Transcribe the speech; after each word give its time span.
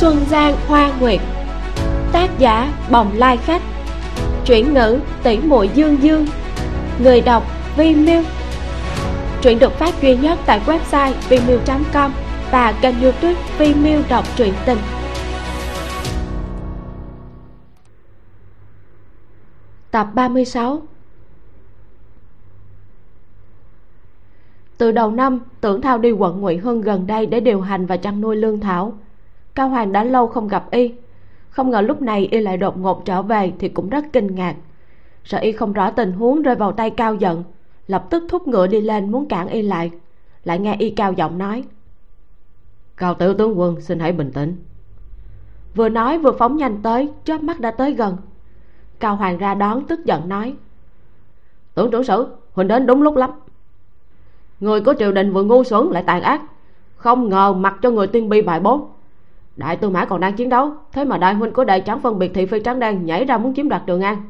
Xuân 0.00 0.16
Giang 0.30 0.56
Hoa 0.66 0.92
Nguyệt. 1.00 1.20
Tác 2.12 2.38
giả 2.38 2.72
Bồng 2.90 3.12
Lai 3.14 3.36
Khách. 3.36 3.62
Chuyển 4.46 4.74
ngữ 4.74 5.00
tỷ 5.22 5.38
muội 5.38 5.70
Dương 5.74 6.02
Dương. 6.02 6.26
Người 7.02 7.20
đọc 7.20 7.42
Vi 7.76 7.94
Miu 7.94 8.22
Truyện 9.42 9.58
được 9.58 9.72
phát 9.72 10.02
duy 10.02 10.16
nhất 10.16 10.38
tại 10.46 10.60
website 10.66 11.12
vimiu.com 11.28 12.12
và 12.52 12.72
kênh 12.82 13.02
youtube 13.02 13.34
Vi 13.58 13.74
Miu 13.74 14.02
đọc 14.08 14.24
truyện 14.36 14.54
tình. 14.66 14.78
Tập 19.90 20.08
36 20.14 20.82
Từ 24.78 24.92
đầu 24.92 25.10
năm, 25.10 25.40
Tưởng 25.60 25.80
Thao 25.80 25.98
đi 25.98 26.10
quận 26.10 26.40
Ngụy 26.40 26.56
Hưng 26.56 26.80
gần 26.80 27.06
đây 27.06 27.26
để 27.26 27.40
điều 27.40 27.60
hành 27.60 27.86
và 27.86 27.96
chăn 27.96 28.20
nuôi 28.20 28.36
lương 28.36 28.60
thảo. 28.60 28.94
Cao 29.56 29.68
Hoàng 29.68 29.92
đã 29.92 30.04
lâu 30.04 30.26
không 30.26 30.48
gặp 30.48 30.70
y. 30.70 30.94
Không 31.50 31.70
ngờ 31.70 31.80
lúc 31.80 32.02
này 32.02 32.28
y 32.30 32.40
lại 32.40 32.56
đột 32.56 32.78
ngột 32.78 33.04
trở 33.04 33.22
về 33.22 33.52
thì 33.58 33.68
cũng 33.68 33.88
rất 33.88 34.04
kinh 34.12 34.34
ngạc. 34.34 34.54
Sợ 35.24 35.38
y 35.38 35.52
không 35.52 35.72
rõ 35.72 35.90
tình 35.90 36.12
huống 36.12 36.42
rơi 36.42 36.54
vào 36.54 36.72
tay 36.72 36.90
Cao 36.90 37.14
giận, 37.14 37.44
lập 37.86 38.06
tức 38.10 38.24
thúc 38.28 38.48
ngựa 38.48 38.66
đi 38.66 38.80
lên 38.80 39.12
muốn 39.12 39.28
cản 39.28 39.48
y 39.48 39.62
lại. 39.62 39.90
Lại 40.44 40.58
nghe 40.58 40.76
y 40.78 40.90
cao 40.90 41.12
giọng 41.12 41.38
nói. 41.38 41.64
Cao 42.96 43.14
tiểu 43.14 43.34
tướng 43.34 43.58
quân 43.58 43.80
xin 43.80 43.98
hãy 43.98 44.12
bình 44.12 44.32
tĩnh. 44.32 44.56
Vừa 45.74 45.88
nói 45.88 46.18
vừa 46.18 46.32
phóng 46.32 46.56
nhanh 46.56 46.82
tới, 46.82 47.08
chớp 47.24 47.42
mắt 47.42 47.60
đã 47.60 47.70
tới 47.70 47.92
gần. 47.92 48.16
Cao 49.00 49.16
Hoàng 49.16 49.38
ra 49.38 49.54
đón 49.54 49.86
tức 49.86 50.04
giận 50.04 50.28
nói. 50.28 50.54
Tưởng 51.74 51.90
trưởng 51.90 52.04
sử, 52.04 52.26
Huỳnh 52.52 52.68
đến 52.68 52.86
đúng 52.86 53.02
lúc 53.02 53.16
lắm 53.16 53.30
người 54.60 54.80
của 54.80 54.94
triều 54.98 55.12
đình 55.12 55.32
vừa 55.32 55.42
ngu 55.42 55.64
xuẩn 55.64 55.86
lại 55.90 56.02
tàn 56.06 56.22
ác 56.22 56.42
không 56.96 57.28
ngờ 57.28 57.52
mặc 57.52 57.74
cho 57.82 57.90
người 57.90 58.06
tiên 58.06 58.28
bi 58.28 58.42
bài 58.42 58.60
bố 58.60 58.88
đại 59.56 59.76
tư 59.76 59.90
mã 59.90 60.04
còn 60.04 60.20
đang 60.20 60.36
chiến 60.36 60.48
đấu, 60.48 60.72
thế 60.92 61.04
mà 61.04 61.18
đại 61.18 61.34
huynh 61.34 61.52
của 61.52 61.64
đại 61.64 61.80
trắng 61.80 62.00
phân 62.00 62.18
biệt 62.18 62.30
thị 62.34 62.46
phi 62.46 62.60
trắng 62.60 62.80
đen 62.80 63.06
nhảy 63.06 63.24
ra 63.24 63.38
muốn 63.38 63.54
chiếm 63.54 63.68
đoạt 63.68 63.82
trường 63.86 64.00
an. 64.00 64.22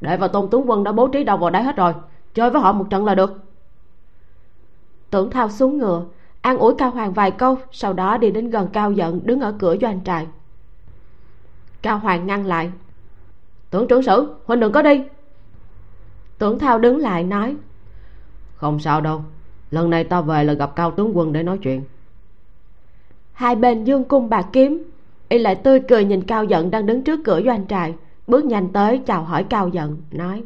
Đệ 0.00 0.16
và 0.16 0.28
tôn 0.28 0.50
tướng 0.50 0.70
quân 0.70 0.84
đã 0.84 0.92
bố 0.92 1.08
trí 1.08 1.24
đầu 1.24 1.36
vào 1.36 1.50
đấy 1.50 1.62
hết 1.62 1.76
rồi, 1.76 1.94
chơi 2.34 2.50
với 2.50 2.62
họ 2.62 2.72
một 2.72 2.86
trận 2.90 3.04
là 3.04 3.14
được. 3.14 3.40
Tưởng 5.10 5.30
thao 5.30 5.48
xuống 5.48 5.78
ngựa, 5.78 6.04
an 6.40 6.58
ủi 6.58 6.74
cao 6.78 6.90
hoàng 6.90 7.12
vài 7.12 7.30
câu, 7.30 7.58
sau 7.72 7.92
đó 7.92 8.16
đi 8.16 8.30
đến 8.30 8.50
gần 8.50 8.68
cao 8.72 8.92
giận, 8.92 9.20
đứng 9.24 9.40
ở 9.40 9.54
cửa 9.58 9.76
doanh 9.80 10.04
trại. 10.04 10.26
Cao 11.82 11.98
hoàng 11.98 12.26
ngăn 12.26 12.46
lại. 12.46 12.70
Tưởng 13.70 13.88
trưởng 13.88 14.02
sử, 14.02 14.34
huynh 14.44 14.60
đừng 14.60 14.72
có 14.72 14.82
đi. 14.82 15.02
Tưởng 16.38 16.58
thao 16.58 16.78
đứng 16.78 16.98
lại 16.98 17.24
nói. 17.24 17.56
Không 18.54 18.80
sao 18.80 19.00
đâu, 19.00 19.22
lần 19.70 19.90
này 19.90 20.04
ta 20.04 20.20
về 20.20 20.44
là 20.44 20.52
gặp 20.52 20.76
cao 20.76 20.90
tướng 20.90 21.16
quân 21.16 21.32
để 21.32 21.42
nói 21.42 21.58
chuyện 21.58 21.84
hai 23.40 23.56
bên 23.56 23.84
dương 23.84 24.04
cung 24.04 24.28
bạc 24.28 24.46
kiếm. 24.52 24.82
Y 25.28 25.38
lại 25.38 25.54
tươi 25.54 25.80
cười 25.88 26.04
nhìn 26.04 26.22
cao 26.22 26.44
giận 26.44 26.70
đang 26.70 26.86
đứng 26.86 27.04
trước 27.04 27.20
cửa 27.24 27.40
doanh 27.44 27.66
trại 27.66 27.94
bước 28.26 28.44
nhanh 28.44 28.72
tới 28.72 29.02
chào 29.06 29.24
hỏi 29.24 29.44
cao 29.44 29.68
giận 29.68 30.02
nói. 30.10 30.44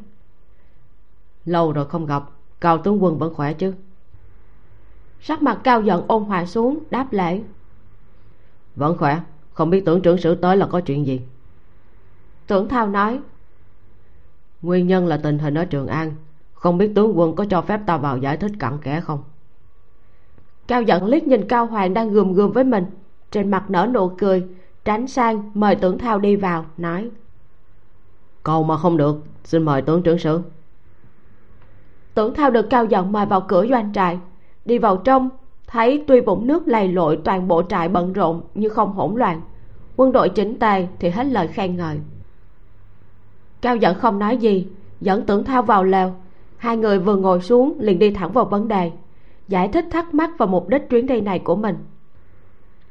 Lâu 1.44 1.72
rồi 1.72 1.86
không 1.86 2.06
gặp 2.06 2.22
cao 2.60 2.78
tướng 2.78 3.02
quân 3.02 3.18
vẫn 3.18 3.34
khỏe 3.34 3.52
chứ? 3.52 3.74
Sắc 5.20 5.42
mặt 5.42 5.60
cao 5.64 5.82
giận 5.82 6.04
ôn 6.06 6.24
hòa 6.24 6.46
xuống 6.46 6.78
đáp 6.90 7.12
lễ. 7.12 7.42
Vẫn 8.76 8.98
khỏe 8.98 9.20
không 9.52 9.70
biết 9.70 9.84
tưởng 9.84 10.02
trưởng 10.02 10.18
sử 10.18 10.34
tới 10.34 10.56
là 10.56 10.66
có 10.66 10.80
chuyện 10.80 11.06
gì? 11.06 11.20
Tưởng 12.46 12.68
thao 12.68 12.88
nói. 12.88 13.20
Nguyên 14.62 14.86
nhân 14.86 15.06
là 15.06 15.16
tình 15.16 15.38
hình 15.38 15.54
ở 15.54 15.64
trường 15.64 15.86
an 15.86 16.12
không 16.54 16.78
biết 16.78 16.92
tướng 16.94 17.18
quân 17.18 17.36
có 17.36 17.44
cho 17.50 17.62
phép 17.62 17.80
ta 17.86 17.96
vào 17.96 18.18
giải 18.18 18.36
thích 18.36 18.52
cặn 18.58 18.78
kẽ 18.78 19.00
không 19.00 19.22
cao 20.66 20.82
giận 20.82 21.04
liếc 21.04 21.26
nhìn 21.26 21.48
cao 21.48 21.66
hoàng 21.66 21.94
đang 21.94 22.12
gườm 22.12 22.32
gườm 22.32 22.52
với 22.52 22.64
mình. 22.64 22.84
Trên 23.30 23.50
mặt 23.50 23.70
nở 23.70 23.88
nụ 23.94 24.08
cười 24.18 24.46
tránh 24.84 25.06
sang 25.06 25.50
mời 25.54 25.74
tưởng 25.74 25.98
thao 25.98 26.18
đi 26.18 26.36
vào 26.36 26.64
nói. 26.76 27.10
Cầu 28.42 28.62
mà 28.62 28.76
không 28.76 28.96
được 28.96 29.16
xin 29.44 29.62
mời 29.62 29.82
tướng 29.82 30.02
trưởng 30.02 30.18
sử. 30.18 30.40
Tưởng 32.14 32.34
thao 32.34 32.50
được 32.50 32.66
cao 32.70 32.84
giận 32.84 33.12
mời 33.12 33.26
vào 33.26 33.40
cửa 33.40 33.66
doanh 33.66 33.92
trại. 33.92 34.18
Đi 34.64 34.78
vào 34.78 34.96
trong 34.96 35.28
thấy 35.66 36.04
tuy 36.06 36.20
vũng 36.20 36.46
nước 36.46 36.68
lầy 36.68 36.88
lội 36.88 37.18
toàn 37.24 37.48
bộ 37.48 37.62
trại 37.62 37.88
bận 37.88 38.12
rộn 38.12 38.42
nhưng 38.54 38.74
không 38.74 38.92
hỗn 38.92 39.14
loạn. 39.16 39.40
Quân 39.96 40.12
đội 40.12 40.28
chỉnh 40.28 40.58
tề 40.58 40.86
thì 40.98 41.10
hết 41.10 41.26
lời 41.26 41.48
khen 41.48 41.76
ngợi. 41.76 42.00
Cao 43.60 43.76
giận 43.76 43.98
không 43.98 44.18
nói 44.18 44.36
gì 44.36 44.66
dẫn 45.00 45.26
tưởng 45.26 45.44
thao 45.44 45.62
vào 45.62 45.84
lều. 45.84 46.12
Hai 46.56 46.76
người 46.76 46.98
vừa 46.98 47.16
ngồi 47.16 47.40
xuống 47.40 47.76
liền 47.78 47.98
đi 47.98 48.10
thẳng 48.10 48.32
vào 48.32 48.44
vấn 48.44 48.68
đề 48.68 48.90
giải 49.48 49.68
thích 49.68 49.84
thắc 49.90 50.14
mắc 50.14 50.30
và 50.38 50.46
mục 50.46 50.68
đích 50.68 50.90
chuyến 50.90 51.06
đi 51.06 51.20
này 51.20 51.38
của 51.38 51.56
mình. 51.56 51.76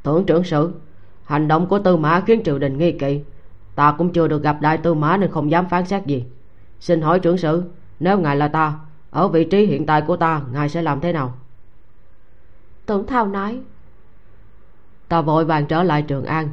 Tưởng 0.04 0.26
trưởng 0.26 0.44
sử 0.44 0.72
hành 1.24 1.48
động 1.48 1.68
của 1.68 1.80
tư 1.80 1.98
mã 1.98 2.22
khiến 2.28 2.42
triều 2.46 2.60
đình 2.60 2.78
nghi 2.78 2.92
kỵ. 2.92 3.22
Ta 3.76 3.96
cũng 3.98 4.14
chưa 4.14 4.28
được 4.28 4.44
gặp 4.44 4.62
đại 4.62 4.78
tư 4.78 4.94
mã 4.94 5.18
nên 5.18 5.32
không 5.32 5.52
dám 5.52 5.70
phán 5.70 5.86
xét 5.86 6.06
gì. 6.06 6.26
Xin 6.80 7.02
hỏi 7.02 7.20
trưởng 7.20 7.38
sử 7.38 7.64
nếu 8.00 8.20
ngài 8.20 8.36
là 8.36 8.48
ta 8.48 8.80
ở 9.10 9.28
vị 9.28 9.44
trí 9.44 9.66
hiện 9.66 9.86
tại 9.86 10.02
của 10.02 10.18
ta 10.18 10.42
ngài 10.52 10.70
sẽ 10.70 10.82
làm 10.82 11.00
thế 11.00 11.14
nào? 11.14 11.34
Tưởng 12.86 13.08
thao 13.08 13.28
nói. 13.28 13.60
Ta 15.08 15.22
vội 15.22 15.46
vàng 15.46 15.66
trở 15.66 15.84
lại 15.84 16.02
trường 16.02 16.26
an. 16.26 16.50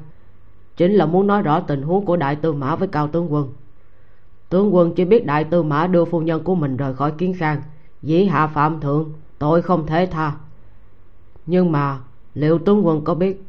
Chính 0.76 0.92
là 0.92 1.06
muốn 1.06 1.26
nói 1.26 1.42
rõ 1.42 1.60
tình 1.60 1.82
huống 1.82 2.04
của 2.04 2.16
đại 2.16 2.36
tư 2.36 2.52
mã 2.52 2.76
với 2.76 2.88
cao 2.88 3.08
tướng 3.08 3.32
quân. 3.32 3.52
Tướng 4.48 4.74
quân 4.74 4.94
chỉ 4.94 5.04
biết 5.04 5.26
đại 5.26 5.44
tư 5.44 5.62
mã 5.62 5.86
đưa 5.86 6.04
phu 6.04 6.20
nhân 6.20 6.44
của 6.44 6.54
mình 6.54 6.76
rời 6.76 6.94
khỏi 6.94 7.12
kiến 7.18 7.34
khang 7.38 7.62
dĩ 8.02 8.24
hạ 8.24 8.46
phạm 8.46 8.80
thượng 8.80 9.12
tội 9.40 9.62
không 9.62 9.86
thể 9.86 10.06
tha. 10.06 10.32
Nhưng 11.46 11.72
mà 11.72 11.98
liệu 12.34 12.58
tướng 12.58 12.86
quân 12.86 13.04
có 13.04 13.14
biết 13.14 13.42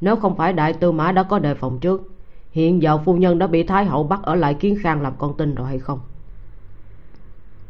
nếu 0.00 0.16
không 0.16 0.36
phải 0.36 0.52
đại 0.52 0.72
tư 0.72 0.92
mã 0.92 1.12
đã 1.12 1.22
có 1.22 1.38
đề 1.38 1.54
phòng 1.54 1.78
trước 1.80 2.02
hiện 2.50 2.82
giờ 2.82 2.98
phu 2.98 3.16
nhân 3.16 3.38
đã 3.38 3.46
bị 3.46 3.62
thái 3.62 3.84
hậu 3.84 4.04
bắt 4.04 4.20
ở 4.22 4.34
lại 4.34 4.54
kiến 4.54 4.78
khang 4.82 5.02
làm 5.02 5.12
con 5.18 5.36
tin 5.36 5.54
rồi 5.54 5.66
hay 5.66 5.78
không? 5.78 6.00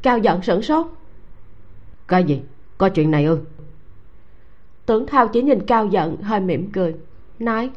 Cao 0.02 0.18
giận 0.18 0.42
sửng 0.42 0.62
sốt. 0.62 0.86
Cái 2.08 2.24
gì? 2.24 2.42
Có 2.78 2.88
chuyện 2.88 3.10
này 3.10 3.24
ư? 3.24 3.40
Tướng 4.86 5.06
thao 5.06 5.28
chỉ 5.28 5.42
nhìn 5.42 5.66
cao 5.66 5.86
giận 5.86 6.16
hơi 6.22 6.40
mỉm 6.40 6.72
cười 6.72 6.94
nói. 7.38 7.70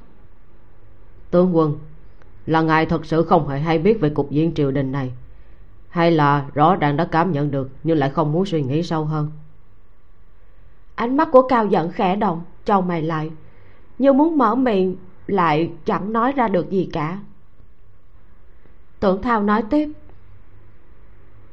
Tướng 1.31 1.55
quân 1.55 1.77
là 2.45 2.61
ngài 2.61 2.85
thật 2.85 3.05
sự 3.05 3.23
không 3.23 3.47
hề 3.47 3.59
hay 3.59 3.79
biết 3.79 3.99
về 3.99 4.09
cục 4.09 4.31
diện 4.31 4.53
triều 4.53 4.71
đình 4.71 4.91
này 4.91 5.11
hay 5.89 6.11
là 6.11 6.45
rõ 6.53 6.75
ràng 6.75 6.97
đã 6.97 7.05
cảm 7.05 7.31
nhận 7.31 7.51
được 7.51 7.69
nhưng 7.83 7.97
lại 7.97 8.09
không 8.09 8.31
muốn 8.31 8.45
suy 8.45 8.61
nghĩ 8.61 8.83
sâu 8.83 9.05
hơn 9.05 9.31
ánh 11.01 11.17
mắt 11.17 11.29
của 11.31 11.41
cao 11.41 11.65
giận 11.65 11.91
khẽ 11.91 12.15
động 12.15 12.41
trâu 12.65 12.81
mày 12.81 13.01
lại. 13.01 13.31
Như 13.99 14.13
muốn 14.13 14.37
mở 14.37 14.55
miệng, 14.55 14.95
lại 15.27 15.71
chẳng 15.85 16.13
nói 16.13 16.31
ra 16.31 16.47
được 16.47 16.69
gì 16.69 16.89
cả. 16.93 17.19
Tưởng 18.99 19.21
thao 19.21 19.43
nói 19.43 19.63
tiếp. 19.69 19.89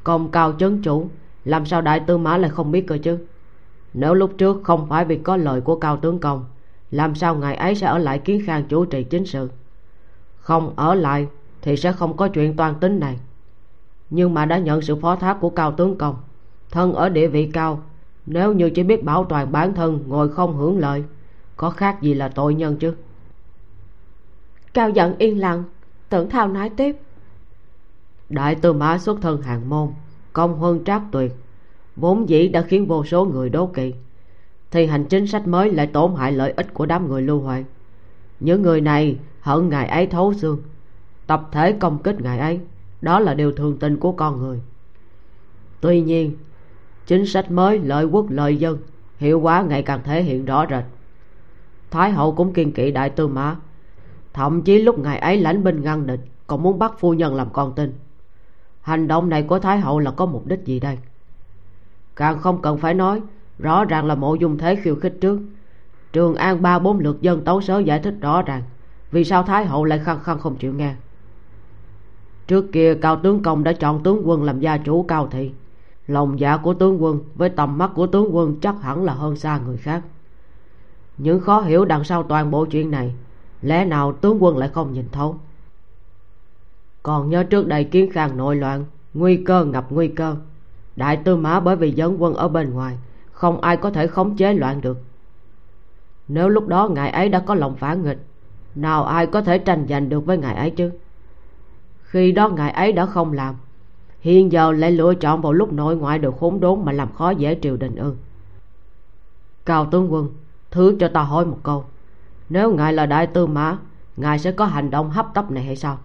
Công 0.04 0.30
cao 0.30 0.52
chấn 0.52 0.82
chủ, 0.82 1.08
làm 1.44 1.66
sao 1.66 1.80
đại 1.80 2.00
tư 2.00 2.18
mã 2.18 2.36
lại 2.36 2.50
không 2.50 2.72
biết 2.72 2.86
cơ 2.86 2.98
chứ? 3.02 3.18
Nếu 3.94 4.14
lúc 4.14 4.30
trước 4.38 4.60
không 4.64 4.86
phải 4.88 5.04
vì 5.04 5.18
có 5.18 5.36
lời 5.36 5.60
của 5.60 5.76
cao 5.76 5.96
tướng 5.96 6.18
công, 6.18 6.44
làm 6.90 7.14
sao 7.14 7.34
ngài 7.34 7.54
ấy 7.54 7.74
sẽ 7.74 7.86
ở 7.86 7.98
lại 7.98 8.18
kiến 8.18 8.42
khang 8.46 8.64
chủ 8.68 8.84
trì 8.84 9.04
chính 9.04 9.26
sự? 9.26 9.50
Không 10.36 10.72
ở 10.76 10.94
lại 10.94 11.26
thì 11.62 11.76
sẽ 11.76 11.92
không 11.92 12.16
có 12.16 12.28
chuyện 12.28 12.56
toàn 12.56 12.74
tính 12.74 13.00
này. 13.00 13.18
Nhưng 14.10 14.34
mà 14.34 14.44
đã 14.44 14.58
nhận 14.58 14.82
sự 14.82 14.96
phó 14.96 15.16
thác 15.16 15.36
của 15.40 15.50
cao 15.50 15.72
tướng 15.72 15.98
công, 15.98 16.16
thân 16.70 16.92
ở 16.92 17.08
địa 17.08 17.26
vị 17.26 17.50
cao 17.52 17.82
nếu 18.30 18.52
như 18.52 18.70
chỉ 18.70 18.82
biết 18.82 19.04
bảo 19.04 19.24
toàn 19.24 19.52
bản 19.52 19.74
thân 19.74 20.04
ngồi 20.06 20.28
không 20.28 20.56
hưởng 20.56 20.78
lợi 20.78 21.04
có 21.56 21.70
khác 21.70 22.02
gì 22.02 22.14
là 22.14 22.28
tội 22.28 22.54
nhân 22.54 22.76
chứ? 22.76 22.94
Cao 24.74 24.90
giận 24.90 25.18
yên 25.18 25.38
lặng 25.38 25.64
tưởng 26.08 26.30
thao 26.30 26.48
nói 26.48 26.70
tiếp. 26.70 26.96
Đại 28.28 28.54
tư 28.54 28.72
mã 28.72 28.98
xuất 28.98 29.20
thân 29.20 29.42
hàng 29.42 29.68
môn 29.68 29.88
công 30.32 30.60
hơn 30.60 30.84
trác 30.84 31.02
tuyệt 31.12 31.32
vốn 31.96 32.28
dĩ 32.28 32.48
đã 32.48 32.62
khiến 32.62 32.86
vô 32.86 33.04
số 33.04 33.24
người 33.24 33.50
đố 33.50 33.66
kỵ. 33.66 33.94
Thì 34.70 34.86
hành 34.86 35.04
chính 35.04 35.26
sách 35.26 35.46
mới 35.46 35.72
lại 35.72 35.86
tổn 35.86 36.14
hại 36.14 36.32
lợi 36.32 36.52
ích 36.56 36.74
của 36.74 36.86
đám 36.86 37.08
người 37.08 37.22
lưu 37.22 37.40
huệ 37.40 37.64
những 38.40 38.62
người 38.62 38.80
này 38.80 39.18
hận 39.40 39.68
ngài 39.68 39.86
ấy 39.86 40.06
thấu 40.06 40.32
xương 40.34 40.62
tập 41.26 41.48
thể 41.52 41.72
công 41.72 42.02
kích 42.02 42.20
ngài 42.20 42.38
ấy 42.38 42.60
đó 43.00 43.20
là 43.20 43.34
điều 43.34 43.52
thường 43.52 43.76
tình 43.78 43.96
của 43.96 44.12
con 44.12 44.38
người. 44.38 44.60
Tuy 45.80 46.00
nhiên 46.00 46.36
chính 47.08 47.26
sách 47.26 47.50
mới, 47.50 47.78
lợi 47.78 48.04
quốc, 48.04 48.30
lợi 48.30 48.56
dân. 48.56 48.78
Hiệu 49.18 49.40
quả 49.40 49.62
ngày 49.62 49.82
càng 49.82 50.00
thể 50.04 50.22
hiện 50.22 50.44
rõ 50.44 50.66
rệt. 50.70 50.84
Thái 51.90 52.10
hậu 52.10 52.34
cũng 52.34 52.52
kiên 52.52 52.72
kỵ 52.72 52.90
đại 52.90 53.10
tư 53.10 53.28
mã. 53.28 53.56
Thậm 54.32 54.62
chí 54.62 54.82
lúc 54.82 54.98
ngài 54.98 55.18
ấy 55.18 55.36
lãnh 55.36 55.64
binh 55.64 55.82
ngăn 55.82 56.06
địch, 56.06 56.20
còn 56.46 56.62
muốn 56.62 56.78
bắt 56.78 56.92
phu 56.98 57.14
nhân 57.14 57.34
làm 57.34 57.48
con 57.52 57.72
tin. 57.74 57.92
Hành 58.80 59.08
động 59.08 59.28
này 59.28 59.42
của 59.42 59.58
thái 59.58 59.80
hậu 59.80 59.98
là 59.98 60.10
có 60.10 60.26
mục 60.26 60.46
đích 60.46 60.64
gì 60.64 60.80
đây? 60.80 60.98
Càng 62.16 62.38
không 62.38 62.62
cần 62.62 62.78
phải 62.78 62.94
nói, 62.94 63.22
rõ 63.58 63.84
ràng 63.84 64.06
là 64.06 64.14
mộ 64.14 64.34
dung 64.34 64.58
thế 64.58 64.76
khiêu 64.76 64.96
khích 64.96 65.14
trước. 65.20 65.40
Trường 66.12 66.34
an 66.34 66.62
ba 66.62 66.78
bốn 66.78 66.98
lượt 66.98 67.22
dân 67.22 67.44
tấu 67.44 67.60
sớ 67.60 67.78
giải 67.78 68.00
thích 68.00 68.14
rõ 68.20 68.42
ràng. 68.42 68.62
Vì 69.10 69.24
sao 69.24 69.42
thái 69.42 69.66
hậu 69.66 69.84
lại 69.84 69.98
khăng 69.98 70.20
khăng 70.20 70.38
không 70.38 70.56
chịu 70.56 70.72
nghe? 70.72 70.94
Trước 72.46 72.72
kia, 72.72 72.94
cao 72.94 73.20
tướng 73.22 73.42
công 73.42 73.64
đã 73.64 73.72
chọn 73.72 74.02
tướng 74.02 74.28
quân 74.28 74.42
làm 74.42 74.60
gia 74.60 74.78
chủ 74.78 75.02
cao 75.02 75.28
thị 75.30 75.50
lòng 76.08 76.40
dạ 76.40 76.56
của 76.56 76.74
tướng 76.74 77.02
quân 77.02 77.20
với 77.34 77.48
tầm 77.48 77.78
mắt 77.78 77.90
của 77.94 78.06
tướng 78.06 78.36
quân 78.36 78.60
chắc 78.60 78.82
hẳn 78.82 79.04
là 79.04 79.14
hơn 79.14 79.36
xa 79.36 79.60
người 79.66 79.76
khác. 79.76 80.02
Những 81.18 81.40
khó 81.40 81.60
hiểu 81.60 81.84
đằng 81.84 82.04
sau 82.04 82.22
toàn 82.22 82.50
bộ 82.50 82.64
chuyện 82.64 82.90
này, 82.90 83.14
lẽ 83.62 83.84
nào 83.84 84.12
tướng 84.12 84.42
quân 84.42 84.56
lại 84.56 84.68
không 84.68 84.92
nhìn 84.92 85.08
thấu? 85.12 85.36
Còn 87.02 87.30
nhớ 87.30 87.44
trước 87.44 87.66
đây 87.66 87.84
kiến 87.84 88.10
khang 88.12 88.36
nội 88.36 88.56
loạn, 88.56 88.84
nguy 89.14 89.36
cơ 89.36 89.64
ngập 89.64 89.92
nguy 89.92 90.08
cơ. 90.08 90.36
Đại 90.96 91.16
tư 91.16 91.36
mã 91.36 91.60
bởi 91.60 91.76
vì 91.76 91.90
dẫn 91.90 92.22
quân 92.22 92.34
ở 92.34 92.48
bên 92.48 92.70
ngoài, 92.70 92.98
không 93.32 93.60
ai 93.60 93.76
có 93.76 93.90
thể 93.90 94.06
khống 94.06 94.36
chế 94.36 94.54
loạn 94.54 94.80
được. 94.80 94.98
Nếu 96.28 96.48
lúc 96.48 96.68
đó 96.68 96.88
ngài 96.88 97.10
ấy 97.10 97.28
đã 97.28 97.40
có 97.40 97.54
lòng 97.54 97.76
phản 97.76 98.02
nghịch, 98.02 98.18
nào 98.74 99.04
ai 99.04 99.26
có 99.26 99.40
thể 99.42 99.58
tranh 99.58 99.86
giành 99.88 100.08
được 100.08 100.26
với 100.26 100.38
ngài 100.38 100.54
ấy 100.54 100.70
chứ? 100.70 100.90
Khi 102.02 102.32
đó 102.32 102.48
ngài 102.48 102.70
ấy 102.70 102.92
đã 102.92 103.06
không 103.06 103.32
làm 103.32 103.54
hiện 104.20 104.52
giờ 104.52 104.72
lại 104.72 104.90
lựa 104.90 105.14
chọn 105.14 105.42
vào 105.42 105.52
lúc 105.52 105.72
nội 105.72 105.96
ngoại 105.96 106.18
được 106.18 106.34
khốn 106.40 106.60
đốn 106.60 106.84
mà 106.84 106.92
làm 106.92 107.12
khó 107.12 107.30
dễ 107.30 107.58
triều 107.62 107.76
đình 107.76 107.96
ư. 107.96 108.14
Cao 109.66 109.88
tướng 109.90 110.12
quân 110.12 110.28
thứ 110.70 110.96
cho 111.00 111.08
ta 111.08 111.22
hỏi 111.22 111.46
một 111.46 111.58
câu. 111.62 111.84
Nếu 112.48 112.74
ngài 112.74 112.92
là 112.92 113.06
đại 113.06 113.26
tư 113.26 113.46
mã 113.46 113.78
ngài 114.16 114.38
sẽ 114.38 114.52
có 114.52 114.64
hành 114.64 114.90
động 114.90 115.10
hấp 115.10 115.34
tấp 115.34 115.50
này 115.50 115.64
hay 115.64 115.76
sao? 115.76 115.98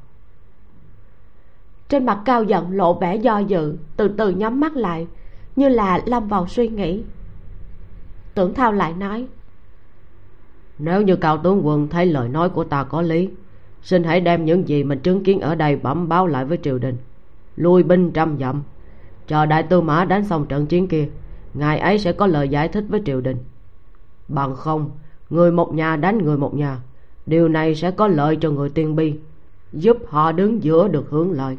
Trên 1.89 2.05
mặt 2.05 2.21
cao 2.25 2.43
giận 2.43 2.71
lộ 2.71 2.93
vẻ 2.93 3.15
do 3.15 3.39
dự 3.39 3.77
từ 3.97 4.07
từ 4.07 4.29
nhắm 4.29 4.59
mắt 4.59 4.75
lại 4.75 5.07
như 5.55 5.69
là 5.69 6.01
lâm 6.05 6.27
vào 6.27 6.47
suy 6.47 6.67
nghĩ. 6.67 7.03
Tưởng 8.33 8.53
thao 8.53 8.71
lại 8.71 8.93
nói 8.93 9.27
nếu 10.79 11.01
như 11.01 11.15
cao 11.15 11.37
tướng 11.37 11.67
quân 11.67 11.87
thấy 11.87 12.05
lời 12.05 12.29
nói 12.29 12.49
của 12.49 12.63
ta 12.63 12.83
có 12.83 13.01
lý 13.01 13.29
xin 13.81 14.03
hãy 14.03 14.21
đem 14.21 14.45
những 14.45 14.67
gì 14.67 14.83
mình 14.83 14.99
chứng 14.99 15.23
kiến 15.23 15.39
ở 15.39 15.55
đây 15.55 15.75
bẩm 15.75 16.09
báo 16.09 16.27
lại 16.27 16.45
với 16.45 16.57
triều 16.63 16.79
đình 16.79 16.97
lui 17.55 17.83
binh 17.83 18.11
trăm 18.11 18.37
dặm. 18.39 18.63
Chờ 19.27 19.45
đại 19.45 19.63
tư 19.63 19.81
mã 19.81 20.05
đánh 20.05 20.25
xong 20.25 20.45
trận 20.45 20.65
chiến 20.65 20.87
kia 20.87 21.09
ngài 21.53 21.79
ấy 21.79 21.99
sẽ 21.99 22.11
có 22.11 22.27
lời 22.27 22.49
giải 22.49 22.67
thích 22.67 22.85
với 22.89 23.01
triều 23.05 23.21
đình. 23.21 23.37
Bằng 24.27 24.55
không 24.55 24.91
người 25.29 25.51
một 25.51 25.73
nhà 25.73 25.95
đánh 25.95 26.17
người 26.17 26.37
một 26.37 26.55
nhà 26.55 26.79
điều 27.25 27.47
này 27.47 27.75
sẽ 27.75 27.91
có 27.91 28.07
lợi 28.07 28.37
cho 28.41 28.49
người 28.51 28.69
tiên 28.69 28.95
bi 28.95 29.19
giúp 29.73 29.97
họ 30.07 30.31
đứng 30.31 30.63
giữa 30.63 30.87
được 30.87 31.09
hướng 31.09 31.31
lợi. 31.31 31.57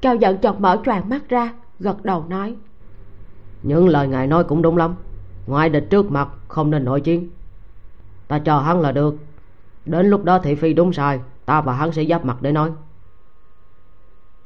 Cao 0.00 0.16
giận 0.16 0.38
chợt 0.38 0.60
mở 0.60 0.78
choàng 0.84 1.08
mắt 1.08 1.28
ra 1.28 1.52
gật 1.80 2.04
đầu 2.04 2.24
nói. 2.28 2.56
Những 3.62 3.88
lời 3.88 4.08
ngài 4.08 4.26
nói 4.26 4.44
cũng 4.44 4.62
đúng 4.62 4.76
lắm. 4.76 4.94
Ngoài 5.46 5.68
địch 5.68 5.86
trước 5.90 6.10
mặt 6.10 6.28
không 6.48 6.70
nên 6.70 6.84
nội 6.84 7.00
chiến. 7.00 7.30
Ta 8.28 8.38
cho 8.38 8.58
hắn 8.58 8.80
là 8.80 8.92
được. 8.92 9.16
Đến 9.84 10.06
lúc 10.06 10.24
đó 10.24 10.38
thị 10.38 10.54
phi 10.54 10.72
đúng 10.72 10.92
sai 10.92 11.20
ta 11.46 11.60
và 11.60 11.72
hắn 11.72 11.92
sẽ 11.92 12.04
giáp 12.04 12.24
mặt 12.24 12.36
để 12.40 12.52
nói 12.52 12.70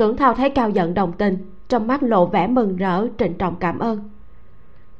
tưởng 0.00 0.17
thao 0.17 0.35
thấy 0.35 0.50
cao 0.50 0.70
giận 0.70 0.94
đồng 0.94 1.12
tình, 1.12 1.38
trong 1.69 1.87
mắt 1.87 2.02
lộ 2.02 2.26
vẻ 2.26 2.47
mừng 2.47 2.76
rỡ, 2.76 3.06
trịnh 3.19 3.35
trọng 3.35 3.56
cảm 3.56 3.79
ơn. 3.79 4.11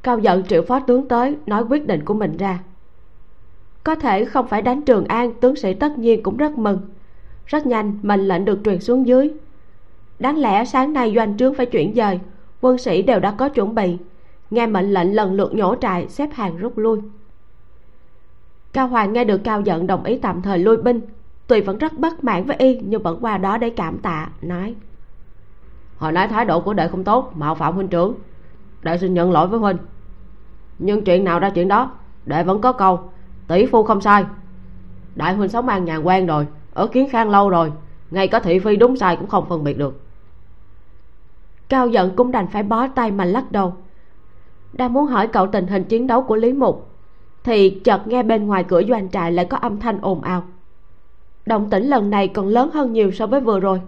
Cao 0.03 0.19
giận 0.19 0.43
triệu 0.43 0.63
phó 0.63 0.81
tướng 0.81 1.09
tới, 1.09 1.37
nói 1.47 1.65
quyết 1.65 1.87
định 1.87 2.05
của 2.05 2.15
mình 2.15 2.37
ra. 2.37 2.59
Có 3.85 3.95
thể 3.95 4.25
không 4.25 4.49
phải 4.49 4.63
đánh 4.63 4.83
trường 4.83 5.05
an, 5.05 5.33
tướng 5.41 5.57
sĩ 5.57 5.75
tất 5.75 5.99
nhiên 5.99 6.23
cũng 6.23 6.37
rất 6.37 6.59
mừng. 6.59 6.81
Rất 7.47 7.67
nhanh, 7.67 7.99
mệnh 8.03 8.29
lệnh 8.29 8.45
được 8.45 8.59
truyền 8.65 8.81
xuống 8.81 9.07
dưới. 9.07 9.31
Đáng 10.19 10.39
lẽ 10.39 10.65
sáng 10.65 10.93
nay 10.93 11.13
doanh 11.17 11.37
trướng 11.37 11.55
phải 11.55 11.67
chuyển 11.67 11.95
dời, 11.95 12.21
quân 12.61 12.79
sĩ 12.79 13.03
đều 13.03 13.21
đã 13.21 13.31
có 13.31 13.49
chuẩn 13.49 13.75
bị. 13.75 13.97
Nghe 14.51 14.67
mệnh 14.67 14.93
lệnh 14.93 15.17
lần 15.17 15.35
lượt 15.35 15.55
nhổ 15.55 15.75
trại, 15.81 16.09
xếp 16.09 16.29
hàng 16.33 16.57
rút 16.57 16.79
lui. 16.79 16.99
Cao 18.73 18.89
hoàng 18.89 19.13
nghe 19.13 19.25
được 19.25 19.41
cao 19.45 19.61
giận 19.61 19.87
đồng 19.87 20.05
ý 20.05 20.19
tạm 20.19 20.43
thời 20.43 20.59
lui 20.59 20.77
binh, 20.77 21.01
tuy 21.47 21.61
vẫn 21.61 21.79
rất 21.79 21.99
bất 21.99 22.25
mãn 22.25 22.45
với 22.45 22.57
y, 22.57 22.79
nhưng 22.83 23.03
vẫn 23.03 23.19
qua 23.21 23.39
đó 23.39 23.59
để 23.59 23.71
cảm 23.71 23.99
tạ, 23.99 24.29
nói 24.43 24.75
hồi 26.01 26.13
nãy 26.13 26.29
thái 26.29 26.45
độ 26.45 26.61
của 26.61 26.75
đệ 26.75 26.89
không 26.89 27.05
tốt 27.05 27.33
mạo 27.35 27.55
phạm 27.55 27.75
huynh 27.75 27.89
trưởng. 27.89 28.15
Đệ 28.83 28.99
xin 28.99 29.15
nhận 29.15 29.33
lỗi 29.33 29.47
với 29.47 29.61
huynh. 29.61 29.77
Nhưng 30.79 31.05
chuyện 31.05 31.25
nào 31.25 31.39
ra 31.39 31.51
chuyện 31.51 31.69
đó, 31.69 31.91
đệ 32.27 32.43
vẫn 32.43 32.61
có 32.61 32.73
câu, 32.73 33.01
tỷ 33.49 33.67
phu 33.67 33.83
không 33.83 34.01
sai. 34.01 34.25
Đại 35.15 35.35
huynh 35.35 35.49
sống 35.49 35.69
an 35.69 35.85
nhàn 35.85 36.03
quen 36.03 36.27
rồi, 36.27 36.47
ở 36.73 36.87
kiến 36.87 37.09
khang 37.11 37.31
lâu 37.31 37.51
rồi, 37.51 37.73
ngay 38.11 38.29
cả 38.29 38.41
thị 38.41 38.59
phi 38.59 38.77
đúng 38.77 38.97
sai 38.97 39.17
cũng 39.17 39.29
không 39.29 39.49
phân 39.49 39.65
biệt 39.65 39.79
được. 39.79 40.01
Cao 41.69 41.89
giận 41.89 42.17
cũng 42.17 42.31
đành 42.31 42.47
phải 42.47 42.63
bó 42.63 42.89
tay 42.89 43.11
mà 43.11 43.25
lắc 43.25 43.53
đầu. 43.53 43.75
Đang 44.73 44.93
muốn 44.93 45.07
hỏi 45.07 45.27
cậu 45.27 45.47
tình 45.47 45.67
hình 45.67 45.85
chiến 45.85 46.07
đấu 46.07 46.23
của 46.23 46.37
lý 46.37 46.53
mục, 46.53 46.91
thì 47.45 47.71
chợt 47.85 48.07
nghe 48.07 48.23
bên 48.23 48.47
ngoài 48.47 48.65
cửa 48.65 48.83
doanh 48.89 49.11
trại 49.11 49.33
lại 49.33 49.45
có 49.45 49.57
âm 49.57 49.81
thanh 49.81 49.99
ồn 50.01 50.23
ào. 50.23 50.43
Động 51.47 51.71
tĩnh 51.71 51.87
lần 51.87 52.11
này 52.11 52.29
còn 52.29 52.49
lớn 52.49 52.71
hơn 52.75 52.93
nhiều 52.93 53.11
so 53.11 53.27
với 53.27 53.41
vừa 53.41 53.61
rồi 53.61 53.81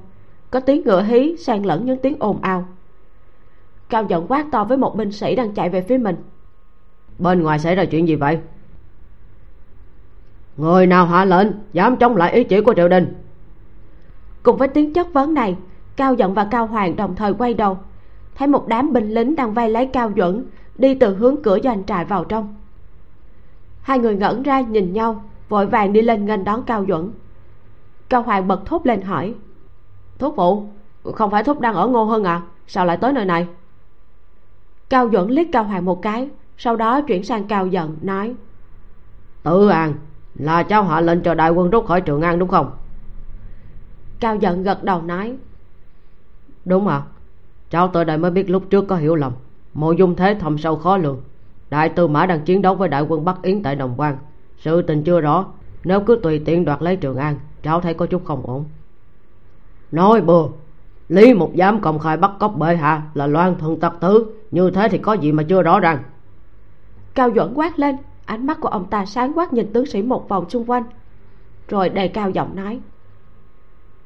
có 0.53 0.61
tiếng 0.61 0.83
ngựa 0.85 1.03
hí 1.03 1.37
xen 1.37 1.63
lẫn 1.63 1.87
những 1.87 1.99
tiếng 1.99 2.17
ồn 2.19 2.39
ào. 2.43 2.65
Cao 3.89 4.05
giận 4.09 4.27
quát 4.29 4.47
to 4.53 4.65
với 4.65 4.79
một 4.79 4.97
binh 4.97 5.13
sĩ 5.13 5.37
đang 5.37 5.55
chạy 5.55 5.69
về 5.69 5.81
phía 5.81 5.99
mình. 5.99 6.17
Bên 7.19 7.43
ngoài 7.43 7.59
xảy 7.59 7.75
ra 7.75 7.85
chuyện 7.85 8.09
gì 8.09 8.15
vậy? 8.15 8.39
Người 10.57 10.87
nào 10.87 11.07
hạ 11.07 11.25
lệnh 11.25 11.49
dám 11.73 11.97
chống 11.97 12.17
lại 12.17 12.33
ý 12.33 12.45
chỉ 12.45 12.61
của 12.61 12.75
triều 12.75 12.89
đình? 12.89 13.15
Cùng 14.43 14.57
với 14.57 14.69
tiếng 14.69 14.93
chất 14.93 15.13
vấn 15.13 15.35
này 15.35 15.57
cao 15.97 16.15
giận 16.15 16.35
và 16.35 16.45
cao 16.45 16.67
hoàng 16.67 16.97
đồng 16.97 17.17
thời 17.17 17.35
quay 17.35 17.55
đầu. 17.55 17.79
Thấy 18.35 18.49
một 18.49 18.69
đám 18.69 18.93
binh 18.93 19.11
lính 19.11 19.37
đang 19.37 19.55
vây 19.55 19.71
lấy 19.71 19.87
cao 19.87 20.13
duẩn 20.17 20.45
đi 20.79 20.95
từ 20.95 21.17
hướng 21.17 21.43
cửa 21.43 21.59
doanh 21.65 21.85
trại 21.85 22.05
vào 22.05 22.25
trong. 22.25 22.55
Hai 23.83 23.99
người 23.99 24.17
ngẩn 24.17 24.43
ra 24.43 24.61
nhìn 24.61 24.93
nhau 24.93 25.25
vội 25.49 25.67
vàng 25.67 25.93
đi 25.93 26.03
lên 26.03 26.25
nghênh 26.25 26.45
đón 26.45 26.63
cao 26.63 26.85
duẩn. 26.89 27.11
Cao 28.09 28.23
hoàng 28.23 28.49
bật 28.49 28.67
thốt 28.67 28.87
lên 28.87 29.03
hỏi 29.03 29.35
thúc 30.19 30.35
phụ? 30.37 30.69
Không 31.15 31.31
phải 31.31 31.45
thúc 31.45 31.61
đang 31.61 31.75
ở 31.75 31.87
ngô 31.87 32.05
hơn 32.05 32.25
à? 32.25 32.43
Sao 32.67 32.87
lại 32.87 32.97
tới 32.97 33.13
nơi 33.13 33.25
này? 33.25 33.47
Cao 34.89 35.11
duẩn 35.13 35.31
liếc 35.31 35.47
cao 35.53 35.65
hoàng 35.65 35.85
một 35.85 36.03
cái 36.03 36.29
sau 36.59 36.77
đó 36.77 37.01
chuyển 37.01 37.25
sang 37.25 37.45
cao 37.45 37.67
giận 37.67 37.97
nói 38.03 38.35
tự 39.43 39.69
an 39.69 39.95
là 40.35 40.63
cháu 40.63 40.83
hạ 40.83 41.01
lệnh 41.01 41.21
cho 41.23 41.35
đại 41.35 41.51
quân 41.51 41.71
rút 41.71 41.87
khỏi 41.87 42.01
trường 42.01 42.23
an 42.23 42.39
đúng 42.39 42.49
không? 42.49 42.71
Cao 44.21 44.37
giận 44.37 44.63
gật 44.63 44.85
đầu 44.85 45.03
nói 45.03 45.37
đúng 46.65 46.89
ạ. 46.89 46.97
À. 46.97 47.07
cháu 47.71 47.89
tới 47.89 48.05
đây 48.05 48.19
mới 48.19 48.31
biết 48.31 48.51
lúc 48.51 48.63
trước 48.71 48.85
có 48.89 48.97
hiểu 48.97 49.15
lầm. 49.15 49.33
Mộ 49.75 49.93
dung 49.93 50.17
thế 50.17 50.37
thầm 50.41 50.59
sâu 50.59 50.77
khó 50.77 50.97
lường. 50.97 51.21
Đại 51.71 51.89
tư 51.89 52.09
mã 52.09 52.27
đang 52.27 52.41
chiến 52.41 52.63
đấu 52.63 52.75
với 52.75 52.89
đại 52.89 53.03
quân 53.03 53.25
bắc 53.25 53.43
yến 53.43 53.63
tại 53.63 53.77
đồng 53.77 53.95
quan 53.97 54.17
sự 54.59 54.83
tình 54.83 55.03
chưa 55.05 55.21
rõ. 55.21 55.47
Nếu 55.85 56.01
cứ 56.01 56.21
tùy 56.23 56.43
tiện 56.45 56.65
đoạt 56.65 56.83
lấy 56.83 56.97
trường 56.97 57.17
an 57.17 57.39
cháu 57.63 57.81
thấy 57.81 57.95
có 57.95 58.07
chút 58.07 58.25
không 58.25 58.47
ổn 58.47 58.65
nói 59.93 60.21
bừa. 60.21 60.45
Lý 61.09 61.35
một 61.35 61.55
dám 61.55 61.81
công 61.81 61.99
khai 61.99 62.17
bắt 62.17 62.31
cóc 62.41 62.57
bệ 62.57 62.77
hạ 62.77 63.03
là 63.15 63.27
loan 63.27 63.59
thuận 63.59 63.81
tặc 63.81 63.95
tử. 64.01 64.27
Như 64.51 64.71
thế 64.71 64.89
thì 64.89 64.99
có 64.99 65.13
gì 65.13 65.33
mà 65.33 65.43
chưa 65.43 65.63
rõ 65.63 65.81
ràng? 65.81 65.99
Cao 67.15 67.31
duẩn 67.35 67.53
quát 67.55 67.79
lên. 67.79 67.97
Ánh 68.25 68.47
mắt 68.47 68.61
của 68.61 68.69
ông 68.69 68.85
ta 68.85 69.07
sáng 69.07 69.33
quát 69.35 69.53
nhìn 69.53 69.73
tướng 69.73 69.87
sĩ 69.87 70.03
một 70.03 70.29
vòng 70.29 70.51
xung 70.51 70.71
quanh. 70.71 70.85
Rồi 71.69 71.89
đề 71.89 72.09
cao 72.09 72.31
giọng 72.31 72.57
nói. 72.57 72.81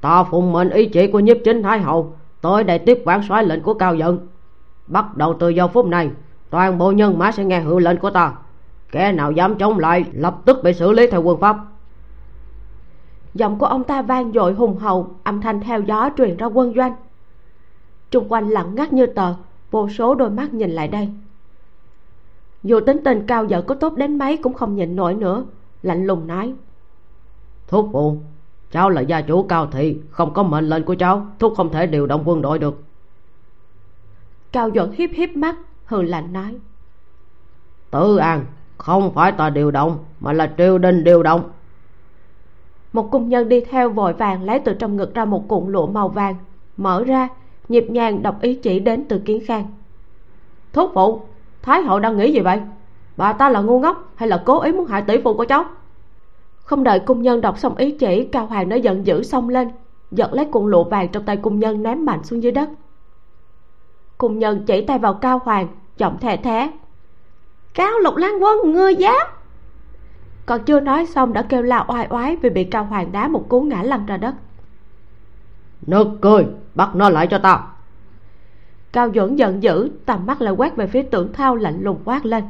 Ta 0.01 0.25
phụng 0.25 0.53
mệnh 0.53 0.71
ý 0.71 0.87
chỉ 0.87 1.07
của 1.07 1.21
nhiếp 1.21 1.37
chính 1.45 1.63
thái 1.63 1.79
hậu 1.79 2.13
tới 2.41 2.65
đây 2.65 2.79
tiếp 2.79 3.03
quản 3.05 3.23
soái 3.29 3.45
lệnh 3.45 3.63
của 3.63 3.75
cao 3.75 3.95
giận 3.95 4.29
bắt 4.87 5.17
đầu 5.17 5.37
từ 5.41 5.49
giờ 5.49 5.69
phút 5.69 5.87
này 5.87 6.11
toàn 6.51 6.79
bộ 6.79 6.93
nhân 6.93 7.19
mã 7.19 7.33
sẽ 7.33 7.45
nghe 7.45 7.61
hiệu 7.61 7.79
lệnh 7.79 7.97
của 7.97 8.11
ta. 8.11 8.33
Kẻ 8.93 9.13
nào 9.13 9.33
dám 9.33 9.59
chống 9.59 9.79
lại 9.79 10.05
lập 10.13 10.37
tức 10.45 10.63
bị 10.65 10.73
xử 10.73 10.93
lý 10.93 11.07
theo 11.11 11.23
quân 11.23 11.41
pháp 11.41 11.57
giọng 13.39 13.59
của 13.59 13.67
ông 13.67 13.85
ta 13.85 14.03
vang 14.03 14.33
dội 14.33 14.55
hùng 14.55 14.79
hậu 14.79 15.11
âm 15.23 15.41
thanh 15.41 15.61
theo 15.61 15.81
gió 15.81 16.11
truyền 16.17 16.37
ra 16.37 16.47
quân 16.47 16.75
doanh. 16.77 16.95
Chung 18.11 18.29
quanh 18.29 18.49
lặng 18.49 18.75
ngắt 18.75 18.93
như 18.93 19.07
tờ 19.07 19.35
vô 19.71 19.89
số 19.89 20.15
đôi 20.15 20.31
mắt 20.31 20.55
nhìn 20.55 20.71
lại 20.71 20.89
đây. 20.89 21.09
Dù 22.63 22.81
tính 22.81 23.01
tình 23.05 23.27
cao 23.27 23.45
giận 23.45 23.67
có 23.67 23.75
tốt 23.75 23.95
đến 23.97 24.19
mấy 24.19 24.37
cũng 24.37 24.55
không 24.55 24.77
nhịn 24.77 24.97
nổi 24.97 25.15
nữa 25.15 25.45
lạnh 25.83 26.07
lùng 26.07 26.27
nói. 26.27 26.55
Thúc 27.69 27.89
phụ 27.93 28.17
cháu 28.71 28.91
là 28.91 29.01
gia 29.01 29.21
chủ 29.21 29.43
cao 29.43 29.67
thị 29.67 30.01
không 30.11 30.35
có 30.35 30.43
mệnh 30.43 30.69
lệnh 30.69 30.85
của 30.85 30.95
cháu 30.95 31.27
thúc 31.39 31.53
không 31.57 31.73
thể 31.73 31.87
điều 31.87 32.07
động 32.07 32.23
quân 32.25 32.43
đội 32.43 32.59
được. 32.59 32.83
Cao 34.53 34.71
duẩn 34.75 34.93
hiếp 34.93 35.11
hiếp 35.13 35.31
mắt 35.37 35.57
hừ 35.85 36.03
lạnh 36.03 36.33
nói. 36.33 36.57
Tự 37.91 38.17
an 38.17 38.45
không 38.79 39.15
phải 39.15 39.33
ta 39.33 39.51
điều 39.51 39.71
động 39.71 39.99
mà 40.21 40.33
là 40.33 40.53
triều 40.59 40.79
đình 40.79 41.05
điều 41.05 41.23
động 41.23 41.51
một 42.97 43.11
cung 43.11 43.29
nhân 43.29 43.49
đi 43.49 43.61
theo 43.61 43.91
vội 43.91 44.13
vàng 44.13 44.43
lấy 44.43 44.59
từ 44.59 44.75
trong 44.75 44.97
ngực 44.97 45.15
ra 45.15 45.25
một 45.25 45.49
cuộn 45.49 45.73
lụa 45.73 45.87
màu 45.87 46.09
vàng. 46.09 46.35
Mở 46.77 47.05
ra, 47.05 47.29
nhịp 47.69 47.87
nhàng 47.91 48.23
đọc 48.23 48.41
ý 48.41 48.55
chỉ 48.55 48.79
đến 48.79 49.05
từ 49.09 49.19
kiến 49.19 49.43
khang. 49.47 49.65
Thúc 50.73 50.91
phụ, 50.95 51.21
thái 51.63 51.83
hậu 51.83 52.01
đang 52.01 52.17
nghĩ 52.17 52.33
gì 52.33 52.41
vậy? 52.41 52.61
Bà 53.17 53.33
ta 53.33 53.49
là 53.49 53.61
ngu 53.61 53.81
ngốc 53.81 54.13
hay 54.15 54.29
là 54.29 54.43
cố 54.47 54.61
ý 54.61 54.73
muốn 54.73 54.87
hại 54.87 55.03
tỷ 55.03 55.19
phu 55.25 55.35
của 55.35 55.45
cháu? 55.45 55.65
Không 56.59 56.85
đợi 56.85 57.01
cung 57.01 57.23
nhân 57.23 57.41
đọc 57.41 57.59
xong 57.59 57.77
ý 57.77 57.91
chỉ, 57.91 58.25
cao 58.25 58.47
hoàng 58.47 58.69
đã 58.69 58.77
giận 58.77 59.07
dữ 59.07 59.23
xông 59.23 59.49
lên, 59.49 59.69
giật 60.11 60.33
lấy 60.33 60.45
cuộn 60.45 60.71
lụa 60.71 60.85
vàng 60.85 61.09
trong 61.09 61.25
tay 61.25 61.37
cung 61.37 61.61
nhân 61.61 61.83
ném 61.83 62.05
mạnh 62.07 62.25
xuống 62.25 62.43
dưới 62.43 62.53
đất. 62.53 62.69
Cung 64.19 64.39
nhân 64.39 64.65
chỉ 64.67 64.85
tay 64.87 64.99
vào 64.99 65.15
cao 65.15 65.41
hoàng, 65.45 65.69
giọng 65.97 66.19
thè 66.19 66.37
thé. 66.37 66.73
Cao 67.75 67.99
lục 67.99 68.17
lan 68.17 68.43
quân, 68.43 68.73
ngươi 68.73 68.95
dám 68.95 69.27
còn 70.47 70.65
chưa 70.65 70.81
nói 70.81 71.07
xong 71.07 71.33
đã 71.33 71.43
kêu 71.43 71.63
la 71.63 71.85
oai 71.89 72.07
oái 72.11 72.37
vì 72.37 72.51
bị 72.51 72.65
cao 72.65 72.85
hoàng 72.85 73.13
đá 73.13 73.29
một 73.29 73.49
cú 73.49 73.63
ngã 73.63 73.83
lăn 73.83 74.07
ra 74.07 74.17
đất. 74.17 74.35
Nực 75.87 76.07
cười 76.21 76.47
bắt 76.75 76.95
nó 76.95 77.09
lại 77.09 77.27
cho 77.27 77.39
tao. 77.39 77.69
Cao 78.93 79.11
duẩn 79.15 79.37
giận 79.37 79.63
dữ 79.63 79.91
tầm 80.07 80.27
mắt 80.27 80.41
lại 80.41 80.55
quét 80.55 80.77
về 80.77 80.87
phía 80.87 81.03
tưởng 81.03 81.33
thao 81.33 81.57
lạnh 81.57 81.83
lùng 81.83 81.99
quát 82.05 82.27
lên. 82.27 82.45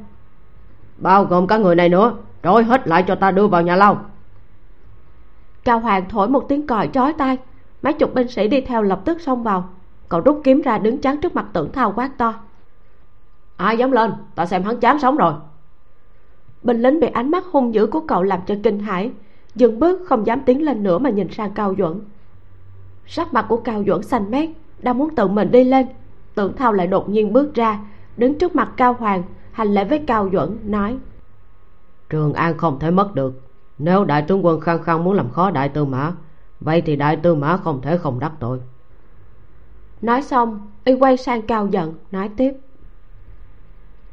Bao 0.98 1.24
gồm 1.24 1.46
cả 1.46 1.56
người 1.56 1.74
này 1.74 1.88
nữa 1.88 2.16
trói 2.42 2.64
hết 2.64 2.88
lại 2.88 3.04
cho 3.08 3.14
ta 3.14 3.30
đưa 3.30 3.46
vào 3.46 3.62
nhà 3.62 3.76
lao. 3.76 4.04
Cao 5.64 5.78
hoàng 5.80 6.08
thổi 6.08 6.28
một 6.28 6.46
tiếng 6.48 6.66
còi 6.66 6.88
chói 6.88 7.12
tai 7.12 7.38
mấy 7.82 7.92
chục 7.92 8.14
binh 8.14 8.28
sĩ 8.28 8.48
đi 8.48 8.60
theo 8.60 8.82
lập 8.82 9.00
tức 9.04 9.20
xông 9.20 9.42
vào 9.42 9.68
cậu 10.08 10.20
rút 10.20 10.40
kiếm 10.44 10.60
ra 10.60 10.78
đứng 10.78 11.00
chắn 11.00 11.20
trước 11.20 11.34
mặt 11.34 11.46
tưởng 11.52 11.72
thao 11.72 11.92
quát 11.96 12.18
to. 12.18 12.34
Ai 13.56 13.76
dám 13.76 13.90
lên? 13.90 14.12
Ta 14.34 14.46
xem 14.46 14.62
hắn 14.62 14.80
chán 14.80 14.98
sống 14.98 15.16
rồi 15.16 15.34
binh 16.66 16.82
lính 16.82 17.00
bị 17.00 17.06
ánh 17.06 17.30
mắt 17.30 17.44
hung 17.52 17.74
dữ 17.74 17.86
của 17.86 18.00
cậu 18.00 18.22
làm 18.22 18.40
cho 18.46 18.54
kinh 18.62 18.78
hãi. 18.78 19.10
Dừng 19.54 19.78
bước 19.78 20.00
không 20.06 20.26
dám 20.26 20.40
tiến 20.46 20.64
lên 20.64 20.82
nữa 20.82 20.98
mà 20.98 21.10
nhìn 21.10 21.28
sang 21.30 21.54
cao 21.54 21.74
duẩn. 21.78 22.00
Sắc 23.06 23.34
mặt 23.34 23.46
của 23.48 23.56
cao 23.56 23.84
duẩn 23.86 24.02
xanh 24.02 24.30
mét 24.30 24.50
đang 24.82 24.98
muốn 24.98 25.14
tự 25.14 25.28
mình 25.28 25.50
đi 25.50 25.64
lên. 25.64 25.86
Tưởng 26.34 26.56
thao 26.56 26.72
lại 26.72 26.86
đột 26.86 27.08
nhiên 27.08 27.32
bước 27.32 27.54
ra 27.54 27.78
đứng 28.16 28.38
trước 28.38 28.54
mặt 28.54 28.72
cao 28.76 28.92
hoàng 28.92 29.22
hành 29.52 29.68
lễ 29.68 29.84
với 29.84 29.98
cao 30.06 30.28
duẩn 30.32 30.58
nói. 30.64 30.96
Trường 32.10 32.32
an 32.32 32.56
không 32.58 32.78
thể 32.78 32.90
mất 32.90 33.14
được. 33.14 33.40
Nếu 33.78 34.04
đại 34.04 34.22
tướng 34.22 34.44
quân 34.44 34.60
khăng 34.60 34.82
khăng 34.82 35.04
muốn 35.04 35.14
làm 35.14 35.30
khó 35.30 35.50
đại 35.50 35.68
tư 35.68 35.84
mã 35.84 36.12
vậy 36.60 36.80
thì 36.80 36.96
đại 36.96 37.16
tư 37.16 37.34
mã 37.34 37.56
không 37.56 37.82
thể 37.82 37.98
không 37.98 38.18
đắc 38.18 38.32
tội. 38.40 38.60
Nói 40.02 40.22
xong 40.22 40.70
y 40.84 40.94
quay 40.94 41.16
sang 41.16 41.42
cao 41.42 41.66
giận 41.66 41.94
nói 42.10 42.30
tiếp. 42.36 42.52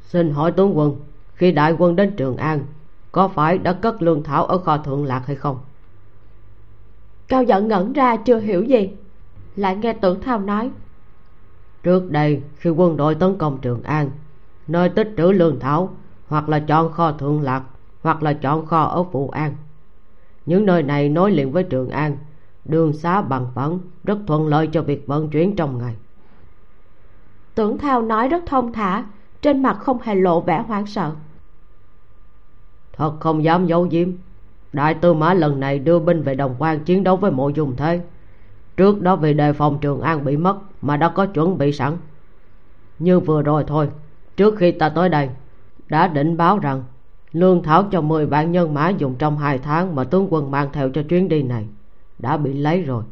Xin 0.01 0.31
hỏi 0.31 0.51
tướng 0.51 0.77
quân 0.77 0.95
khi 1.35 1.51
đại 1.51 1.75
quân 1.77 1.95
đến 1.95 2.15
trường 2.17 2.37
an 2.37 2.65
có 3.11 3.27
phải 3.27 3.57
đã 3.57 3.73
cất 3.73 4.01
lương 4.01 4.23
thảo 4.23 4.45
ở 4.45 4.57
kho 4.57 4.77
thượng 4.77 5.05
lạc 5.05 5.23
hay 5.27 5.35
không? 5.35 5.57
Cao 7.27 7.43
giận 7.43 7.67
ngẩn 7.67 7.93
ra 7.93 8.15
chưa 8.15 8.39
hiểu 8.39 8.63
gì. 8.63 8.91
Lại 9.55 9.75
nghe 9.75 9.93
tưởng 9.93 10.21
thao 10.21 10.39
nói. 10.39 10.71
Trước 11.83 12.11
đây 12.11 12.41
khi 12.57 12.69
quân 12.69 12.97
đội 12.97 13.15
tấn 13.15 13.37
công 13.37 13.57
trường 13.61 13.83
an 13.83 14.09
nơi 14.67 14.89
tích 14.89 15.13
trữ 15.17 15.31
lương 15.31 15.59
thảo 15.59 15.89
hoặc 16.27 16.49
là 16.49 16.59
chọn 16.59 16.91
kho 16.91 17.11
thượng 17.11 17.41
lạc 17.41 17.63
hoặc 18.01 18.23
là 18.23 18.33
chọn 18.33 18.65
kho 18.65 18.83
ở 18.83 19.03
phụ 19.11 19.29
an 19.29 19.55
những 20.45 20.65
nơi 20.65 20.83
này 20.83 21.09
nối 21.09 21.31
liền 21.31 21.51
với 21.51 21.63
trường 21.63 21.89
an 21.89 22.17
đường 22.65 22.93
xá 22.93 23.21
bằng 23.21 23.47
phẳng 23.55 23.79
rất 24.03 24.17
thuận 24.27 24.47
lợi 24.47 24.69
cho 24.71 24.81
việc 24.81 25.07
vận 25.07 25.29
chuyển 25.29 25.55
trong 25.55 25.77
ngày. 25.77 25.95
Tưởng 27.55 27.77
thao 27.77 28.01
nói 28.01 28.27
rất 28.27 28.43
thông 28.45 28.73
thả 28.73 29.03
trên 29.43 29.63
mặt 29.63 29.77
không 29.79 30.01
hề 30.01 30.15
lộ 30.15 30.41
vẻ 30.41 30.63
hoảng 30.67 30.85
sợ. 30.85 31.11
Thật 32.93 33.13
không 33.19 33.43
dám 33.43 33.65
giấu 33.65 33.89
diếm 33.89 34.09
đại 34.73 34.93
tư 34.93 35.13
mã 35.13 35.33
lần 35.33 35.59
này 35.59 35.79
đưa 35.79 35.99
binh 35.99 36.21
về 36.21 36.35
đồng 36.35 36.55
quan 36.59 36.83
chiến 36.83 37.03
đấu 37.03 37.17
với 37.17 37.31
mộ 37.31 37.49
dung 37.49 37.75
thế. 37.75 38.01
Trước 38.77 39.01
đó 39.01 39.15
vì 39.15 39.33
đề 39.33 39.53
phòng 39.53 39.77
trường 39.81 40.01
an 40.01 40.25
bị 40.25 40.37
mất 40.37 40.57
mà 40.81 40.97
đã 40.97 41.09
có 41.09 41.25
chuẩn 41.25 41.57
bị 41.57 41.71
sẵn. 41.71 41.97
Như 42.99 43.19
vừa 43.19 43.41
rồi 43.41 43.63
thôi, 43.67 43.89
trước 44.37 44.55
khi 44.57 44.71
ta 44.71 44.89
tới 44.89 45.09
đây, 45.09 45.29
đã 45.89 46.07
định 46.07 46.37
báo 46.37 46.59
rằng 46.59 46.83
lương 47.31 47.63
thảo 47.63 47.83
cho 47.91 48.01
mười 48.01 48.25
vạn 48.25 48.51
nhân 48.51 48.73
mã 48.73 48.89
dùng 48.89 49.15
trong 49.15 49.37
hai 49.37 49.57
tháng 49.57 49.95
mà 49.95 50.03
tướng 50.03 50.27
quân 50.29 50.51
mang 50.51 50.69
theo 50.73 50.89
cho 50.89 51.03
chuyến 51.03 51.29
đi 51.29 51.43
này 51.43 51.67
đã 52.19 52.37
bị 52.37 52.53
lấy 52.53 52.81
rồi. 52.81 53.03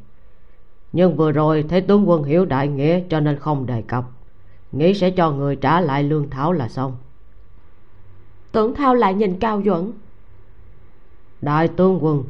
Nhưng 0.94 1.16
vừa 1.16 1.32
rồi 1.32 1.66
thấy 1.70 1.82
tướng 1.82 2.10
quân 2.10 2.24
hiểu 2.24 2.46
đại 2.46 2.68
nghĩa 2.68 3.02
cho 3.10 3.20
nên 3.20 3.40
không 3.40 3.66
đề 3.66 3.82
cập 3.82 4.06
nghĩ 4.72 4.94
sẽ 4.94 5.10
cho 5.12 5.32
người 5.32 5.56
trả 5.56 5.82
lại 5.82 6.04
lương 6.04 6.30
thảo 6.30 6.52
là 6.52 6.68
xong. 6.68 6.98
Tưởng 8.52 8.76
thao 8.76 8.96
lại 8.96 9.14
nhìn 9.14 9.40
cao 9.40 9.62
duẩn. 9.66 9.92
Đại 11.42 11.68
tướng 11.68 12.04
quân 12.04 12.24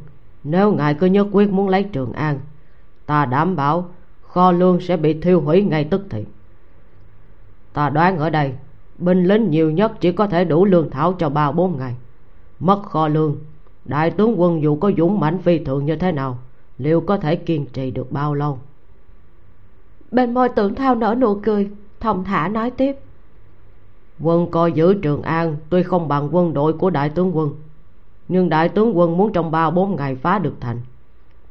nếu 0.44 0.72
ngài 0.72 0.94
cứ 0.94 1.06
nhất 1.06 1.26
quyết 1.32 1.50
muốn 1.50 1.68
lấy 1.68 1.82
trường 1.82 2.12
an 2.12 2.38
ta 3.06 3.24
đảm 3.26 3.56
bảo 3.56 3.88
kho 4.22 4.52
lương 4.52 4.80
sẽ 4.80 4.96
bị 4.96 5.20
thiêu 5.20 5.40
hủy 5.40 5.62
ngay 5.62 5.84
tức 5.84 6.02
thì. 6.10 6.24
Ta 7.72 7.90
đoán 7.90 8.18
ở 8.18 8.30
đây 8.30 8.52
binh 8.98 9.24
lính 9.24 9.50
nhiều 9.50 9.70
nhất 9.70 9.92
chỉ 10.00 10.12
có 10.12 10.26
thể 10.26 10.44
đủ 10.44 10.64
lương 10.64 10.90
thảo 10.90 11.12
cho 11.12 11.28
ba 11.28 11.52
bốn 11.52 11.78
ngày. 11.78 11.94
Mất 12.60 12.82
kho 12.82 13.08
lương 13.08 13.36
đại 13.84 14.10
tướng 14.10 14.40
quân 14.40 14.62
dù 14.62 14.76
có 14.76 14.90
dũng 14.96 15.20
mãnh 15.20 15.38
phi 15.38 15.58
thường 15.58 15.86
như 15.86 15.96
thế 15.96 16.12
nào 16.12 16.38
liệu 16.78 17.00
có 17.00 17.16
thể 17.16 17.36
kiên 17.36 17.66
trì 17.66 17.90
được 17.90 18.12
bao 18.12 18.34
lâu? 18.34 18.58
Bên 20.10 20.34
môi 20.34 20.48
tưởng 20.48 20.74
thao 20.74 20.94
nở 20.94 21.14
nụ 21.18 21.40
cười 21.42 21.70
thong 22.02 22.24
thả 22.24 22.48
nói 22.48 22.70
tiếp. 22.70 22.96
Quân 24.20 24.50
coi 24.50 24.72
giữ 24.72 24.94
trường 24.94 25.22
an 25.22 25.56
tuy 25.70 25.82
không 25.82 26.08
bằng 26.08 26.28
quân 26.32 26.54
đội 26.54 26.72
của 26.72 26.90
đại 26.90 27.08
tướng 27.08 27.36
quân 27.36 27.54
nhưng 28.28 28.48
đại 28.48 28.68
tướng 28.68 28.98
quân 28.98 29.16
muốn 29.16 29.32
trong 29.32 29.50
ba 29.50 29.70
bốn 29.70 29.96
ngày 29.96 30.14
phá 30.14 30.38
được 30.38 30.54
thành 30.60 30.80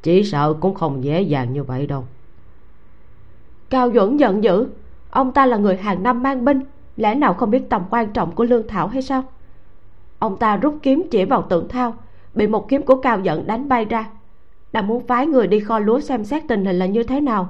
chỉ 0.04 0.24
sợ 0.24 0.54
cũng 0.54 0.74
không 0.74 1.04
dễ 1.04 1.22
dàng 1.22 1.54
như 1.54 1.64
vậy 1.64 1.88
đâu. 1.88 2.04
Cao 3.70 3.92
duẩn 3.94 4.18
giận 4.18 4.44
dữ 4.44 4.68
ông 5.10 5.32
ta 5.32 5.46
là 5.46 5.58
người 5.58 5.78
hàng 5.78 6.04
năm 6.04 6.24
mang 6.24 6.46
binh 6.46 6.62
lẽ 6.98 7.16
nào 7.16 7.34
không 7.34 7.52
biết 7.52 7.70
tầm 7.70 7.84
quan 7.90 8.14
trọng 8.14 8.32
của 8.32 8.44
lương 8.44 8.68
thảo 8.68 8.88
hay 8.88 9.02
sao? 9.02 9.24
Ông 10.20 10.38
ta 10.38 10.58
rút 10.58 10.78
kiếm 10.82 11.04
chỉ 11.12 11.26
vào 11.26 11.42
tượng 11.42 11.68
thao 11.68 11.96
bị 12.34 12.48
một 12.48 12.70
kiếm 12.70 12.82
của 12.82 12.96
cao 12.96 13.20
giận 13.20 13.48
đánh 13.48 13.70
bay 13.70 13.86
ra. 13.86 14.10
Đang 14.74 14.88
muốn 14.88 15.08
phái 15.08 15.28
người 15.28 15.48
đi 15.48 15.60
kho 15.60 15.80
lúa 15.80 16.00
xem 16.00 16.26
xét 16.26 16.44
tình 16.48 16.66
hình 16.66 16.80
là 16.80 16.86
như 16.86 17.04
thế 17.04 17.22
nào 17.22 17.48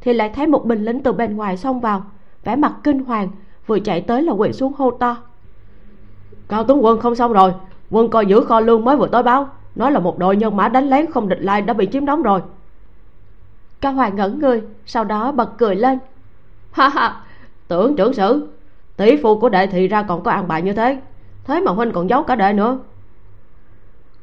thì 0.00 0.12
lại 0.12 0.32
thấy 0.34 0.46
một 0.46 0.64
binh 0.64 0.84
lính 0.84 1.02
từ 1.02 1.12
bên 1.12 1.36
ngoài 1.36 1.56
xông 1.56 1.80
vào 1.80 2.04
vẻ 2.44 2.56
mặt 2.56 2.72
kinh 2.84 3.04
hoàng, 3.04 3.28
vừa 3.66 3.78
chạy 3.78 4.00
tới 4.00 4.22
là 4.22 4.32
quỳ 4.32 4.52
xuống 4.52 4.72
hô 4.76 4.90
to. 4.90 5.16
Cao 6.48 6.64
tướng 6.64 6.84
quân 6.84 7.00
không 7.00 7.14
xong 7.14 7.32
rồi, 7.32 7.52
quân 7.90 8.10
coi 8.10 8.26
giữ 8.26 8.40
kho 8.40 8.60
lương 8.60 8.84
mới 8.84 8.96
vừa 8.96 9.08
tới 9.08 9.22
báo, 9.22 9.48
nói 9.74 9.92
là 9.92 10.00
một 10.00 10.18
đội 10.18 10.36
nhân 10.36 10.56
mã 10.56 10.68
đánh 10.68 10.90
lén 10.90 11.10
không 11.10 11.28
địch 11.28 11.40
lai 11.40 11.62
đã 11.62 11.74
bị 11.74 11.88
chiếm 11.92 12.06
đóng 12.06 12.22
rồi. 12.22 12.40
Cao 13.80 13.92
hoàng 13.92 14.16
ngẩn 14.16 14.38
người, 14.38 14.62
sau 14.86 15.04
đó 15.04 15.32
bật 15.32 15.58
cười 15.58 15.76
lên. 15.76 15.98
Ha 16.72 16.88
ha, 16.88 17.22
tưởng 17.68 17.96
trưởng 17.96 18.14
sử, 18.14 18.48
tỷ 18.96 19.16
phu 19.22 19.40
của 19.40 19.48
đệ 19.48 19.66
thì 19.66 19.88
ra 19.88 20.02
còn 20.02 20.22
có 20.22 20.30
ăn 20.30 20.48
bài 20.48 20.62
như 20.62 20.72
thế 20.72 21.00
thế 21.48 21.60
mà 21.60 21.72
huynh 21.72 21.92
còn 21.92 22.08
giấu 22.08 22.22
cả 22.22 22.36
đệ 22.36 22.52
nữa. 22.52 22.78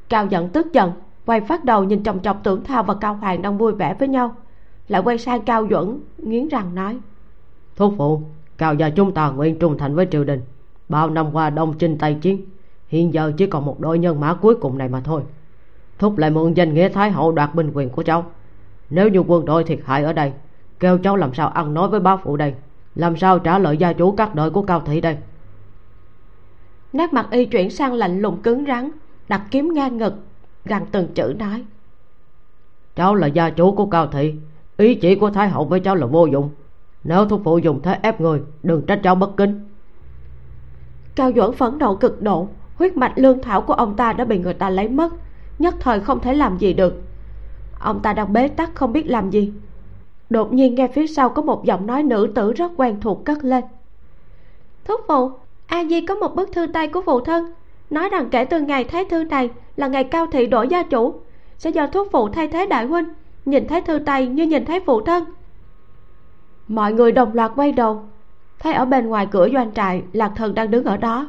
Cao 0.10 0.26
giận 0.26 0.50
tức 0.50 0.74
giận, 0.74 0.92
quay 1.26 1.42
phát 1.42 1.66
đầu 1.66 1.84
nhìn 1.84 2.04
chồng 2.04 2.20
chọc 2.20 2.44
tưởng 2.44 2.64
thao 2.64 2.84
và 2.84 2.94
cao 2.94 3.14
hoàng 3.14 3.42
đang 3.42 3.58
vui 3.58 3.72
vẻ 3.72 3.96
với 4.00 4.08
nhau, 4.08 4.36
lại 4.88 5.02
quay 5.02 5.18
sang 5.18 5.42
cao 5.42 5.68
duẩn, 5.70 6.00
nghiến 6.18 6.48
răng 6.48 6.76
nói 6.76 6.98
thúc 7.76 7.94
phụ 7.98 8.22
cao 8.58 8.74
gia 8.74 8.90
chúng 8.90 9.14
ta 9.14 9.30
nguyện 9.30 9.60
trung 9.60 9.78
thành 9.78 9.96
với 9.96 10.08
triều 10.12 10.24
đình. 10.24 10.42
Bao 10.90 11.10
năm 11.10 11.36
qua 11.36 11.50
đông 11.50 11.74
chinh 11.78 11.98
tây 11.98 12.18
chiến 12.22 12.42
hiện 12.88 13.14
giờ 13.14 13.34
chỉ 13.38 13.48
còn 13.48 13.66
một 13.66 13.80
đội 13.80 14.00
nhân 14.00 14.20
mã 14.20 14.34
cuối 14.34 14.56
cùng 14.56 14.78
này 14.78 14.90
mà 14.90 15.02
thôi. 15.02 15.22
Thúc 16.00 16.18
lại 16.18 16.30
mượn 16.32 16.54
danh 16.54 16.74
nghĩa 16.74 16.90
thái 16.90 17.12
hậu 17.12 17.32
đoạt 17.32 17.56
binh 17.56 17.72
quyền 17.74 17.90
của 17.90 18.04
cháu. 18.04 18.26
Nếu 18.90 19.10
như 19.10 19.20
quân 19.20 19.46
đội 19.46 19.64
thiệt 19.64 19.80
hại 19.86 20.04
ở 20.04 20.14
đây 20.14 20.34
kêu 20.80 20.98
cháu 20.98 21.16
làm 21.16 21.34
sao 21.34 21.48
ăn 21.48 21.74
nói 21.74 21.90
với 21.90 22.00
bá 22.00 22.18
phụ 22.18 22.38
đây? 22.38 22.54
Làm 22.96 23.18
sao 23.18 23.40
trả 23.40 23.60
lời 23.60 23.78
gia 23.78 23.94
chủ 23.94 24.12
các 24.12 24.36
đời 24.36 24.50
của 24.50 24.62
cao 24.62 24.82
thị 24.86 25.02
đây? 25.02 25.18
Nét 26.94 27.14
mặt 27.14 27.28
y 27.32 27.46
chuyển 27.46 27.70
sang 27.70 27.94
lạnh 27.94 28.20
lùng 28.20 28.42
cứng 28.42 28.66
rắn 28.66 28.92
đặt 29.30 29.42
kiếm 29.52 29.74
ngang 29.74 29.98
ngực 29.98 30.14
gằn 30.66 30.86
từng 30.92 31.08
chữ 31.08 31.34
nói. 31.40 31.66
Cháu 32.96 33.16
là 33.16 33.28
gia 33.28 33.50
chủ 33.50 33.72
của 33.72 33.86
cao 33.86 34.08
thị 34.08 34.36
ý 34.78 34.96
chỉ 34.96 35.16
của 35.16 35.30
thái 35.30 35.50
hậu 35.50 35.66
với 35.66 35.80
cháu 35.80 35.96
là 35.96 36.06
vô 36.06 36.26
dụng 36.26 36.50
nếu 37.06 37.26
thúc 37.26 37.42
phụ 37.44 37.58
dùng 37.58 37.82
thế 37.82 38.00
ép 38.02 38.22
người 38.22 38.42
đừng 38.64 38.86
trách 38.86 39.00
cháu 39.04 39.16
bất 39.16 39.38
kính. 39.38 39.70
Cao 41.16 41.32
duẩn 41.36 41.52
phẫn 41.52 41.78
nộ 41.78 41.96
cực 41.96 42.22
độ 42.22 42.48
huyết 42.76 42.98
mạch 42.98 43.14
lương 43.16 43.42
thảo 43.42 43.62
của 43.62 43.74
ông 43.74 43.96
ta 43.96 44.14
đã 44.14 44.26
bị 44.26 44.40
người 44.40 44.54
ta 44.54 44.70
lấy 44.70 44.90
mất 44.90 45.14
nhất 45.60 45.76
thời 45.80 46.00
không 46.00 46.20
thể 46.20 46.34
làm 46.34 46.58
gì 46.58 46.74
được. 46.74 47.02
Ông 47.80 48.00
ta 48.00 48.14
đang 48.14 48.34
bế 48.34 48.48
tắc 48.48 48.76
không 48.76 48.94
biết 48.94 49.08
làm 49.08 49.30
gì. 49.30 49.54
Đột 50.30 50.54
nhiên 50.54 50.76
nghe 50.76 50.88
phía 50.88 51.08
sau 51.08 51.30
có 51.30 51.42
một 51.42 51.66
giọng 51.66 51.88
nói 51.88 52.04
nữ 52.04 52.32
tử 52.36 52.54
rất 52.54 52.72
quen 52.78 53.02
thuộc 53.02 53.26
cất 53.26 53.44
lên. 53.44 53.64
Thúc 54.86 55.02
phụ 55.08 55.32
a 55.68 55.84
di 55.86 56.02
có 56.02 56.16
một 56.16 56.36
bức 56.36 56.52
thư 56.52 56.68
tay 56.68 56.88
của 56.88 57.02
phụ 57.06 57.20
thân 57.20 57.54
nói 57.90 58.10
rằng 58.10 58.30
kể 58.30 58.46
từ 58.46 58.62
ngày 58.62 58.84
thấy 58.84 59.06
thư 59.06 59.24
này 59.24 59.50
là 59.76 59.88
ngày 59.88 60.04
cao 60.04 60.28
thị 60.32 60.48
đổi 60.48 60.68
gia 60.68 60.84
chủ 60.84 61.14
sẽ 61.58 61.70
do 61.70 61.88
thúc 61.88 62.08
phụ 62.12 62.30
thay 62.30 62.48
thế 62.48 62.66
đại 62.66 62.86
huynh 62.86 63.06
nhìn 63.46 63.68
thấy 63.68 63.82
thư 63.82 64.00
tay 64.00 64.28
như 64.28 64.46
nhìn 64.46 64.66
thấy 64.66 64.80
phụ 64.86 65.02
thân 65.02 65.24
mọi 66.68 66.94
người 66.94 67.12
đồng 67.12 67.34
loạt 67.34 67.52
quay 67.56 67.72
đầu. 67.72 68.04
Thấy 68.60 68.74
ở 68.74 68.86
bên 68.86 69.08
ngoài 69.08 69.28
cửa 69.32 69.50
doanh 69.54 69.74
trại 69.74 70.04
lạc 70.14 70.32
thần 70.36 70.56
đang 70.56 70.72
đứng 70.72 70.86
ở 70.86 70.98
đó. 70.98 71.28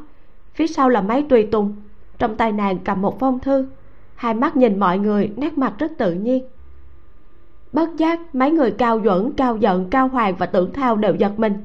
Phía 0.55 0.66
sau 0.66 0.88
là 0.88 1.00
mấy 1.00 1.26
tùy 1.28 1.49
tùng. 1.52 1.76
Trong 2.19 2.37
tay 2.37 2.52
nàng 2.52 2.78
cầm 2.78 3.02
một 3.02 3.21
phong 3.21 3.38
thư. 3.38 3.69
Hai 4.14 4.35
mắt 4.35 4.57
nhìn 4.57 4.81
mọi 4.81 4.99
người 4.99 5.33
nét 5.37 5.59
mặt 5.59 5.75
rất 5.78 5.93
tự 5.99 6.12
nhiên. 6.12 6.45
Bất 7.73 7.97
giác 7.97 8.35
mấy 8.35 8.50
người 8.50 8.71
cao 8.71 9.00
duẩn 9.05 9.33
cao 9.33 9.57
giận 9.57 9.90
cao 9.90 10.09
hoàng 10.09 10.37
và 10.38 10.47
tưởng 10.47 10.73
thao 10.73 10.97
đều 10.97 11.14
giật 11.14 11.38
mình. 11.38 11.64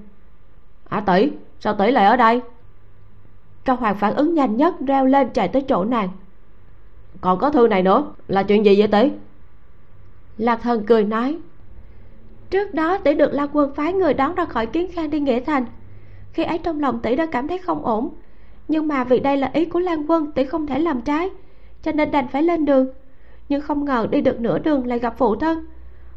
Ả 0.90 0.98
à, 0.98 1.02
tỷ 1.02 1.32
sao 1.60 1.74
tỷ 1.74 1.92
lại 1.92 2.06
ở 2.06 2.16
đây? 2.16 2.42
Cao 3.66 3.76
hoàng 3.76 3.96
phản 3.96 4.16
ứng 4.16 4.34
nhanh 4.34 4.58
nhất 4.58 4.76
reo 4.88 5.06
lên 5.06 5.30
chạy 5.34 5.48
tới 5.48 5.62
chỗ 5.68 5.84
nàng. 5.84 6.10
Còn 7.22 7.40
có 7.40 7.50
thư 7.50 7.68
này 7.68 7.84
nữa 7.84 8.06
là 8.28 8.44
chuyện 8.44 8.66
gì 8.66 8.76
vậy 8.80 8.88
tỷ? 8.88 9.12
Lạc 10.38 10.60
thần 10.62 10.84
cười 10.86 11.04
nói 11.04 11.38
trước 12.52 12.74
đó 12.74 12.98
tỷ 12.98 13.14
được 13.14 13.34
la 13.34 13.48
quân 13.54 13.74
phái 13.76 13.94
người 13.94 14.14
đón 14.14 14.36
ra 14.36 14.46
khỏi 14.46 14.66
kiến 14.66 14.92
khang 14.92 15.10
đi 15.10 15.20
nghĩa 15.20 15.40
thành. 15.40 15.66
Khi 16.34 16.44
ấy 16.44 16.58
trong 16.58 16.80
lòng 16.80 17.00
tỷ 17.00 17.16
đã 17.16 17.26
cảm 17.26 17.48
thấy 17.48 17.58
không 17.58 17.86
ổn. 17.86 18.14
Nhưng 18.68 18.88
mà 18.88 19.04
vì 19.04 19.20
đây 19.20 19.38
là 19.38 19.50
ý 19.54 19.66
của 19.66 19.80
lan 19.80 20.12
quân, 20.12 20.32
tỷ 20.32 20.46
không 20.46 20.68
thể 20.68 20.80
làm 20.80 21.02
trái, 21.02 21.30
cho 21.84 21.92
nên 21.92 22.12
đành 22.12 22.28
phải 22.28 22.44
lên 22.44 22.66
đường. 22.66 22.88
Nhưng 23.50 23.62
không 23.62 23.86
ngờ 23.86 24.08
đi 24.12 24.22
được 24.22 24.40
nửa 24.40 24.60
đường 24.60 24.88
lại 24.88 25.00
gặp 25.00 25.16
phụ 25.18 25.36
thân. 25.36 25.66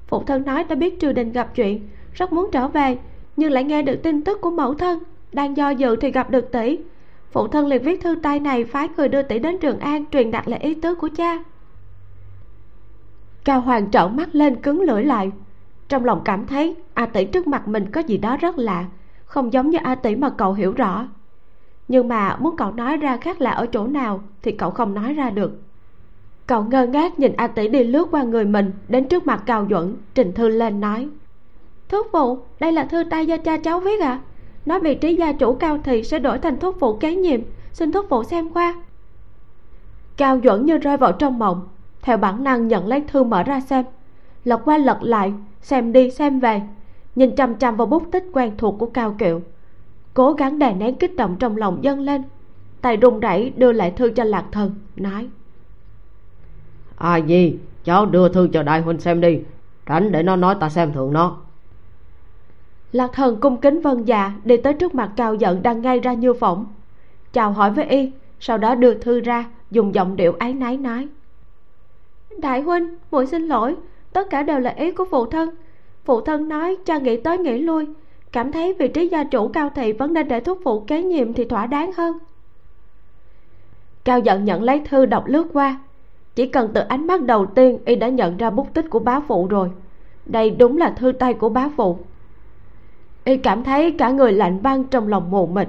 Phụ 0.06 0.22
thân 0.22 0.44
nói 0.44 0.64
đã 0.64 0.74
biết 0.74 1.00
triều 1.00 1.12
đình 1.12 1.32
gặp 1.32 1.54
chuyện, 1.54 1.88
rất 2.14 2.32
muốn 2.32 2.48
trở 2.52 2.68
về, 2.68 2.98
nhưng 3.36 3.52
lại 3.52 3.64
nghe 3.64 3.82
được 3.82 3.96
tin 4.02 4.22
tức 4.22 4.40
của 4.40 4.50
mẫu 4.50 4.74
thân, 4.74 4.98
đang 5.32 5.56
do 5.56 5.70
dự 5.70 5.96
thì 5.96 6.10
gặp 6.10 6.30
được 6.30 6.52
tỷ. 6.52 6.78
Phụ 7.30 7.48
thân 7.48 7.66
liền 7.66 7.82
viết 7.82 8.00
thư 8.00 8.14
tay 8.22 8.40
này 8.40 8.64
phái 8.64 8.88
người 8.96 9.08
đưa 9.08 9.22
tỷ 9.22 9.38
đến 9.38 9.58
trường 9.58 9.78
an 9.78 10.04
truyền 10.12 10.30
đạt 10.30 10.48
lại 10.48 10.60
ý 10.60 10.74
tứ 10.74 10.94
của 10.94 11.08
cha. 11.16 11.38
Cao 13.44 13.60
hoàng 13.60 13.90
trợn 13.90 14.16
mắt 14.16 14.34
lên 14.34 14.56
cứng 14.56 14.80
lưỡi 14.80 15.04
lại 15.04 15.30
trong 15.88 16.04
lòng 16.04 16.20
cảm 16.24 16.46
thấy, 16.46 16.76
a 16.94 17.06
tỷ 17.06 17.24
trước 17.24 17.46
mặt 17.46 17.68
mình 17.68 17.90
có 17.90 18.00
gì 18.00 18.18
đó 18.18 18.36
rất 18.36 18.58
lạ, 18.58 18.84
không 19.24 19.52
giống 19.52 19.70
như 19.70 19.78
a 19.82 19.94
tỷ 19.94 20.16
mà 20.16 20.30
cậu 20.30 20.52
hiểu 20.52 20.72
rõ. 20.72 21.08
Nhưng 21.88 22.08
mà 22.08 22.36
muốn 22.36 22.56
cậu 22.56 22.72
nói 22.72 22.96
ra 22.96 23.16
khác 23.16 23.40
lạ 23.40 23.50
ở 23.50 23.66
chỗ 23.66 23.86
nào 23.86 24.20
thì 24.42 24.52
cậu 24.52 24.70
không 24.70 24.94
nói 24.94 25.14
ra 25.14 25.30
được. 25.30 25.60
Cậu 26.46 26.64
ngơ 26.64 26.86
ngác 26.86 27.18
nhìn 27.18 27.32
a 27.36 27.46
tỷ 27.46 27.68
đi 27.68 27.84
lướt 27.84 28.08
qua 28.10 28.22
người 28.22 28.44
mình, 28.44 28.72
đến 28.88 29.08
trước 29.08 29.26
mặt 29.26 29.42
cao 29.46 29.66
duẩn, 29.70 29.96
trình 30.14 30.32
thư 30.32 30.48
lên 30.48 30.80
nói 30.80 31.08
thuốc 31.88 32.06
phụ, 32.12 32.38
đây 32.60 32.72
là 32.72 32.84
thư 32.84 33.04
tay 33.10 33.26
do 33.26 33.36
cha 33.36 33.56
cháu 33.56 33.80
viết 33.80 34.00
à 34.00 34.20
nói 34.66 34.80
vị 34.80 34.94
trí 34.94 35.14
gia 35.14 35.32
chủ 35.32 35.54
cao 35.54 35.78
thị 35.84 36.02
sẽ 36.02 36.18
đổi 36.18 36.38
thành 36.38 36.60
thuốc 36.60 36.76
phụ 36.80 36.96
kế 36.96 37.14
nhiệm. 37.14 37.40
Xin 37.72 37.92
thuốc 37.92 38.06
phụ 38.08 38.24
xem 38.24 38.48
qua. 38.48 38.74
Cao 40.16 40.40
duẩn 40.44 40.66
như 40.66 40.78
rơi 40.78 40.96
vào 40.96 41.12
trong 41.12 41.38
mộng, 41.38 41.68
theo 42.02 42.16
bản 42.16 42.44
năng 42.44 42.68
nhận 42.68 42.86
lấy 42.86 43.00
thư 43.00 43.24
mở 43.24 43.42
ra 43.42 43.60
xem 43.60 43.84
lật 44.44 44.60
qua 44.64 44.78
lật 44.78 44.98
lại 45.02 45.32
xem 45.60 45.92
đi 45.92 46.10
xem 46.10 46.40
về. 46.40 46.62
Nhìn 47.14 47.36
chăm 47.36 47.54
chăm 47.54 47.76
vào 47.76 47.86
bút 47.86 48.02
tích 48.12 48.24
quen 48.32 48.52
thuộc 48.58 48.76
của 48.78 48.86
cao 48.86 49.14
kiệu. 49.18 49.40
Cố 50.14 50.32
gắng 50.32 50.58
đè 50.58 50.74
nén 50.74 50.94
kích 50.94 51.16
động 51.16 51.36
trong 51.38 51.56
lòng 51.56 51.78
dâng 51.84 52.00
lên. 52.00 52.22
Tay 52.80 52.96
run 52.96 53.20
rẩy 53.20 53.52
đưa 53.56 53.72
lại 53.72 53.90
thư 53.90 54.10
cho 54.10 54.24
lạc 54.24 54.44
thần 54.52 54.74
nói. 54.96 55.28
À 56.96 57.16
gì 57.16 57.58
cháu 57.84 58.06
đưa 58.06 58.28
thư 58.28 58.48
cho 58.52 58.62
đại 58.62 58.80
huynh 58.80 59.00
xem 59.00 59.20
đi 59.20 59.40
tránh 59.86 60.12
để 60.12 60.22
nó 60.22 60.36
nói 60.36 60.54
ta 60.60 60.68
xem 60.68 60.92
thường 60.92 61.12
nó. 61.12 61.36
Lạc 62.92 63.10
thần 63.12 63.40
cung 63.40 63.56
kính 63.56 63.80
vân 63.80 64.04
dạ 64.04 64.32
đi 64.44 64.56
tới 64.56 64.74
trước 64.74 64.94
mặt 64.94 65.10
cao 65.16 65.34
giận 65.34 65.62
đang 65.62 65.82
ngay 65.82 66.00
ra 66.00 66.12
như 66.12 66.34
phỏng. 66.34 66.66
Chào 67.32 67.52
hỏi 67.52 67.70
với 67.70 67.84
y 67.84 68.12
sau 68.40 68.58
đó 68.58 68.74
đưa 68.74 68.94
thư 68.94 69.20
ra 69.20 69.44
dùng 69.70 69.94
giọng 69.94 70.16
điệu 70.16 70.34
áy 70.38 70.52
náy 70.52 70.76
nói. 70.76 71.08
Đại 72.38 72.60
huynh 72.60 72.94
muội 73.10 73.26
xin 73.26 73.42
lỗi 73.48 73.76
tất 74.14 74.30
cả 74.30 74.42
đều 74.42 74.58
là 74.58 74.70
ý 74.70 74.92
của 74.92 75.04
phụ 75.10 75.26
thân. 75.26 75.50
Phụ 76.04 76.20
thân 76.20 76.48
nói, 76.48 76.76
cha 76.84 76.98
nghĩ 76.98 77.16
tới 77.16 77.38
nghĩ 77.38 77.58
lui. 77.58 77.86
Cảm 78.32 78.52
thấy 78.52 78.74
vị 78.78 78.88
trí 78.88 79.08
gia 79.08 79.24
chủ 79.24 79.48
cao 79.48 79.70
thị 79.74 79.92
vẫn 79.92 80.12
nên 80.12 80.28
để 80.28 80.40
thúc 80.40 80.58
phụ 80.64 80.80
kế 80.80 81.02
nhiệm 81.02 81.32
thì 81.32 81.44
thỏa 81.44 81.66
đáng 81.66 81.92
hơn. 81.92 82.18
Cao 84.04 84.18
giận 84.18 84.44
nhận 84.44 84.62
lấy 84.62 84.80
thư 84.80 85.06
đọc 85.06 85.26
lướt 85.26 85.46
qua. 85.52 85.80
Chỉ 86.34 86.46
cần 86.46 86.70
từ 86.74 86.80
ánh 86.80 87.06
mắt 87.06 87.22
đầu 87.22 87.46
tiên, 87.46 87.78
y 87.84 87.96
đã 87.96 88.08
nhận 88.08 88.36
ra 88.36 88.50
bút 88.50 88.74
tích 88.74 88.90
của 88.90 88.98
bá 88.98 89.20
phụ 89.20 89.46
rồi. 89.46 89.70
Đây 90.26 90.50
đúng 90.50 90.76
là 90.76 90.90
thư 90.90 91.12
tay 91.12 91.34
của 91.34 91.48
bá 91.48 91.68
phụ. 91.76 91.98
Y 93.24 93.36
cảm 93.36 93.64
thấy 93.64 93.92
cả 93.92 94.10
người 94.10 94.32
lạnh 94.32 94.62
băng 94.62 94.84
trong 94.84 95.08
lòng 95.08 95.30
mù 95.30 95.46
mịt. 95.46 95.68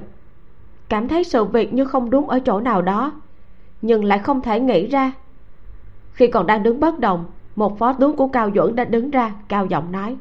Cảm 0.89 1.07
thấy 1.07 1.23
sự 1.23 1.43
việc 1.43 1.73
như 1.73 1.85
không 1.85 2.09
đúng 2.09 2.29
ở 2.29 2.39
chỗ 2.39 2.59
nào 2.59 2.81
đó, 2.81 3.11
nhưng 3.81 4.03
lại 4.03 4.19
không 4.19 4.41
thể 4.41 4.59
nghĩ 4.59 4.87
ra. 4.87 5.11
Khi 6.13 6.27
còn 6.27 6.47
đang 6.47 6.63
đứng 6.63 6.79
bất 6.79 6.99
động 6.99 7.25
một 7.55 7.79
phó 7.79 7.93
tướng 7.93 8.15
của 8.15 8.27
cao 8.27 8.49
duẩn 8.55 8.75
đã 8.75 8.85
đứng 8.85 9.11
ra 9.11 9.31
cao 9.47 9.65
giọng 9.65 9.91
nói. 9.91 10.15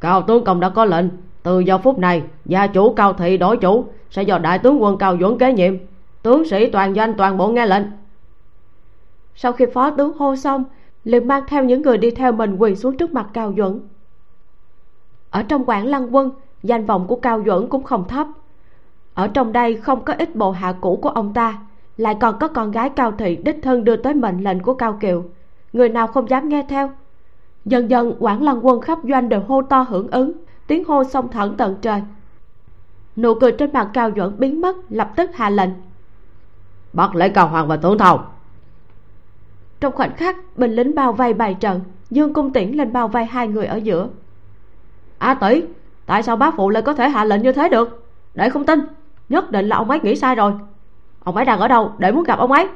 Cao 0.00 0.22
tướng 0.22 0.44
công 0.44 0.60
đã 0.60 0.68
có 0.68 0.84
lệnh. 0.84 1.06
Từ 1.42 1.60
giờ 1.60 1.78
phút 1.78 1.98
này 1.98 2.22
gia 2.44 2.66
chủ 2.66 2.94
cao 2.94 3.12
thị 3.12 3.38
đổi 3.38 3.56
chủ 3.56 3.84
sẽ 4.10 4.22
do 4.22 4.38
đại 4.38 4.58
tướng 4.58 4.82
quân 4.82 4.98
cao 4.98 5.16
duẩn 5.20 5.38
kế 5.38 5.52
nhiệm. 5.52 5.74
Tướng 6.22 6.44
sĩ 6.44 6.70
toàn 6.70 6.94
doanh 6.94 7.14
toàn 7.14 7.38
bộ 7.38 7.48
nghe 7.48 7.66
lệnh. 7.66 7.82
Sau 9.34 9.52
khi 9.52 9.66
phó 9.74 9.90
tướng 9.90 10.18
hô 10.18 10.36
xong 10.36 10.64
liền 11.04 11.28
mang 11.28 11.42
theo 11.48 11.64
những 11.64 11.82
người 11.82 11.98
đi 11.98 12.10
theo 12.10 12.32
mình 12.32 12.56
quỳ 12.56 12.74
xuống 12.76 12.96
trước 12.96 13.12
mặt 13.12 13.26
cao 13.32 13.54
duẩn 13.56 13.80
ở 15.30 15.42
trong 15.42 15.64
quảng 15.64 15.86
lăng 15.86 16.14
quân 16.14 16.30
danh 16.62 16.86
vọng 16.86 17.06
của 17.06 17.16
cao 17.16 17.42
duẩn 17.46 17.68
cũng 17.68 17.82
không 17.82 18.08
thấp. 18.08 18.26
Ở 19.14 19.28
trong 19.28 19.52
đây 19.52 19.76
không 19.76 20.04
có 20.04 20.12
ít 20.12 20.36
bộ 20.36 20.50
hạ 20.50 20.74
cũ 20.80 20.98
của 21.02 21.08
ông 21.08 21.32
ta 21.32 21.58
lại 21.96 22.16
còn 22.20 22.38
có 22.38 22.48
con 22.48 22.70
gái 22.70 22.90
cao 22.90 23.12
thị 23.12 23.36
đích 23.36 23.58
thân 23.62 23.84
đưa 23.84 23.96
tới 23.96 24.14
mệnh 24.14 24.44
lệnh 24.44 24.60
của 24.60 24.74
cao 24.74 24.98
kiều 25.00 25.24
người 25.76 25.88
nào 25.88 26.06
không 26.06 26.30
dám 26.30 26.48
nghe 26.48 26.64
theo? 26.68 26.90
Dần 27.64 27.90
dần 27.90 28.14
quảng 28.18 28.42
lăng 28.42 28.66
quân 28.66 28.80
khắp 28.80 28.98
doanh 29.08 29.28
đều 29.28 29.40
hô 29.40 29.62
to 29.62 29.80
hưởng 29.80 30.10
ứng. 30.10 30.32
Tiếng 30.66 30.84
hô 30.84 31.04
sông 31.04 31.28
thẳng 31.28 31.54
tận 31.56 31.76
trời. 31.82 32.02
Nụ 33.16 33.34
cười 33.34 33.52
trên 33.52 33.72
mặt 33.72 33.90
cao 33.92 34.10
duẩn 34.16 34.38
biến 34.38 34.60
mất 34.60 34.76
lập 34.88 35.12
tức 35.16 35.30
hạ 35.34 35.50
lệnh. 35.50 35.70
Bắt 36.92 37.14
lấy 37.14 37.30
cao 37.30 37.48
hoàng 37.48 37.68
và 37.68 37.76
tướng 37.76 37.98
thầu. 37.98 38.20
Trong 39.80 39.92
khoảnh 39.92 40.16
khắc 40.16 40.36
binh 40.56 40.72
lính 40.72 40.94
bao 40.94 41.12
vây 41.12 41.34
bài 41.34 41.56
trận 41.60 41.80
dương 42.10 42.32
cung 42.32 42.52
tiễn 42.52 42.70
lên 42.70 42.92
bao 42.92 43.08
vây 43.08 43.24
hai 43.24 43.48
người 43.48 43.66
ở 43.66 43.76
giữa. 43.76 44.08
A 45.18 45.34
tỷ 45.34 45.62
tại 46.06 46.22
sao 46.22 46.36
bá 46.36 46.50
phụ 46.50 46.70
lại 46.70 46.82
có 46.82 46.94
thể 46.94 47.08
hạ 47.08 47.24
lệnh 47.24 47.42
như 47.42 47.52
thế 47.52 47.68
được? 47.68 48.04
Để 48.34 48.50
không 48.50 48.66
tin 48.66 48.80
nhất 49.28 49.50
định 49.50 49.68
là 49.68 49.76
ông 49.76 49.90
ấy 49.90 50.00
nghĩ 50.00 50.16
sai 50.16 50.34
rồi. 50.34 50.52
Ông 51.24 51.36
ấy 51.36 51.44
đang 51.44 51.60
ở 51.60 51.68
đâu 51.68 51.92
để 51.98 52.12
muốn 52.12 52.24
gặp 52.24 52.38
ông 52.38 52.52
ấy? 52.52 52.68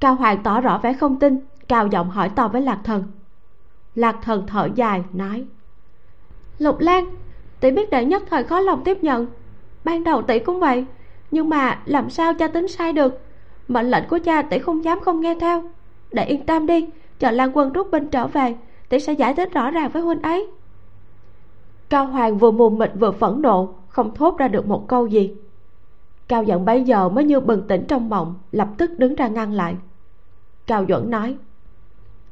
Cao 0.00 0.14
hoàng 0.14 0.42
tỏ 0.42 0.60
rõ 0.60 0.78
vẻ 0.78 0.92
không 0.92 1.18
tin 1.18 1.38
cao 1.68 1.86
giọng 1.86 2.10
hỏi 2.10 2.28
to 2.28 2.48
với 2.48 2.62
lạc 2.62 2.78
thần. 2.84 3.04
Lạc 3.94 4.16
thần 4.22 4.46
thở 4.46 4.68
dài, 4.74 5.04
nói, 5.12 5.44
lục 6.58 6.80
lan, 6.80 7.04
tỷ 7.60 7.70
biết 7.70 7.90
đệ 7.90 8.04
nhất 8.04 8.22
thời 8.30 8.44
khó 8.44 8.60
lòng 8.60 8.84
tiếp 8.84 9.04
nhận. 9.04 9.26
Ban 9.84 10.04
đầu 10.04 10.22
tỷ 10.22 10.38
cũng 10.38 10.60
vậy, 10.60 10.84
nhưng 11.30 11.48
mà 11.48 11.82
làm 11.84 12.10
sao 12.10 12.34
cha 12.34 12.48
tính 12.48 12.68
sai 12.68 12.92
được? 12.92 13.20
Mệnh 13.68 13.90
lệnh 13.90 14.08
của 14.08 14.18
cha 14.24 14.42
tỷ 14.42 14.58
không 14.58 14.84
dám 14.84 15.00
không 15.00 15.20
nghe 15.20 15.36
theo. 15.40 15.64
Để 16.10 16.24
yên 16.24 16.46
tâm 16.46 16.66
đi, 16.66 16.88
chờ 17.18 17.30
lan 17.30 17.50
quân 17.54 17.72
rút 17.72 17.90
binh 17.90 18.08
trở 18.08 18.26
về, 18.26 18.54
tỷ 18.88 19.00
sẽ 19.00 19.12
giải 19.12 19.34
thích 19.34 19.52
rõ 19.52 19.70
ràng 19.70 19.90
với 19.90 20.02
huynh 20.02 20.22
ấy. 20.22 20.46
Cao 21.88 22.06
hoàng 22.06 22.38
vừa 22.38 22.50
mù 22.50 22.70
mịt 22.70 22.90
vừa 22.94 23.12
phẫn 23.12 23.42
nộ, 23.42 23.74
không 23.88 24.14
thốt 24.14 24.38
ra 24.38 24.48
được 24.48 24.66
một 24.66 24.88
câu 24.88 25.06
gì. 25.06 25.34
Cao 26.28 26.42
giận 26.42 26.64
bấy 26.64 26.82
giờ 26.82 27.08
mới 27.08 27.24
như 27.24 27.40
bừng 27.40 27.66
tỉnh 27.68 27.84
trong 27.88 28.08
mộng, 28.08 28.34
lập 28.52 28.68
tức 28.78 28.90
đứng 28.98 29.14
ra 29.14 29.28
ngăn 29.28 29.52
lại. 29.52 29.76
Cao 30.66 30.84
duẩn 30.88 31.10
nói 31.10 31.36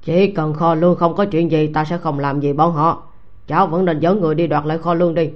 chỉ 0.03 0.33
cần 0.33 0.55
kho 0.55 0.75
lương 0.75 0.97
không 0.97 1.15
có 1.15 1.25
chuyện 1.25 1.51
gì, 1.51 1.67
ta 1.67 1.85
sẽ 1.85 1.99
không 1.99 2.19
làm 2.19 2.41
gì 2.41 2.53
bọn 2.53 2.73
họ. 2.73 3.03
Cháu 3.47 3.67
vẫn 3.67 3.85
nên 3.85 4.01
dẫn 4.01 4.21
người 4.21 4.35
đi 4.35 4.47
đoạt 4.47 4.67
lại 4.67 4.79
kho 4.79 4.95
lương 4.95 5.15
đi. 5.15 5.31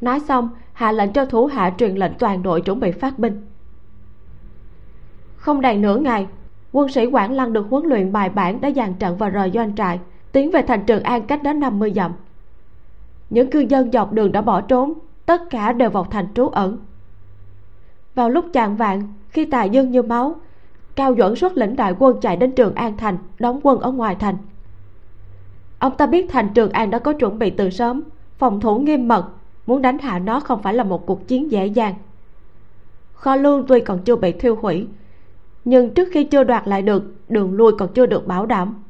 Nói 0.00 0.20
xong, 0.20 0.48
hạ 0.72 0.92
lệnh 0.92 1.12
cho 1.12 1.24
thủ 1.24 1.46
hạ 1.46 1.74
truyền 1.78 1.96
lệnh 1.96 2.12
toàn 2.18 2.42
đội 2.42 2.60
chuẩn 2.60 2.80
bị 2.80 2.90
phát 2.90 3.18
binh. 3.18 3.46
Không 5.36 5.60
đầy 5.60 5.76
nửa 5.76 5.96
ngày, 5.96 6.26
quân 6.72 6.88
sĩ 6.88 7.06
quảng 7.06 7.32
lăng 7.32 7.52
được 7.52 7.66
huấn 7.70 7.84
luyện 7.84 8.12
bài 8.12 8.28
bản 8.28 8.60
đã 8.60 8.70
dàn 8.70 8.94
trận 8.94 9.16
và 9.16 9.28
rời 9.28 9.50
doanh 9.54 9.76
trại, 9.76 10.00
tiến 10.32 10.50
về 10.50 10.62
thành 10.62 10.84
trường 10.86 11.02
an 11.02 11.26
cách 11.26 11.42
đó 11.42 11.52
50 11.52 11.92
dặm. 11.96 12.12
Những 13.30 13.50
cư 13.50 13.60
dân 13.60 13.92
dọc 13.92 14.12
đường 14.12 14.32
đã 14.32 14.40
bỏ 14.40 14.60
trốn, 14.60 14.92
tất 15.26 15.42
cả 15.50 15.72
đều 15.72 15.90
vào 15.90 16.04
thành 16.04 16.28
trú 16.34 16.48
ẩn. 16.48 16.78
Vào 18.14 18.30
lúc 18.30 18.44
chạng 18.52 18.76
vạn 18.76 19.02
khi 19.28 19.44
tài 19.44 19.70
dân 19.70 19.90
như 19.90 20.02
máu 20.02 20.34
cao 21.00 21.14
duẩn 21.18 21.36
xuất 21.36 21.56
lĩnh 21.56 21.76
đại 21.76 21.94
quân 21.98 22.20
chạy 22.20 22.36
đến 22.36 22.52
trường 22.52 22.74
an 22.74 22.96
thành, 22.96 23.18
đóng 23.38 23.60
quân 23.62 23.80
ở 23.80 23.90
ngoài 23.90 24.14
thành. 24.14 24.36
Ông 25.78 25.96
ta 25.96 26.06
biết 26.06 26.26
thành 26.30 26.48
trường 26.54 26.70
an 26.70 26.90
đã 26.90 26.98
có 26.98 27.12
chuẩn 27.12 27.38
bị 27.38 27.50
từ 27.50 27.70
sớm, 27.70 28.02
phòng 28.38 28.60
thủ 28.60 28.78
nghiêm 28.78 29.08
mật, 29.08 29.28
muốn 29.66 29.82
đánh 29.82 29.98
hạ 29.98 30.18
nó 30.18 30.40
không 30.40 30.62
phải 30.62 30.74
là 30.74 30.84
một 30.84 31.06
cuộc 31.06 31.28
chiến 31.28 31.50
dễ 31.50 31.66
dàng. 31.66 31.94
Kho 33.12 33.36
lương 33.36 33.66
tuy 33.66 33.80
còn 33.80 33.98
chưa 33.98 34.16
bị 34.16 34.32
thiêu 34.32 34.56
hủy, 34.56 34.88
nhưng 35.64 35.94
trước 35.94 36.08
khi 36.12 36.24
chưa 36.24 36.44
đoạt 36.44 36.68
lại 36.68 36.82
được, 36.82 37.02
đường 37.28 37.52
lui 37.52 37.72
còn 37.78 37.92
chưa 37.94 38.06
được 38.06 38.26
bảo 38.26 38.46
đảm. 38.46 38.84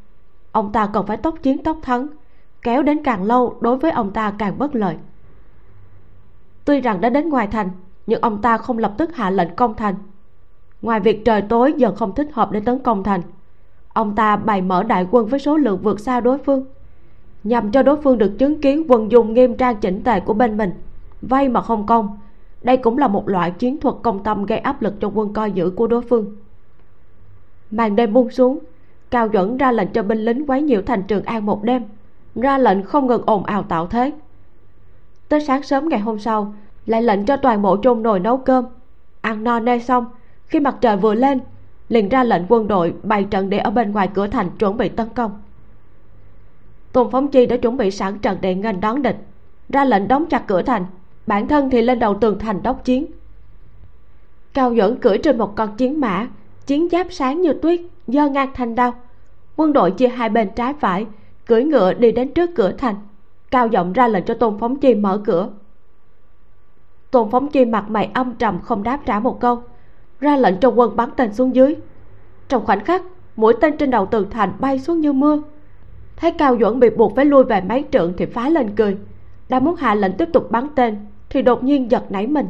Ông 0.53 0.73
ta 0.73 0.87
còn 0.87 1.07
phải 1.07 1.17
tốc 1.17 1.35
chiến 1.43 1.63
tốc 1.63 1.79
thắng, 1.83 2.07
kéo 2.63 2.83
đến 2.83 3.03
càng 3.05 3.23
lâu 3.23 3.57
đối 3.61 3.77
với 3.77 3.91
ông 3.91 4.11
ta 4.11 4.33
càng 4.39 4.59
bất 4.59 4.75
lợi. 4.75 4.97
Tuy 6.65 6.81
rằng 6.81 7.01
đã 7.01 7.09
đến 7.09 7.29
ngoài 7.29 7.47
thành, 7.47 7.71
nhưng 8.07 8.21
ông 8.21 8.43
ta 8.43 8.59
không 8.59 8.79
lập 8.79 8.95
tức 8.99 9.17
hạ 9.17 9.31
lệnh 9.31 9.55
công 9.57 9.75
thành 9.75 9.95
ngoài 10.83 11.01
việc 11.01 11.25
trời 11.25 11.43
tối 11.43 11.75
dần 11.77 11.97
không 11.97 12.15
thích 12.15 12.29
hợp 12.33 12.53
để 12.53 12.61
tấn 12.61 12.79
công 12.79 13.03
thành, 13.03 13.23
ông 13.93 14.15
ta 14.15 14.37
bày 14.37 14.63
mở 14.63 14.83
đại 14.83 15.07
quân 15.11 15.27
với 15.27 15.41
số 15.41 15.57
lượng 15.57 15.79
vượt 15.83 16.01
xa 16.01 16.21
đối 16.21 16.39
phương, 16.39 16.65
nhằm 17.45 17.71
cho 17.71 17.83
đối 17.83 17.97
phương 17.97 18.19
được 18.19 18.39
chứng 18.39 18.61
kiến 18.61 18.85
quân 18.89 19.11
dùng 19.11 19.35
nghiêm 19.35 19.57
trang 19.57 19.77
chỉnh 19.77 20.03
tề 20.03 20.21
của 20.21 20.35
bên 20.35 20.57
mình. 20.57 20.73
Vay 21.23 21.49
mà 21.49 21.61
không 21.63 21.87
công, 21.87 22.19
đây 22.63 22.77
cũng 22.77 22.99
là 22.99 23.09
một 23.09 23.29
loại 23.29 23.51
chiến 23.51 23.81
thuật 23.81 23.95
công 24.03 24.23
tâm 24.23 24.47
gây 24.47 24.59
áp 24.59 24.83
lực 24.83 24.95
cho 25.01 25.11
quân 25.15 25.33
coi 25.33 25.53
giữ 25.53 25.71
của 25.71 25.87
đối 25.87 26.03
phương. 26.03 26.37
Màn 27.71 27.97
đêm 27.97 28.13
buông 28.13 28.31
xuống, 28.31 28.59
cao 29.11 29.29
duẩn 29.33 29.57
ra 29.57 29.73
lệnh 29.73 29.89
cho 29.89 30.03
binh 30.03 30.19
lính 30.19 30.47
quấy 30.47 30.63
nhiễu 30.63 30.83
thành 30.83 31.03
trường 31.03 31.25
an 31.25 31.47
một 31.47 31.65
đêm, 31.65 31.83
ra 32.35 32.59
lệnh 32.59 32.83
không 32.83 33.07
ngừng 33.07 33.23
ồn 33.27 33.45
ào 33.45 33.63
tạo 33.63 33.87
thế. 33.87 34.13
Tới 35.29 35.41
sáng 35.41 35.63
sớm 35.63 35.89
ngày 35.89 36.01
hôm 36.01 36.19
sau, 36.19 36.55
lại 36.87 37.03
lệnh 37.03 37.25
cho 37.25 37.37
toàn 37.37 37.63
bộ 37.63 37.77
chôn 37.83 38.03
nồi 38.03 38.21
nấu 38.21 38.37
cơm. 38.37 38.65
Ăn 39.21 39.45
no 39.45 39.61
nê 39.61 39.79
xong 39.79 40.05
khi 40.51 40.61
mặt 40.61 40.77
trời 40.81 40.97
vừa 40.97 41.15
lên, 41.15 41.41
liền 41.89 42.09
ra 42.09 42.25
lệnh 42.25 42.43
quân 42.49 42.69
đội 42.69 42.95
bày 43.03 43.25
trận 43.25 43.51
để 43.51 43.59
ở 43.59 43.71
bên 43.71 43.93
ngoài 43.93 44.09
cửa 44.15 44.27
thành 44.27 44.51
chuẩn 44.59 44.77
bị 44.77 44.89
tấn 44.89 45.09
công. 45.09 45.43
Tôn 46.93 47.11
phóng 47.11 47.29
chi 47.29 47.47
đã 47.47 47.57
chuẩn 47.57 47.77
bị 47.77 47.91
sẵn 47.91 48.19
trận 48.19 48.39
để 48.41 48.55
nghênh 48.55 48.81
đón 48.81 49.03
địch, 49.03 49.17
ra 49.69 49.85
lệnh 49.85 50.09
đóng 50.09 50.27
chặt 50.27 50.47
cửa 50.47 50.63
thành, 50.63 50.87
bản 51.27 51.49
thân 51.49 51.71
thì 51.71 51.83
lên 51.83 51.99
đầu 51.99 52.15
tường 52.21 52.39
thành 52.39 52.63
đốc 52.63 52.85
chiến. 52.85 53.07
Cao 54.55 54.75
duẩn 54.77 54.97
cưỡi 54.97 55.19
trên 55.19 55.39
một 55.39 55.57
con 55.57 55.77
chiến 55.77 56.01
mã, 56.01 56.29
chiến 56.67 56.89
giáp 56.89 57.07
sáng 57.11 57.43
như 57.43 57.53
tuyết 57.53 57.81
giơ 58.07 58.29
ngang 58.29 58.51
thanh 58.55 58.75
đao. 58.75 58.95
Quân 59.57 59.73
đội 59.73 59.91
chia 59.91 60.09
hai 60.09 60.29
bên 60.29 60.51
trái 60.57 60.75
phải, 60.81 61.07
cưỡi 61.47 61.65
ngựa 61.65 61.93
đi 61.93 62.13
đến 62.13 62.35
trước 62.35 62.51
cửa 62.57 62.73
thành. 62.79 62.95
Cao 63.51 63.67
giọng 63.67 63.93
ra 63.93 64.09
lệnh 64.09 64.25
cho 64.25 64.35
tôn 64.35 64.59
phóng 64.59 64.77
chi 64.77 64.95
mở 64.95 65.23
cửa. 65.25 65.49
Tôn 67.11 67.31
phóng 67.31 67.49
chi 67.49 67.65
mặt 67.65 67.91
mày 67.91 68.11
âm 68.15 68.35
trầm 68.35 68.61
không 68.61 68.83
đáp 68.83 69.01
trả 69.07 69.21
một 69.21 69.41
câu 69.41 69.63
ra 70.21 70.37
lệnh 70.37 70.57
cho 70.61 70.69
quân 70.69 70.97
bắn 70.97 71.11
tên 71.17 71.35
xuống 71.35 71.55
dưới. 71.55 71.77
Trong 72.49 72.67
khoảnh 72.67 72.85
khắc, 72.85 73.03
mũi 73.37 73.55
tên 73.61 73.77
trên 73.77 73.91
đầu 73.91 74.07
tường 74.07 74.31
thành 74.31 74.53
bay 74.59 74.79
xuống 74.79 75.01
như 75.01 75.13
mưa. 75.13 75.43
Thấy 76.17 76.33
cao 76.33 76.57
duẩn 76.61 76.81
bị 76.81 76.91
buộc 76.91 77.17
phải 77.17 77.25
lui 77.25 77.45
về 77.45 77.61
mấy 77.61 77.85
trượng 77.93 78.13
thì 78.17 78.27
phá 78.27 78.49
lên 78.49 78.77
cười. 78.77 78.97
Đang 79.49 79.65
muốn 79.65 79.77
hạ 79.77 79.95
lệnh 79.95 80.13
tiếp 80.13 80.29
tục 80.33 80.51
bắn 80.51 80.69
tên, 80.75 80.97
thì 81.31 81.43
đột 81.43 81.65
nhiên 81.65 81.91
giật 81.91 82.13
nảy 82.13 82.27
mình. 82.27 82.47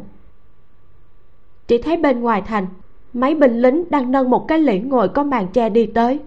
Chỉ 1.67 1.81
thấy 1.81 1.97
bên 1.97 2.21
ngoài 2.21 2.41
thành, 2.41 2.67
mấy 3.13 3.35
binh 3.35 3.61
lính 3.61 3.83
đang 3.89 4.11
nâng 4.11 4.29
một 4.29 4.47
cái 4.47 4.59
liễn 4.59 4.89
ngồi 4.89 5.09
có 5.09 5.23
màn 5.23 5.47
che 5.47 5.69
đi 5.69 5.85
tới. 5.85 6.19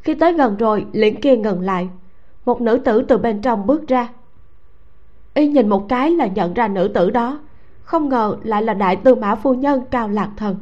Khi 0.00 0.14
tới 0.14 0.32
gần 0.32 0.56
rồi, 0.56 0.86
liễn 0.92 1.20
kia 1.20 1.36
ngừng 1.36 1.60
lại. 1.60 1.88
Một 2.46 2.60
nữ 2.60 2.78
tử 2.78 3.02
từ 3.02 3.18
bên 3.18 3.42
trong 3.42 3.66
bước 3.66 3.88
ra. 3.88 4.08
Y 5.34 5.48
nhìn 5.48 5.68
một 5.68 5.88
cái 5.88 6.10
là 6.10 6.26
nhận 6.26 6.54
ra 6.54 6.68
nữ 6.68 6.88
tử 6.88 7.10
đó 7.10 7.38
không 7.88 8.08
ngờ 8.08 8.36
lại 8.42 8.62
là 8.62 8.74
đại 8.74 8.96
tư 8.96 9.14
mã 9.14 9.34
phu 9.34 9.54
nhân 9.54 9.82
cao 9.90 10.08
lạc 10.08 10.30
thần. 10.36 10.56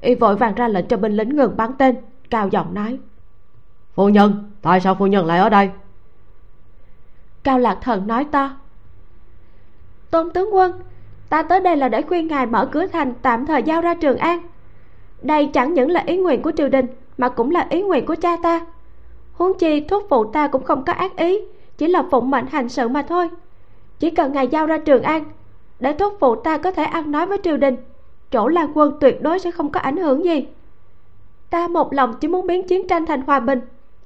Y 0.00 0.14
vội 0.14 0.36
vàng 0.36 0.54
ra 0.54 0.68
lệnh 0.68 0.86
cho 0.86 0.96
binh 0.96 1.16
lính 1.16 1.36
ngừng 1.36 1.56
bắn 1.56 1.72
tên 1.78 1.96
cao 2.30 2.48
giọng 2.48 2.74
nói. 2.74 2.98
Phu 3.94 4.08
nhân 4.08 4.50
tại 4.62 4.80
sao 4.80 4.94
phu 4.94 5.06
nhân 5.06 5.26
lại 5.26 5.38
ở 5.38 5.48
đây? 5.48 5.70
Cao 7.42 7.58
lạc 7.58 7.78
thần 7.82 8.06
nói 8.06 8.24
to. 8.24 8.50
Tôn 10.10 10.30
tướng 10.30 10.54
quân 10.54 10.72
ta 11.28 11.42
tới 11.42 11.60
đây 11.60 11.76
là 11.76 11.88
để 11.88 12.02
khuyên 12.02 12.26
ngài 12.26 12.46
mở 12.46 12.66
cửa 12.66 12.86
thành 12.86 13.14
tạm 13.22 13.46
thời 13.46 13.62
giao 13.62 13.80
ra 13.80 13.94
trường 13.94 14.18
an. 14.18 14.40
Đây 15.22 15.50
chẳng 15.52 15.74
những 15.74 15.90
là 15.90 16.02
ý 16.06 16.16
nguyện 16.16 16.42
của 16.42 16.52
triều 16.56 16.68
đình 16.68 16.86
mà 17.18 17.28
cũng 17.28 17.50
là 17.50 17.66
ý 17.70 17.82
nguyện 17.82 18.06
của 18.06 18.14
cha 18.14 18.36
ta. 18.42 18.66
Huống 19.32 19.58
chi 19.58 19.80
thúc 19.80 20.06
phụ 20.10 20.24
ta 20.24 20.48
cũng 20.48 20.64
không 20.64 20.84
có 20.84 20.92
ác 20.92 21.16
ý 21.16 21.38
chỉ 21.78 21.86
là 21.86 22.02
phụng 22.10 22.30
mệnh 22.30 22.46
hành 22.46 22.68
sự 22.68 22.88
mà 22.88 23.02
thôi. 23.02 23.28
Chỉ 23.98 24.10
cần 24.10 24.32
ngài 24.32 24.46
giao 24.46 24.66
ra 24.66 24.78
trường 24.78 25.02
an 25.02 25.24
để 25.80 25.92
thúc 25.92 26.16
phụ 26.20 26.34
ta 26.34 26.58
có 26.58 26.70
thể 26.70 26.84
ăn 26.84 27.10
nói 27.10 27.26
với 27.26 27.38
triều 27.42 27.56
đình, 27.56 27.76
chỗ 28.30 28.48
lan 28.48 28.70
quân 28.74 28.92
tuyệt 29.00 29.22
đối 29.22 29.38
sẽ 29.38 29.50
không 29.50 29.72
có 29.72 29.80
ảnh 29.80 29.96
hưởng 29.96 30.24
gì. 30.24 30.46
Ta 31.50 31.68
một 31.68 31.92
lòng 31.92 32.14
chỉ 32.20 32.28
muốn 32.28 32.46
biến 32.46 32.68
chiến 32.68 32.88
tranh 32.88 33.06
thành 33.06 33.22
hòa 33.22 33.40
bình. 33.40 33.60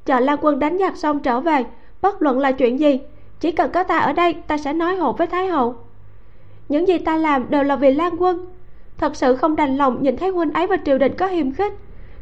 Chờ 0.04 0.20
lan 0.20 0.38
quân 0.42 0.58
đánh 0.58 0.78
giặc 0.78 0.96
xong 0.96 1.20
trở 1.20 1.40
về, 1.40 1.64
bất 2.02 2.22
luận 2.22 2.38
là 2.38 2.52
chuyện 2.52 2.80
gì, 2.80 3.00
chỉ 3.40 3.52
cần 3.52 3.70
có 3.70 3.82
ta 3.82 3.98
ở 3.98 4.12
đây, 4.12 4.34
ta 4.46 4.58
sẽ 4.58 4.72
nói 4.72 4.96
hộ 4.96 5.12
với 5.12 5.26
thái 5.26 5.46
hậu. 5.46 5.76
Những 6.68 6.88
gì 6.88 6.98
ta 6.98 7.16
làm 7.16 7.50
đều 7.50 7.62
là 7.62 7.76
vì 7.76 7.92
lan 7.92 8.16
quân. 8.18 8.46
Thật 8.98 9.16
sự 9.16 9.36
không 9.36 9.56
đành 9.56 9.76
lòng 9.76 10.02
nhìn 10.02 10.16
thấy 10.16 10.28
huynh 10.28 10.52
ấy 10.52 10.66
và 10.66 10.76
triều 10.84 10.98
đình 10.98 11.14
có 11.18 11.26
hiềm 11.26 11.52
khích, 11.52 11.72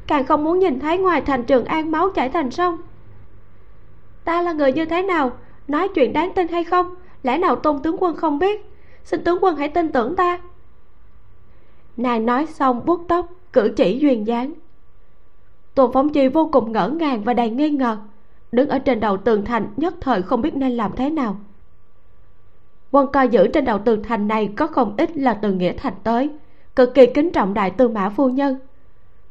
càng 0.06 0.26
không 0.26 0.44
muốn 0.44 0.58
nhìn 0.58 0.80
thấy 0.80 0.98
ngoài 0.98 1.20
thành 1.20 1.44
trường 1.44 1.64
an 1.64 1.90
máu 1.90 2.10
chảy 2.10 2.28
thành 2.28 2.50
sông. 2.50 2.78
Ta 4.24 4.42
là 4.42 4.52
người 4.52 4.72
như 4.72 4.84
thế 4.84 5.02
nào, 5.02 5.32
nói 5.68 5.88
chuyện 5.88 6.12
đáng 6.12 6.32
tin 6.34 6.48
hay 6.48 6.64
không, 6.64 6.94
lẽ 7.22 7.38
nào 7.38 7.56
tôn 7.56 7.82
tướng 7.82 7.96
quân 8.00 8.16
không 8.16 8.38
biết? 8.38 8.69
Xin 9.10 9.24
tướng 9.24 9.38
quân 9.40 9.56
hãy 9.56 9.68
tin 9.68 9.92
tưởng 9.92 10.16
ta. 10.16 10.40
Nàng 11.96 12.26
nói 12.26 12.46
xong 12.46 12.80
vuốt 12.80 13.04
tóc, 13.08 13.26
cử 13.52 13.72
chỉ 13.76 13.98
duyên 13.98 14.26
dáng. 14.26 14.52
Tôn 15.74 15.92
phóng 15.92 16.12
chi 16.12 16.28
vô 16.28 16.48
cùng 16.52 16.72
ngỡ 16.72 16.88
ngàng 16.88 17.24
và 17.24 17.34
đầy 17.34 17.50
nghi 17.50 17.70
ngờ, 17.70 17.98
đứng 18.52 18.68
ở 18.68 18.78
trên 18.78 19.00
đầu 19.00 19.16
tường 19.16 19.44
thành 19.44 19.68
nhất 19.76 19.94
thời 20.00 20.22
không 20.22 20.42
biết 20.42 20.54
nên 20.54 20.72
làm 20.72 20.92
thế 20.96 21.10
nào. 21.10 21.36
Quân 22.90 23.06
coi 23.12 23.28
giữ 23.28 23.48
trên 23.48 23.64
đầu 23.64 23.78
tường 23.78 24.02
thành 24.02 24.28
này 24.28 24.52
có 24.56 24.66
không 24.66 24.94
ít 24.96 25.16
là 25.16 25.34
từ 25.34 25.52
nghĩa 25.52 25.72
thành 25.72 25.94
tới, 26.04 26.30
cực 26.76 26.94
kỳ 26.94 27.06
kính 27.06 27.30
trọng 27.32 27.54
đại 27.54 27.70
tư 27.70 27.88
mã 27.88 28.08
phu 28.08 28.28
nhân. 28.28 28.58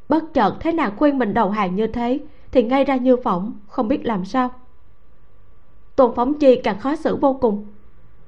Bất 0.10 0.34
chợt 0.34 0.56
thấy 0.60 0.74
nàng 0.74 0.98
khuyên 0.98 1.18
mình 1.18 1.34
đầu 1.34 1.50
hàng 1.50 1.76
như 1.76 1.88
thế, 1.88 2.20
thì 2.52 2.63
ngay 2.63 2.84
ra 2.84 2.96
như 2.96 3.18
phỏng 3.18 3.54
không 3.68 3.88
biết 3.88 4.06
làm 4.06 4.26
sao. 4.26 4.52
Tôn 5.96 6.15
phóng 6.15 6.34
chi 6.34 6.62
càng 6.63 6.80
khó 6.80 6.96
xử 6.96 7.15
vô 7.15 7.34
cùng 7.34 7.65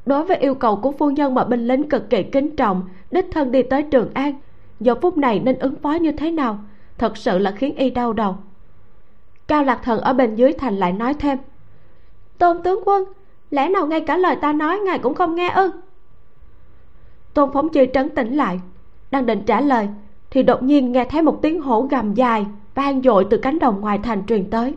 đối 0.06 0.26
với 0.26 0.38
yêu 0.38 0.56
cầu 0.56 0.76
của 0.76 0.92
phu 0.92 1.10
nhân 1.10 1.36
mà 1.36 1.44
binh 1.44 1.68
lính 1.68 1.90
cực 1.90 2.10
kỳ 2.10 2.24
kính 2.24 2.56
trọng, 2.56 2.84
đích 3.12 3.26
thân 3.32 3.52
đi 3.52 3.64
tới 3.64 3.84
trường 3.84 4.14
an, 4.14 4.34
giờ 4.80 4.96
phút 5.02 5.18
này 5.18 5.40
nên 5.40 5.60
ứng 5.60 5.76
phó 5.76 5.92
như 5.92 6.12
thế 6.12 6.32
nào? 6.32 6.60
Thật 6.98 7.18
sự 7.18 7.38
là 7.38 7.52
khiến 7.52 7.76
y 7.76 7.90
đau 7.90 8.14
đầu. 8.14 8.36
Cao 9.48 9.64
lạc 9.64 9.80
thần 9.84 10.00
ở 10.00 10.14
bên 10.14 10.36
dưới 10.36 10.54
thành 10.54 10.78
lại 10.78 10.94
nói 10.94 11.14
thêm. 11.14 11.38
Tôn 12.38 12.64
tướng 12.64 12.80
quân, 12.86 13.04
lẽ 13.52 13.70
nào 13.70 13.88
ngay 13.88 14.02
cả 14.02 14.18
lời 14.18 14.36
ta 14.36 14.54
nói 14.54 14.80
ngài 14.80 15.00
cũng 15.00 15.14
không 15.14 15.36
nghe 15.36 15.50
ư? 15.50 15.72
Tôn 17.34 17.50
phóng 17.54 17.70
chi 17.70 17.88
trấn 17.94 18.10
tĩnh 18.10 18.36
lại, 18.36 18.60
đang 19.12 19.26
định 19.26 19.44
trả 19.46 19.62
lời, 19.62 19.88
thì 20.30 20.44
đột 20.44 20.64
nhiên 20.64 20.92
nghe 20.92 21.06
thấy 21.06 21.22
một 21.22 21.42
tiếng 21.42 21.62
hổ 21.62 21.82
gầm 21.82 22.14
dài, 22.14 22.46
vang 22.76 23.02
dội 23.02 23.28
từ 23.30 23.38
cánh 23.38 23.60
đồng 23.60 23.82
ngoài 23.82 24.00
thành 24.04 24.26
truyền 24.26 24.50
tới. 24.50 24.76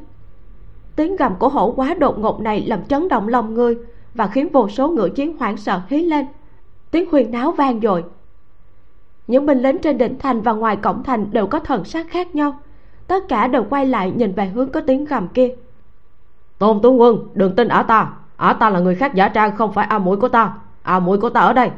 Tiếng 0.96 1.16
gầm 1.16 1.34
của 1.38 1.48
hổ 1.48 1.72
quá 1.76 1.94
đột 1.94 2.18
ngột 2.18 2.40
này 2.40 2.64
làm 2.66 2.84
chấn 2.84 3.08
động 3.08 3.28
lòng 3.28 3.54
người 3.54 3.76
và 4.14 4.26
khiến 4.26 4.48
vô 4.52 4.68
số 4.68 4.88
ngựa 4.88 5.08
chiến 5.08 5.36
hoảng 5.38 5.56
sợ 5.56 5.80
hí 5.88 6.02
lên. 6.02 6.26
Tiếng 6.90 7.10
huyên 7.10 7.30
náo 7.30 7.52
vang 7.52 7.80
dội. 7.80 8.04
Những 9.26 9.46
binh 9.46 9.62
lính 9.62 9.78
trên 9.78 9.98
đỉnh 9.98 10.18
thành 10.18 10.40
và 10.40 10.52
ngoài 10.52 10.76
cổng 10.76 11.02
thành 11.02 11.26
đều 11.30 11.46
có 11.46 11.58
thần 11.60 11.84
sắc 11.84 12.06
khác 12.10 12.34
nhau. 12.34 12.58
Tất 13.06 13.28
cả 13.28 13.46
đều 13.46 13.64
quay 13.70 13.86
lại 13.86 14.12
nhìn 14.16 14.32
về 14.32 14.46
hướng 14.46 14.70
có 14.70 14.80
tiếng 14.80 15.04
gầm 15.04 15.28
kia. 15.28 15.48
Tôn 16.58 16.80
tướng 16.82 17.00
quân 17.00 17.28
đừng 17.34 17.56
tin 17.56 17.68
ả 17.68 17.82
ta. 17.82 18.12
Ả 18.36 18.52
ta 18.52 18.70
là 18.70 18.80
người 18.80 18.94
khác 18.94 19.14
giả 19.14 19.28
trang 19.28 19.56
không 19.56 19.72
phải 19.72 19.86
a 19.86 19.98
mũi 19.98 20.16
của 20.16 20.28
ta. 20.28 20.54
A 20.82 20.98
mũi 20.98 21.18
của 21.18 21.30
ta 21.30 21.40
ở 21.40 21.52
đây. 21.52 21.70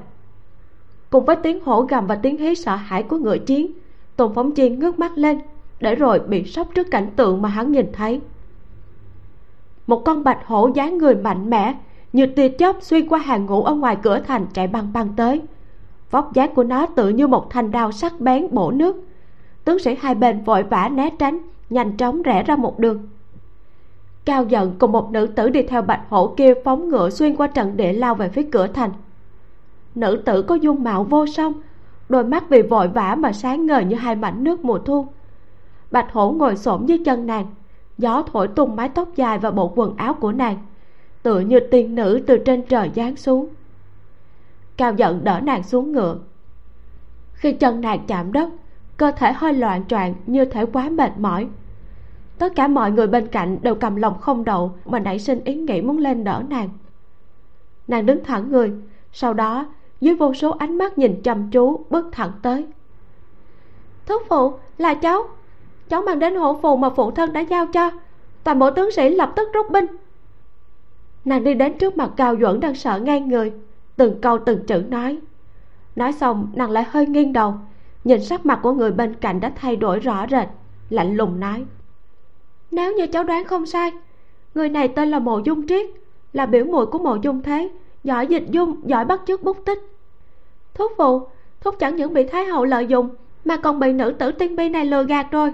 Cùng 1.10 1.24
với 1.24 1.36
tiếng 1.36 1.64
hổ 1.64 1.82
gầm 1.82 2.06
và 2.06 2.14
tiếng 2.14 2.36
hí 2.36 2.54
sợ 2.54 2.76
hãi 2.76 3.02
của 3.02 3.18
ngựa 3.18 3.38
chiến 3.38 3.72
tôn 4.16 4.34
phóng 4.34 4.50
chiên 4.56 4.78
ngước 4.78 4.98
mắt 4.98 5.18
lên 5.18 5.40
để 5.80 5.94
rồi 5.94 6.20
bị 6.20 6.44
sốc 6.44 6.68
trước 6.74 6.90
cảnh 6.90 7.10
tượng 7.16 7.42
mà 7.42 7.48
hắn 7.48 7.72
nhìn 7.72 7.92
thấy. 7.92 8.20
Một 9.86 10.02
con 10.04 10.24
bạch 10.24 10.46
hổ 10.46 10.70
dáng 10.74 10.98
người 10.98 11.14
mạnh 11.14 11.50
mẽ 11.50 11.74
như 12.16 12.26
tia 12.26 12.48
chớp 12.48 12.76
xuyên 12.80 13.08
qua 13.08 13.18
hàng 13.18 13.46
ngũ 13.46 13.62
ở 13.62 13.74
ngoài 13.74 13.96
cửa 14.02 14.20
thành 14.20 14.46
chạy 14.52 14.66
băng 14.66 14.92
băng 14.92 15.08
tới. 15.16 15.42
Vóc 16.10 16.32
dáng 16.34 16.54
của 16.54 16.64
nó 16.64 16.86
tự 16.86 17.08
như 17.08 17.26
một 17.26 17.50
thanh 17.50 17.70
đao 17.70 17.92
sắc 17.92 18.20
bén 18.20 18.46
bổ 18.50 18.70
nước. 18.70 18.96
Tướng 19.64 19.78
sĩ 19.78 19.96
hai 20.00 20.14
bên 20.14 20.42
vội 20.42 20.62
vã 20.62 20.88
né 20.88 21.10
tránh, 21.18 21.38
nhanh 21.70 21.96
chóng 21.96 22.22
rẽ 22.22 22.42
ra 22.42 22.56
một 22.56 22.78
đường. 22.78 23.08
Cao 24.24 24.44
giận 24.44 24.74
cùng 24.78 24.92
một 24.92 25.10
nữ 25.10 25.26
tử 25.26 25.48
đi 25.48 25.62
theo 25.62 25.82
bạch 25.82 26.00
hổ 26.08 26.34
kia 26.36 26.54
phóng 26.64 26.88
ngựa 26.88 27.10
xuyên 27.10 27.36
qua 27.36 27.46
trận 27.46 27.76
địa 27.76 27.92
lao 27.92 28.14
về 28.14 28.28
phía 28.28 28.48
cửa 28.52 28.66
thành. 28.66 28.90
Nữ 29.94 30.22
tử 30.24 30.42
có 30.42 30.54
dung 30.54 30.84
mạo 30.84 31.04
vô 31.04 31.26
song, 31.26 31.52
đôi 32.08 32.24
mắt 32.24 32.48
vì 32.48 32.62
vội 32.62 32.88
vã 32.88 33.14
mà 33.18 33.32
sáng 33.32 33.66
ngời 33.66 33.84
như 33.84 33.96
hai 33.96 34.14
mảnh 34.14 34.44
nước 34.44 34.64
mùa 34.64 34.78
thu. 34.78 35.06
Bạch 35.90 36.12
hổ 36.12 36.30
ngồi 36.30 36.56
xổm 36.56 36.86
dưới 36.86 36.98
chân 37.04 37.26
nàng, 37.26 37.46
gió 37.98 38.22
thổi 38.32 38.48
tung 38.48 38.76
mái 38.76 38.88
tóc 38.88 39.08
dài 39.16 39.38
và 39.38 39.50
bộ 39.50 39.72
quần 39.76 39.96
áo 39.96 40.14
của 40.14 40.32
nàng 40.32 40.56
tựa 41.26 41.40
như 41.40 41.60
tiên 41.60 41.94
nữ 41.94 42.22
từ 42.26 42.38
trên 42.38 42.62
trời 42.62 42.90
giáng 42.96 43.16
xuống. 43.16 43.48
Cao 44.76 44.92
giận 44.92 45.24
đỡ 45.24 45.40
nàng 45.40 45.62
xuống 45.62 45.92
ngựa. 45.92 46.18
Khi 47.32 47.52
chân 47.52 47.80
nàng 47.80 48.06
chạm 48.06 48.32
đất, 48.32 48.48
cơ 48.96 49.12
thể 49.16 49.32
hơi 49.32 49.52
loạn 49.52 49.84
choạng 49.88 50.14
như 50.26 50.44
thể 50.44 50.66
quá 50.66 50.88
mệt 50.88 51.12
mỏi. 51.18 51.48
Tất 52.38 52.52
cả 52.56 52.68
mọi 52.68 52.90
người 52.90 53.06
bên 53.06 53.26
cạnh 53.26 53.58
đều 53.62 53.74
cầm 53.74 53.96
lòng 53.96 54.18
không 54.20 54.44
đậu 54.44 54.72
mà 54.84 54.98
nảy 54.98 55.18
sinh 55.18 55.44
ý 55.44 55.54
nghĩ 55.54 55.82
muốn 55.82 55.98
lên 55.98 56.24
đỡ 56.24 56.42
nàng. 56.48 56.68
Nàng 57.88 58.06
đứng 58.06 58.24
thẳng 58.24 58.50
người, 58.50 58.72
sau 59.12 59.34
đó, 59.34 59.66
dưới 60.00 60.14
vô 60.14 60.34
số 60.34 60.50
ánh 60.50 60.78
mắt 60.78 60.98
nhìn 60.98 61.22
chăm 61.22 61.50
chú 61.50 61.84
bước 61.90 62.06
thẳng 62.12 62.32
tới. 62.42 62.66
Thúc 64.06 64.22
phụ, 64.28 64.52
là 64.78 64.94
cháu. 64.94 65.22
Cháu 65.88 66.02
mang 66.02 66.18
đến 66.18 66.34
hổ 66.34 66.58
phù 66.62 66.76
mà 66.76 66.90
phụ 66.90 67.10
thân 67.10 67.32
đã 67.32 67.40
giao 67.40 67.66
cho. 67.66 67.90
Toàn 68.44 68.58
bộ 68.58 68.70
tướng 68.70 68.90
sĩ 68.90 69.08
lập 69.08 69.32
tức 69.36 69.48
rút 69.52 69.70
binh 69.70 69.86
nàng 71.26 71.44
đi 71.44 71.54
đến 71.54 71.78
trước 71.78 71.96
mặt 71.96 72.10
cao 72.16 72.36
duẩn 72.40 72.60
đang 72.60 72.74
sợ 72.74 72.98
ngay 72.98 73.20
người. 73.20 73.52
Từng 73.96 74.20
câu 74.20 74.38
từng 74.38 74.66
chữ 74.66 74.82
nói. 74.88 75.18
Nói 75.96 76.12
xong, 76.12 76.52
nàng 76.54 76.70
lại 76.70 76.84
hơi 76.88 77.06
nghiêng 77.06 77.32
đầu. 77.32 77.54
Nhìn 78.04 78.24
sắc 78.24 78.46
mặt 78.46 78.60
của 78.62 78.72
người 78.72 78.92
bên 78.92 79.14
cạnh 79.14 79.40
đã 79.40 79.52
thay 79.56 79.76
đổi 79.76 80.00
rõ 80.00 80.26
rệt, 80.30 80.48
lạnh 80.90 81.16
lùng 81.16 81.40
nói. 81.40 81.64
Nếu 82.70 82.94
như 82.94 83.06
cháu 83.06 83.24
đoán 83.24 83.44
không 83.44 83.66
sai, 83.66 83.92
người 84.54 84.68
này 84.68 84.88
tên 84.88 85.08
là 85.08 85.18
mộ 85.18 85.38
dung 85.38 85.66
triết, 85.66 85.86
là 86.32 86.46
biểu 86.46 86.64
muội 86.64 86.86
của 86.86 86.98
mộ 86.98 87.16
dung 87.22 87.42
thế, 87.42 87.70
giỏi 88.04 88.26
dịch 88.26 88.44
dung, 88.50 88.80
giỏi 88.84 89.04
bắt 89.04 89.20
chước 89.26 89.42
bút 89.42 89.64
tích. 89.64 89.78
Thúc 90.74 90.92
phụ, 90.96 91.28
thúc 91.60 91.74
chẳng 91.78 91.96
những 91.96 92.14
bị 92.14 92.26
thái 92.26 92.44
hậu 92.44 92.64
lợi 92.64 92.86
dụng, 92.86 93.08
mà 93.44 93.56
còn 93.56 93.80
bị 93.80 93.92
nữ 93.92 94.12
tử 94.18 94.32
tiên 94.32 94.56
bi 94.56 94.68
này 94.68 94.84
lừa 94.84 95.04
gạt 95.04 95.26
rồi 95.30 95.52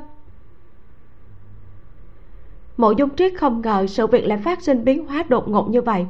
mộ 2.83 2.91
dung 2.91 3.17
triết 3.17 3.33
không 3.37 3.61
ngờ 3.61 3.87
sự 3.87 4.07
việc 4.07 4.27
lại 4.27 4.39
phát 4.39 4.63
sinh 4.63 4.85
biến 4.85 5.07
hóa 5.07 5.25
đột 5.29 5.49
ngột 5.49 5.71
như 5.71 5.83
vậy. 5.83 6.07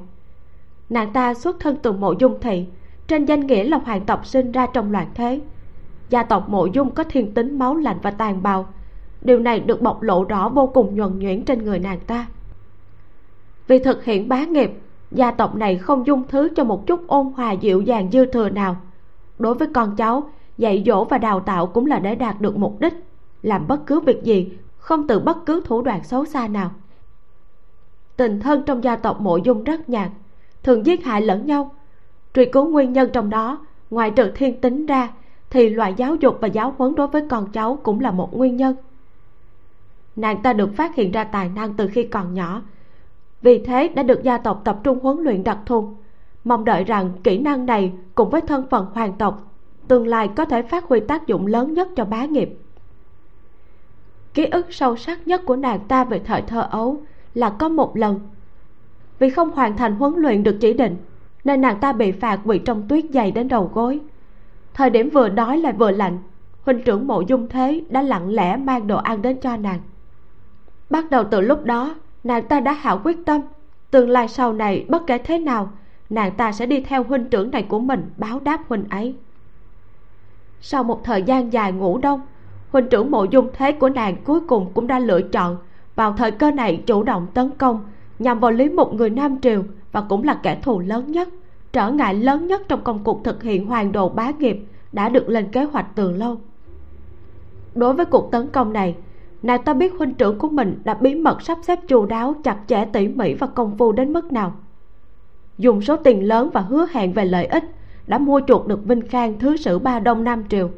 Nàng 0.91 1.13
ta 1.13 1.35
xuất 1.35 1.61
thân 1.61 1.77
từ 1.83 1.93
mộ 1.93 2.15
dung 2.19 2.41
thị, 2.41 2.67
trên 3.07 3.25
danh 3.25 3.47
nghĩa 3.47 3.65
là 3.65 3.79
hoàng 3.79 4.01
tộc 4.01 4.27
sinh 4.27 4.53
ra 4.53 4.67
trong 4.67 4.93
loạn 4.93 5.07
thế. 5.15 5.41
Gia 6.09 6.23
tộc 6.23 6.49
mộ 6.49 6.67
dung 6.67 6.91
có 6.91 7.05
thiên 7.05 7.35
tính 7.35 7.59
máu 7.59 7.77
lạnh 7.77 7.99
và 8.03 8.11
tàn 8.11 8.43
bạo. 8.43 8.67
Điều 9.23 9.39
này 9.39 9.61
được 9.61 9.83
bộc 9.83 10.03
lộ 10.03 10.25
rõ 10.25 10.49
vô 10.49 10.67
cùng 10.67 10.97
nhuần 10.97 11.19
nhuyễn 11.19 11.45
trên 11.45 11.65
người 11.65 11.79
nàng 11.79 12.01
ta. 12.07 12.27
Vì 13.67 13.79
thực 13.79 14.05
hiện 14.05 14.29
bá 14.29 14.45
nghiệp, 14.45 14.73
gia 15.11 15.31
tộc 15.31 15.55
này 15.55 15.79
không 15.79 16.07
dung 16.07 16.23
thứ 16.29 16.49
cho 16.57 16.65
một 16.65 16.87
chút 16.87 17.07
ôn 17.07 17.27
hòa 17.37 17.53
dịu 17.53 17.81
dàng 17.81 18.11
dư 18.11 18.27
thừa 18.27 18.49
nào. 18.49 18.77
Đối 19.39 19.55
với 19.55 19.69
con 19.75 19.97
cháu, 19.97 20.31
dạy 20.59 20.83
dỗ 20.87 21.05
và 21.05 21.19
đào 21.19 21.41
tạo 21.41 21.67
cũng 21.67 21.87
là 21.87 21.99
để 21.99 22.15
đạt 22.15 22.41
được 22.41 22.57
mục 22.57 22.81
đích, 22.81 22.95
làm 23.43 23.69
bất 23.69 23.87
cứ 23.87 24.01
việc 24.01 24.23
gì 24.23 24.51
không 24.83 25.07
từ 25.07 25.19
bất 25.21 25.47
cứ 25.47 25.63
thủ 25.65 25.83
đoạn 25.83 26.05
xấu 26.05 26.25
xa 26.25 26.49
nào. 26.49 26.71
Tình 28.17 28.41
thân 28.41 28.63
trong 28.67 28.85
gia 28.85 28.97
tộc 28.97 29.21
mộ 29.21 29.37
dung 29.37 29.65
rất 29.65 29.89
nhạt, 29.89 30.11
thường 30.63 30.87
giết 30.87 31.05
hại 31.05 31.23
lẫn 31.23 31.47
nhau. 31.47 31.75
Truy 32.35 32.45
cứu 32.45 32.69
nguyên 32.69 32.93
nhân 32.93 33.11
trong 33.13 33.31
đó, 33.31 33.67
ngoài 33.91 34.11
trừ 34.11 34.31
thiên 34.35 34.61
tính 34.61 34.87
ra, 34.87 35.09
thì 35.51 35.71
loại 35.71 35.95
giáo 35.97 36.15
dục 36.15 36.39
và 36.41 36.49
giáo 36.49 36.75
huấn 36.79 36.95
đối 36.95 37.07
với 37.07 37.29
con 37.29 37.53
cháu 37.53 37.79
cũng 37.83 38.01
là 38.01 38.11
một 38.11 38.37
nguyên 38.37 38.57
nhân. 38.57 38.75
Nàng 40.17 40.43
ta 40.43 40.53
được 40.53 40.71
phát 40.77 40.95
hiện 40.95 41.13
ra 41.13 41.25
tài 41.25 41.49
năng 41.49 41.75
từ 41.75 41.89
khi 41.93 42.03
còn 42.03 42.35
nhỏ, 42.35 42.63
vì 43.43 43.59
thế 43.59 43.89
đã 43.89 44.03
được 44.03 44.23
gia 44.23 44.39
tộc 44.39 44.63
tập 44.65 44.81
trung 44.85 44.99
huấn 45.03 45.19
luyện 45.19 45.45
đặc 45.45 45.59
thù, 45.67 45.95
mong 46.45 46.65
đợi 46.65 46.85
rằng 46.85 47.11
kỹ 47.25 47.39
năng 47.39 47.67
này 47.67 47.93
cùng 48.15 48.31
với 48.31 48.41
thân 48.41 48.67
phận 48.71 48.87
hoàng 48.95 49.13
tộc 49.19 49.53
tương 49.89 50.07
lai 50.07 50.29
có 50.37 50.45
thể 50.45 50.63
phát 50.63 50.85
huy 50.85 51.01
tác 51.01 51.27
dụng 51.27 51.47
lớn 51.47 51.75
nhất 51.75 51.89
cho 51.97 52.05
bá 52.05 52.25
nghiệp 52.25 52.59
ký 54.35 54.45
ức 54.45 54.67
sâu 54.71 54.97
sắc 54.97 55.29
nhất 55.29 55.43
của 55.47 55.57
nàng 55.57 55.81
ta 55.89 56.05
về 56.05 56.21
thời 56.25 56.43
thơ 56.43 56.69
ấu 56.71 57.03
là 57.35 57.51
có 57.51 57.69
một 57.69 57.97
lần. 57.97 58.21
Vì 59.19 59.31
không 59.31 59.51
hoàn 59.51 59.77
thành 59.77 59.97
huấn 59.97 60.15
luyện 60.17 60.43
được 60.43 60.57
chỉ 60.61 60.73
định, 60.73 60.97
nên 61.45 61.61
nàng 61.61 61.81
ta 61.81 61.93
bị 61.93 62.13
phạt 62.13 62.41
quỳ 62.45 62.59
trong 62.59 62.89
tuyết 62.89 63.05
dày 63.11 63.31
đến 63.31 63.49
đầu 63.49 63.71
gối. 63.75 64.01
Thời 64.75 64.91
điểm 64.91 65.11
vừa 65.11 65.29
đói 65.29 65.59
lại 65.59 65.73
vừa 65.73 65.91
lạnh, 65.91 66.19
huynh 66.65 66.83
trưởng 66.83 67.07
mộ 67.07 67.21
dung 67.21 67.49
thế 67.49 67.85
đã 67.89 68.03
lặng 68.03 68.29
lẽ 68.29 68.57
mang 68.57 68.87
đồ 68.87 68.97
ăn 68.97 69.23
đến 69.23 69.41
cho 69.41 69.57
nàng. 69.57 69.81
Bắt 70.91 71.11
đầu 71.11 71.25
từ 71.31 71.41
lúc 71.41 71.65
đó, 71.65 71.95
nàng 72.25 72.49
ta 72.49 72.61
đã 72.61 72.73
hảo 72.73 73.01
quyết 73.05 73.17
tâm, 73.27 73.41
tương 73.91 74.11
lai 74.11 74.29
sau 74.29 74.53
này 74.53 74.87
bất 74.89 75.07
kể 75.07 75.19
thế 75.19 75.39
nào, 75.39 75.71
nàng 76.11 76.33
ta 76.33 76.53
sẽ 76.53 76.67
đi 76.67 76.81
theo 76.81 77.03
huynh 77.03 77.25
trưởng 77.25 77.51
này 77.51 77.63
của 77.63 77.79
mình 77.81 78.11
báo 78.17 78.41
đáp 78.41 78.61
huynh 78.69 78.85
ấy. 78.91 79.15
Sau 80.61 80.83
một 80.83 81.05
thời 81.05 81.23
gian 81.23 81.53
dài 81.53 81.73
ngủ 81.73 81.99
đông 81.99 82.21
huynh 82.73 82.89
trưởng 82.89 83.11
mộ 83.11 83.25
dung 83.25 83.49
thế 83.53 83.73
của 83.73 83.89
nàng 83.89 84.17
cuối 84.25 84.41
cùng 84.41 84.71
cũng 84.75 84.87
đã 84.87 84.99
lựa 84.99 85.23
chọn. 85.23 85.57
Vào 85.97 86.13
thời 86.13 86.31
cơ 86.31 86.51
này 86.51 86.83
chủ 86.87 87.03
động 87.03 87.27
tấn 87.35 87.51
công, 87.59 87.81
nhằm 88.19 88.41
vào 88.41 88.51
lý 88.51 88.69
một 88.69 88.95
người 88.95 89.11
nam 89.11 89.41
triều 89.41 89.63
và 89.93 90.01
cũng 90.09 90.25
là 90.25 90.35
kẻ 90.35 90.59
thù 90.63 90.79
lớn 90.79 91.13
nhất. 91.13 91.29
Trở 91.73 91.91
ngại 91.91 92.15
lớn 92.15 92.47
nhất 92.47 92.63
trong 92.69 92.85
công 92.85 93.05
cuộc 93.05 93.25
thực 93.25 93.43
hiện 93.43 93.67
hoàng 93.67 93.93
đồ 93.93 94.09
bá 94.09 94.31
nghiệp 94.39 94.67
đã 94.93 95.09
được 95.09 95.29
lên 95.29 95.49
kế 95.53 95.65
hoạch 95.65 95.87
từ 95.95 96.13
lâu. 96.13 96.37
Đối 97.75 97.95
với 97.95 98.05
cuộc 98.05 98.31
tấn 98.33 98.49
công 98.49 98.73
này, 98.73 98.97
nàng 99.43 99.63
ta 99.63 99.75
biết 99.75 99.93
huynh 99.99 100.15
trưởng 100.15 100.39
của 100.39 100.49
mình 100.49 100.81
đã 100.85 100.95
bí 100.95 101.15
mật 101.15 101.43
sắp 101.43 101.59
xếp 101.63 101.79
chu 101.89 102.07
đáo, 102.07 102.35
chặt 102.45 102.57
chẽ, 102.67 102.85
tỉ 102.93 103.09
mỉ 103.09 103.35
và 103.35 103.47
công 103.47 103.79
phu 103.79 103.93
đến 103.93 104.13
mức 104.13 104.33
nào. 104.33 104.53
Dùng 105.59 105.83
số 105.83 105.97
tiền 105.97 106.29
lớn 106.29 106.51
và 106.53 106.61
hứa 106.61 106.87
hẹn 106.93 107.13
về 107.13 107.25
lợi 107.25 107.47
ích 107.47 107.65
đã 108.07 108.19
mua 108.19 108.41
chuộc 108.47 108.67
được 108.67 108.85
vinh 108.85 109.09
khang, 109.09 109.39
thứ 109.39 109.57
sử 109.57 109.79
ba 109.79 110.01
đông 110.01 110.25
nam 110.25 110.45
triều 110.49 110.71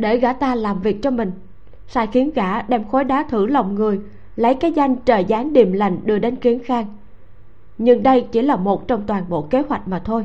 để 0.00 0.16
gã 0.16 0.32
ta 0.32 0.54
làm 0.54 0.80
việc 0.80 1.02
cho 1.02 1.10
mình. 1.10 1.32
Sai 1.86 2.06
khiến 2.06 2.30
gã 2.34 2.62
đem 2.62 2.88
khối 2.88 3.04
đá 3.04 3.22
thử 3.22 3.46
lòng 3.46 3.74
người, 3.74 4.00
lấy 4.36 4.54
cái 4.54 4.72
danh 4.72 4.96
trời 4.96 5.26
giáng 5.28 5.52
điềm 5.52 5.72
lành 5.72 6.00
đưa 6.04 6.18
đến 6.18 6.36
kiến 6.36 6.60
khang. 6.64 6.86
Nhưng 7.78 8.02
đây 8.02 8.26
chỉ 8.32 8.42
là 8.42 8.56
một 8.56 8.88
trong 8.88 9.06
toàn 9.06 9.24
bộ 9.28 9.42
kế 9.42 9.62
hoạch 9.68 9.88
mà 9.88 9.98
thôi. 10.04 10.24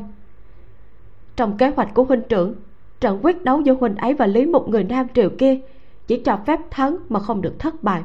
Trong 1.36 1.56
kế 1.56 1.68
hoạch 1.68 1.94
của 1.94 2.04
huynh 2.04 2.22
trưởng, 2.28 2.54
trận 3.00 3.18
quyết 3.22 3.44
đấu 3.44 3.60
giữa 3.60 3.74
huynh 3.74 3.96
ấy 3.96 4.14
và 4.14 4.26
lý 4.26 4.46
một 4.46 4.68
người 4.68 4.84
nam 4.84 5.06
triều 5.14 5.30
kia 5.38 5.58
chỉ 6.06 6.22
cho 6.24 6.38
phép 6.46 6.60
thắng 6.70 6.96
mà 7.08 7.20
không 7.20 7.42
được 7.42 7.58
thất 7.58 7.82
bại. 7.82 8.02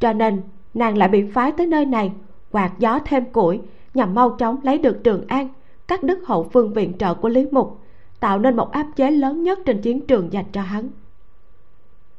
Cho 0.00 0.12
nên, 0.12 0.42
nàng 0.74 0.98
lại 0.98 1.08
bị 1.08 1.24
phái 1.30 1.52
tới 1.52 1.66
nơi 1.66 1.84
này, 1.84 2.12
quạt 2.50 2.72
gió 2.78 2.98
thêm 3.04 3.24
củi, 3.24 3.60
nhằm 3.94 4.14
mau 4.14 4.30
chóng 4.30 4.56
lấy 4.62 4.78
được 4.78 5.04
trường 5.04 5.26
an, 5.28 5.48
cắt 5.88 6.02
đứt 6.02 6.18
hậu 6.26 6.48
phương 6.52 6.72
viện 6.72 6.92
trợ 6.98 7.14
của 7.14 7.28
lý 7.28 7.46
mục 7.50 7.80
tạo 8.20 8.38
nên 8.38 8.56
một 8.56 8.72
áp 8.72 8.86
chế 8.96 9.10
lớn 9.10 9.42
nhất 9.42 9.58
trên 9.66 9.80
chiến 9.80 10.06
trường 10.06 10.32
dành 10.32 10.44
cho 10.52 10.62
hắn. 10.62 10.88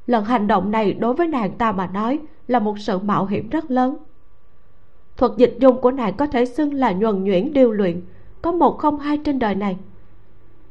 Lần 0.07 0.25
hành 0.25 0.47
động 0.47 0.71
này 0.71 0.93
đối 0.93 1.13
với 1.13 1.27
nàng 1.27 1.51
ta 1.51 1.71
mà 1.71 1.88
nói 1.88 2.19
là 2.47 2.60
một 2.60 2.79
sự 2.79 2.99
mạo 2.99 3.25
hiểm 3.25 3.49
rất 3.49 3.71
lớn. 3.71 3.97
Thuật 5.17 5.31
dịch 5.38 5.55
dung 5.60 5.81
của 5.81 5.91
nàng 5.91 6.17
có 6.17 6.27
thể 6.27 6.45
xưng 6.45 6.73
là 6.73 6.91
nhuần 6.91 7.23
nhuyễn 7.23 7.53
điêu 7.53 7.71
luyện, 7.71 8.01
có 8.41 8.51
một 8.51 8.77
không 8.77 8.99
hai 8.99 9.17
trên 9.17 9.39
đời 9.39 9.55
này. 9.55 9.77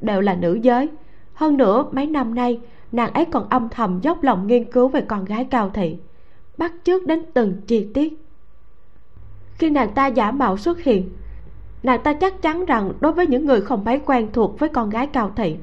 Đều 0.01 0.21
là 0.21 0.35
nữ 0.35 0.59
giới, 0.63 0.89
hơn 1.35 1.57
nữa 1.57 1.87
mấy 1.93 2.07
năm 2.07 2.35
nay, 2.35 2.61
nàng 2.93 3.13
ấy 3.13 3.25
còn 3.25 3.49
âm 3.49 3.69
thầm 3.69 4.01
dốc 4.03 4.23
lòng 4.23 4.47
nghiên 4.47 4.73
cứu 4.73 4.89
về 4.89 5.01
con 5.01 5.25
gái 5.25 5.45
cao 5.45 5.71
thị, 5.75 5.97
bắt 6.59 6.73
chước 6.85 7.07
đến 7.07 7.23
từng 7.35 7.61
chi 7.67 7.89
tiết. 7.95 8.27
Khi 9.55 9.71
nàng 9.71 9.95
ta 9.95 10.07
giả 10.07 10.31
mạo 10.31 10.57
xuất 10.57 10.83
hiện 10.83 11.11
nàng 11.87 12.03
ta 12.03 12.13
chắc 12.13 12.43
chắn 12.43 12.65
rằng 12.65 12.93
đối 13.01 13.13
với 13.13 13.27
những 13.27 13.47
người 13.47 13.61
không 13.61 13.85
mấy 13.85 14.01
quen 14.07 14.29
thuộc 14.33 14.59
với 14.59 14.69
con 14.69 14.91
gái 14.91 15.07
cao 15.07 15.33
thị, 15.37 15.57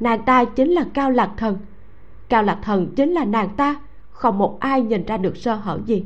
nàng 0.00 0.22
ta 0.22 0.44
chính 0.44 0.70
là 0.70 0.86
cao 0.94 1.10
lạc 1.10 1.30
thần. 1.36 1.56
Cao 2.28 2.42
lạc 2.42 2.58
thần 2.62 2.86
chính 2.96 3.12
là 3.12 3.24
nàng 3.24 3.48
ta, 3.56 3.76
không 4.10 4.38
một 4.38 4.60
ai 4.60 4.82
nhìn 4.82 5.06
ra 5.06 5.16
được 5.16 5.36
sơ 5.36 5.54
hở 5.54 5.78
gì. 5.86 6.04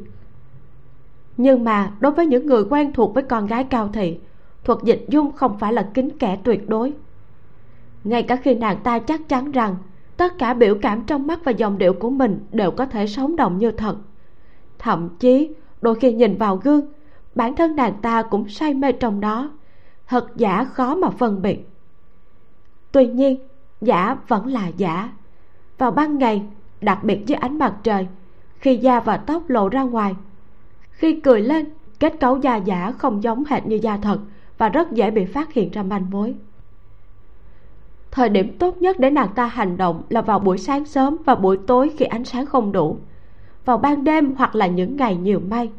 Nhưng 1.36 1.64
mà 1.64 1.92
đối 2.00 2.12
với 2.12 2.26
những 2.26 2.46
người 2.46 2.64
quen 2.70 2.92
thuộc 2.92 3.14
với 3.14 3.22
con 3.22 3.46
gái 3.46 3.64
cao 3.64 3.88
thị, 3.92 4.18
thuật 4.64 4.78
dịch 4.82 5.04
dung 5.08 5.32
không 5.32 5.58
phải 5.58 5.72
là 5.72 5.90
kính 5.94 6.18
kẻ 6.18 6.38
tuyệt 6.44 6.68
đối. 6.68 6.92
Ngay 8.04 8.22
cả 8.22 8.36
khi 8.36 8.54
nàng 8.54 8.76
ta 8.82 8.98
chắc 8.98 9.28
chắn 9.28 9.52
rằng 9.52 9.76
tất 10.16 10.38
cả 10.38 10.54
biểu 10.54 10.74
cảm 10.82 11.02
trong 11.06 11.26
mắt 11.26 11.40
và 11.44 11.52
dòng 11.52 11.78
điệu 11.78 11.92
của 11.92 12.10
mình 12.10 12.46
đều 12.52 12.70
có 12.70 12.86
thể 12.86 13.06
sống 13.06 13.36
động 13.36 13.58
như 13.58 13.70
thật. 13.70 13.96
Thậm 14.78 15.08
chí, 15.18 15.50
đôi 15.82 15.94
khi 15.94 16.12
nhìn 16.12 16.36
vào 16.36 16.56
gương, 16.56 16.80
bản 17.34 17.56
thân 17.56 17.76
nàng 17.76 17.94
ta 18.02 18.22
cũng 18.22 18.48
say 18.48 18.74
mê 18.74 18.92
trong 18.92 19.20
đó 19.20 19.50
thật 20.08 20.36
giả 20.36 20.64
khó 20.64 20.94
mà 20.94 21.10
phân 21.10 21.42
biệt. 21.42 21.68
Tuy 22.92 23.06
nhiên, 23.06 23.38
giả 23.80 24.16
vẫn 24.28 24.46
là 24.46 24.66
giả. 24.66 25.12
Vào 25.78 25.90
ban 25.90 26.18
ngày, 26.18 26.42
đặc 26.80 27.04
biệt 27.04 27.26
dưới 27.26 27.36
ánh 27.36 27.58
mặt 27.58 27.74
trời, 27.82 28.06
khi 28.58 28.76
da 28.76 29.00
và 29.00 29.16
tóc 29.16 29.42
lộ 29.48 29.68
ra 29.68 29.82
ngoài, 29.82 30.14
khi 30.90 31.20
cười 31.20 31.42
lên, 31.42 31.66
kết 32.00 32.14
cấu 32.20 32.38
da 32.38 32.56
giả 32.56 32.92
không 32.98 33.22
giống 33.22 33.44
hệt 33.44 33.66
như 33.66 33.78
da 33.82 33.96
thật 33.96 34.18
và 34.58 34.68
rất 34.68 34.92
dễ 34.92 35.10
bị 35.10 35.24
phát 35.24 35.52
hiện 35.52 35.70
ra 35.70 35.82
manh 35.82 36.10
mối. 36.10 36.34
Thời 38.10 38.28
điểm 38.28 38.58
tốt 38.58 38.76
nhất 38.76 38.98
để 38.98 39.10
nàng 39.10 39.28
ta 39.34 39.46
hành 39.46 39.76
động 39.76 40.02
là 40.08 40.20
vào 40.20 40.38
buổi 40.38 40.58
sáng 40.58 40.84
sớm 40.84 41.16
và 41.26 41.34
buổi 41.34 41.58
tối 41.66 41.90
khi 41.98 42.04
ánh 42.04 42.24
sáng 42.24 42.46
không 42.46 42.72
đủ, 42.72 42.98
vào 43.64 43.78
ban 43.78 44.04
đêm 44.04 44.34
hoặc 44.34 44.54
là 44.54 44.66
những 44.66 44.96
ngày 44.96 45.16
nhiều 45.16 45.40
mây. 45.48 45.70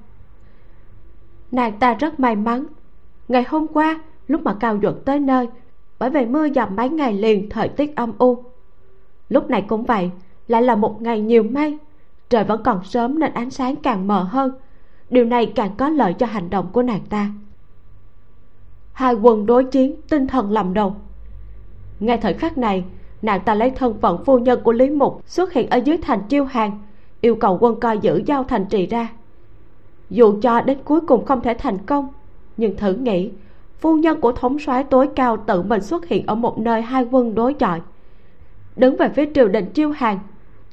Nàng 1.52 1.80
ta 1.80 1.94
rất 1.94 2.20
may 2.20 2.36
mắn. 2.36 2.66
Ngày 3.28 3.44
hôm 3.50 3.68
qua 3.68 4.00
lúc 4.30 4.42
mà 4.44 4.54
cao 4.60 4.80
duật 4.82 4.96
tới 5.06 5.20
nơi, 5.20 5.48
bởi 6.00 6.10
vì 6.10 6.26
mưa 6.26 6.50
dầm 6.50 6.76
mấy 6.76 6.90
ngày 6.90 7.14
liền, 7.14 7.50
thời 7.50 7.70
tiết 7.70 7.96
âm 7.96 8.14
u. 8.18 8.44
Lúc 9.30 9.50
này 9.50 9.66
cũng 9.68 9.84
vậy, 9.84 10.12
lại 10.48 10.62
là 10.62 10.76
một 10.76 11.02
ngày 11.02 11.22
nhiều 11.22 11.44
mây, 11.44 11.78
trời 12.30 12.44
vẫn 12.44 12.64
còn 12.64 12.84
sớm 12.84 13.20
nên 13.20 13.34
ánh 13.34 13.50
sáng 13.50 13.76
càng 13.76 14.08
mờ 14.08 14.24
hơn. 14.24 14.52
Điều 15.10 15.26
này 15.26 15.46
càng 15.56 15.72
có 15.78 15.90
lợi 15.90 16.14
cho 16.14 16.26
hành 16.26 16.50
động 16.50 16.70
của 16.72 16.82
nàng 16.82 17.02
ta. 17.10 17.30
Hai 18.94 19.14
quân 19.14 19.46
đối 19.46 19.64
chiến, 19.64 19.96
tinh 20.10 20.28
thần 20.28 20.52
lầm 20.52 20.74
đầu. 20.74 20.96
Ngay 22.00 22.18
thời 22.18 22.34
khắc 22.34 22.58
này, 22.58 22.84
nàng 23.22 23.42
ta 23.46 23.54
lấy 23.56 23.70
thân 23.70 24.00
phận 24.02 24.26
phu 24.26 24.40
nhân 24.40 24.60
của 24.64 24.72
lý 24.72 24.90
mục 24.90 25.22
xuất 25.26 25.54
hiện 25.54 25.70
ở 25.70 25.78
dưới 25.78 25.98
thành 25.98 26.22
chiêu 26.30 26.46
hàng, 26.46 26.80
yêu 27.22 27.36
cầu 27.36 27.58
quân 27.62 27.80
coi 27.80 27.98
giữ 27.98 28.22
giao 28.26 28.44
thành 28.44 28.66
trì 28.66 28.88
ra. 28.88 29.10
Dù 30.10 30.40
cho 30.42 30.62
đến 30.62 30.78
cuối 30.84 31.02
cùng 31.02 31.26
không 31.26 31.42
thể 31.42 31.54
thành 31.54 31.78
công, 31.86 32.08
nhưng 32.58 32.78
thử 32.78 32.94
nghĩ 32.94 33.32
phu 33.80 33.98
nhân 33.98 34.22
của 34.22 34.32
thống 34.32 34.60
soái 34.60 34.84
tối 34.84 35.10
cao 35.16 35.38
tự 35.38 35.62
mình 35.62 35.82
xuất 35.82 36.08
hiện 36.08 36.26
ở 36.28 36.36
một 36.36 36.60
nơi 36.60 36.82
hai 36.82 37.04
quân 37.12 37.36
đối 37.36 37.54
chọi. 37.54 37.82
Đứng 38.76 38.98
về 38.98 39.10
phía 39.10 39.30
triều 39.36 39.48
đình 39.48 39.66
chiêu 39.74 39.92
hàng, 39.92 40.20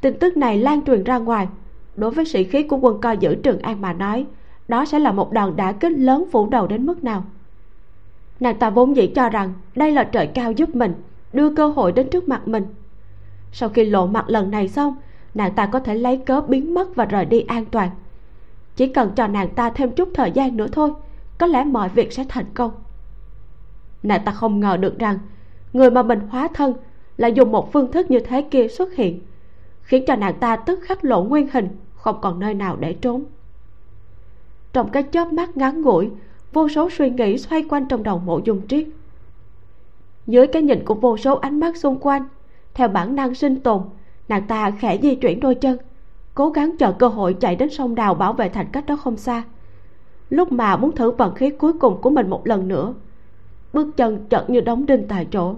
tin 0.01 0.19
tức 0.19 0.37
này 0.37 0.59
lan 0.59 0.83
truyền 0.83 1.05
ra 1.05 1.19
ngoài. 1.19 1.49
Đối 1.97 2.11
với 2.11 2.25
sĩ 2.25 2.45
khí 2.45 2.63
của 2.63 2.77
quân 2.77 3.01
coi 3.01 3.17
giữ 3.17 3.35
trường 3.35 3.59
an 3.59 3.81
mà 3.81 3.93
nói, 3.93 4.27
đó 4.69 4.85
sẽ 4.85 4.99
là 4.99 5.13
một 5.13 5.33
đòn 5.33 5.57
đả 5.57 5.73
kích 5.73 5.93
lớn 5.93 6.25
phủ 6.33 6.49
đầu 6.49 6.67
đến 6.67 6.87
mức 6.87 7.05
nào. 7.05 7.25
Nàng 8.41 8.59
ta 8.59 8.71
vốn 8.71 8.97
dĩ 8.97 9.07
cho 9.07 9.29
rằng 9.29 9.53
đây 9.75 9.93
là 9.93 10.05
trời 10.05 10.27
cao 10.27 10.53
giúp 10.53 10.75
mình, 10.75 10.95
đưa 11.33 11.55
cơ 11.55 11.69
hội 11.69 11.93
đến 11.93 12.11
trước 12.11 12.29
mặt 12.29 12.49
mình. 12.49 12.65
Sau 13.53 13.69
khi 13.69 13.85
lộ 13.85 14.07
mặt 14.07 14.25
lần 14.29 14.51
này 14.51 14.69
xong, 14.69 14.97
nàng 15.35 15.55
ta 15.55 15.67
có 15.67 15.81
thể 15.81 15.95
lấy 15.95 16.17
cớ 16.17 16.41
biến 16.41 16.75
mất 16.75 16.95
và 16.95 17.05
rời 17.05 17.25
đi 17.25 17.41
an 17.41 17.65
toàn. 17.65 17.91
Chỉ 18.77 18.87
cần 18.87 19.11
cho 19.17 19.27
nàng 19.27 19.49
ta 19.49 19.71
thêm 19.71 19.91
chút 19.91 20.09
thời 20.15 20.33
gian 20.33 20.57
nữa 20.57 20.67
thôi, 20.73 20.93
có 21.39 21.47
lẽ 21.47 21.65
mọi 21.65 21.89
việc 21.89 22.13
sẽ 22.13 22.25
thành 22.29 22.47
công 22.55 22.71
nàng 24.03 24.25
ta 24.25 24.33
không 24.33 24.61
ngờ 24.61 24.77
được 24.77 24.99
rằng, 24.99 25.19
người 25.73 25.91
mà 25.91 26.03
mình 26.03 26.21
hóa 26.29 26.49
thân 26.55 26.75
lại 27.17 27.33
dùng 27.33 27.53
một 27.53 27.73
phương 27.73 27.93
thức 27.93 28.11
như 28.11 28.21
thế 28.21 28.43
kia 28.43 28.69
xuất 28.69 28.95
hiện, 28.95 29.21
khiến 29.83 30.05
cho 30.07 30.17
nàng 30.17 30.35
ta 30.35 30.57
tức 30.57 30.81
khắc 30.83 31.05
lộ 31.05 31.25
nguyên 31.25 31.49
hình, 31.53 31.69
không 31.95 32.21
còn 32.21 32.41
nơi 32.41 32.55
nào 32.55 32.77
để 32.77 32.93
trốn. 32.93 33.25
Trong 34.73 34.91
cái 34.91 35.03
chớp 35.03 35.33
mắt 35.33 35.57
ngắn 35.57 35.83
ngủi, 35.83 36.11
vô 36.53 36.69
số 36.69 36.91
suy 36.91 37.11
nghĩ 37.11 37.39
xoay 37.39 37.65
quanh 37.69 37.89
trong 37.89 38.03
đầu 38.03 38.19
mộ 38.19 38.41
dung 38.45 38.69
triết. 38.69 38.87
Dưới 40.27 40.47
cái 40.47 40.63
nhìn 40.63 40.85
của 40.85 40.95
vô 40.95 41.17
số 41.17 41.37
ánh 41.37 41.61
mắt 41.61 41.77
xung 41.77 41.99
quanh, 42.01 42.23
theo 42.75 42.89
bản 42.89 43.17
năng 43.17 43.35
sinh 43.35 43.61
tồn, 43.61 43.83
nàng 44.29 44.47
ta 44.47 44.71
khẽ 44.71 44.99
di 45.03 45.15
chuyển 45.15 45.41
đôi 45.41 45.55
chân, 45.55 45.79
cố 46.35 46.51
gắng 46.51 46.77
chờ 46.79 46.93
cơ 46.93 47.09
hội 47.09 47.35
chạy 47.35 47.57
đến 47.57 47.71
sông 47.71 47.95
đào 47.95 48.15
bảo 48.15 48.33
vệ 48.33 48.49
thành 48.49 48.67
cách 48.73 48.87
đó 48.87 48.97
không 48.97 49.17
xa. 49.17 49.43
Lúc 50.31 50.53
mà 50.53 50.77
muốn 50.77 50.93
thử 50.93 51.11
vận 51.11 51.35
khí 51.35 51.51
cuối 51.51 51.73
cùng 51.73 52.01
của 52.01 52.11
mình 52.11 52.31
một 52.31 52.47
lần 52.47 52.69
nữa 52.69 52.95
bước 53.73 53.97
chân 53.97 54.27
chợt 54.31 54.51
như 54.51 54.61
đóng 54.61 54.87
đinh 54.87 55.09
tại 55.09 55.27
chỗ. 55.31 55.55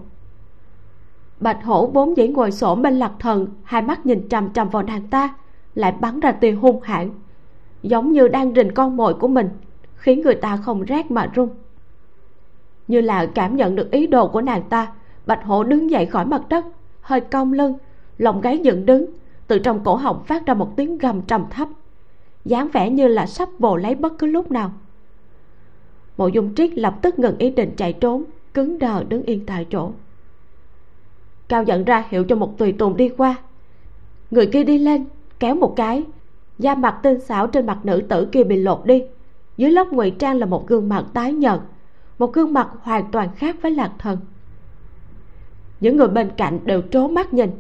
Bạch 1.40 1.64
hổ 1.64 1.86
vốn 1.86 2.16
dĩ 2.16 2.28
ngồi 2.28 2.52
xổm 2.52 2.82
bên 2.82 2.98
lạc 2.98 3.12
thần, 3.18 3.46
hai 3.64 3.82
mắt 3.82 4.06
nhìn 4.06 4.28
chằm 4.28 4.52
chằm 4.52 4.68
vào 4.68 4.82
nàng 4.82 5.06
ta, 5.06 5.34
lại 5.74 5.94
bắn 6.00 6.20
ra 6.20 6.32
tia 6.32 6.50
hung 6.50 6.80
hãn, 6.80 7.10
giống 7.82 8.12
như 8.12 8.28
đang 8.28 8.54
rình 8.54 8.74
con 8.74 8.96
mồi 8.96 9.14
của 9.14 9.28
mình, 9.28 9.48
khiến 9.94 10.20
người 10.20 10.34
ta 10.34 10.56
không 10.56 10.82
rét 10.82 11.10
mà 11.10 11.30
run. 11.34 11.48
Như 12.88 13.00
là 13.00 13.26
cảm 13.26 13.56
nhận 13.56 13.76
được 13.76 13.90
ý 13.90 14.06
đồ 14.06 14.28
của 14.28 14.40
nàng 14.40 14.62
ta, 14.68 14.92
bạch 15.26 15.44
hổ 15.44 15.64
đứng 15.64 15.90
dậy 15.90 16.06
khỏi 16.06 16.26
mặt 16.26 16.42
đất, 16.48 16.64
hơi 17.00 17.20
cong 17.20 17.52
lưng 17.52 17.74
lồng 18.18 18.40
gáy 18.40 18.58
dựng 18.58 18.86
đứng, 18.86 19.06
từ 19.46 19.58
trong 19.58 19.84
cổ 19.84 19.94
họng 19.94 20.24
phát 20.24 20.46
ra 20.46 20.54
một 20.54 20.76
tiếng 20.76 20.98
gầm 20.98 21.22
trầm 21.22 21.44
thấp, 21.50 21.68
dáng 22.44 22.68
vẻ 22.72 22.90
như 22.90 23.08
là 23.08 23.26
sắp 23.26 23.48
vồ 23.58 23.76
lấy 23.76 23.94
bất 23.94 24.18
cứ 24.18 24.26
lúc 24.26 24.50
nào 24.50 24.72
mộ 26.18 26.28
dung 26.28 26.54
triết 26.54 26.78
lập 26.78 26.94
tức 27.02 27.18
ngừng 27.18 27.38
ý 27.38 27.50
định 27.50 27.70
chạy 27.76 27.92
trốn, 27.92 28.24
cứng 28.54 28.78
đờ 28.78 29.04
đứng 29.04 29.22
yên 29.22 29.46
tại 29.46 29.66
chỗ. 29.70 29.92
Cao 31.48 31.62
giận 31.62 31.84
ra 31.84 32.04
hiệu 32.08 32.24
cho 32.24 32.36
một 32.36 32.58
tùy 32.58 32.72
tùng 32.72 32.96
đi 32.96 33.08
qua. 33.08 33.36
Người 34.30 34.46
kia 34.46 34.64
đi 34.64 34.78
lên, 34.78 35.04
kéo 35.38 35.54
một 35.54 35.74
cái. 35.76 36.04
Da 36.58 36.74
mặt 36.74 37.00
tinh 37.02 37.20
xảo 37.20 37.46
trên 37.46 37.66
mặt 37.66 37.78
nữ 37.82 38.02
tử 38.08 38.28
kia 38.32 38.44
bị 38.44 38.56
lột 38.56 38.86
đi. 38.86 39.02
Dưới 39.56 39.70
lớp 39.70 39.86
ngụy 39.92 40.10
trang 40.10 40.36
là 40.36 40.46
một 40.46 40.66
gương 40.66 40.88
mặt 40.88 41.04
tái 41.14 41.32
nhợt, 41.32 41.60
một 42.18 42.32
gương 42.32 42.52
mặt 42.52 42.68
hoàn 42.82 43.10
toàn 43.10 43.28
khác 43.36 43.56
với 43.62 43.70
lạc 43.70 43.92
thần. 43.98 44.18
Những 45.80 45.96
người 45.96 46.08
bên 46.08 46.30
cạnh 46.36 46.58
đều 46.64 46.82
trố 46.90 47.08
mắt 47.08 47.32
nhìn. 47.32 47.50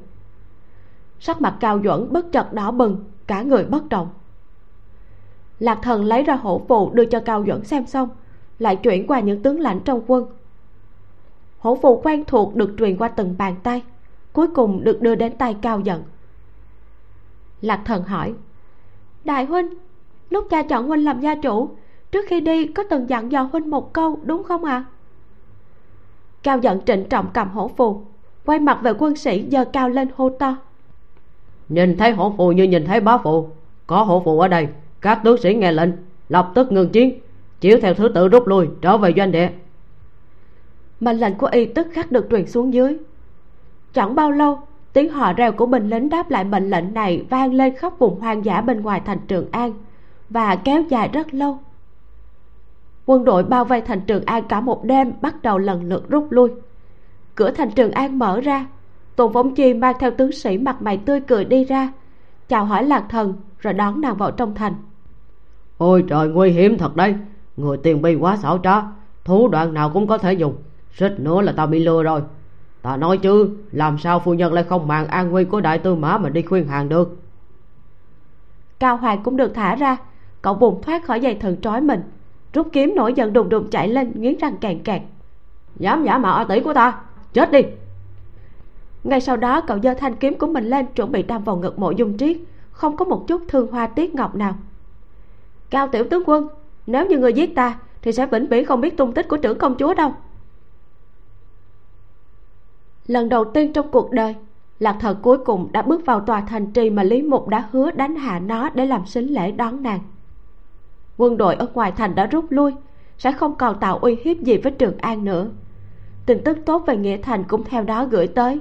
Sắc 1.20 1.40
mặt 1.40 1.56
cao 1.60 1.80
duẩn 1.84 2.12
bất 2.12 2.32
chợt 2.32 2.52
đỏ 2.52 2.70
bừng, 2.70 3.04
cả 3.26 3.42
người 3.42 3.64
bất 3.64 3.88
động. 3.88 4.08
Lạc 5.58 5.78
thần 5.82 6.04
lấy 6.04 6.22
ra 6.22 6.34
hổ 6.34 6.62
phù 6.68 6.90
đưa 6.90 7.04
cho 7.04 7.20
cao 7.20 7.44
duẩn 7.46 7.64
xem 7.64 7.86
xong 7.86 8.08
lại 8.58 8.76
chuyển 8.76 9.06
qua 9.06 9.20
những 9.20 9.42
tướng 9.42 9.60
lãnh 9.60 9.80
trong 9.80 10.02
quân. 10.06 10.26
Hổ 11.58 11.78
phù 11.82 12.00
quen 12.04 12.24
thuộc 12.24 12.54
được 12.54 12.74
truyền 12.78 12.96
qua 12.96 13.08
từng 13.08 13.34
bàn 13.38 13.54
tay, 13.62 13.82
cuối 14.32 14.46
cùng 14.54 14.84
được 14.84 15.02
đưa 15.02 15.14
đến 15.14 15.36
tay 15.38 15.56
cao 15.62 15.80
giận. 15.80 16.02
Lạc 17.60 17.82
thần 17.84 18.02
hỏi, 18.02 18.34
đại 19.24 19.44
huynh, 19.44 19.68
lúc 20.30 20.46
cha 20.50 20.62
chọn 20.62 20.88
huynh 20.88 21.04
làm 21.04 21.20
gia 21.20 21.34
chủ, 21.34 21.70
trước 22.10 22.24
khi 22.28 22.40
đi 22.40 22.66
có 22.66 22.82
từng 22.90 23.08
dặn 23.08 23.32
dò 23.32 23.42
huynh 23.42 23.70
một 23.70 23.92
câu, 23.92 24.20
đúng 24.24 24.44
không 24.44 24.64
ạ? 24.64 24.72
À? 24.72 24.84
cao 26.42 26.58
giận 26.58 26.80
trịnh 26.86 27.04
trọng 27.08 27.26
cầm 27.34 27.48
hổ 27.50 27.70
phù, 27.76 28.02
quay 28.44 28.58
mặt 28.58 28.78
về 28.82 28.92
quân 28.98 29.16
sĩ 29.16 29.44
giơ 29.50 29.64
cao 29.64 29.88
lên 29.88 30.08
hô 30.16 30.30
to. 30.30 30.56
Nhìn 31.68 31.96
thấy 31.96 32.12
hổ 32.12 32.34
phù 32.36 32.52
như 32.52 32.64
nhìn 32.64 32.84
thấy 32.84 33.00
bá 33.00 33.18
phụ, 33.18 33.48
có 33.86 34.02
hổ 34.02 34.22
phù 34.24 34.40
ở 34.40 34.48
đây, 34.48 34.68
các 35.00 35.20
tướng 35.24 35.42
sĩ 35.42 35.54
nghe 35.54 35.72
lệnh, 35.72 35.90
lập 36.28 36.52
tức 36.54 36.72
ngừng 36.72 36.88
chiến 36.88 37.18
chiếu 37.60 37.78
theo 37.82 37.94
thứ 37.94 38.08
tự 38.08 38.28
rút 38.28 38.48
lui 38.48 38.68
trở 38.80 38.96
về 38.96 39.12
doanh 39.16 39.32
địa. 39.32 39.50
Mệnh 41.00 41.16
lệnh 41.16 41.34
của 41.34 41.46
y 41.46 41.66
tức 41.66 41.86
khắc 41.92 42.12
được 42.12 42.26
truyền 42.30 42.46
xuống 42.46 42.74
dưới. 42.74 42.96
Chẳng 43.92 44.14
bao 44.14 44.30
lâu 44.30 44.58
tiếng 44.92 45.08
hò 45.12 45.32
reo 45.32 45.52
của 45.52 45.66
binh 45.66 45.90
lính 45.90 46.08
đáp 46.08 46.30
lại 46.30 46.44
mệnh 46.44 46.70
lệnh 46.70 46.94
này 46.94 47.26
vang 47.30 47.54
lên 47.54 47.74
khắp 47.76 47.98
vùng 47.98 48.20
hoang 48.20 48.44
dã 48.44 48.60
bên 48.60 48.80
ngoài 48.80 49.02
thành 49.04 49.18
trường 49.28 49.50
an 49.50 49.72
và 50.30 50.56
kéo 50.56 50.82
dài 50.88 51.08
rất 51.12 51.34
lâu. 51.34 51.58
Quân 53.06 53.24
đội 53.24 53.44
bao 53.44 53.64
vây 53.64 53.80
thành 53.80 54.00
trường 54.00 54.24
an 54.24 54.44
cả 54.48 54.60
một 54.60 54.84
đêm 54.84 55.12
bắt 55.20 55.42
đầu 55.42 55.58
lần 55.58 55.84
lượt 55.88 56.08
rút 56.08 56.26
lui. 56.30 56.50
Cửa 57.34 57.50
thành 57.50 57.70
trường 57.70 57.92
an 57.92 58.18
mở 58.18 58.40
ra 58.40 58.66
tôn 59.16 59.32
phóng 59.32 59.54
chi 59.54 59.74
mang 59.74 59.96
theo 59.98 60.10
tướng 60.10 60.32
sĩ 60.32 60.58
mặt 60.58 60.82
mày 60.82 60.96
tươi 60.96 61.20
cười 61.20 61.44
đi 61.44 61.64
ra 61.64 61.92
chào 62.48 62.64
hỏi 62.64 62.84
lạc 62.84 63.04
thần 63.08 63.34
rồi 63.58 63.72
đón 63.72 64.00
nàng 64.00 64.16
vào 64.16 64.30
trong 64.30 64.54
thành. 64.54 64.74
Ôi 65.78 66.04
trời 66.08 66.28
nguy 66.28 66.50
hiểm 66.50 66.78
thật 66.78 66.96
đấy 66.96 67.14
người 67.58 67.76
tiền 67.76 68.02
bi 68.02 68.14
quá 68.14 68.36
xảo 68.36 68.58
trá 68.58 68.82
thủ 69.24 69.48
đoạn 69.48 69.74
nào 69.74 69.90
cũng 69.90 70.06
có 70.06 70.18
thể 70.18 70.32
dùng. 70.32 70.54
Suýt 70.92 71.20
nữa 71.20 71.40
là 71.40 71.52
ta 71.52 71.66
bị 71.66 71.78
lừa 71.78 72.02
rồi. 72.02 72.22
Ta 72.82 72.96
nói 72.96 73.18
chứ 73.18 73.50
làm 73.72 73.98
sao 73.98 74.20
phu 74.20 74.34
nhân 74.34 74.52
lại 74.52 74.64
không 74.64 74.86
màng 74.86 75.06
an 75.06 75.30
nguy 75.30 75.44
của 75.44 75.60
đại 75.60 75.78
tư 75.78 75.94
mã 75.94 76.18
mà 76.18 76.28
đi 76.28 76.42
khuyên 76.42 76.68
hàng 76.68 76.88
được? 76.88 77.16
Cao 78.78 78.96
hoàng 78.96 79.22
cũng 79.22 79.36
được 79.36 79.54
thả 79.54 79.74
ra. 79.74 79.96
Cậu 80.42 80.54
vùng 80.54 80.82
thoát 80.82 81.04
khỏi 81.04 81.20
dây 81.20 81.34
thần 81.34 81.60
trói 81.60 81.80
mình. 81.80 82.00
Rút 82.52 82.68
kiếm 82.72 82.92
nổi 82.96 83.12
giận 83.12 83.32
đùng 83.32 83.48
đùng 83.48 83.70
chạy 83.70 83.88
lên 83.88 84.12
nghiến 84.14 84.36
răng 84.38 84.56
càng 84.60 84.80
kẹt 84.80 85.02
dám 85.78 86.04
giả 86.04 86.18
mạo 86.18 86.34
a 86.34 86.44
tỷ 86.44 86.60
của 86.60 86.74
ta 86.74 87.00
chết 87.32 87.52
đi! 87.52 87.60
Ngay 89.04 89.20
sau 89.20 89.36
đó 89.36 89.60
cậu 89.60 89.78
giơ 89.80 89.94
thanh 89.94 90.16
kiếm 90.16 90.38
của 90.38 90.46
mình 90.46 90.64
lên 90.64 90.86
chuẩn 90.86 91.12
bị 91.12 91.22
đâm 91.22 91.44
vào 91.44 91.56
ngực 91.56 91.78
mộ 91.78 91.90
dung 91.90 92.18
triết. 92.18 92.36
Không 92.70 92.96
có 92.96 93.04
một 93.04 93.24
chút 93.28 93.42
thương 93.48 93.70
hoa 93.72 93.86
tiếc 93.86 94.14
ngọc 94.14 94.34
nào. 94.34 94.54
Cao 95.70 95.88
tiểu 95.88 96.04
tướng 96.10 96.22
quân 96.26 96.48
nếu 96.88 97.06
như 97.06 97.18
người 97.18 97.32
giết 97.32 97.54
ta, 97.54 97.78
thì 98.02 98.12
sẽ 98.12 98.26
vĩnh 98.26 98.46
viễn 98.46 98.64
không 98.64 98.80
biết 98.80 98.96
tung 98.96 99.12
tích 99.12 99.28
của 99.28 99.36
trưởng 99.36 99.58
công 99.58 99.74
chúa 99.78 99.94
đâu. 99.94 100.12
Lần 103.06 103.28
đầu 103.28 103.44
tiên 103.44 103.72
trong 103.72 103.90
cuộc 103.90 104.10
đời, 104.10 104.34
lạc 104.78 104.96
thần 105.00 105.16
cuối 105.22 105.38
cùng 105.38 105.68
đã 105.72 105.82
bước 105.82 106.06
vào 106.06 106.20
tòa 106.20 106.40
thành 106.40 106.72
trì 106.72 106.90
mà 106.90 107.02
lý 107.02 107.22
mục 107.22 107.48
đã 107.48 107.68
hứa 107.72 107.90
đánh 107.90 108.16
hạ 108.16 108.38
nó 108.38 108.70
để 108.74 108.86
làm 108.86 109.06
sính 109.06 109.34
lễ 109.34 109.52
đón 109.52 109.82
nàng. 109.82 110.00
Quân 111.16 111.36
đội 111.36 111.54
ở 111.54 111.66
ngoài 111.74 111.92
thành 111.92 112.14
đã 112.14 112.26
rút 112.26 112.44
lui, 112.48 112.72
sẽ 113.18 113.32
không 113.32 113.54
còn 113.54 113.80
tạo 113.80 113.98
uy 113.98 114.18
hiếp 114.24 114.36
gì 114.40 114.58
với 114.58 114.72
trường 114.72 114.98
an 114.98 115.24
nữa. 115.24 115.50
Tin 116.26 116.44
tức 116.44 116.58
tốt 116.66 116.82
về 116.86 116.96
nghĩa 116.96 117.16
thành 117.16 117.44
cũng 117.44 117.64
theo 117.64 117.82
đó 117.82 118.04
gửi 118.04 118.26
tới. 118.26 118.58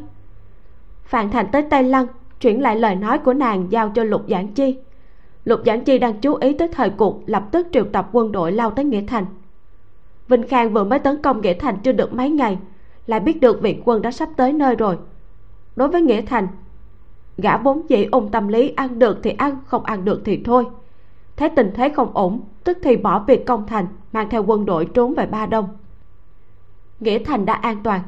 Phạn 1.04 1.32
thành 1.32 1.48
tới 1.52 1.62
tây 1.62 1.84
lăng, 1.84 2.08
chuyển 2.40 2.62
lại 2.62 2.76
lời 2.76 2.96
nói 2.96 3.20
của 3.20 3.34
nàng 3.34 3.72
giao 3.72 3.92
cho 3.96 4.04
lục 4.04 4.22
giảng 4.30 4.54
chi 4.54 4.78
lục 5.48 5.62
giảng 5.66 5.84
chi 5.84 5.98
đang 6.00 6.20
chú 6.20 6.36
ý 6.36 6.54
tới 6.54 6.68
thời 6.68 6.90
cuộc, 6.90 7.22
lập 7.26 7.44
tức 7.52 7.68
triệu 7.72 7.86
tập 7.86 8.10
quân 8.12 8.32
đội 8.32 8.52
lao 8.52 8.72
tới 8.72 8.86
nghĩa 8.86 9.04
thành. 9.08 9.26
Vinh 10.28 10.48
khang 10.48 10.74
vừa 10.74 10.84
mới 10.84 11.00
tấn 11.00 11.22
công 11.22 11.42
nghĩa 11.42 11.54
thành 11.54 11.78
chưa 11.84 11.92
được 11.92 12.14
mấy 12.14 12.30
ngày, 12.30 12.58
lại 13.06 13.20
biết 13.20 13.42
được 13.42 13.62
viện 13.62 13.82
quân 13.86 14.02
đã 14.02 14.12
sắp 14.12 14.30
tới 14.38 14.54
nơi 14.54 14.76
rồi. 14.76 14.98
Đối 15.76 15.88
với 15.88 16.02
nghĩa 16.02 16.22
thành, 16.22 16.48
gã 17.38 17.58
vốn 17.58 17.90
dĩ 17.90 18.08
ung 18.12 18.32
tâm 18.32 18.48
lý 18.48 18.74
ăn 18.76 19.00
được 19.00 19.20
thì 19.24 19.32
ăn, 19.32 19.58
không 19.66 19.84
ăn 19.84 20.06
được 20.06 20.22
thì 20.26 20.42
thôi. 20.44 20.66
Thấy 21.38 21.50
tình 21.50 21.72
thế 21.76 21.90
không 21.90 22.12
ổn, 22.14 22.42
tức 22.64 22.78
thì 22.84 22.98
bỏ 22.98 23.24
việc 23.28 23.46
công 23.46 23.68
thành, 23.68 23.88
mang 24.12 24.30
theo 24.30 24.44
quân 24.44 24.66
đội 24.66 24.86
trốn 24.86 25.14
về 25.14 25.26
ba 25.26 25.46
đông. 25.46 25.68
Nghĩa 27.00 27.20
thành 27.20 27.46
đã 27.46 27.54
an 27.54 27.78
toàn. 27.84 28.02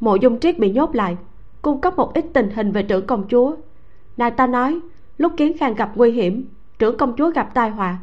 Mộ 0.00 0.14
dung 0.14 0.40
triết 0.40 0.58
bị 0.58 0.70
nhốt 0.70 0.94
lại, 0.94 1.16
cung 1.62 1.80
cấp 1.80 1.96
một 1.96 2.14
ít 2.14 2.24
tình 2.32 2.50
hình 2.50 2.72
về 2.72 2.82
trưởng 2.82 3.06
công 3.06 3.28
chúa. 3.28 3.56
Nàng 4.16 4.36
ta 4.36 4.46
nói 4.46 4.80
lúc 5.18 5.32
kiến 5.36 5.58
khang 5.58 5.74
gặp 5.74 5.92
nguy 5.94 6.10
hiểm, 6.10 6.48
trưởng 6.78 6.98
công 6.98 7.16
chúa 7.16 7.30
gặp 7.30 7.50
tai 7.54 7.70
họa. 7.70 7.98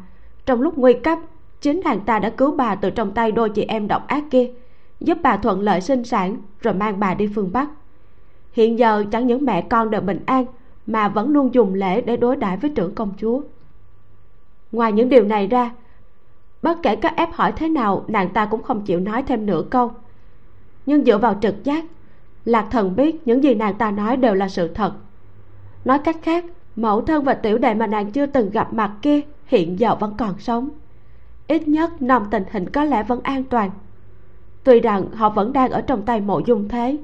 Trong 0.46 0.60
lúc 0.60 0.78
nguy 0.78 0.92
cấp, 0.92 1.18
chính 1.60 1.80
nàng 1.84 2.00
ta 2.00 2.18
đã 2.18 2.30
cứu 2.30 2.50
bà 2.56 2.74
từ 2.74 2.90
trong 2.90 3.12
tay 3.12 3.32
đôi 3.32 3.50
chị 3.50 3.62
em 3.62 3.88
độc 3.88 4.06
ác 4.06 4.24
kia, 4.30 4.50
giúp 5.00 5.18
bà 5.22 5.36
thuận 5.36 5.60
lợi 5.60 5.80
sinh 5.80 6.04
sản 6.04 6.36
rồi 6.60 6.74
mang 6.74 7.00
bà 7.00 7.14
đi 7.14 7.28
phương 7.34 7.52
bắc. 7.52 7.68
Hiện 8.52 8.78
giờ 8.78 9.04
chẳng 9.12 9.26
những 9.26 9.44
mẹ 9.44 9.62
con 9.70 9.90
đều 9.90 10.00
bình 10.00 10.20
an, 10.26 10.44
mà 10.86 11.08
vẫn 11.08 11.30
luôn 11.30 11.54
dùng 11.54 11.74
lễ 11.74 12.00
để 12.00 12.16
đối 12.16 12.36
đãi 12.36 12.56
với 12.56 12.70
trưởng 12.70 12.94
công 12.94 13.12
chúa. 13.16 13.40
Ngoài 14.72 14.92
những 14.92 15.08
điều 15.08 15.24
này 15.24 15.46
ra, 15.46 15.70
bất 16.62 16.78
kể 16.82 16.96
các 16.96 17.16
ép 17.16 17.32
hỏi 17.32 17.52
thế 17.52 17.68
nào, 17.68 18.04
nàng 18.08 18.28
ta 18.28 18.46
cũng 18.46 18.62
không 18.62 18.82
chịu 18.82 19.00
nói 19.00 19.22
thêm 19.22 19.46
nửa 19.46 19.62
câu. 19.70 19.92
Nhưng 20.86 21.04
dựa 21.04 21.18
vào 21.18 21.38
trực 21.40 21.64
giác, 21.64 21.84
lạc 22.44 22.66
thần 22.70 22.96
biết 22.96 23.26
những 23.26 23.44
gì 23.44 23.54
nàng 23.54 23.74
ta 23.74 23.90
nói 23.90 24.16
đều 24.16 24.34
là 24.34 24.48
sự 24.48 24.68
thật. 24.68 24.92
Nói 25.84 25.98
cách 25.98 26.16
khác 26.22 26.44
mẫu 26.76 27.00
thân 27.00 27.24
và 27.24 27.34
tiểu 27.34 27.58
đệ 27.58 27.74
mà 27.74 27.86
nàng 27.86 28.10
chưa 28.10 28.26
từng 28.26 28.50
gặp 28.50 28.72
mặt 28.72 28.92
kia, 29.02 29.20
hiện 29.46 29.78
giờ 29.78 29.94
vẫn 29.94 30.14
còn 30.18 30.38
sống. 30.38 30.68
Ít 31.48 31.68
nhất 31.68 32.02
nòng 32.02 32.30
tình 32.30 32.44
hình 32.50 32.70
có 32.70 32.84
lẽ 32.84 33.02
vẫn 33.02 33.20
an 33.22 33.44
toàn. 33.44 33.70
Tuy 34.64 34.80
rằng 34.80 35.10
họ 35.14 35.28
vẫn 35.28 35.52
đang 35.52 35.70
ở 35.70 35.80
trong 35.80 36.02
tay 36.02 36.20
mộ 36.20 36.40
dung 36.46 36.68
thế, 36.68 36.96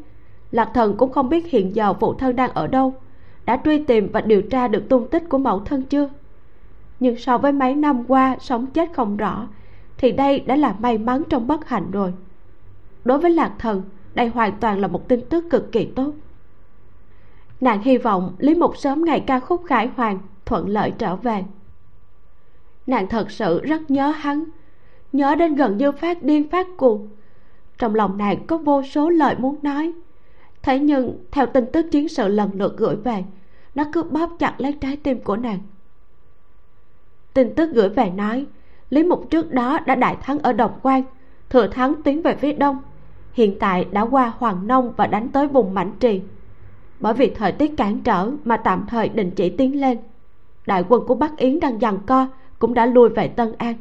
lạc 0.50 0.70
thần 0.74 0.96
cũng 0.96 1.12
không 1.12 1.28
biết 1.28 1.50
hiện 1.50 1.74
giờ 1.74 1.94
phụ 1.94 2.14
thân 2.14 2.36
đang 2.36 2.50
ở 2.50 2.66
đâu, 2.66 2.94
đã 3.44 3.60
truy 3.64 3.84
tìm 3.84 4.08
và 4.12 4.20
điều 4.20 4.42
tra 4.42 4.68
được 4.68 4.88
tung 4.88 5.08
tích 5.08 5.28
của 5.28 5.38
mẫu 5.38 5.60
thân 5.60 5.82
chưa. 5.82 6.08
Nhưng 7.00 7.16
so 7.16 7.38
với 7.38 7.52
mấy 7.52 7.74
năm 7.74 8.04
qua 8.08 8.36
sống 8.40 8.66
chết 8.66 8.90
không 8.92 9.16
rõ, 9.16 9.48
thì 9.98 10.12
đây 10.12 10.40
đã 10.40 10.56
là 10.56 10.74
may 10.78 10.98
mắn 10.98 11.22
trong 11.28 11.46
bất 11.46 11.68
hạnh 11.68 11.90
rồi. 11.90 12.12
Đối 13.04 13.18
với 13.18 13.30
lạc 13.30 13.52
thần, 13.58 13.82
đây 14.14 14.28
hoàn 14.28 14.52
toàn 14.60 14.80
là 14.80 14.88
một 14.88 15.08
tin 15.08 15.20
tức 15.30 15.44
cực 15.50 15.72
kỳ 15.72 15.84
tốt 15.84 16.12
nàng 17.60 17.82
hy 17.82 17.98
vọng 17.98 18.34
lý 18.38 18.54
mục 18.54 18.76
sớm 18.76 19.04
ngày 19.04 19.20
ca 19.20 19.40
khúc 19.40 19.62
khải 19.66 19.90
hoàn 19.96 20.18
thuận 20.44 20.68
lợi 20.68 20.92
trở 20.98 21.16
về. 21.16 21.44
Nàng 22.86 23.08
thật 23.08 23.30
sự 23.30 23.60
rất 23.60 23.90
nhớ 23.90 24.08
hắn, 24.08 24.44
nhớ 25.12 25.34
đến 25.34 25.54
gần 25.54 25.76
như 25.76 25.92
phát 25.92 26.22
điên 26.22 26.48
phát 26.50 26.66
cuồng. 26.76 27.08
Trong 27.78 27.94
lòng 27.94 28.18
nàng 28.18 28.46
có 28.46 28.58
vô 28.58 28.82
số 28.82 29.08
lời 29.08 29.34
muốn 29.38 29.56
nói. 29.62 29.92
Thế 30.62 30.78
nhưng, 30.78 31.24
theo 31.30 31.46
tin 31.46 31.64
tức 31.72 31.86
chiến 31.90 32.08
sự 32.08 32.28
lần 32.28 32.50
lượt 32.54 32.76
gửi 32.76 32.96
về, 32.96 33.24
nó 33.74 33.84
cứ 33.92 34.02
bóp 34.02 34.30
chặt 34.38 34.54
lấy 34.58 34.72
trái 34.72 34.96
tim 34.96 35.18
của 35.18 35.36
nàng. 35.36 35.58
Tin 37.34 37.54
tức 37.54 37.70
gửi 37.74 37.88
về 37.88 38.10
nói, 38.10 38.46
lý 38.90 39.02
mục 39.02 39.30
trước 39.30 39.52
đó 39.52 39.78
đã 39.86 39.94
đại 39.94 40.16
thắng 40.22 40.38
ở 40.38 40.52
đồng 40.52 40.78
quan 40.82 41.02
thừa 41.50 41.66
thắng 41.66 42.02
tiến 42.02 42.22
về 42.22 42.34
phía 42.34 42.52
đông. 42.52 42.78
Hiện 43.32 43.58
tại 43.60 43.86
đã 43.90 44.02
qua 44.02 44.32
hoàng 44.38 44.66
nông 44.66 44.92
và 44.96 45.06
đánh 45.06 45.28
tới 45.28 45.48
vùng 45.48 45.74
mãnh 45.74 45.92
trì 46.00 46.22
bởi 47.00 47.14
vì 47.14 47.30
thời 47.30 47.52
tiết 47.52 47.76
cản 47.76 48.00
trở 48.00 48.30
mà 48.44 48.56
tạm 48.56 48.84
thời 48.88 49.08
đình 49.08 49.30
chỉ 49.30 49.50
tiến 49.50 49.80
lên, 49.80 49.98
đại 50.66 50.84
quân 50.88 51.06
của 51.06 51.14
bắc 51.14 51.36
yến 51.36 51.60
đang 51.60 51.80
giằng 51.80 51.98
co 52.06 52.26
cũng 52.58 52.74
đã 52.74 52.86
lui 52.86 53.08
về 53.08 53.28
tân 53.28 53.52
an. 53.58 53.74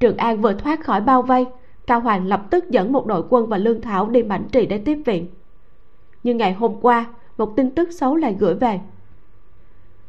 Trường 0.00 0.16
an 0.16 0.40
vừa 0.40 0.52
thoát 0.52 0.84
khỏi 0.84 1.00
bao 1.00 1.22
vây, 1.22 1.46
cao 1.86 2.00
hoàng 2.00 2.26
lập 2.26 2.42
tức 2.50 2.70
dẫn 2.70 2.92
một 2.92 3.06
đội 3.06 3.22
quân 3.28 3.46
và 3.46 3.58
lương 3.58 3.80
thảo 3.80 4.08
đi 4.08 4.22
mãnh 4.22 4.44
trì 4.52 4.66
để 4.66 4.78
tiếp 4.78 5.02
viện. 5.06 5.26
Nhưng 6.22 6.36
ngày 6.36 6.52
hôm 6.52 6.74
qua, 6.80 7.06
một 7.38 7.56
tin 7.56 7.70
tức 7.70 7.92
xấu 7.92 8.16
lại 8.16 8.36
gửi 8.38 8.54
về. 8.54 8.80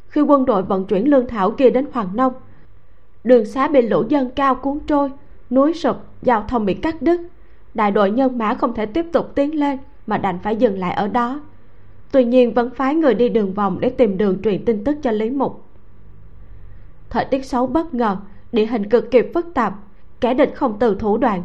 Khi 0.08 0.20
quân 0.20 0.44
đội 0.44 0.62
vận 0.62 0.84
chuyển 0.84 1.10
lương 1.10 1.26
thảo 1.26 1.50
kia 1.50 1.70
đến 1.70 1.86
hoàng 1.92 2.16
nông, 2.16 2.32
đường 3.24 3.44
xá 3.44 3.68
bị 3.68 3.82
lũ 3.82 4.04
dân 4.08 4.30
cao 4.30 4.54
cuốn 4.54 4.78
trôi, 4.86 5.10
núi 5.50 5.74
sụp, 5.74 5.96
giao 6.22 6.44
thông 6.48 6.66
bị 6.66 6.74
cắt 6.74 7.02
đứt. 7.02 7.20
Đại 7.74 7.90
đội 7.90 8.10
nhân 8.10 8.38
mã 8.38 8.54
không 8.54 8.74
thể 8.74 8.86
tiếp 8.86 9.06
tục 9.12 9.34
tiến 9.34 9.58
lên 9.58 9.78
mà 10.06 10.18
đành 10.18 10.38
phải 10.42 10.56
dừng 10.56 10.78
lại 10.78 10.92
ở 10.92 11.08
đó 11.08 11.40
tuy 12.12 12.24
nhiên 12.24 12.54
vẫn 12.54 12.70
phái 12.74 12.94
người 12.94 13.14
đi 13.14 13.28
đường 13.28 13.54
vòng 13.54 13.80
để 13.80 13.90
tìm 13.90 14.18
đường 14.18 14.42
truyền 14.42 14.64
tin 14.64 14.84
tức 14.84 14.96
cho 15.02 15.10
lý 15.10 15.30
mục. 15.30 15.64
Thời 17.10 17.24
tiết 17.24 17.44
xấu 17.44 17.66
bất 17.66 17.94
ngờ, 17.94 18.16
địa 18.52 18.66
hình 18.66 18.88
cực 18.88 19.10
kỳ 19.10 19.18
phức 19.34 19.46
tạp, 19.54 19.74
kẻ 20.20 20.34
địch 20.34 20.52
không 20.54 20.78
từ 20.78 20.94
thủ 20.94 21.16
đoạn. 21.16 21.44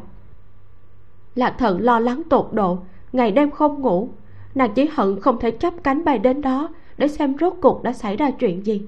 Lạc 1.36 1.55
thần 1.59 1.82
lo 1.82 1.99
lắng 1.99 2.22
tột 2.30 2.49
độ, 2.51 2.80
ngày 3.14 3.32
đêm 3.32 3.51
không 3.51 3.82
ngủ, 3.82 4.09
nàng 4.55 4.74
chỉ 4.76 4.86
hận 4.86 5.20
không 5.20 5.39
thể 5.39 5.51
chấp 5.51 5.74
cánh 5.84 6.05
bay 6.05 6.20
đến 6.20 6.41
đó 6.41 6.70
để 6.97 7.07
xem 7.07 7.36
rốt 7.39 7.53
cuộc 7.61 7.84
đã 7.84 7.93
xảy 7.93 8.18
ra 8.18 8.32
chuyện 8.32 8.66
gì. 8.66 8.82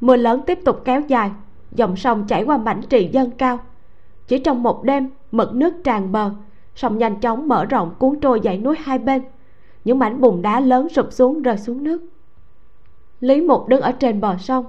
Mưa 0.00 0.16
lớn 0.16 0.40
tiếp 0.46 0.58
tục 0.64 0.82
kéo 0.84 1.00
dài, 1.00 1.30
dòng 1.72 1.96
sông 1.96 2.26
chảy 2.26 2.44
qua 2.44 2.56
mảnh 2.56 2.80
trì 2.90 3.08
dân 3.12 3.30
cao. 3.30 3.58
Chỉ 4.26 4.38
trong 4.38 4.62
một 4.62 4.84
đêm, 4.84 5.10
mực 5.32 5.54
nước 5.54 5.74
tràn 5.84 6.12
bờ 6.12 6.30
sông 6.74 6.98
nhanh 6.98 7.20
chóng 7.20 7.48
mở 7.48 7.64
rộng 7.64 7.94
cuốn 7.98 8.20
trôi 8.20 8.40
dãy 8.44 8.58
núi 8.58 8.76
hai 8.82 8.98
bên. 8.98 9.22
Những 9.84 9.98
mảnh 9.98 10.20
bùn 10.20 10.42
đá 10.42 10.60
lớn 10.60 10.88
sụp 10.88 11.12
xuống 11.12 11.42
rơi 11.42 11.58
xuống 11.58 11.84
nước. 11.84 12.02
Lý 13.20 13.40
mục 13.40 13.68
đứng 13.68 13.80
ở 13.80 13.92
trên 13.92 14.20
bờ 14.20 14.36
sông. 14.38 14.64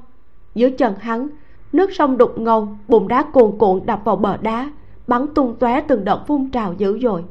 Dưới 0.55 0.71
chân 0.71 0.93
hắn, 0.99 1.27
nước 1.73 1.93
sông 1.93 2.17
đục 2.17 2.39
ngầu, 2.39 2.67
bùn 2.87 3.07
đá 3.07 3.23
cuồn 3.23 3.57
cuộn 3.57 3.85
đập 3.85 4.01
vào 4.03 4.15
bờ 4.15 4.37
đá, 4.37 4.71
bắn 5.07 5.27
tung 5.35 5.55
tóe 5.59 5.81
từng 5.81 6.05
đợt 6.05 6.23
phun 6.27 6.49
trào 6.49 6.73
dữ 6.73 6.99
dội. 6.99 7.23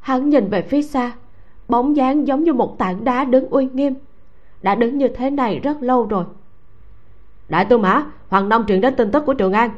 Hắn 0.00 0.30
nhìn 0.30 0.48
về 0.48 0.62
phía 0.62 0.82
xa, 0.82 1.12
bóng 1.68 1.96
dáng 1.96 2.26
giống 2.26 2.44
như 2.44 2.52
một 2.52 2.78
tảng 2.78 3.04
đá 3.04 3.24
đứng 3.24 3.48
uy 3.48 3.68
nghiêm. 3.72 3.94
Đã 4.62 4.74
đứng 4.74 4.98
như 4.98 5.08
thế 5.08 5.30
này 5.30 5.58
rất 5.58 5.82
lâu 5.82 6.06
rồi. 6.06 6.24
Đại 7.48 7.64
tư 7.64 7.78
mã, 7.78 8.04
hoàng 8.28 8.48
nông 8.48 8.66
truyền 8.66 8.80
đến 8.80 8.94
tin 8.96 9.10
tức 9.10 9.26
của 9.26 9.34
trường 9.34 9.52
an 9.52 9.70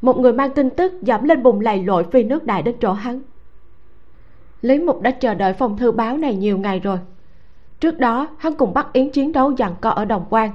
một 0.00 0.18
người 0.18 0.32
mang 0.32 0.50
tin 0.54 0.70
tức 0.70 1.02
dẫm 1.02 1.24
lên 1.24 1.42
bùn 1.42 1.60
lầy 1.60 1.82
lội 1.82 2.04
phi 2.04 2.22
nước 2.22 2.44
đại 2.44 2.62
đến 2.62 2.76
chỗ 2.80 2.92
hắn. 2.92 3.20
Lý 4.62 4.78
mục 4.78 5.02
đã 5.02 5.10
chờ 5.10 5.34
đợi 5.34 5.52
phong 5.52 5.76
thư 5.76 5.92
báo 5.92 6.16
này 6.16 6.34
nhiều 6.34 6.58
ngày 6.58 6.80
rồi. 6.80 6.98
Trước 7.80 7.98
đó, 7.98 8.28
hắn 8.38 8.54
cùng 8.54 8.74
bắt 8.74 8.92
yến 8.92 9.10
chiến 9.10 9.32
đấu 9.32 9.56
giằng 9.56 9.74
co 9.80 9.90
ở 9.90 10.04
đồng 10.04 10.24
quan. 10.30 10.50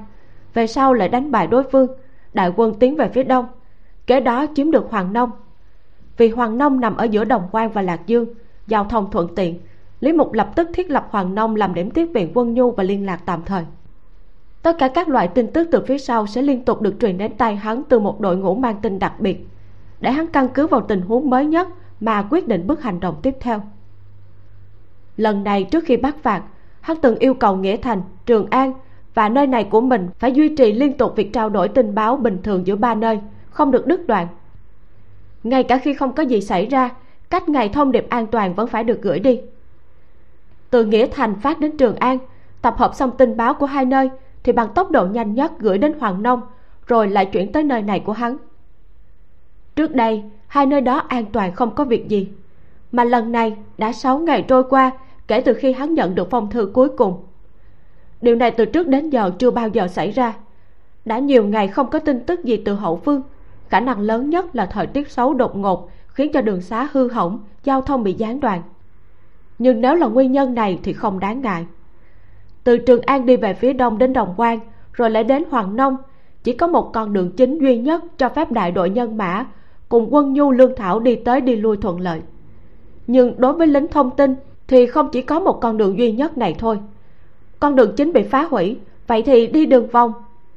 Về 0.54 0.68
sau 0.68 0.94
lại 0.94 1.10
đánh 1.10 1.32
bại 1.32 1.48
đối 1.48 1.64
phương, 1.64 1.88
đại 2.34 2.52
quân 2.56 2.74
tiến 2.80 2.96
về 2.96 3.10
phía 3.10 3.24
đông. 3.24 3.46
Kế 4.08 4.20
đó 4.20 4.46
chiếm 4.56 4.72
được 4.72 4.86
hoàng 4.89 5.14
nông. 5.14 5.32
Vì 6.18 6.30
hoàng 6.30 6.58
nông 6.58 6.80
nằm 6.80 6.98
ở 6.98 7.04
giữa 7.04 7.24
đồng 7.24 7.44
quan 7.52 7.70
và 7.70 7.82
lạc 7.82 8.08
dương, 8.08 8.26
giao 8.68 8.84
thông 8.84 9.12
thuận 9.12 9.36
tiện, 9.36 9.60
lý 10.00 10.14
mục 10.14 10.34
lập 10.34 10.50
tức 10.56 10.70
thiết 10.74 10.91
lập 10.91 11.08
hoàng 11.10 11.36
nông 11.36 11.56
làm 11.56 11.74
điểm 11.74 11.91
tiếp 11.91 12.06
viện 12.14 12.32
quân 12.34 12.54
nhu 12.54 12.72
và 12.72 12.84
liên 12.84 13.06
lạc 13.06 13.22
tạm 13.26 13.41
thời 13.46 13.64
tất 14.64 14.78
cả 14.78 14.88
các 14.88 15.09
loại 15.09 15.28
tin 15.28 15.47
tức 15.47 15.68
từ 15.72 15.84
phía 15.88 15.97
sau 15.97 16.28
sẽ 16.28 16.41
liên 16.41 16.66
tục 16.66 16.82
được 16.82 16.95
truyền 16.99 17.18
đến 17.18 17.32
tay 17.38 17.55
hắn 17.55 17.84
từ 17.89 17.99
một 17.99 18.20
đội 18.20 18.38
ngũ 18.38 18.55
mang 18.55 18.76
tin 18.82 18.99
đặc 18.99 19.20
biệt. 19.20 19.47
Để 19.99 20.11
hắn 20.11 20.28
căn 20.28 20.47
cứ 20.53 20.68
vào 20.68 20.82
tình 20.82 21.01
huống 21.01 21.30
mới 21.30 21.45
nhất 21.45 21.68
mà 21.99 22.28
quyết 22.30 22.47
định 22.47 22.68
bước 22.68 22.82
hành 22.82 22.99
động 22.99 23.16
tiếp 23.22 23.36
theo. 23.39 23.61
Lần 25.18 25.43
này 25.43 25.64
trước 25.64 25.84
khi 25.86 25.97
bắt 25.97 26.16
phạt, 26.24 26.43
hắn 26.82 26.97
từng 27.01 27.16
yêu 27.16 27.34
cầu 27.34 27.55
nghĩa 27.55 27.78
thành, 27.78 28.01
trường 28.26 28.47
an 28.49 28.74
và 29.14 29.30
nơi 29.30 29.47
này 29.47 29.64
của 29.64 29.82
mình 29.82 30.09
phải 30.20 30.32
duy 30.32 30.55
trì 30.55 30.74
liên 30.74 30.97
tục 30.97 31.16
việc 31.16 31.34
trao 31.34 31.49
đổi 31.49 31.70
tình 31.70 31.95
báo 31.95 32.18
bình 32.18 32.38
thường 32.43 32.68
giữa 32.68 32.76
ba 32.76 32.95
nơi, 32.95 33.20
không 33.49 33.72
được 33.72 33.88
đứt 33.88 34.07
đoạn. 34.07 34.28
Ngay 35.43 35.64
cả 35.64 35.78
khi 35.78 35.93
không 35.93 36.11
có 36.11 36.24
gì 36.24 36.41
xảy 36.41 36.66
ra, 36.66 36.89
cách 37.30 37.49
ngày 37.49 37.70
thông 37.70 37.91
điệp 37.91 38.09
an 38.09 38.28
toàn 38.28 38.53
vẫn 38.53 38.68
phải 38.68 38.84
được 38.84 39.01
gửi 39.01 39.20
đi. 39.20 39.41
Từ 40.70 40.86
nghĩa 40.86 41.07
thành 41.07 41.36
phát 41.39 41.59
đến 41.59 41.78
trường 41.78 41.95
an, 41.95 42.18
tập 42.61 42.76
hợp 42.78 42.95
xong 42.95 43.11
tin 43.18 43.38
báo 43.38 43.53
của 43.53 43.66
hai 43.66 43.86
nơi 43.86 44.09
thì 44.44 44.52
bằng 44.52 44.70
tốc 44.76 44.91
độ 44.91 45.06
nhanh 45.06 45.34
nhất 45.34 45.52
gửi 45.60 45.78
đến 45.78 45.94
hoàng 46.00 46.24
nông, 46.24 46.41
rồi 46.88 47.08
lại 47.08 47.26
chuyển 47.26 47.52
tới 47.52 47.64
nơi 47.64 47.82
này 47.82 48.00
của 48.00 48.14
hắn. 48.14 48.38
Trước 49.76 49.96
đây, 49.96 50.24
hai 50.48 50.66
nơi 50.66 50.82
đó 50.82 50.98
an 50.98 51.26
toàn 51.26 51.56
không 51.56 51.76
có 51.76 51.84
việc 51.84 52.08
gì, 52.08 52.28
mà 52.91 53.04
lần 53.04 53.32
này 53.32 53.56
đã 53.78 53.94
sáu 53.94 54.20
ngày 54.20 54.46
trôi 54.48 54.64
qua 54.64 54.91
kể 55.28 55.41
từ 55.41 55.54
khi 55.54 55.74
hắn 55.74 55.94
nhận 55.94 56.16
được 56.16 56.28
phong 56.30 56.50
thư 56.50 56.72
cuối 56.74 56.89
cùng. 56.89 57.24
Điều 58.22 58.36
này 58.36 58.52
từ 58.52 58.66
trước 58.66 58.88
đến 58.88 59.10
giờ 59.10 59.32
chưa 59.39 59.52
bao 59.52 59.68
giờ 59.68 59.88
xảy 59.88 60.12
ra. 60.12 60.34
Đã 61.06 61.20
nhiều 61.20 61.46
ngày 61.46 61.68
không 61.68 61.89
có 61.89 62.00
tin 62.00 62.20
tức 62.20 62.44
gì 62.44 62.58
từ 62.58 62.74
hậu 62.74 62.98
phương, 62.98 63.22
khả 63.70 63.80
năng 63.80 64.00
lớn 64.00 64.30
nhất 64.30 64.56
là 64.56 64.66
thời 64.66 64.88
tiết 64.88 65.12
xấu 65.12 65.34
đột 65.34 65.56
ngột 65.56 65.89
khiến 66.08 66.32
cho 66.34 66.41
đường 66.41 66.62
xá 66.62 66.88
hư 66.91 67.10
hỏng, 67.10 67.39
giao 67.64 67.82
thông 67.82 68.04
bị 68.04 68.14
gián 68.14 68.39
đoạn. 68.39 68.62
Nhưng 69.60 69.82
nếu 69.82 69.96
là 69.96 70.08
nguyên 70.08 70.32
nhân 70.32 70.54
này 70.54 70.80
thì 70.84 70.94
không 70.94 71.20
đáng 71.20 71.41
ngại 71.41 71.66
từ 72.64 72.78
trường 72.78 73.01
an 73.01 73.26
đi 73.26 73.38
về 73.38 73.53
phía 73.53 73.74
đông 73.74 73.97
đến 73.97 74.14
đồng 74.14 74.34
quan 74.38 74.59
rồi 74.93 75.09
lại 75.09 75.24
đến 75.24 75.43
hoàng 75.49 75.76
nông. 75.76 75.97
Chỉ 76.43 76.53
có 76.53 76.68
một 76.68 76.93
con 76.93 77.14
đường 77.14 77.32
chính 77.32 77.59
duy 77.59 77.78
nhất 77.78 78.03
cho 78.18 78.30
phép 78.30 78.51
đại 78.51 78.72
đội 78.72 78.89
nhân 78.89 79.18
mã 79.18 79.45
cùng 79.89 80.14
quân 80.14 80.34
nhu 80.34 80.51
lương 80.51 80.76
thảo 80.76 80.99
đi 80.99 81.16
tới 81.16 81.41
đi 81.41 81.55
lui 81.55 81.78
thuận 81.78 81.99
lợi. 81.99 82.22
Nhưng 83.07 83.34
đối 83.38 83.53
với 83.53 83.68
lính 83.68 83.88
thông 83.88 84.11
tin 84.16 84.36
thì 84.68 84.86
không 84.86 85.09
chỉ 85.11 85.22
có 85.22 85.39
một 85.39 85.59
con 85.61 85.78
đường 85.78 85.97
duy 85.97 86.11
nhất 86.11 86.38
này 86.38 86.55
thôi. 86.59 86.80
Con 87.59 87.76
đường 87.76 87.93
chính 87.97 88.14
bị 88.14 88.24
phá 88.24 88.43
hủy, 88.43 88.78
vậy 89.07 89.22
thì 89.22 89.47
đi 89.47 89.66
đường 89.66 89.88
vòng, 89.88 90.14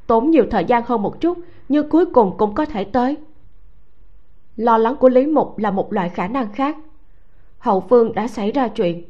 tốn 0.06 0.30
nhiều 0.30 0.44
thời 0.50 0.64
gian 0.64 0.82
hơn 0.86 1.02
một 1.02 1.20
chút, 1.20 1.38
nhưng 1.68 1.88
cuối 1.90 2.06
cùng 2.06 2.36
cũng 2.38 2.54
có 2.54 2.64
thể 2.64 2.84
tới. 2.84 3.16
Lo 4.56 4.78
lắng 4.78 4.96
của 4.96 5.08
lý 5.08 5.26
mục 5.26 5.58
là 5.58 5.70
một 5.70 5.92
loại 5.92 6.08
khả 6.08 6.28
năng 6.28 6.52
khác. 6.52 6.76
Hậu 7.58 7.80
phương 7.80 8.14
đã 8.14 8.28
xảy 8.28 8.52
ra 8.52 8.68
chuyện 8.68 9.04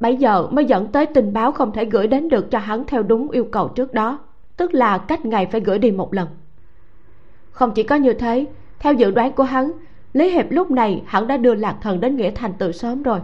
bây 0.00 0.16
giờ 0.16 0.46
mới 0.50 0.64
dẫn 0.64 0.86
tới 0.86 1.06
tình 1.06 1.32
báo 1.32 1.52
không 1.52 1.72
thể 1.72 1.84
gửi 1.84 2.06
đến 2.06 2.28
được 2.28 2.50
cho 2.50 2.58
hắn 2.58 2.84
theo 2.86 3.02
đúng 3.02 3.30
yêu 3.30 3.44
cầu 3.44 3.68
trước 3.68 3.94
đó, 3.94 4.18
tức 4.56 4.74
là 4.74 4.98
cách 4.98 5.24
ngày 5.24 5.46
phải 5.46 5.60
gửi 5.60 5.78
đi 5.78 5.90
một 5.90 6.14
lần. 6.14 6.28
Không 7.50 7.72
chỉ 7.74 7.82
có 7.82 7.94
như 7.94 8.12
thế, 8.12 8.46
theo 8.78 8.92
dự 8.92 9.10
đoán 9.10 9.32
của 9.32 9.42
hắn, 9.42 9.72
lý 10.12 10.30
hiệp 10.30 10.46
lúc 10.50 10.70
này 10.70 11.02
hắn 11.06 11.26
đã 11.26 11.36
đưa 11.36 11.54
lạc 11.54 11.76
thần 11.82 12.00
đến 12.00 12.16
nghĩa 12.16 12.30
thành 12.30 12.52
từ 12.58 12.72
sớm 12.72 13.02
rồi. 13.02 13.20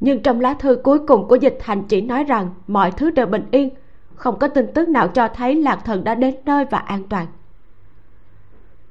Nhưng 0.00 0.22
trong 0.22 0.40
lá 0.40 0.54
thư 0.54 0.76
cuối 0.76 0.98
cùng 1.06 1.28
của 1.28 1.36
dịch 1.36 1.56
thành 1.60 1.82
chỉ 1.82 2.00
nói 2.00 2.24
rằng 2.24 2.50
mọi 2.66 2.90
thứ 2.90 3.10
đều 3.10 3.26
bình 3.26 3.44
yên, 3.50 3.70
không 4.14 4.38
có 4.38 4.48
tin 4.48 4.66
tức 4.74 4.88
nào 4.88 5.08
cho 5.08 5.28
thấy 5.28 5.54
lạc 5.54 5.80
thần 5.84 6.04
đã 6.04 6.14
đến 6.14 6.34
nơi 6.44 6.64
và 6.70 6.78
an 6.78 7.02
toàn. 7.08 7.26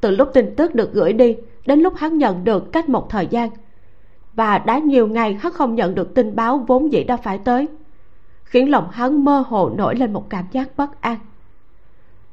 Từ 0.02 0.12
lúc 0.12 0.30
tin 0.34 0.56
tức 0.56 0.76
được 0.76 0.94
gửi 0.94 1.14
đi, 1.14 1.38
đến 1.66 1.80
lúc 1.80 1.94
hắn 1.98 2.18
nhận 2.18 2.44
được 2.44 2.72
cách 2.72 2.90
một 2.90 3.10
thời 3.10 3.28
gian 3.28 3.50
và 4.36 4.58
đã 4.58 4.78
nhiều 4.78 5.08
ngày 5.08 5.34
hắn 5.34 5.54
không 5.54 5.76
nhận 5.76 5.96
được 5.96 6.14
tin 6.16 6.36
báo 6.36 6.58
vốn 6.68 6.92
dĩ 6.92 7.04
đã 7.04 7.18
phải 7.18 7.38
tới, 7.38 7.68
khiến 8.44 8.70
lòng 8.70 8.88
hắn 8.92 9.26
mơ 9.26 9.44
hồ 9.48 9.70
nổi 9.78 9.96
lên 9.96 10.14
một 10.14 10.30
cảm 10.30 10.46
giác 10.52 10.70
bất 10.78 11.02
an. 11.02 11.18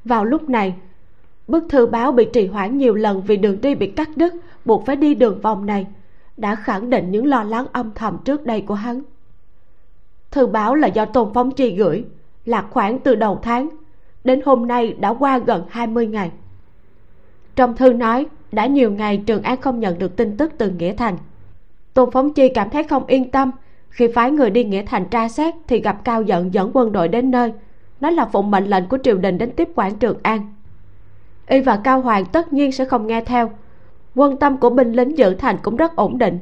Vào 0.05 0.25
lúc 0.25 0.49
này, 0.49 0.75
bức 1.49 1.65
thư 1.69 1.87
báo 1.87 2.13
bị 2.13 2.29
trì 2.33 2.47
hoãn 2.47 2.79
nhiều 2.79 2.95
lần 2.95 3.23
vì 3.23 3.37
đường 3.37 3.61
đi 3.61 3.75
bị 3.75 3.91
cắt 3.91 4.09
đứt, 4.17 4.35
buộc 4.65 4.87
phải 4.87 4.97
đi 4.97 5.15
đường 5.15 5.41
vòng 5.41 5.67
này, 5.67 5.87
đã 6.37 6.55
khẳng 6.55 6.91
định 6.91 7.11
những 7.11 7.27
lo 7.27 7.43
lắng 7.43 7.67
âm 7.73 7.91
thầm 7.95 8.19
trước 8.25 8.47
đây 8.47 8.61
của 8.61 8.75
hắn. 8.75 9.03
Thư 10.31 10.47
báo 10.47 10.75
là 10.75 10.89
do 10.89 11.05
tôn 11.05 11.35
phóng 11.35 11.51
tri 11.57 11.77
gửi, 11.77 12.05
là 12.45 12.63
khoảng 12.71 12.99
từ 12.99 13.15
đầu 13.15 13.39
tháng, 13.43 13.69
đến 14.25 14.41
hôm 14.45 14.67
nay 14.67 14.97
đã 14.99 15.15
qua 15.15 15.39
gần 15.39 15.65
20 15.69 16.07
ngày. 16.07 16.31
Trong 17.57 17.77
thư 17.77 17.93
nói, 17.93 18.27
đã 18.53 18.67
nhiều 18.67 18.91
ngày 18.91 19.23
trường 19.27 19.43
an 19.43 19.61
không 19.61 19.81
nhận 19.81 19.99
được 19.99 20.17
tin 20.17 20.37
tức 20.37 20.53
từ 20.59 20.71
nghĩa 20.71 20.95
thành 20.95 21.17
tôn 21.99 22.11
phóng 22.11 22.33
chi 22.33 22.49
cảm 22.49 22.71
thấy 22.71 22.85
không 22.85 23.07
yên 23.07 23.31
tâm. 23.31 23.51
Khi 23.91 24.09
phái 24.15 24.31
người 24.31 24.51
đi 24.51 24.65
nghĩa 24.65 24.83
thành 24.87 25.05
tra 25.05 25.29
xét 25.29 25.55
thì 25.69 25.81
gặp 25.81 26.05
cao 26.05 26.23
giận 26.23 26.55
dẫn 26.55 26.71
quân 26.75 26.93
đội 26.93 27.09
đến 27.09 27.31
nơi. 27.31 27.53
Nó 28.01 28.11
là 28.11 28.25
phụng 28.25 28.51
mệnh 28.51 28.65
lệnh 28.65 28.87
của 28.87 28.99
triều 29.03 29.17
đình 29.17 29.39
đến 29.39 29.51
tiếp 29.57 29.69
quản 29.75 29.95
trường 29.97 30.17
an. 30.23 30.55
Y 31.47 31.61
và 31.61 31.81
cao 31.85 32.01
hoàng 32.01 32.25
tất 32.25 32.53
nhiên 32.53 32.73
sẽ 32.73 32.85
không 32.85 33.07
nghe 33.07 33.25
theo. 33.25 33.51
Quân 34.15 34.37
tâm 34.37 34.57
của 34.57 34.71
binh 34.71 34.93
lính 34.93 35.19
giữ 35.19 35.35
thành 35.35 35.57
cũng 35.63 35.77
rất 35.77 35.97
ổn 35.97 36.19
định. 36.19 36.39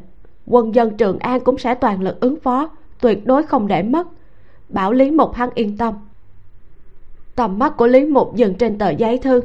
Quân 0.47 0.75
dân 0.75 0.97
trường 0.97 1.19
an 1.19 1.41
cũng 1.41 1.59
sẽ 1.59 1.75
toàn 1.75 2.03
lực 2.03 2.21
ứng 2.21 2.41
phó, 2.41 2.71
tuyệt 3.01 3.27
đối 3.27 3.43
không 3.43 3.69
để 3.69 3.83
mất. 3.83 4.07
Bảo 4.69 4.93
lý 4.93 5.11
mục 5.11 5.35
hắn 5.35 5.51
yên 5.55 5.77
tâm. 5.77 5.95
Tầm 7.35 7.59
mắt 7.59 7.77
của 7.77 7.87
lý 7.87 8.05
mục 8.05 8.35
dừng 8.35 8.55
trên 8.55 8.79
tờ 8.79 8.91
giấy 8.91 9.19
thư. 9.19 9.41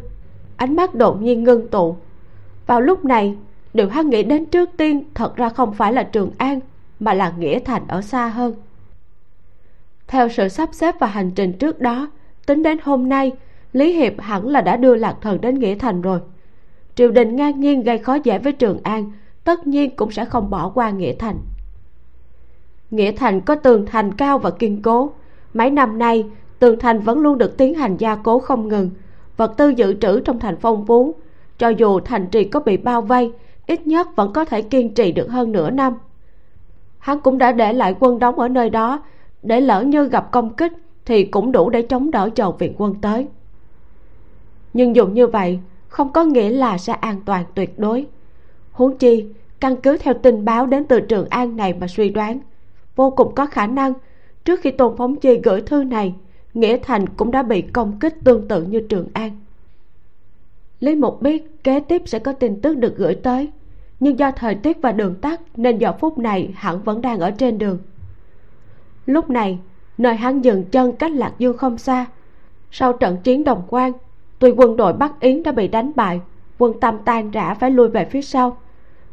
Ánh 0.57 0.75
mắt 0.75 0.95
đột 0.95 1.21
nhiên 1.21 1.43
ngưng 1.43 1.67
tụ. 1.67 1.95
Vào 2.67 2.81
lúc 2.81 3.05
này 3.05 3.35
điều 3.73 3.89
hắn 3.89 4.09
nghĩ 4.09 4.23
đến 4.23 4.45
trước 4.45 4.69
tiên 4.77 5.03
thật 5.13 5.35
ra 5.35 5.49
không 5.49 5.73
phải 5.73 5.93
là 5.93 6.03
trường 6.03 6.31
an, 6.37 6.59
mà 6.99 7.13
là 7.13 7.33
nghĩa 7.37 7.59
thành 7.59 7.83
ở 7.87 8.01
xa 8.01 8.27
hơn. 8.27 8.53
Theo 10.07 10.29
sự 10.29 10.47
sắp 10.47 10.69
xếp 10.71 10.95
và 10.99 11.07
hành 11.07 11.31
trình 11.31 11.53
trước 11.53 11.79
đó, 11.79 12.11
tính 12.45 12.63
đến 12.63 12.77
hôm 12.83 13.09
nay, 13.09 13.31
lý 13.73 13.93
hiệp 13.93 14.13
hẳn 14.19 14.47
là 14.47 14.61
đã 14.61 14.77
đưa 14.77 14.95
lạc 14.95 15.15
thần 15.21 15.41
đến 15.41 15.59
nghĩa 15.59 15.75
thành 15.75 16.01
rồi. 16.01 16.19
Triều 16.95 17.11
đình 17.11 17.35
ngang 17.35 17.59
nhiên 17.59 17.83
gây 17.83 17.97
khó 17.97 18.15
dễ 18.23 18.37
với 18.37 18.53
trường 18.53 18.79
an, 18.83 19.11
tất 19.43 19.67
nhiên 19.67 19.95
cũng 19.95 20.11
sẽ 20.11 20.25
không 20.25 20.49
bỏ 20.49 20.69
qua 20.69 20.89
nghĩa 20.89 21.13
thành. 21.19 21.37
Nghĩa 22.91 23.11
thành 23.11 23.41
có 23.41 23.55
tường 23.55 23.85
thành 23.85 24.13
cao 24.13 24.39
và 24.39 24.51
kiên 24.51 24.81
cố. 24.81 25.13
Mấy 25.53 25.69
năm 25.69 25.99
nay, 25.99 26.25
tường 26.59 26.79
thành 26.79 26.99
vẫn 26.99 27.19
luôn 27.19 27.37
được 27.37 27.57
tiến 27.57 27.73
hành 27.73 27.97
gia 27.97 28.15
cố 28.15 28.39
không 28.39 28.67
ngừng. 28.67 28.89
Vật 29.37 29.53
tư 29.57 29.69
dự 29.69 29.93
trữ 29.93 30.19
trong 30.19 30.39
thành 30.39 30.57
phong 30.61 30.85
phú, 30.85 31.15
cho 31.57 31.69
dù 31.69 31.99
thành 31.99 32.27
trì 32.27 32.43
có 32.43 32.59
bị 32.59 32.77
bao 32.77 33.01
vây 33.01 33.31
ít 33.71 33.87
nhất 33.87 34.15
vẫn 34.15 34.33
có 34.33 34.45
thể 34.45 34.61
kiên 34.61 34.93
trì 34.93 35.11
được 35.11 35.29
hơn 35.29 35.51
nửa 35.51 35.69
năm. 35.69 35.93
Hắn 36.99 37.19
cũng 37.19 37.37
đã 37.37 37.51
để 37.51 37.73
lại 37.73 37.95
quân 37.99 38.19
đóng 38.19 38.39
ở 38.39 38.47
nơi 38.47 38.69
đó, 38.69 39.03
để 39.43 39.61
lỡ 39.61 39.81
như 39.81 40.07
gặp 40.07 40.31
công 40.31 40.53
kích 40.53 40.71
thì 41.05 41.23
cũng 41.23 41.51
đủ 41.51 41.69
để 41.69 41.81
chống 41.81 42.11
đỡ 42.11 42.29
chờ 42.35 42.51
viện 42.51 42.73
quân 42.77 42.95
tới. 43.01 43.27
Nhưng 44.73 44.95
dùng 44.95 45.13
như 45.13 45.27
vậy, 45.27 45.59
không 45.87 46.13
có 46.13 46.23
nghĩa 46.23 46.49
là 46.49 46.77
sẽ 46.77 46.93
an 46.93 47.21
toàn 47.25 47.45
tuyệt 47.55 47.79
đối. 47.79 48.07
Huống 48.71 48.97
chi, 48.97 49.25
căn 49.59 49.75
cứ 49.75 49.97
theo 49.97 50.13
tình 50.13 50.45
báo 50.45 50.65
đến 50.65 50.85
từ 50.85 50.99
trường 50.99 51.29
an 51.29 51.55
này 51.55 51.73
mà 51.73 51.87
suy 51.87 52.09
đoán, 52.09 52.39
vô 52.95 53.09
cùng 53.09 53.35
có 53.35 53.45
khả 53.45 53.67
năng 53.67 53.93
trước 54.45 54.59
khi 54.61 54.71
tôn 54.71 54.97
phóng 54.97 55.15
chi 55.15 55.39
gửi 55.43 55.61
thư 55.61 55.83
này, 55.83 56.13
nghĩa 56.53 56.77
thành 56.77 57.09
cũng 57.09 57.31
đã 57.31 57.43
bị 57.43 57.61
công 57.61 57.99
kích 57.99 58.15
tương 58.23 58.47
tự 58.47 58.63
như 58.63 58.79
trường 58.79 59.07
an. 59.13 59.31
Lý 60.79 60.95
mục 60.95 61.21
biết 61.21 61.63
kế 61.63 61.79
tiếp 61.79 62.01
sẽ 62.05 62.19
có 62.19 62.33
tin 62.33 62.61
tức 62.61 62.77
được 62.77 62.97
gửi 62.97 63.15
tới 63.15 63.51
nhưng 64.01 64.19
do 64.19 64.31
thời 64.31 64.55
tiết 64.55 64.81
và 64.81 64.91
đường 64.91 65.15
tắt 65.15 65.41
nên 65.55 65.77
giờ 65.77 65.93
phút 65.99 66.17
này 66.17 66.51
hắn 66.55 66.81
vẫn 66.81 67.01
đang 67.01 67.19
ở 67.19 67.31
trên 67.31 67.57
đường. 67.57 67.77
Lúc 69.05 69.29
này, 69.29 69.59
nơi 69.97 70.15
hắn 70.15 70.41
dừng 70.41 70.63
chân 70.63 70.91
cách 70.91 71.11
lạc 71.11 71.33
dương 71.37 71.57
không 71.57 71.77
xa. 71.77 72.05
Sau 72.71 72.93
trận 72.93 73.17
chiến 73.23 73.43
đồng 73.43 73.61
quan, 73.67 73.91
tuy 74.39 74.51
quân 74.51 74.77
đội 74.77 74.93
bắc 74.93 75.19
yến 75.19 75.43
đã 75.43 75.51
bị 75.51 75.67
đánh 75.67 75.91
bại, 75.95 76.21
quân 76.57 76.79
tâm 76.79 76.97
tan 77.05 77.31
rã 77.31 77.53
phải 77.53 77.71
lui 77.71 77.87
về 77.87 78.05
phía 78.05 78.21
sau. 78.21 78.57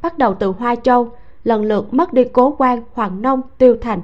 Bắt 0.03 0.19
đầu 0.19 0.35
từ 0.35 0.51
hoa 0.51 0.75
châu, 0.75 1.11
lần 1.45 1.65
lượt 1.65 1.95
mất 1.95 2.13
đi 2.13 2.25
cố 2.25 2.55
quan 2.59 2.83
hoàng 2.93 3.23
nông, 3.23 3.41
tiêu 3.59 3.77
thành. 3.81 4.01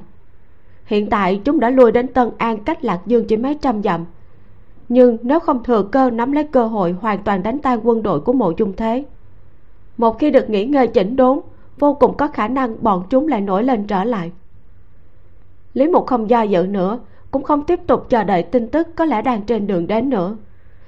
Hiện 0.84 1.10
tại 1.10 1.40
chúng 1.44 1.60
đã 1.60 1.70
lui 1.70 1.92
đến 1.92 2.08
tân 2.08 2.30
an 2.38 2.64
cách 2.64 2.84
lạc 2.84 3.00
dương 3.06 3.24
chỉ 3.28 3.36
mấy 3.36 3.54
trăm 3.54 3.82
dặm. 3.82 4.04
Nhưng 4.88 5.18
nếu 5.22 5.40
không 5.40 5.64
thừa 5.64 5.82
cơ 5.82 6.10
nắm 6.10 6.32
lấy 6.32 6.44
cơ 6.44 6.66
hội 6.66 6.92
hoàn 6.92 7.22
toàn 7.22 7.42
đánh 7.42 7.58
tan 7.58 7.80
quân 7.82 8.02
đội 8.02 8.20
của 8.20 8.32
mộ 8.32 8.52
dung 8.56 8.72
thế 8.76 9.04
một 9.96 10.18
khi 10.18 10.30
được 10.30 10.50
nghỉ 10.50 10.64
ngơi 10.64 10.86
chỉnh 10.86 11.16
đốn, 11.16 11.40
vô 11.78 11.94
cùng 11.94 12.16
có 12.16 12.28
khả 12.28 12.48
năng 12.48 12.82
bọn 12.82 13.02
chúng 13.10 13.28
lại 13.28 13.40
nổi 13.40 13.64
lên 13.64 13.86
trở 13.86 14.04
lại. 14.04 14.32
Lý 15.74 15.88
mục 15.88 16.06
không 16.06 16.30
do 16.30 16.42
dự 16.42 16.66
nữa, 16.66 16.98
cũng 17.30 17.42
không 17.42 17.64
tiếp 17.64 17.80
tục 17.86 18.06
chờ 18.08 18.24
đợi 18.24 18.42
tin 18.42 18.68
tức 18.68 18.88
có 18.96 19.04
lẽ 19.04 19.22
đang 19.22 19.42
trên 19.42 19.66
đường 19.66 19.86
đến 19.86 20.10
nữa. 20.10 20.36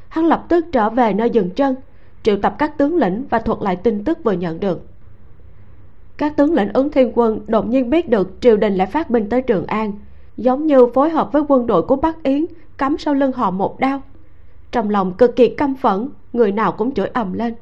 Hắn 0.08 0.24
lập 0.24 0.44
tức 0.48 0.66
trở 0.72 0.90
về 0.90 1.12
nơi 1.12 1.30
dừng 1.30 1.50
chân, 1.50 1.76
triệu 2.22 2.36
tập 2.42 2.54
các 2.58 2.78
tướng 2.78 2.96
lĩnh 2.96 3.24
và 3.30 3.38
thuật 3.38 3.58
lại 3.62 3.76
tin 3.76 4.04
tức 4.04 4.18
vừa 4.24 4.32
nhận 4.32 4.60
được. 4.60 4.86
Các 6.16 6.36
tướng 6.36 6.54
lĩnh 6.54 6.72
ứng 6.72 6.90
thiên 6.90 7.12
quân 7.14 7.40
đột 7.46 7.66
nhiên 7.66 7.90
biết 7.90 8.08
được 8.08 8.36
triều 8.40 8.56
đình 8.56 8.74
lại 8.74 8.86
phát 8.86 9.10
binh 9.10 9.28
tới 9.28 9.42
trường 9.42 9.66
an, 9.66 9.92
giống 10.36 10.66
như 10.66 10.86
phối 10.94 11.10
hợp 11.10 11.32
với 11.32 11.42
quân 11.48 11.66
đội 11.66 11.82
của 11.82 11.96
bắc 11.96 12.22
yến 12.22 12.46
cắm 12.78 12.98
sau 12.98 13.14
lưng 13.14 13.32
họ 13.32 13.50
một 13.50 13.80
đao. 13.80 14.02
Trong 14.72 14.90
lòng 14.90 15.12
cực 15.12 15.36
kỳ 15.36 15.48
căm 15.48 15.74
phẫn, 15.74 16.08
người 16.32 16.52
nào 16.52 16.72
cũng 16.72 16.94
chửi 16.94 17.06
ầm 17.06 17.32
lên 17.32 17.54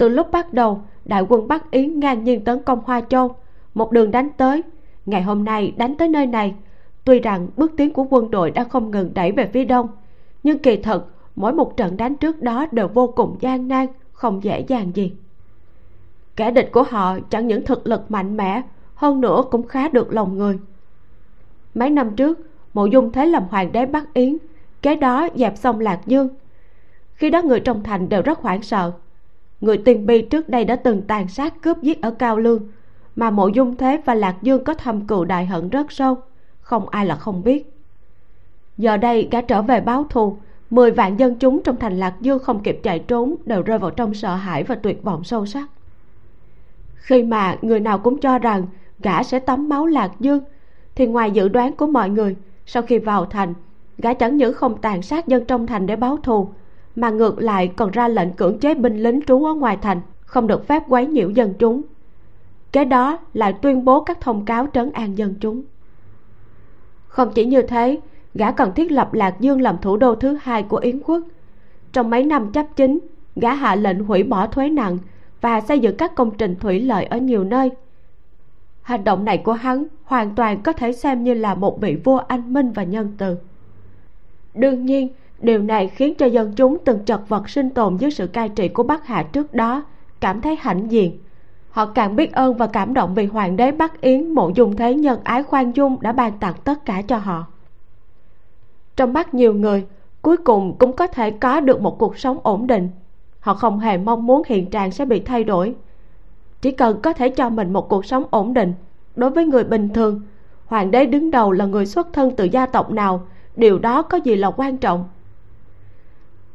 từ 0.00 0.08
lúc 0.08 0.32
bắt 0.32 0.52
đầu, 0.52 0.82
đại 1.04 1.22
quân 1.28 1.48
bắc 1.48 1.70
yến 1.70 2.00
ngang 2.00 2.24
nhiên 2.24 2.44
tấn 2.44 2.62
công 2.62 2.80
hoa 2.84 3.00
châu. 3.00 3.36
Một 3.74 3.92
đường 3.92 4.10
đánh 4.10 4.28
tới. 4.36 4.62
Ngày 5.06 5.22
hôm 5.22 5.44
nay 5.44 5.74
đánh 5.76 5.94
tới 5.94 6.08
nơi 6.08 6.26
này. 6.26 6.54
Tuy 7.04 7.20
rằng 7.20 7.48
bước 7.56 7.72
tiến 7.76 7.92
của 7.92 8.06
quân 8.10 8.30
đội 8.30 8.50
đã 8.50 8.64
không 8.64 8.90
ngừng 8.90 9.14
đẩy 9.14 9.32
về 9.32 9.50
phía 9.52 9.64
đông, 9.64 9.88
nhưng 10.42 10.58
kỳ 10.58 10.76
thật, 10.76 11.06
mỗi 11.36 11.52
một 11.52 11.76
trận 11.76 11.96
đánh 11.96 12.16
trước 12.16 12.42
đó 12.42 12.66
đều 12.72 12.88
vô 12.88 13.06
cùng 13.06 13.36
gian 13.40 13.68
nan, 13.68 13.86
không 14.12 14.44
dễ 14.44 14.60
dàng 14.60 14.90
gì. 14.94 15.12
Kẻ 16.36 16.50
địch 16.50 16.72
của 16.72 16.82
họ 16.82 17.18
chẳng 17.30 17.46
những 17.46 17.64
thực 17.64 17.86
lực 17.86 18.10
mạnh 18.10 18.36
mẽ, 18.36 18.62
hơn 18.94 19.20
nữa 19.20 19.44
cũng 19.50 19.66
khá 19.66 19.88
được 19.88 20.12
lòng 20.12 20.38
người. 20.38 20.58
Mấy 21.74 21.90
năm 21.90 22.16
trước, 22.16 22.38
mộ 22.74 22.86
dung 22.86 23.12
thế 23.12 23.26
làm 23.26 23.42
hoàng 23.50 23.72
đế 23.72 23.86
bắc 23.86 24.14
yến, 24.14 24.36
kế 24.82 24.96
đó 24.96 25.28
dẹp 25.34 25.56
xong 25.56 25.80
lạc 25.80 26.00
dương. 26.06 26.28
Khi 27.14 27.30
đó 27.30 27.42
người 27.42 27.60
trong 27.60 27.82
thành 27.82 28.08
đều 28.08 28.22
rất 28.22 28.38
hoảng 28.38 28.62
sợ 28.62 28.92
người 29.60 29.78
tiền 29.78 30.06
bi 30.06 30.22
trước 30.22 30.48
đây 30.48 30.64
đã 30.64 30.76
từng 30.76 31.02
tàn 31.02 31.28
sát 31.28 31.62
cướp 31.62 31.82
giết 31.82 32.02
ở 32.02 32.10
cao 32.10 32.38
lương, 32.38 32.62
mà 33.16 33.30
mộ 33.30 33.48
dung 33.48 33.76
thế 33.76 34.00
và 34.04 34.14
lạc 34.14 34.36
dương 34.42 34.64
có 34.64 34.74
thâm 34.74 35.06
cừu 35.06 35.24
đại 35.24 35.46
hận 35.46 35.68
rất 35.68 35.92
sâu, 35.92 36.16
không 36.60 36.88
ai 36.88 37.06
là 37.06 37.16
không 37.16 37.44
biết. 37.44 37.72
Giờ 38.78 38.96
đây 38.96 39.28
gã 39.30 39.40
trở 39.40 39.62
về 39.62 39.80
báo 39.80 40.04
thù, 40.10 40.36
mười 40.70 40.90
vạn 40.90 41.18
dân 41.18 41.34
chúng 41.34 41.62
trong 41.62 41.76
thành 41.76 41.98
lạc 41.98 42.14
dương 42.20 42.38
không 42.38 42.62
kịp 42.62 42.80
chạy 42.82 42.98
trốn 42.98 43.36
đều 43.44 43.62
rơi 43.62 43.78
vào 43.78 43.90
trong 43.90 44.14
sợ 44.14 44.34
hãi 44.34 44.62
và 44.62 44.74
tuyệt 44.74 45.02
vọng 45.02 45.24
sâu 45.24 45.46
sắc. 45.46 45.68
Khi 46.94 47.22
mà 47.22 47.56
người 47.62 47.80
nào 47.80 47.98
cũng 47.98 48.20
cho 48.20 48.38
rằng 48.38 48.66
gã 48.98 49.22
sẽ 49.22 49.38
tắm 49.38 49.68
máu 49.68 49.86
lạc 49.86 50.10
dương, 50.20 50.40
thì 50.94 51.06
ngoài 51.06 51.30
dự 51.30 51.48
đoán 51.48 51.72
của 51.72 51.86
mọi 51.86 52.10
người, 52.10 52.36
sau 52.66 52.82
khi 52.82 52.98
vào 52.98 53.24
thành, 53.24 53.54
gã 53.98 54.14
chẳng 54.14 54.36
những 54.36 54.54
không 54.54 54.80
tàn 54.80 55.02
sát 55.02 55.28
dân 55.28 55.44
trong 55.44 55.66
thành 55.66 55.86
để 55.86 55.96
báo 55.96 56.16
thù 56.16 56.48
mà 57.00 57.10
ngược 57.10 57.38
lại 57.38 57.72
còn 57.76 57.90
ra 57.90 58.08
lệnh 58.08 58.32
cưỡng 58.32 58.58
chế 58.58 58.74
binh 58.74 59.02
lính 59.02 59.20
trú 59.26 59.44
ở 59.44 59.54
ngoài 59.54 59.78
thành, 59.82 60.00
không 60.20 60.46
được 60.46 60.66
phép 60.66 60.82
quấy 60.88 61.06
nhiễu 61.06 61.30
dân 61.30 61.54
chúng. 61.58 61.82
Kế 62.72 62.84
đó 62.84 63.18
lại 63.34 63.54
tuyên 63.62 63.84
bố 63.84 64.00
các 64.00 64.20
thông 64.20 64.44
cáo 64.44 64.66
trấn 64.74 64.92
an 64.92 65.18
dân 65.18 65.34
chúng. 65.40 65.62
Không 67.06 67.32
chỉ 67.34 67.44
như 67.44 67.62
thế, 67.62 68.00
gã 68.34 68.50
còn 68.50 68.74
thiết 68.74 68.92
lập 68.92 69.14
lạc 69.14 69.40
dương 69.40 69.60
làm 69.60 69.78
thủ 69.78 69.96
đô 69.96 70.14
thứ 70.14 70.38
hai 70.42 70.62
của 70.62 70.76
yến 70.76 71.00
quốc. 71.04 71.22
Trong 71.92 72.10
mấy 72.10 72.24
năm 72.24 72.52
chấp 72.52 72.66
chính, 72.76 72.98
gã 73.36 73.54
hạ 73.54 73.74
lệnh 73.74 74.04
hủy 74.04 74.22
bỏ 74.22 74.46
thuế 74.46 74.68
nặng 74.68 74.98
và 75.40 75.60
xây 75.60 75.78
dựng 75.78 75.96
các 75.96 76.14
công 76.14 76.30
trình 76.30 76.56
thủy 76.60 76.80
lợi 76.80 77.04
ở 77.04 77.18
nhiều 77.18 77.44
nơi. 77.44 77.70
Hành 78.82 79.04
động 79.04 79.24
này 79.24 79.38
của 79.38 79.52
hắn 79.52 79.84
hoàn 80.04 80.34
toàn 80.34 80.62
có 80.62 80.72
thể 80.72 80.92
xem 80.92 81.24
như 81.24 81.34
là 81.34 81.54
một 81.54 81.80
vị 81.80 81.96
vua 82.04 82.18
anh 82.18 82.52
minh 82.52 82.72
và 82.72 82.82
nhân 82.82 83.14
từ. 83.18 83.36
Đương 84.54 84.86
nhiên 84.86 85.08
điều 85.40 85.62
này 85.62 85.88
khiến 85.88 86.14
cho 86.14 86.26
dân 86.26 86.52
chúng 86.56 86.78
từng 86.84 87.04
chật 87.04 87.28
vật 87.28 87.48
sinh 87.48 87.70
tồn 87.70 87.96
dưới 87.96 88.10
sự 88.10 88.26
cai 88.26 88.48
trị 88.48 88.68
của 88.68 88.82
bắc 88.82 89.06
hạ 89.06 89.22
trước 89.22 89.54
đó, 89.54 89.84
cảm 90.20 90.40
thấy 90.40 90.56
hãnh 90.56 90.90
diện. 90.90 91.18
Họ 91.70 91.86
càng 91.86 92.16
biết 92.16 92.32
ơn 92.32 92.54
và 92.54 92.66
cảm 92.66 92.94
động 92.94 93.14
vì 93.14 93.26
hoàng 93.26 93.56
đế 93.56 93.72
bắc 93.72 94.00
yến, 94.00 94.34
mộ 94.34 94.50
dung 94.54 94.76
thế 94.76 94.94
nhân 94.94 95.20
ái 95.24 95.42
khoan 95.42 95.72
dung 95.76 95.96
đã 96.00 96.12
ban 96.12 96.38
tặng 96.38 96.54
tất 96.64 96.84
cả 96.84 97.02
cho 97.02 97.16
họ. 97.16 97.46
Trong 98.96 99.12
mắt 99.12 99.34
nhiều 99.34 99.54
người, 99.54 99.86
cuối 100.22 100.36
cùng 100.36 100.76
cũng 100.78 100.92
có 100.92 101.06
thể 101.06 101.30
có 101.30 101.60
được 101.60 101.80
một 101.80 101.98
cuộc 101.98 102.18
sống 102.18 102.38
ổn 102.42 102.66
định. 102.66 102.88
Họ 103.40 103.54
không 103.54 103.78
hề 103.78 103.98
mong 103.98 104.26
muốn 104.26 104.42
hiện 104.46 104.70
trạng 104.70 104.90
sẽ 104.90 105.04
bị 105.04 105.20
thay 105.20 105.44
đổi. 105.44 105.74
Chỉ 106.62 106.70
cần 106.70 107.00
có 107.02 107.12
thể 107.12 107.28
cho 107.28 107.48
mình 107.48 107.72
một 107.72 107.88
cuộc 107.88 108.06
sống 108.06 108.24
ổn 108.30 108.54
định. 108.54 108.74
Đối 109.16 109.30
với 109.30 109.46
người 109.46 109.64
bình 109.64 109.88
thường, 109.88 110.20
hoàng 110.66 110.90
đế 110.90 111.06
đứng 111.06 111.30
đầu 111.30 111.52
là 111.52 111.64
người 111.64 111.86
xuất 111.86 112.12
thân 112.12 112.36
từ 112.36 112.44
gia 112.44 112.66
tộc 112.66 112.90
nào, 112.90 113.26
điều 113.56 113.78
đó 113.78 114.02
có 114.02 114.18
gì 114.18 114.36
là 114.36 114.50
quan 114.50 114.76
trọng? 114.76 115.04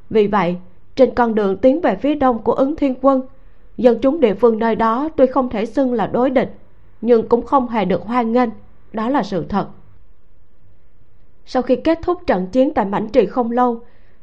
Vì 0.10 0.28
vậy, 0.28 0.58
trên 0.96 1.16
con 1.16 1.36
đường 1.36 1.58
tiến 1.58 1.82
về 1.82 1.96
phía 1.96 2.16
đông 2.16 2.44
của 2.44 2.54
ứng 2.54 2.76
thiên 2.76 2.96
quân, 3.02 3.22
dân 3.78 4.00
chúng 4.02 4.20
địa 4.20 4.34
phương 4.34 4.60
nơi 4.60 4.76
đó 4.76 5.10
tuy 5.16 5.26
không 5.26 5.50
thể 5.50 5.66
xưng 5.66 5.94
là 5.94 6.08
đối 6.08 6.30
địch, 6.30 6.56
nhưng 7.02 7.30
cũng 7.30 7.46
không 7.46 7.70
hề 7.70 7.86
được 7.86 8.02
hoan 8.02 8.32
nghênh, 8.32 8.50
đó 8.94 9.10
là 9.10 9.24
sự 9.24 9.46
thật. 9.50 9.68
Sau 11.46 11.62
khi 11.62 11.76
kết 11.76 12.00
thúc 12.04 12.22
trận 12.28 12.48
chiến 12.48 12.74
tại 12.74 12.86
mảnh 12.86 13.08
trì 13.10 13.26
không 13.26 13.52
lâu, 13.52 13.80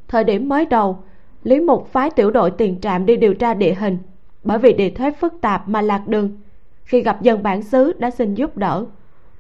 thời 0.09 0.25
điểm 0.25 0.49
mới 0.49 0.67
đầu, 0.67 0.99
lý 1.43 1.61
mục 1.61 1.89
phái 1.93 2.11
tiểu 2.11 2.31
đội 2.31 2.51
tiền 2.51 2.81
trạm 2.81 3.07
đi 3.07 3.17
điều 3.17 3.35
tra 3.35 3.55
địa 3.55 3.75
hình 3.75 3.99
bởi 4.45 4.59
vì 4.59 4.73
địa 4.73 4.91
thế 4.91 5.11
phức 5.21 5.35
tạp 5.41 5.69
mà 5.69 5.83
lạc 5.83 6.09
đường. 6.09 6.31
Khi 6.85 7.03
gặp 7.03 7.23
dân 7.23 7.43
bản 7.43 7.63
xứ 7.63 7.93
đã 7.99 8.11
xin 8.11 8.35
giúp 8.35 8.57
đỡ, 8.57 8.85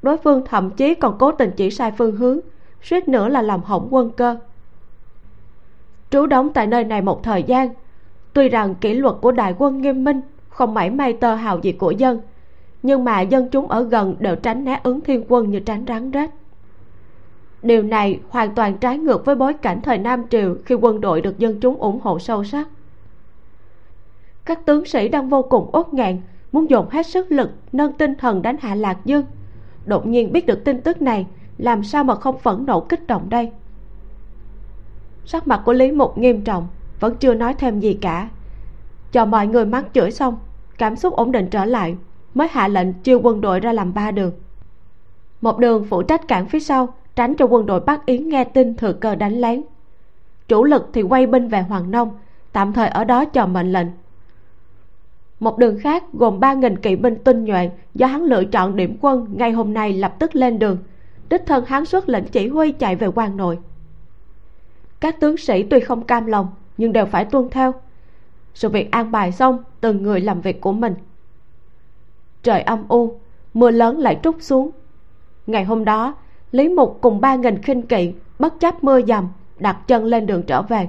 đối 0.02 0.16
phương 0.16 0.42
thậm 0.46 0.70
chí 0.70 0.94
còn 0.94 1.16
cố 1.18 1.32
tình 1.32 1.50
chỉ 1.56 1.70
sai 1.70 1.92
phương 1.98 2.16
hướng, 2.16 2.40
suýt 2.82 3.08
nữa 3.08 3.28
là 3.28 3.42
làm 3.42 3.62
hỏng 3.62 3.88
quân 3.90 4.10
cơ 4.10 4.36
trú 6.12 6.26
đóng 6.26 6.52
tại 6.54 6.66
nơi 6.66 6.84
này 6.84 7.02
một 7.02 7.22
thời 7.22 7.42
gian. 7.42 7.68
Tuy 8.32 8.48
rằng 8.48 8.74
kỷ 8.74 8.94
luật 8.94 9.14
của 9.20 9.32
đại 9.32 9.54
quân 9.58 9.80
nghiêm 9.80 10.04
minh, 10.04 10.20
không 10.48 10.74
mảy 10.74 10.90
may 10.90 11.12
tơ 11.12 11.34
hào 11.34 11.58
gì 11.58 11.72
của 11.72 11.90
dân, 11.90 12.20
nhưng 12.82 13.04
mà 13.04 13.20
dân 13.20 13.48
chúng 13.52 13.68
ở 13.68 13.82
gần 13.82 14.16
đều 14.18 14.36
tránh 14.36 14.64
né 14.64 14.80
ứng 14.82 15.00
thiên 15.00 15.24
quân 15.28 15.50
như 15.50 15.60
tránh 15.60 15.84
rắn 15.88 16.10
rết. 16.14 16.30
Điều 17.62 17.82
này 17.82 18.20
hoàn 18.28 18.54
toàn 18.54 18.78
trái 18.78 18.98
ngược 18.98 19.24
với 19.24 19.34
bối 19.34 19.52
cảnh 19.52 19.80
thời 19.82 19.98
nam 19.98 20.24
triều 20.30 20.56
khi 20.64 20.74
quân 20.74 21.00
đội 21.00 21.20
được 21.20 21.38
dân 21.38 21.60
chúng 21.60 21.76
ủng 21.76 22.00
hộ 22.02 22.18
sâu 22.18 22.44
sắc. 22.44 22.68
Các 24.44 24.66
tướng 24.66 24.84
sĩ 24.84 25.08
đang 25.08 25.28
vô 25.28 25.42
cùng 25.42 25.70
uất 25.72 25.94
ngạn 25.94 26.20
muốn 26.52 26.70
dồn 26.70 26.88
hết 26.90 27.06
sức 27.06 27.32
lực, 27.32 27.50
nâng 27.72 27.92
tinh 27.92 28.14
thần 28.14 28.42
đánh 28.42 28.56
hạ 28.60 28.74
lạc 28.74 28.98
dương. 29.04 29.24
Đột 29.86 30.06
nhiên 30.06 30.32
biết 30.32 30.46
được 30.46 30.64
tin 30.64 30.80
tức 30.80 31.02
này, 31.02 31.26
làm 31.58 31.84
sao 31.84 32.04
mà 32.04 32.14
không 32.14 32.38
phẫn 32.38 32.66
nộ 32.66 32.80
kích 32.80 33.06
động 33.06 33.26
đây? 33.30 33.52
Sắc 35.24 35.48
mặt 35.48 35.62
của 35.64 35.72
lý 35.72 35.92
mục 35.92 36.18
nghiêm 36.18 36.40
trọng, 36.40 36.68
vẫn 37.00 37.16
chưa 37.16 37.34
nói 37.34 37.54
thêm 37.54 37.80
gì 37.80 37.98
cả. 38.00 38.28
Cho 39.12 39.24
mọi 39.24 39.46
người 39.46 39.64
mắng 39.64 39.84
chửi 39.94 40.10
xong, 40.10 40.38
cảm 40.78 40.96
xúc 40.96 41.14
ổn 41.14 41.32
định 41.32 41.48
trở 41.50 41.64
lại, 41.64 41.96
mới 42.34 42.48
hạ 42.50 42.68
lệnh 42.68 42.92
chia 42.92 43.14
quân 43.14 43.40
đội 43.40 43.60
ra 43.60 43.72
làm 43.72 43.94
ba 43.94 44.10
đường. 44.10 44.32
Một 45.40 45.58
đường 45.58 45.86
phụ 45.90 46.02
trách 46.02 46.28
cản 46.28 46.48
phía 46.48 46.60
sau, 46.60 46.94
tránh 47.16 47.34
cho 47.34 47.44
quân 47.44 47.66
đội 47.66 47.80
bắc 47.80 48.06
yến 48.06 48.28
nghe 48.28 48.44
tin 48.44 48.76
thừa 48.76 48.92
cơ 48.92 49.14
đánh 49.14 49.40
lén. 49.40 49.62
Chủ 50.48 50.64
lực 50.64 50.90
thì 50.92 51.02
quay 51.02 51.26
binh 51.26 51.48
về 51.48 51.62
hoàng 51.62 51.90
nông, 51.90 52.10
tạm 52.52 52.72
thời 52.72 52.88
ở 52.88 53.04
đó 53.04 53.24
chờ 53.24 53.46
mệnh 53.46 53.72
lệnh. 53.72 53.86
Một 55.40 55.58
đường 55.58 55.78
khác 55.80 56.04
gồm 56.12 56.40
ba 56.40 56.54
nghìn 56.54 56.76
kỵ 56.76 56.96
binh 56.96 57.16
tinh 57.24 57.44
nhuệ 57.44 57.70
do 57.94 58.06
hắn 58.06 58.22
lựa 58.22 58.44
chọn 58.44 58.76
điểm 58.76 58.96
quân 59.00 59.26
ngay 59.36 59.52
hôm 59.52 59.74
nay 59.74 59.92
lập 59.92 60.14
tức 60.18 60.36
lên 60.36 60.58
đường. 60.58 60.78
Đích 61.30 61.46
thân 61.46 61.64
hắn 61.64 61.84
xuất 61.84 62.08
lệnh 62.08 62.24
chỉ 62.24 62.48
huy 62.48 62.72
chạy 62.72 62.96
về 62.96 63.06
quan 63.06 63.36
nội 63.36 63.58
các 65.02 65.20
tướng 65.20 65.36
sĩ 65.36 65.62
tuy 65.62 65.80
không 65.80 66.02
cam 66.02 66.26
lòng, 66.26 66.48
nhưng 66.76 66.92
đều 66.92 67.06
phải 67.06 67.24
tuân 67.24 67.50
theo. 67.50 67.74
Sự 68.54 68.68
việc 68.68 68.90
an 68.90 69.10
bài 69.10 69.32
xong, 69.32 69.64
từng 69.80 70.02
người 70.02 70.20
làm 70.20 70.40
việc 70.40 70.60
của 70.60 70.72
mình. 70.72 70.94
Trời 72.42 72.62
âm 72.62 72.84
u, 72.88 73.20
mưa 73.54 73.70
lớn 73.70 73.98
lại 73.98 74.20
trút 74.22 74.36
xuống. 74.40 74.70
Ngày 75.46 75.64
hôm 75.64 75.84
đó, 75.84 76.14
lý 76.52 76.68
mục 76.68 76.98
cùng 77.00 77.20
ba 77.20 77.34
nghìn 77.34 77.62
khinh 77.62 77.82
kỵ 77.82 78.12
bất 78.38 78.60
chấp 78.60 78.84
mưa 78.84 79.00
dầm 79.02 79.28
đặt 79.58 79.76
chân 79.86 80.04
lên 80.04 80.26
đường 80.26 80.42
trở 80.42 80.62
về. 80.62 80.88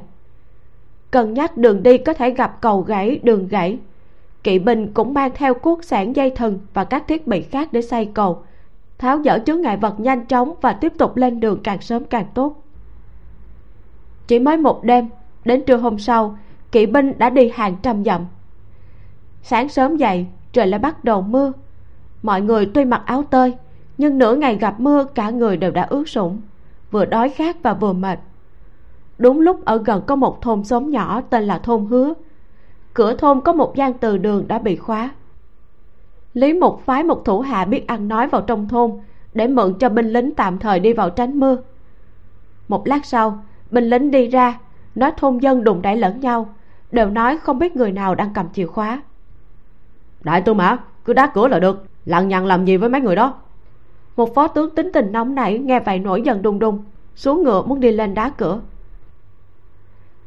Cân 1.12 1.34
nhắc 1.34 1.58
đường 1.58 1.84
đi 1.84 1.98
có 1.98 2.14
thể 2.14 2.30
gặp 2.30 2.62
cầu 2.62 2.82
gãy, 2.82 3.20
đường 3.24 3.48
gãy. 3.48 3.78
Kỵ 4.44 4.60
binh 4.60 4.94
cũng 4.94 5.14
mang 5.14 5.32
theo 5.36 5.54
cuốc 5.54 5.84
sản 5.84 6.16
dây 6.16 6.30
thừng 6.30 6.60
và 6.74 6.84
các 6.84 7.08
thiết 7.08 7.28
bị 7.28 7.42
khác 7.42 7.74
để 7.74 7.82
xây 7.82 8.06
cầu, 8.06 8.44
tháo 8.98 9.22
dỡ 9.26 9.40
chướng 9.46 9.62
ngại 9.62 9.78
vật 9.78 10.00
nhanh 10.00 10.26
chóng 10.26 10.54
và 10.62 10.74
tiếp 10.74 10.94
tục 10.98 11.18
lên 11.18 11.40
đường 11.40 11.60
càng 11.64 11.82
sớm 11.82 12.04
càng 12.06 12.26
tốt 12.34 12.63
chỉ 14.28 14.40
mới 14.40 14.58
một 14.58 14.84
đêm, 14.84 15.10
đến 15.46 15.64
trưa 15.66 15.78
hôm 15.78 16.00
sau, 16.00 16.38
kỵ 16.72 16.86
binh 16.86 17.18
đã 17.18 17.30
đi 17.30 17.50
hàng 17.50 17.76
trăm 17.82 18.04
dặm. 18.04 18.26
Sáng 19.42 19.70
sớm 19.70 19.98
dậy, 19.98 20.26
trời 20.52 20.68
lại 20.68 20.80
bắt 20.80 21.04
đầu 21.04 21.22
mưa. 21.22 21.52
Mọi 22.22 22.42
người 22.42 22.72
tuy 22.74 22.86
mặc 22.86 23.02
áo 23.06 23.24
tơi, 23.24 23.54
nhưng 23.98 24.18
nửa 24.18 24.36
ngày 24.36 24.56
gặp 24.56 24.80
mưa 24.80 25.04
cả 25.04 25.30
người 25.30 25.58
đều 25.58 25.72
đã 25.72 25.84
ướt 25.84 26.10
sũng, 26.10 26.42
vừa 26.92 27.06
đói 27.06 27.30
khát 27.30 27.64
và 27.64 27.74
vừa 27.74 27.94
mệt. 27.94 28.20
Đúng 29.18 29.40
lúc 29.40 29.66
ở 29.66 29.78
gần 29.86 30.02
có 30.08 30.16
một 30.16 30.42
thôn 30.42 30.64
xóm 30.64 30.92
nhỏ 30.92 31.22
tên 31.30 31.44
là 31.44 31.58
thôn 31.58 31.86
hứa, 31.86 32.14
cửa 32.94 33.16
thôn 33.16 33.42
có 33.42 33.54
một 33.54 33.76
gian 33.76 33.94
từ 33.94 34.18
đường 34.18 34.48
đã 34.48 34.60
bị 34.60 34.76
khóa. 34.76 35.10
Lý 36.34 36.54
mục 36.54 36.82
phái 36.86 37.04
một 37.04 37.26
thủ 37.26 37.40
hạ 37.40 37.66
biết 37.66 37.88
ăn 37.88 38.08
nói 38.08 38.28
vào 38.28 38.42
trong 38.42 38.68
thôn 38.68 38.92
để 39.34 39.48
mượn 39.48 39.74
cho 39.80 39.90
binh 39.90 40.14
lính 40.14 40.36
tạm 40.36 40.60
thời 40.60 40.80
đi 40.80 40.94
vào 40.94 41.10
tránh 41.10 41.40
mưa. 41.40 41.58
Một 42.68 42.88
lát 42.88 43.06
sau 43.06 43.44
binh 43.74 43.90
lính 43.90 44.12
đi 44.12 44.28
ra 44.28 44.60
nói 44.96 45.12
thôn 45.18 45.38
dân 45.38 45.64
đụng 45.64 45.82
đẩy 45.82 45.98
lẫn 45.98 46.20
nhau 46.20 46.54
đều 46.92 47.10
nói 47.10 47.38
không 47.38 47.60
biết 47.60 47.76
người 47.76 47.92
nào 47.92 48.16
đang 48.16 48.30
cầm 48.34 48.50
chìa 48.54 48.66
khóa. 48.66 49.02
Đại 50.24 50.42
tư 50.42 50.54
mã 50.54 50.78
cứ 51.06 51.14
đá 51.14 51.28
cửa 51.28 51.48
là 51.48 51.60
được 51.60 51.86
lặng 52.06 52.28
nhặng 52.28 52.46
làm 52.46 52.66
gì 52.66 52.78
với 52.78 52.90
mấy 52.90 53.02
người 53.02 53.16
đó? 53.16 53.34
Một 54.16 54.36
phó 54.36 54.48
tướng 54.48 54.76
tính 54.76 54.90
tình 54.94 55.12
nóng 55.12 55.36
nảy 55.36 55.60
nghe 55.60 55.80
vậy 55.80 56.00
nổi 56.00 56.22
giận 56.22 56.42
đùng 56.42 56.60
đùng 56.60 56.84
xuống 57.16 57.44
ngựa 57.44 57.62
muốn 57.62 57.80
đi 57.80 57.92
lên 57.92 58.14
đá 58.14 58.30
cửa. 58.30 58.62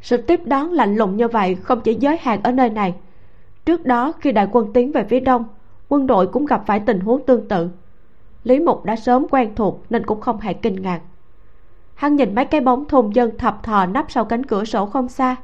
Sự 0.03 0.17
tiếp 0.17 0.41
đón 0.45 0.73
lạnh 0.73 0.97
lùng 0.97 1.17
như 1.17 1.29
vậy 1.29 1.55
không 1.55 1.81
chỉ 1.81 1.95
giới 1.95 2.19
hạn 2.21 2.41
ở 2.43 2.53
nơi 2.53 2.71
này. 2.71 2.95
Trước 3.65 3.85
đó 3.85 4.13
khi 4.21 4.33
đại 4.33 4.49
quân 4.53 4.73
tiến 4.73 4.93
về 4.93 5.05
phía 5.05 5.21
đông 5.21 5.45
quân 5.89 6.07
đội 6.07 6.27
cũng 6.27 6.47
gặp 6.47 6.63
phải 6.67 6.81
tình 6.81 7.01
huống 7.01 7.27
tương 7.27 7.49
tự. 7.49 7.69
Lý 8.45 8.61
mục 8.61 8.85
đã 8.85 8.97
sớm 8.97 9.27
quen 9.31 9.55
thuộc 9.57 9.83
nên 9.91 10.07
cũng 10.07 10.21
không 10.21 10.41
hề 10.41 10.53
kinh 10.53 10.83
ngạc 10.83 11.01
hắn 11.97 12.17
nhìn 12.17 12.35
mấy 12.35 12.45
cái 12.45 12.61
bóng 12.61 12.89
thùng 12.89 13.15
dân 13.15 13.39
thập 13.39 13.63
thò 13.63 13.87
nắp 13.87 14.11
sau 14.11 14.25
cánh 14.25 14.47
cửa 14.47 14.65
sổ 14.65 14.87
không 14.87 15.09
xa 15.09 15.37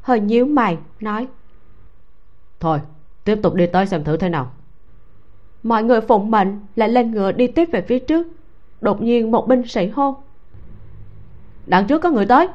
hơi 0.00 0.20
nhíu 0.20 0.46
mày 0.46 0.78
nói 1.00 1.28
thôi 2.60 2.80
tiếp 3.24 3.38
tục 3.42 3.54
đi 3.54 3.66
tới 3.66 3.86
xem 3.86 4.04
thử 4.04 4.16
thế 4.16 4.28
nào. 4.28 4.50
Mọi 5.62 5.84
người 5.84 6.00
phụng 6.00 6.30
mệnh 6.30 6.60
lại 6.76 6.88
lên 6.88 7.10
ngựa 7.10 7.32
đi 7.32 7.46
tiếp 7.46 7.68
về 7.72 7.82
phía 7.82 7.98
trước. 7.98 8.26
Đột 8.80 9.02
nhiên 9.02 9.30
một 9.30 9.48
binh 9.48 9.66
sĩ 9.66 9.88
hô 9.88 10.16
đằng 11.66 11.86
trước 11.86 11.98
có 11.98 12.10
người 12.10 12.26
tới. 12.26 12.48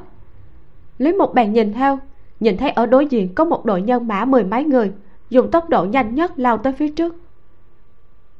Lý 0.98 1.12
mục 1.12 1.34
bèn 1.34 1.52
nhìn 1.52 1.72
theo 1.72 1.98
nhìn 2.40 2.56
thấy 2.56 2.70
ở 2.70 2.86
đối 2.86 3.06
diện 3.06 3.34
có 3.34 3.44
một 3.44 3.64
đội 3.64 3.82
nhân 3.82 4.08
mã 4.08 4.24
mười 4.24 4.44
mấy 4.44 4.64
người 4.64 4.92
dùng 5.30 5.50
tốc 5.50 5.68
độ 5.68 5.84
nhanh 5.84 6.14
nhất 6.14 6.38
lao 6.38 6.58
tới 6.58 6.72
phía 6.72 6.88
trước. 6.88 7.14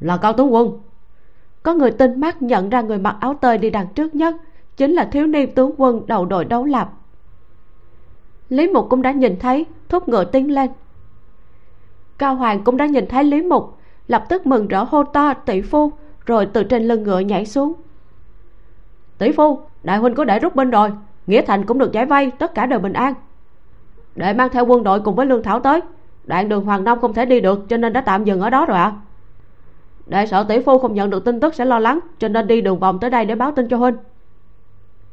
Là 0.00 0.16
cao 0.16 0.32
tướng 0.32 0.54
quân. 0.54 0.80
Có 1.62 1.74
người 1.74 1.90
tinh 1.90 2.20
mắt 2.20 2.42
nhận 2.42 2.70
ra 2.70 2.80
người 2.80 2.98
mặc 2.98 3.16
áo 3.20 3.34
tơi 3.34 3.58
đi 3.58 3.70
đằng 3.70 3.86
trước 3.94 4.14
nhất 4.14 4.36
chính 4.80 4.92
là 4.92 5.04
thiếu 5.04 5.26
niên 5.26 5.54
tướng 5.54 5.72
quân 5.76 6.06
đầu 6.06 6.24
đội 6.24 6.44
đấu 6.44 6.64
lập. 6.64 6.92
Lý 8.48 8.68
mục 8.68 8.86
cũng 8.90 9.02
đã 9.02 9.12
nhìn 9.12 9.38
thấy, 9.38 9.66
thúc 9.88 10.08
ngựa 10.08 10.24
tiến 10.24 10.50
lên. 10.50 10.70
Cao 12.18 12.34
hoàng 12.34 12.64
cũng 12.64 12.76
đã 12.76 12.86
nhìn 12.86 13.06
thấy 13.06 13.24
lý 13.24 13.42
mục, 13.42 13.78
lập 14.08 14.24
tức 14.28 14.46
mừng 14.46 14.68
rỡ 14.68 14.84
hô 14.84 15.04
to, 15.04 15.34
tỷ 15.34 15.60
phu! 15.62 15.92
rồi 16.26 16.46
từ 16.46 16.62
trên 16.62 16.88
lưng 16.88 17.02
ngựa 17.02 17.18
nhảy 17.18 17.46
xuống. 17.46 17.72
Tỷ 19.18 19.32
phu, 19.32 19.60
đại 19.82 19.98
huynh 19.98 20.14
có 20.14 20.24
để 20.24 20.38
rút 20.38 20.56
binh 20.56 20.70
rồi, 20.70 20.92
nghĩa 21.26 21.42
thành 21.42 21.66
cũng 21.66 21.78
được 21.78 21.92
giải 21.92 22.06
vây, 22.06 22.30
tất 22.38 22.54
cả 22.54 22.66
đều 22.66 22.78
bình 22.78 22.92
an. 22.92 23.14
Để 24.16 24.32
mang 24.32 24.48
theo 24.52 24.66
quân 24.66 24.82
đội 24.82 25.00
cùng 25.00 25.14
với 25.14 25.26
lương 25.26 25.42
thảo 25.42 25.60
tới, 25.60 25.80
đoạn 26.24 26.48
đường 26.48 26.64
hoàng 26.64 26.84
đông 26.84 27.00
không 27.00 27.14
thể 27.14 27.24
đi 27.24 27.40
được, 27.40 27.68
cho 27.68 27.76
nên 27.76 27.92
đã 27.92 28.00
tạm 28.00 28.24
dừng 28.24 28.40
ở 28.40 28.50
đó 28.50 28.66
rồi 28.66 28.78
ạ. 28.78 28.84
À. 28.84 28.96
để 30.06 30.26
sợ 30.26 30.44
tỷ 30.48 30.60
phu 30.60 30.78
không 30.78 30.94
nhận 30.94 31.10
được 31.10 31.24
tin 31.24 31.40
tức 31.40 31.54
sẽ 31.54 31.64
lo 31.64 31.78
lắng, 31.78 31.98
cho 32.18 32.28
nên 32.28 32.46
đi 32.46 32.60
đường 32.60 32.78
vòng 32.78 32.98
tới 32.98 33.10
đây 33.10 33.24
để 33.24 33.34
báo 33.34 33.52
tin 33.52 33.68
cho 33.68 33.76
huynh 33.76 33.94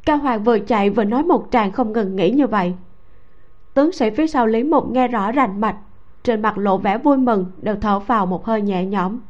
cao 0.08 0.16
hoàng 0.16 0.44
vừa 0.44 0.58
chạy 0.58 0.90
vừa 0.90 1.04
nói 1.04 1.22
một 1.22 1.48
tràng 1.50 1.72
không 1.72 1.92
ngừng 1.92 2.16
nghĩ 2.16 2.30
như 2.30 2.46
vậy. 2.46 2.74
Tướng 3.74 3.92
sĩ 3.92 4.10
phía 4.10 4.26
sau 4.26 4.46
lý 4.46 4.64
mục 4.64 4.90
nghe 4.90 5.08
rõ 5.08 5.32
rành 5.32 5.60
mạch 5.60 5.76
trên 6.22 6.42
mặt 6.42 6.58
lộ 6.58 6.78
vẻ 6.78 6.98
vui 6.98 7.16
mừng 7.16 7.46
đều 7.62 7.76
thở 7.80 7.98
vào 7.98 8.26
một 8.26 8.46
hơi 8.46 8.62
nhẹ 8.62 8.84
nhõm. 8.84 9.20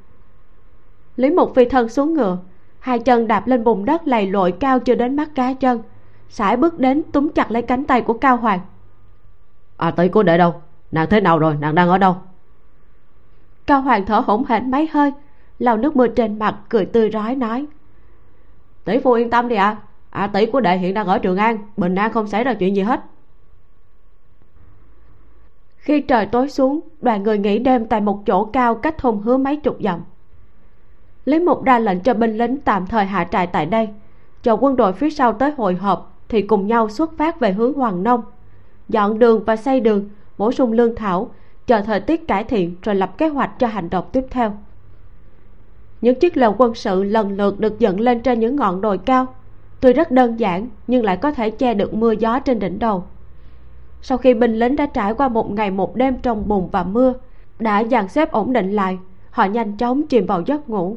Lý 1.16 1.30
mục 1.30 1.54
phi 1.54 1.64
thân 1.64 1.88
xuống 1.88 2.14
ngựa 2.14 2.38
hai 2.78 2.98
chân 2.98 3.28
đạp 3.28 3.46
lên 3.46 3.64
bùn 3.64 3.84
đất 3.84 4.08
lầy 4.08 4.26
lội 4.26 4.52
cao 4.52 4.78
chưa 4.80 4.94
đến 4.94 5.16
mắt 5.16 5.28
cá 5.34 5.52
chân 5.52 5.82
sải 6.28 6.56
bước 6.56 6.78
đến 6.78 7.02
túm 7.12 7.28
chặt 7.28 7.50
lấy 7.50 7.62
cánh 7.62 7.84
tay 7.84 8.02
của 8.02 8.14
cao 8.14 8.36
hoàng. 8.36 8.60
À 9.76 9.90
tỷ 9.90 10.08
cô 10.08 10.22
để 10.22 10.38
đâu? 10.38 10.54
Nàng 10.90 11.06
thế 11.10 11.20
nào 11.20 11.38
rồi? 11.38 11.56
Nàng 11.60 11.74
đang 11.74 11.88
ở 11.88 11.98
đâu? 11.98 12.16
Cao 13.66 13.80
hoàng 13.80 14.06
thở 14.06 14.22
hổn 14.26 14.44
hển 14.48 14.70
mấy 14.70 14.88
hơi 14.92 15.12
lau 15.58 15.76
nước 15.76 15.96
mưa 15.96 16.08
trên 16.08 16.38
mặt 16.38 16.56
cười 16.68 16.86
tươi 16.86 17.10
rói 17.10 17.34
nói. 17.34 17.66
Tỷ 18.84 18.98
phu 18.98 19.12
yên 19.12 19.30
tâm 19.30 19.48
đi 19.48 19.56
ạ. 19.56 19.76
à 19.82 19.87
à 20.10 20.26
tỷ 20.26 20.46
của 20.46 20.60
đệ 20.60 20.78
hiện 20.78 20.94
đang 20.94 21.06
ở 21.06 21.18
trường 21.18 21.36
an, 21.36 21.58
bình 21.76 21.94
an 21.94 22.12
không 22.12 22.26
xảy 22.26 22.44
ra 22.44 22.54
chuyện 22.54 22.76
gì 22.76 22.82
hết. 22.82 23.00
Khi 25.76 26.00
trời 26.00 26.26
tối 26.26 26.48
xuống, 26.48 26.80
đoàn 27.00 27.22
người 27.22 27.38
nghỉ 27.38 27.58
đêm 27.58 27.86
tại 27.86 28.00
một 28.00 28.22
chỗ 28.26 28.44
cao 28.44 28.74
cách 28.74 28.98
thôn 28.98 29.18
hứa 29.18 29.36
mấy 29.36 29.56
chục 29.56 29.76
dặm. 29.80 30.00
Lý 31.24 31.38
mục 31.38 31.64
ra 31.64 31.78
lệnh 31.78 32.00
cho 32.00 32.14
binh 32.14 32.38
lính 32.38 32.56
tạm 32.56 32.86
thời 32.86 33.04
hạ 33.04 33.24
trại 33.24 33.46
tại 33.46 33.66
đây, 33.66 33.88
chờ 34.42 34.56
quân 34.60 34.76
đội 34.76 34.92
phía 34.92 35.10
sau 35.10 35.32
tới 35.32 35.50
hội 35.50 35.74
họp 35.74 36.18
thì 36.28 36.42
cùng 36.42 36.66
nhau 36.66 36.88
xuất 36.88 37.16
phát 37.18 37.40
về 37.40 37.52
hướng 37.52 37.74
hoàng 37.74 38.02
nông, 38.02 38.22
dọn 38.88 39.18
đường 39.18 39.44
và 39.44 39.56
xây 39.56 39.80
đường, 39.80 40.08
bổ 40.38 40.52
sung 40.52 40.72
lương 40.72 40.96
thảo, 40.96 41.30
chờ 41.66 41.80
thời 41.80 42.00
tiết 42.00 42.28
cải 42.28 42.44
thiện 42.44 42.76
rồi 42.82 42.94
lập 42.94 43.18
kế 43.18 43.28
hoạch 43.28 43.58
cho 43.58 43.66
hành 43.66 43.90
động 43.90 44.04
tiếp 44.12 44.24
theo. 44.30 44.52
Những 46.00 46.20
chiếc 46.20 46.36
lều 46.36 46.54
quân 46.58 46.74
sự 46.74 47.02
lần 47.02 47.36
lượt 47.36 47.60
được 47.60 47.78
dựng 47.78 48.00
lên 48.00 48.20
trên 48.20 48.40
những 48.40 48.56
ngọn 48.56 48.80
đồi 48.80 48.98
cao 48.98 49.26
tuy 49.80 49.92
rất 49.92 50.10
đơn 50.10 50.40
giản, 50.40 50.68
nhưng 50.86 51.04
lại 51.04 51.16
có 51.16 51.32
thể 51.32 51.50
che 51.50 51.74
được 51.74 51.94
mưa 51.94 52.12
gió 52.12 52.38
trên 52.38 52.58
đỉnh 52.58 52.78
đầu. 52.78 53.04
Sau 54.02 54.18
khi 54.18 54.34
binh 54.34 54.58
lính 54.58 54.76
đã 54.76 54.86
trải 54.86 55.14
qua 55.14 55.28
một 55.28 55.50
ngày 55.50 55.70
một 55.70 55.96
đêm 55.96 56.18
trong 56.22 56.48
bùn 56.48 56.68
và 56.72 56.84
mưa, 56.84 57.12
đã 57.58 57.84
dàn 57.84 58.08
xếp 58.08 58.32
ổn 58.32 58.52
định 58.52 58.72
lại, 58.72 58.98
họ 59.30 59.44
nhanh 59.44 59.76
chóng 59.76 60.06
chìm 60.06 60.26
vào 60.26 60.42
giấc 60.46 60.68
ngủ. 60.68 60.96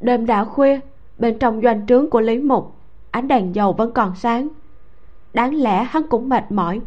Đêm 0.00 0.26
đã 0.26 0.44
khuya, 0.44 0.80
bên 1.18 1.38
trong 1.38 1.60
doanh 1.62 1.86
trướng 1.86 2.10
của 2.10 2.20
lý 2.20 2.38
mục, 2.38 2.74
ánh 3.10 3.28
đèn 3.28 3.54
dầu 3.54 3.72
vẫn 3.72 3.92
còn 3.92 4.14
sáng. 4.14 4.48
Đáng 5.34 5.54
lẽ 5.54 5.84
hắn 5.84 6.02
cũng 6.08 6.28
mệt 6.28 6.52
mỏi, 6.52 6.80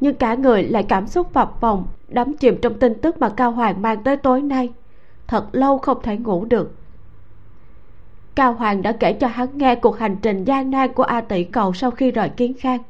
nhưng 0.00 0.14
cả 0.14 0.34
người 0.34 0.62
lại 0.62 0.82
cảm 0.82 1.06
xúc 1.06 1.32
phập 1.32 1.60
phồng 1.60 1.86
đắm 2.08 2.36
chìm 2.36 2.58
trong 2.62 2.78
tin 2.78 2.94
tức 2.94 3.18
mà 3.18 3.28
cao 3.28 3.50
hoàng 3.50 3.82
mang 3.82 4.02
tới 4.02 4.16
tối 4.16 4.42
nay. 4.42 4.72
Thật 5.26 5.46
lâu 5.52 5.78
không 5.78 5.98
thể 6.02 6.16
ngủ 6.16 6.44
được 6.44 6.72
cao 8.34 8.52
hoàng 8.52 8.82
đã 8.82 8.92
kể 8.92 9.12
cho 9.12 9.26
hắn 9.26 9.48
nghe 9.54 9.74
cuộc 9.74 9.98
hành 9.98 10.16
trình 10.22 10.44
gian 10.44 10.70
nan 10.70 10.92
của 10.92 11.02
a 11.02 11.20
tỷ 11.20 11.44
cầu 11.44 11.72
sau 11.72 11.90
khi 11.90 12.10
rời 12.10 12.28
kiến 12.28 12.54
khang. 12.58 12.80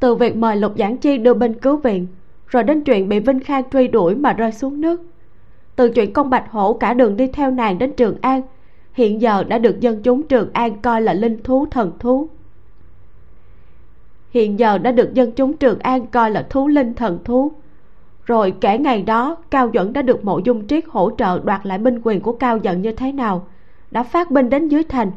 Từ 0.00 0.14
việc 0.14 0.36
mời 0.36 0.56
lục 0.56 0.72
giảng 0.78 0.96
chi 0.96 1.18
đưa 1.18 1.34
binh 1.34 1.54
cứu 1.54 1.76
viện, 1.76 2.06
rồi 2.46 2.62
đến 2.62 2.84
chuyện 2.84 3.08
bị 3.08 3.20
vinh 3.20 3.40
khang 3.40 3.62
truy 3.72 3.88
đuổi 3.88 4.14
mà 4.14 4.32
rơi 4.32 4.52
xuống 4.52 4.80
nước. 4.80 5.02
Từ 5.76 5.90
chuyện 5.90 6.12
công 6.12 6.30
bạch 6.30 6.50
hổ 6.50 6.72
cả 6.72 6.94
đường 6.94 7.16
đi 7.16 7.26
theo 7.26 7.50
nàng 7.50 7.78
đến 7.78 7.92
trường 7.92 8.16
an, 8.20 8.42
hiện 8.92 9.20
giờ 9.20 9.44
đã 9.44 9.58
được 9.58 9.80
dân 9.80 10.02
chúng 10.02 10.22
trường 10.22 10.50
an 10.52 10.82
coi 10.82 11.02
là 11.02 11.12
linh 11.12 11.42
thú, 11.42 11.66
thần 11.70 11.92
thú. 11.98 12.28
Hiện 14.30 14.58
giờ 14.58 14.78
đã 14.78 14.92
được 14.92 15.14
dân 15.14 15.32
chúng 15.32 15.56
trường 15.56 15.78
an 15.78 16.06
coi 16.06 16.30
là 16.30 16.46
thú 16.50 16.68
linh, 16.68 16.94
thần 16.94 17.18
thú. 17.24 17.52
Rồi 18.24 18.54
kể 18.60 18.78
ngày 18.78 19.02
đó, 19.02 19.36
cao 19.50 19.70
duẩn 19.74 19.92
đã 19.92 20.02
được 20.02 20.24
mộ 20.24 20.38
dung 20.38 20.66
triết 20.66 20.84
hỗ 20.88 21.10
trợ 21.18 21.38
đoạt 21.44 21.66
lại 21.66 21.78
binh 21.78 22.00
quyền 22.04 22.20
của 22.20 22.32
cao 22.32 22.58
dận 22.64 22.82
như 22.82 22.92
thế 22.92 23.12
nào 23.12 23.46
đã 23.94 24.02
phát 24.02 24.30
binh 24.30 24.50
đến 24.50 24.68
dưới 24.68 24.84
thành. 24.84 25.10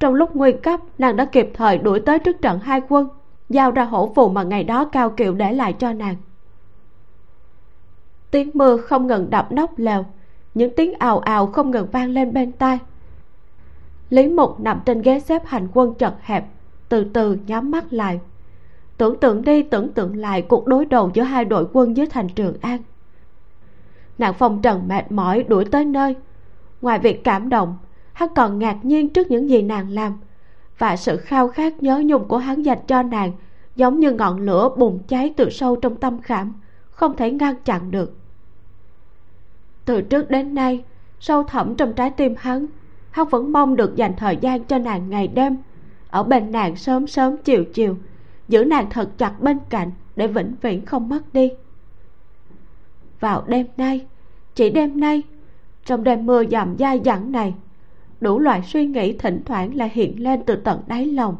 Trong 0.00 0.14
lúc 0.14 0.36
nguy 0.36 0.52
cấp, 0.52 0.80
nàng 0.98 1.16
đã 1.16 1.24
kịp 1.24 1.50
thời 1.54 1.78
đuổi 1.78 2.00
tới 2.00 2.18
trước 2.18 2.42
trận 2.42 2.58
hai 2.58 2.80
quân, 2.88 3.08
giao 3.48 3.70
ra 3.70 3.84
hổ 3.84 4.12
phù 4.16 4.28
mà 4.28 4.42
ngày 4.42 4.64
đó 4.64 4.84
cao 4.84 5.10
kiệu 5.10 5.34
để 5.34 5.52
lại 5.52 5.72
cho 5.72 5.92
nàng. 5.92 6.16
Tiếng 8.30 8.50
mưa 8.54 8.76
không 8.76 9.06
ngừng 9.06 9.30
đập 9.30 9.52
nóc 9.52 9.78
lều, 9.78 10.04
những 10.54 10.72
tiếng 10.76 10.94
ào 10.98 11.18
ào 11.18 11.46
không 11.46 11.70
ngừng 11.70 11.86
vang 11.92 12.10
lên 12.10 12.32
bên 12.32 12.52
tai. 12.52 12.78
Lý 14.10 14.28
mục 14.28 14.60
nằm 14.60 14.80
trên 14.84 15.02
ghế 15.02 15.20
xếp 15.20 15.42
hành 15.46 15.68
quân 15.74 15.94
chật 15.94 16.14
hẹp, 16.22 16.44
từ 16.88 17.04
từ 17.04 17.38
nhắm 17.46 17.70
mắt 17.70 17.92
lại. 17.92 18.20
Tưởng 18.96 19.20
tượng 19.20 19.44
đi, 19.44 19.62
tưởng 19.62 19.92
tượng 19.92 20.16
lại 20.16 20.42
cuộc 20.42 20.66
đối 20.66 20.84
đầu 20.84 21.10
giữa 21.14 21.22
hai 21.22 21.44
đội 21.44 21.66
quân 21.72 21.96
dưới 21.96 22.06
thành 22.06 22.28
trường 22.28 22.56
an. 22.60 22.78
Nàng 24.18 24.34
phong 24.34 24.62
trần 24.62 24.88
mệt 24.88 25.12
mỏi 25.12 25.42
đuổi 25.48 25.64
tới 25.64 25.84
nơi. 25.84 26.16
Ngoài 26.82 26.98
việc 26.98 27.24
cảm 27.24 27.48
động 27.48 27.76
hắn 28.18 28.28
còn 28.34 28.58
ngạc 28.58 28.84
nhiên 28.84 29.08
trước 29.08 29.30
những 29.30 29.48
gì 29.48 29.62
nàng 29.62 29.90
làm. 29.90 30.18
Và 30.78 30.96
sự 30.96 31.16
khao 31.16 31.48
khát 31.48 31.82
nhớ 31.82 32.02
nhung 32.04 32.28
của 32.28 32.38
hắn 32.38 32.62
dành 32.62 32.78
cho 32.86 33.02
nàng 33.02 33.32
giống 33.76 34.00
như 34.00 34.12
ngọn 34.12 34.40
lửa 34.40 34.70
bùng 34.76 34.98
cháy 35.08 35.34
từ 35.36 35.50
sâu 35.50 35.76
trong 35.76 35.96
tâm 35.96 36.22
khảm, 36.22 36.52
không 36.90 37.16
thể 37.16 37.30
ngăn 37.30 37.54
chặn 37.64 37.90
được. 37.90 38.16
Từ 39.84 40.02
trước 40.02 40.30
đến 40.30 40.54
nay, 40.54 40.84
sâu 41.20 41.42
thẳm 41.42 41.74
trong 41.74 41.92
trái 41.92 42.10
tim 42.10 42.34
hắn 42.38 42.66
hắn 43.10 43.28
vẫn 43.28 43.52
mong 43.52 43.76
được 43.76 43.96
dành 43.96 44.12
thời 44.16 44.36
gian 44.36 44.64
cho 44.64 44.78
nàng 44.78 45.10
ngày 45.10 45.28
đêm, 45.28 45.56
ở 46.10 46.22
bên 46.22 46.52
nàng 46.52 46.76
sớm 46.76 47.06
sớm 47.06 47.36
chiều 47.36 47.64
chiều, 47.74 47.96
giữ 48.48 48.64
nàng 48.64 48.90
thật 48.90 49.10
chặt 49.18 49.40
bên 49.40 49.58
cạnh 49.68 49.90
để 50.16 50.26
vĩnh 50.26 50.54
viễn 50.60 50.86
không 50.86 51.08
mất 51.08 51.32
đi. 51.32 51.52
Vào 53.20 53.44
đêm 53.46 53.66
nay, 53.76 54.06
chỉ 54.54 54.70
đêm 54.70 55.00
nay, 55.00 55.22
trong 55.84 56.04
đêm 56.04 56.26
mưa 56.26 56.44
dầm 56.50 56.76
dai 56.78 57.00
dẳng 57.04 57.32
này 57.32 57.54
đủ 58.20 58.38
loại 58.38 58.62
suy 58.62 58.86
nghĩ 58.86 59.12
thỉnh 59.12 59.42
thoảng 59.44 59.74
lại 59.74 59.90
hiện 59.94 60.22
lên 60.22 60.42
từ 60.46 60.56
tận 60.56 60.80
đáy 60.86 61.06
lòng. 61.06 61.36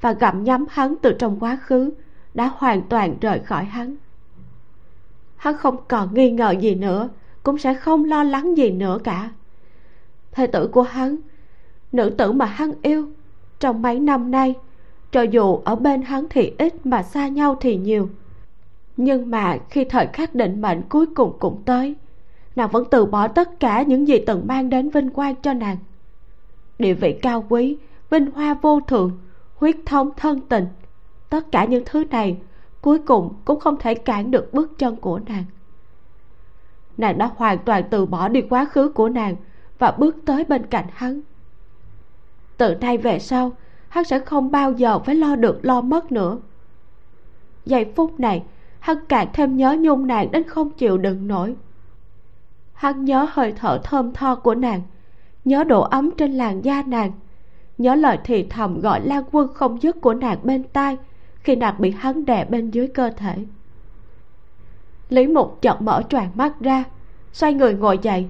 Và 0.00 0.12
gặm 0.12 0.44
nhấm 0.44 0.64
hắn 0.70 0.94
từ 1.02 1.12
trong 1.18 1.40
quá 1.40 1.58
khứ, 1.62 1.90
đã 2.34 2.52
hoàn 2.56 2.82
toàn 2.82 3.16
rời 3.20 3.38
khỏi 3.38 3.64
hắn. 3.64 3.96
Hắn 5.36 5.56
không 5.56 5.76
còn 5.88 6.14
nghi 6.14 6.30
ngờ 6.30 6.50
gì 6.50 6.74
nữa, 6.74 7.08
cũng 7.42 7.58
sẽ 7.58 7.74
không 7.74 8.04
lo 8.04 8.22
lắng 8.22 8.56
gì 8.56 8.70
nữa 8.70 8.98
cả. 9.04 9.30
Thê 10.32 10.46
tử 10.46 10.66
của 10.66 10.82
hắn, 10.82 11.16
nữ 11.92 12.10
tử 12.10 12.32
mà 12.32 12.44
hắn 12.44 12.72
yêu, 12.82 13.08
trong 13.58 13.82
mấy 13.82 14.00
năm 14.00 14.30
nay, 14.30 14.54
cho 15.12 15.22
dù 15.22 15.60
ở 15.64 15.76
bên 15.76 16.02
hắn 16.02 16.26
thì 16.30 16.52
ít 16.58 16.86
mà 16.86 17.02
xa 17.02 17.28
nhau 17.28 17.56
thì 17.60 17.76
nhiều. 17.76 18.08
Nhưng 18.96 19.30
mà 19.30 19.58
khi 19.70 19.84
thời 19.84 20.06
khắc 20.06 20.34
định 20.34 20.60
mệnh 20.60 20.82
cuối 20.88 21.06
cùng 21.06 21.36
cũng 21.38 21.62
tới, 21.64 21.94
nàng 22.56 22.70
vẫn 22.70 22.84
từ 22.90 23.06
bỏ 23.06 23.28
tất 23.28 23.60
cả 23.60 23.82
những 23.82 24.08
gì 24.08 24.18
từng 24.26 24.46
mang 24.46 24.70
đến 24.70 24.90
vinh 24.90 25.10
quang 25.10 25.34
cho 25.42 25.52
nàng 25.52 25.76
địa 26.78 26.94
vị 26.94 27.18
cao 27.22 27.44
quý, 27.48 27.76
vinh 28.10 28.30
hoa 28.30 28.54
vô 28.54 28.80
thượng, 28.80 29.18
huyết 29.56 29.76
thống 29.86 30.10
thân 30.16 30.40
tình. 30.40 30.66
Tất 31.30 31.52
cả 31.52 31.64
những 31.64 31.82
thứ 31.86 32.04
này 32.04 32.36
cuối 32.80 32.98
cùng 32.98 33.34
cũng 33.44 33.60
không 33.60 33.76
thể 33.78 33.94
cản 33.94 34.30
được 34.30 34.54
bước 34.54 34.78
chân 34.78 34.96
của 34.96 35.20
nàng. 35.26 35.44
Nàng 36.96 37.18
đã 37.18 37.30
hoàn 37.36 37.58
toàn 37.58 37.84
từ 37.90 38.06
bỏ 38.06 38.28
đi 38.28 38.42
quá 38.42 38.64
khứ 38.64 38.88
của 38.88 39.08
nàng 39.08 39.36
và 39.78 39.90
bước 39.90 40.16
tới 40.26 40.44
bên 40.44 40.66
cạnh 40.66 40.86
hắn. 40.92 41.20
Từ 42.56 42.74
nay 42.74 42.98
về 42.98 43.18
sau, 43.18 43.52
hắn 43.88 44.04
sẽ 44.04 44.18
không 44.18 44.50
bao 44.50 44.72
giờ 44.72 44.98
phải 44.98 45.14
lo 45.14 45.36
được 45.36 45.58
lo 45.62 45.80
mất 45.80 46.12
nữa. 46.12 46.38
Giây 47.66 47.92
phút 47.96 48.20
này, 48.20 48.42
hắn 48.78 48.96
càng 49.08 49.28
thêm 49.32 49.56
nhớ 49.56 49.76
nhung 49.80 50.06
nàng 50.06 50.30
đến 50.30 50.48
không 50.48 50.70
chịu 50.70 50.98
đựng 50.98 51.26
nổi. 51.26 51.56
Hắn 52.72 53.04
nhớ 53.04 53.26
hơi 53.30 53.52
thở 53.56 53.80
thơm 53.84 54.12
tho 54.12 54.34
của 54.34 54.54
nàng 54.54 54.82
nhớ 55.44 55.64
độ 55.64 55.80
ấm 55.80 56.10
trên 56.16 56.32
làn 56.32 56.64
da 56.64 56.82
nàng. 56.86 57.12
Nhớ 57.78 57.94
lời 57.94 58.18
thì 58.24 58.46
thầm 58.50 58.80
gọi 58.80 59.00
lan 59.00 59.24
quân 59.32 59.48
không 59.54 59.82
dứt 59.82 60.00
của 60.00 60.14
nàng 60.14 60.38
bên 60.42 60.64
tai 60.72 60.96
khi 61.34 61.56
nàng 61.56 61.74
bị 61.78 61.90
hắn 61.90 62.24
đè 62.24 62.44
bên 62.44 62.70
dưới 62.70 62.88
cơ 62.88 63.10
thể. 63.10 63.34
Lý 65.08 65.26
mục 65.26 65.58
chợt 65.62 65.82
mở 65.82 66.02
tròn 66.08 66.28
mắt 66.34 66.60
ra, 66.60 66.84
xoay 67.32 67.54
người 67.54 67.74
ngồi 67.74 67.98
dậy, 68.02 68.26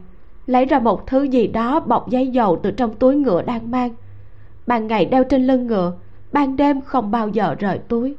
lấy 0.46 0.64
ra 0.64 0.78
một 0.78 1.06
thứ 1.06 1.22
gì 1.22 1.46
đó 1.46 1.80
bọc 1.80 2.10
giấy 2.10 2.28
dầu 2.28 2.60
từ 2.62 2.70
trong 2.70 2.94
túi 2.94 3.16
ngựa 3.16 3.42
đang 3.42 3.70
mang. 3.70 3.94
Ban 4.66 4.86
ngày 4.86 5.04
đeo 5.04 5.24
trên 5.24 5.46
lưng 5.46 5.66
ngựa, 5.66 5.92
ban 6.32 6.56
đêm 6.56 6.80
không 6.80 7.10
bao 7.10 7.28
giờ 7.28 7.54
rời 7.58 7.78
túi. 7.78 8.16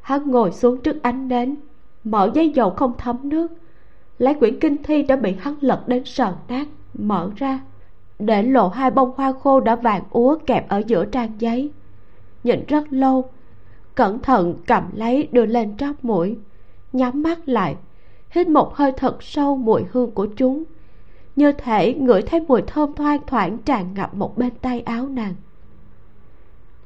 Hắn 0.00 0.30
ngồi 0.30 0.52
xuống 0.52 0.80
trước 0.80 1.02
ánh 1.02 1.28
nến, 1.28 1.56
mở 2.04 2.30
giấy 2.34 2.50
dầu 2.50 2.70
không 2.70 2.92
thấm 2.98 3.16
nước, 3.22 3.52
lấy 4.18 4.34
quyển 4.34 4.60
kinh 4.60 4.76
thi 4.82 5.02
đã 5.02 5.16
bị 5.16 5.34
hắn 5.40 5.54
lật 5.60 5.88
đến 5.88 6.04
sờn 6.04 6.32
nát 6.48 6.68
mở 6.98 7.30
ra, 7.36 7.60
để 8.18 8.42
lộ 8.42 8.68
hai 8.68 8.90
bông 8.90 9.12
hoa 9.16 9.32
khô 9.42 9.60
đã 9.60 9.76
vàng 9.76 10.02
úa 10.10 10.36
kẹp 10.46 10.68
ở 10.68 10.82
giữa 10.86 11.04
trang 11.04 11.30
giấy. 11.38 11.70
Nhìn 12.44 12.64
rất 12.68 12.92
lâu, 12.92 13.30
cẩn 13.94 14.18
thận 14.18 14.54
cầm 14.66 14.84
lấy 14.92 15.28
đưa 15.32 15.46
lên 15.46 15.76
tróc 15.76 16.04
mũi, 16.04 16.38
nhắm 16.92 17.22
mắt 17.22 17.48
lại, 17.48 17.76
hít 18.30 18.48
một 18.48 18.74
hơi 18.74 18.92
thật 18.92 19.22
sâu 19.22 19.56
mùi 19.56 19.82
hương 19.92 20.10
của 20.10 20.26
chúng. 20.36 20.64
Như 21.36 21.52
thể 21.52 21.94
ngửi 21.94 22.22
thấy 22.22 22.40
mùi 22.48 22.62
thơm 22.62 22.94
thoang 22.94 23.20
thoảng 23.26 23.58
tràn 23.58 23.94
ngập 23.94 24.14
một 24.14 24.38
bên 24.38 24.50
tay 24.60 24.80
áo 24.80 25.08
nàng. 25.08 25.34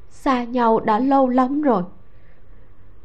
Xa 0.09 0.43
nhau 0.43 0.79
đã 0.79 0.99
lâu 0.99 1.29
lắm 1.29 1.61
rồi. 1.61 1.83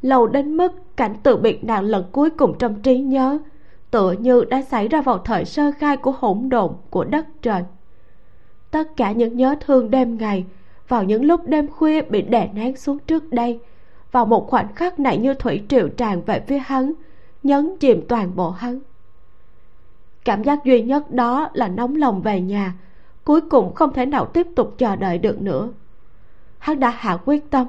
Lâu 0.03 0.27
đến 0.27 0.57
mức 0.57 0.73
cảnh 0.97 1.17
từ 1.23 1.37
biệt 1.37 1.65
nàng 1.65 1.85
lần 1.85 2.05
cuối 2.13 2.31
cùng 2.31 2.59
trong 2.59 2.83
trí 2.83 2.99
nhớ 2.99 3.39
tựa 3.91 4.13
như 4.13 4.45
đã 4.45 4.63
xảy 4.63 4.89
ra 4.89 5.01
vào 5.01 5.19
thời 5.19 5.45
sơ 5.45 5.71
khai 5.79 5.97
của 5.97 6.13
hỗn 6.19 6.49
độn 6.49 6.73
của 6.91 7.05
đất 7.05 7.27
trời. 7.43 7.63
Tất 8.71 8.97
cả 8.97 9.13
những 9.13 9.37
nhớ 9.37 9.57
thương 9.61 9.91
đêm 9.91 10.19
ngày, 10.19 10.45
vào 10.89 11.05
những 11.05 11.25
lúc 11.25 11.41
đêm 11.47 11.69
khuya 11.69 12.03
bị 12.03 12.23
đè 12.23 12.49
nén 12.55 12.77
xuống 12.77 12.99
trước 12.99 13.33
đây, 13.33 13.61
vào 14.13 14.27
một 14.27 14.51
khoảnh 14.51 14.75
khắc 14.75 15.01
này 15.01 15.19
như 15.19 15.35
thủy 15.35 15.63
triều 15.69 15.89
tràn 15.89 16.23
về 16.23 16.41
phía 16.47 16.59
hắn, 16.59 16.93
nhấn 17.43 17.77
chìm 17.81 18.05
toàn 18.09 18.37
bộ 18.37 18.51
hắn. 18.51 18.81
Cảm 20.25 20.45
giác 20.45 20.65
duy 20.65 20.83
nhất 20.83 21.11
đó 21.11 21.49
là 21.53 21.69
nóng 21.69 21.97
lòng 21.97 22.23
về 22.23 22.41
nhà, 22.41 22.75
cuối 23.25 23.41
cùng 23.41 23.75
không 23.75 23.93
thể 23.93 24.07
nào 24.07 24.27
tiếp 24.27 24.47
tục 24.57 24.75
chờ 24.79 24.97
đợi 24.97 25.19
được 25.19 25.43
nữa. 25.43 25.69
Hắn 26.59 26.81
đã 26.81 26.91
hạ 26.91 27.19
quyết 27.25 27.51
tâm. 27.51 27.67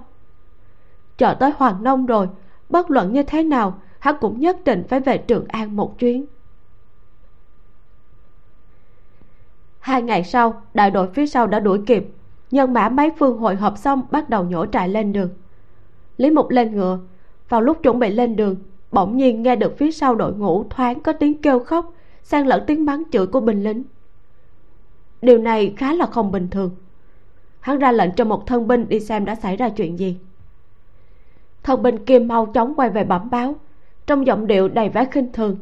Chờ 1.17 1.34
tới 1.34 1.51
hoàng 1.57 1.84
nông 1.84 2.05
rồi, 2.05 2.28
bất 2.70 2.91
luận 2.91 3.13
như 3.13 3.24
thế 3.24 3.43
nào 3.43 3.80
hắn 4.00 4.16
cũng 4.22 4.39
nhất 4.39 4.64
định 4.66 4.84
phải 4.89 5.00
về 5.00 5.18
trường 5.18 5.45
an 5.47 5.76
một 5.76 6.00
chuyến. 6.00 6.26
Hai 9.80 10.02
ngày 10.02 10.24
sau, 10.24 10.62
đại 10.74 10.91
đội 10.91 11.08
phía 11.14 11.28
sau 11.28 11.47
đã 11.47 11.60
đuổi 11.60 11.82
kịp. 11.86 12.06
Nhân 12.52 12.74
mã 12.74 12.89
mấy 12.89 13.12
phương 13.20 13.38
hội 13.38 13.56
họp 13.56 13.78
xong 13.78 14.02
bắt 14.12 14.30
đầu 14.30 14.43
nhổ 14.43 14.66
trại 14.66 14.89
lên 14.89 15.14
đường. 15.14 15.30
Lý 16.18 16.32
mục 16.32 16.50
lên 16.50 16.76
ngựa. 16.76 17.00
Vào 17.50 17.62
lúc 17.62 17.84
chuẩn 17.84 18.00
bị 18.00 18.10
lên 18.10 18.36
đường, 18.36 18.56
bỗng 18.91 19.18
nhiên 19.18 19.43
nghe 19.43 19.56
được 19.56 19.78
phía 19.78 19.91
sau 19.91 20.16
đội 20.16 20.34
ngũ 20.34 20.64
thoáng 20.70 21.00
có 21.00 21.14
tiếng 21.14 21.41
kêu 21.41 21.60
khóc, 21.60 21.93
xen 22.24 22.47
lẫn 22.47 22.64
tiếng 22.68 22.86
mắng 22.86 23.04
chửi 23.12 23.28
của 23.28 23.39
binh 23.39 23.64
lính. 23.64 23.84
Điều 25.22 25.38
này 25.38 25.74
khá 25.78 25.93
là 25.93 26.06
không 26.06 26.32
bình 26.32 26.47
thường. 26.52 26.72
Hắn 27.60 27.80
ra 27.80 27.91
lệnh 27.91 28.12
cho 28.12 28.26
một 28.26 28.47
thân 28.47 28.68
binh 28.68 28.89
đi 28.89 29.00
xem 29.00 29.26
đã 29.26 29.36
xảy 29.36 29.58
ra 29.58 29.70
chuyện 29.70 30.00
gì. 30.00 30.18
Thân 31.64 31.84
binh 31.84 32.06
kia 32.06 32.20
mau 32.20 32.45
chóng 32.45 32.76
quay 32.76 32.89
về 32.89 33.04
bẩm 33.04 33.30
báo 33.30 33.56
trong 34.10 34.28
giọng 34.28 34.47
điệu 34.47 34.68
đầy 34.68 34.89
vẻ 34.89 35.05
khinh 35.05 35.32
thường. 35.34 35.57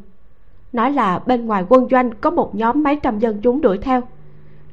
Nói 0.73 0.91
là 0.91 1.19
bên 1.25 1.45
ngoài 1.45 1.65
quân 1.69 1.87
doanh 1.91 2.11
có 2.21 2.29
một 2.29 2.55
nhóm 2.55 2.83
mấy 2.83 2.95
trăm 2.95 3.19
dân 3.19 3.41
chúng 3.41 3.61
đuổi 3.61 3.77
theo. 3.77 4.01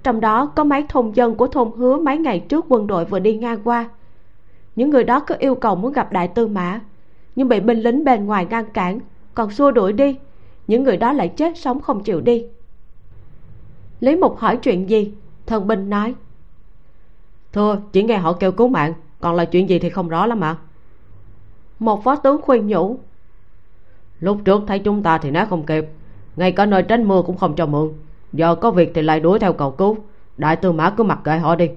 Trong 0.02 0.20
đó 0.20 0.46
có 0.46 0.64
mấy 0.64 0.84
thôn 0.88 1.12
dân 1.12 1.34
của 1.34 1.46
thôn 1.46 1.70
hứa 1.76 1.96
mấy 1.96 2.18
ngày 2.18 2.40
trước 2.40 2.64
quân 2.68 2.86
đội 2.86 3.04
vừa 3.04 3.18
đi 3.18 3.36
ngang 3.36 3.58
qua. 3.64 3.90
Những 4.76 4.90
người 4.90 5.04
đó 5.04 5.20
có 5.20 5.34
yêu 5.38 5.54
cầu 5.54 5.74
muốn 5.74 5.92
gặp 5.92 6.12
đại 6.12 6.28
tư 6.28 6.46
mã 6.46 6.80
nhưng 7.36 7.48
bị 7.48 7.60
binh 7.60 7.80
lính 7.80 8.04
bên 8.04 8.26
ngoài 8.26 8.46
ngăn 8.50 8.64
cản 8.70 9.00
còn 9.34 9.50
xua 9.50 9.70
đuổi 9.70 9.92
đi. 9.92 10.18
Những 10.66 10.84
người 10.84 10.96
đó 10.96 11.12
lại 11.12 11.28
chết 11.28 11.58
sống 11.58 11.80
không 11.80 12.02
chịu 12.02 12.20
đi. 12.20 12.46
Lý 14.00 14.16
mục 14.16 14.36
hỏi 14.38 14.56
chuyện 14.56 14.90
gì? 14.90 15.12
Thần 15.46 15.66
binh 15.66 15.90
nói. 15.90 16.14
Thưa 17.52 17.78
chỉ 17.92 18.02
nghe 18.02 18.18
họ 18.18 18.32
kêu 18.32 18.52
cứu 18.52 18.68
mạng 18.68 18.92
còn 19.20 19.34
là 19.34 19.44
chuyện 19.44 19.68
gì 19.68 19.78
thì 19.78 19.90
không 19.90 20.08
rõ 20.08 20.26
lắm 20.26 20.40
ạ. 20.40 20.56
Một 21.78 22.04
phó 22.04 22.16
tướng 22.16 22.42
khuyên 22.42 22.66
nhủ 22.66 22.98
lúc 24.20 24.38
trước 24.44 24.62
thấy 24.66 24.78
chúng 24.78 25.02
ta 25.02 25.18
thì 25.18 25.30
né 25.30 25.46
không 25.50 25.66
kịp. 25.66 25.88
Ngay 26.36 26.52
cả 26.52 26.66
nơi 26.66 26.82
tránh 26.82 27.08
mưa 27.08 27.22
cũng 27.26 27.36
không 27.36 27.56
cho 27.56 27.66
mượn. 27.66 27.92
Giờ 28.32 28.54
có 28.54 28.70
việc 28.70 28.92
thì 28.94 29.02
lại 29.02 29.20
đuổi 29.20 29.38
theo 29.38 29.52
cầu 29.52 29.70
cứu. 29.70 29.96
Đại 30.36 30.56
tư 30.56 30.72
mã 30.72 30.90
cứ 30.90 31.04
mặc 31.04 31.18
kệ 31.24 31.38
họ 31.38 31.56
đi. 31.56 31.70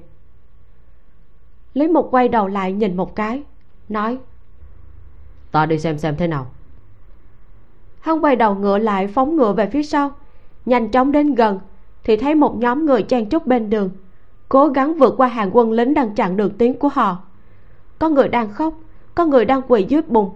Lý 1.73 1.87
mục 1.87 2.07
quay 2.11 2.27
đầu 2.27 2.47
lại 2.47 2.73
nhìn 2.73 2.97
một 2.97 3.15
cái 3.15 3.43
nói 3.89 4.17
ta 5.51 5.65
đi 5.65 5.79
xem 5.79 5.97
xem 5.97 6.15
thế 6.17 6.27
nào. 6.27 6.47
Hắn 7.99 8.23
quay 8.23 8.35
đầu 8.35 8.55
ngựa 8.55 8.77
lại 8.77 9.07
phóng 9.07 9.35
ngựa 9.35 9.53
về 9.53 9.69
phía 9.69 9.83
sau. 9.83 10.11
Nhanh 10.65 10.91
chóng 10.91 11.11
đến 11.11 11.35
gần 11.35 11.59
thì 12.03 12.17
thấy 12.17 12.35
một 12.35 12.57
nhóm 12.57 12.85
người 12.85 13.03
chen 13.03 13.29
chúc 13.29 13.47
bên 13.47 13.69
đường 13.69 13.89
cố 14.49 14.67
gắng 14.67 14.93
vượt 14.93 15.13
qua 15.17 15.27
hàng 15.27 15.49
quân 15.53 15.71
lính 15.71 15.93
đang 15.93 16.15
chặn 16.15 16.37
đường 16.37 16.57
tiến 16.57 16.79
của 16.79 16.87
họ. 16.87 17.17
Có 17.99 18.09
người 18.09 18.27
đang 18.27 18.53
khóc 18.53 18.73
có 19.15 19.25
người 19.25 19.45
đang 19.45 19.61
quỳ 19.67 19.85
dưới 19.89 20.01
bùn 20.01 20.29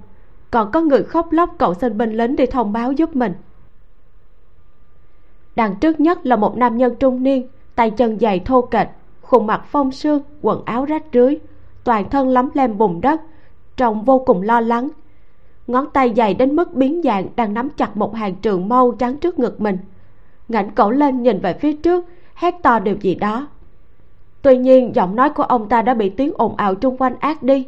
còn 0.52 0.72
có 0.72 0.82
người 0.82 1.04
khóc 1.04 1.32
lóc 1.32 1.56
cậu 1.58 1.74
xin 1.74 1.98
binh 1.98 2.12
lính 2.12 2.36
đi 2.36 2.46
thông 2.46 2.74
báo 2.74 2.92
giúp 2.92 3.16
mình. 3.16 3.34
Đằng 5.56 5.76
trước 5.76 6.00
nhất 6.00 6.26
là 6.26 6.36
một 6.36 6.58
nam 6.58 6.78
nhân 6.78 6.96
trung 7.00 7.24
niên, 7.24 7.48
tay 7.76 7.92
chân 7.92 8.20
dày 8.20 8.40
thô 8.40 8.62
kệch, 8.62 8.88
khuôn 9.22 9.48
mặt 9.48 9.62
phong 9.66 9.92
sương, 9.92 10.22
quần 10.42 10.66
áo 10.66 10.86
rách 10.86 11.04
rưới, 11.14 11.38
toàn 11.84 12.10
thân 12.10 12.28
lấm 12.28 12.50
lem 12.54 12.78
bùn 12.78 13.02
đất, 13.02 13.22
trông 13.78 14.04
vô 14.04 14.20
cùng 14.20 14.42
lo 14.42 14.62
lắng. 14.62 14.90
Ngón 15.68 15.86
tay 15.94 16.14
dày 16.18 16.34
đến 16.34 16.56
mức 16.56 16.74
biến 16.74 17.02
dạng 17.04 17.28
đang 17.36 17.54
nắm 17.54 17.70
chặt 17.70 17.98
một 17.98 18.16
hàng 18.16 18.36
trường 18.36 18.70
mâu 18.70 18.92
trắng 18.92 19.18
trước 19.18 19.40
ngực 19.40 19.62
mình. 19.62 19.78
Ngẩng 20.48 20.70
cổ 20.70 20.90
lên 20.90 21.24
nhìn 21.24 21.40
về 21.40 21.54
phía 21.54 21.74
trước, 21.74 22.06
hét 22.36 22.56
to 22.64 22.80
điều 22.80 22.96
gì 22.96 23.16
đó. 23.16 23.48
Tuy 24.42 24.58
nhiên, 24.58 24.96
giọng 24.96 25.16
nói 25.16 25.30
của 25.30 25.44
ông 25.44 25.70
ta 25.70 25.82
đã 25.82 25.94
bị 25.94 26.10
tiếng 26.10 26.34
ồn 26.36 26.56
ào 26.56 26.76
chung 26.76 26.98
quanh 26.98 27.16
ác 27.20 27.44
đi. 27.44 27.68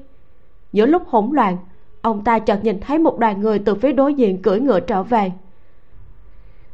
Giữa 0.73 0.85
lúc 0.85 1.07
hỗn 1.07 1.29
loạn 1.31 1.57
ông 2.03 2.23
ta 2.23 2.39
chợt 2.39 2.63
nhìn 2.63 2.79
thấy 2.79 2.99
một 2.99 3.19
đoàn 3.19 3.41
người 3.41 3.59
từ 3.59 3.75
phía 3.75 3.91
đối 3.91 4.13
diện 4.13 4.41
cưỡi 4.41 4.59
ngựa 4.59 4.79
trở 4.79 5.03
về. 5.03 5.31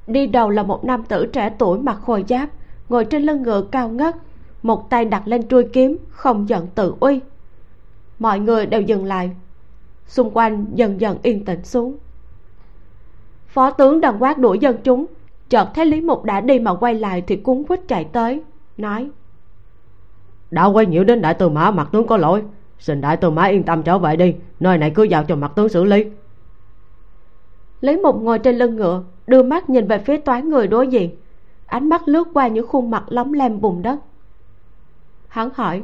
Đi 0.07 0.27
đầu 0.27 0.49
là 0.49 0.63
một 0.63 0.85
nam 0.85 1.03
tử 1.03 1.25
trẻ 1.25 1.55
tuổi 1.57 1.79
mặc 1.79 1.97
khôi 2.01 2.25
giáp, 2.29 2.49
ngồi 2.89 3.05
trên 3.05 3.23
lưng 3.23 3.43
ngựa 3.43 3.61
cao 3.61 3.89
ngất, 3.89 4.15
một 4.63 4.89
tay 4.89 5.05
đặt 5.05 5.27
lên 5.27 5.47
chuôi 5.47 5.63
kiếm, 5.73 5.97
không 6.09 6.49
giận 6.49 6.67
tự 6.75 6.93
uy. 6.99 7.19
Mọi 8.19 8.39
người 8.39 8.65
đều 8.65 8.81
dừng 8.81 9.05
lại. 9.05 9.31
Xung 10.07 10.31
quanh 10.31 10.65
dần 10.73 11.01
dần 11.01 11.17
yên 11.23 11.45
tĩnh 11.45 11.63
xuống. 11.63 11.97
Phó 13.47 13.71
tướng 13.71 14.01
đang 14.01 14.23
quát 14.23 14.37
đuổi 14.37 14.59
dân 14.59 14.77
chúng. 14.83 15.05
Chợt 15.49 15.69
thấy 15.75 15.85
lý 15.85 16.01
mục 16.01 16.23
đã 16.23 16.41
đi 16.41 16.59
mà 16.59 16.75
quay 16.75 16.93
lại 16.93 17.23
thì 17.27 17.35
cuốn 17.35 17.63
quýt 17.63 17.87
chạy 17.87 18.03
tới, 18.03 18.41
nói, 18.77 19.09
đã 20.51 20.65
quay 20.65 20.85
nhiễu 20.85 21.03
đến 21.03 21.21
đại 21.21 21.33
từ 21.33 21.49
mã 21.49 21.71
mặt 21.71 21.89
tướng 21.91 22.07
có 22.07 22.17
lỗi 22.17 22.43
xin 22.79 23.01
đại 23.01 23.17
tư 23.17 23.29
mã 23.29 23.43
yên 23.43 23.63
tâm 23.63 23.83
trở 23.83 23.97
về 23.97 24.15
đi. 24.15 24.35
Nơi 24.59 24.77
này 24.77 24.91
cứ 24.95 25.03
giao 25.03 25.23
cho 25.23 25.35
mặt 25.35 25.51
tướng 25.55 25.69
xử 25.69 25.83
lý. 25.83 26.05
Lý 27.81 27.97
mục 27.97 28.21
ngồi 28.21 28.39
trên 28.39 28.57
lưng 28.57 28.75
ngựa 28.75 29.03
đưa 29.27 29.43
mắt 29.43 29.69
nhìn 29.69 29.87
về 29.87 29.99
phía 29.99 30.17
toán 30.17 30.49
người 30.49 30.67
đối 30.67 30.87
diện. 30.87 31.15
Ánh 31.65 31.89
mắt 31.89 32.07
lướt 32.07 32.27
qua 32.33 32.47
những 32.47 32.67
khuôn 32.67 32.91
mặt 32.91 33.03
lóng 33.07 33.33
lem 33.33 33.61
bùn 33.61 33.81
đất. 33.81 33.99
Hắn 35.27 35.49
hỏi 35.53 35.83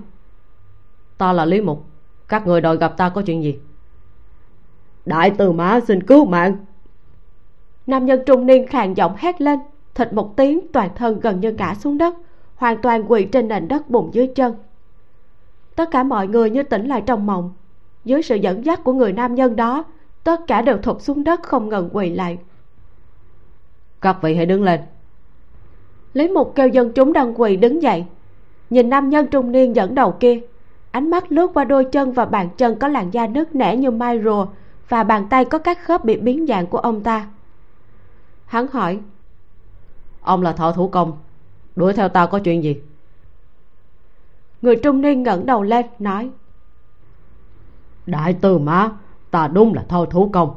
ta 1.17 1.33
là 1.33 1.45
lý 1.45 1.61
mục 1.61 1.85
các 2.27 2.47
người 2.47 2.61
đòi 2.61 2.77
gặp 2.77 2.97
ta 2.97 3.09
có 3.09 3.21
chuyện 3.21 3.43
gì? 3.43 3.59
Đại 5.05 5.31
từ 5.37 5.51
mã 5.51 5.79
xin 5.87 6.03
cứu 6.03 6.25
mạng. 6.25 6.57
Nam 7.87 8.05
nhân 8.05 8.21
trung 8.25 8.45
niên 8.45 8.67
khàn 8.67 8.93
giọng 8.93 9.15
hét 9.17 9.41
lên 9.41 9.59
thịt 9.95 10.13
một 10.13 10.33
tiếng 10.35 10.67
toàn 10.73 10.89
thân 10.95 11.19
gần 11.19 11.39
như 11.39 11.51
ngã 11.51 11.75
xuống 11.75 11.97
đất 11.97 12.15
hoàn 12.55 12.81
toàn 12.81 13.11
quỳ 13.11 13.25
trên 13.25 13.47
nền 13.47 13.67
đất 13.67 13.89
bùn 13.89 14.09
dưới 14.13 14.27
chân 14.27 14.53
tất 15.76 15.91
cả 15.91 16.03
mọi 16.03 16.28
người 16.28 16.49
như 16.49 16.63
tỉnh 16.63 16.88
lại 16.88 17.03
trong 17.05 17.26
mộng. 17.26 17.53
Dưới 18.05 18.21
sự 18.21 18.36
dẫn 18.36 18.65
dắt 18.65 18.84
của 18.84 18.93
người 18.93 19.13
nam 19.13 19.36
nhân 19.36 19.55
đó 19.55 19.84
tất 20.23 20.47
cả 20.47 20.61
đều 20.61 20.78
thụt 20.78 21.01
xuống 21.01 21.23
đất 21.23 21.43
không 21.43 21.69
ngừng 21.69 21.89
quỳ 21.93 22.09
lại. 22.09 22.38
Các 24.01 24.17
vị 24.21 24.36
hãy 24.36 24.45
đứng 24.45 24.63
lên. 24.63 24.80
Lý 26.13 26.28
mục 26.28 26.53
kêu 26.55 26.67
dân 26.67 26.91
chúng 26.91 27.13
đang 27.13 27.41
quỳ 27.41 27.55
đứng 27.55 27.82
dậy. 27.82 28.05
Nhìn 28.69 28.89
nam 28.89 29.09
nhân 29.09 29.28
trung 29.28 29.51
niên 29.51 29.76
dẫn 29.76 29.95
đầu 29.95 30.11
kia 30.11 30.41
ánh 30.95 31.09
mắt 31.09 31.32
lướt 31.32 31.51
qua 31.53 31.63
đôi 31.63 31.86
chân 31.86 32.11
và 32.11 32.26
bàn 32.26 32.49
chân 32.57 32.80
có 32.80 32.88
làn 32.88 33.11
da 33.11 33.28
nứt 33.28 33.55
nẻ 33.55 33.78
như 33.78 33.91
mai 33.91 34.21
rùa 34.23 34.47
và 34.89 35.03
bàn 35.03 35.28
tay 35.30 35.45
có 35.45 35.57
các 35.57 35.80
khớp 35.84 36.05
bị 36.05 36.17
biến 36.17 36.47
dạng 36.47 36.67
của 36.67 36.78
ông 36.78 37.03
ta. 37.03 37.28
Hắn 38.45 38.67
hỏi 38.67 38.99
ông 40.21 40.41
là 40.41 40.51
thợ 40.51 40.73
thủ 40.76 40.88
công 40.88 41.17
đuổi 41.76 41.93
theo 41.93 42.09
ta 42.09 42.26
có 42.26 42.39
chuyện 42.39 42.63
gì 42.63 42.82
người 44.66 44.76
trung 44.76 45.01
niên 45.01 45.24
ngẩng 45.24 45.45
đầu 45.45 45.63
lên, 45.63 45.86
nói. 45.99 46.30
Đại 48.05 48.34
tư 48.34 48.57
mã, 48.57 48.91
ta 49.32 49.47
đúng 49.47 49.74
là 49.74 49.84
thợ 49.89 50.05
thủ 50.09 50.30
công. 50.34 50.55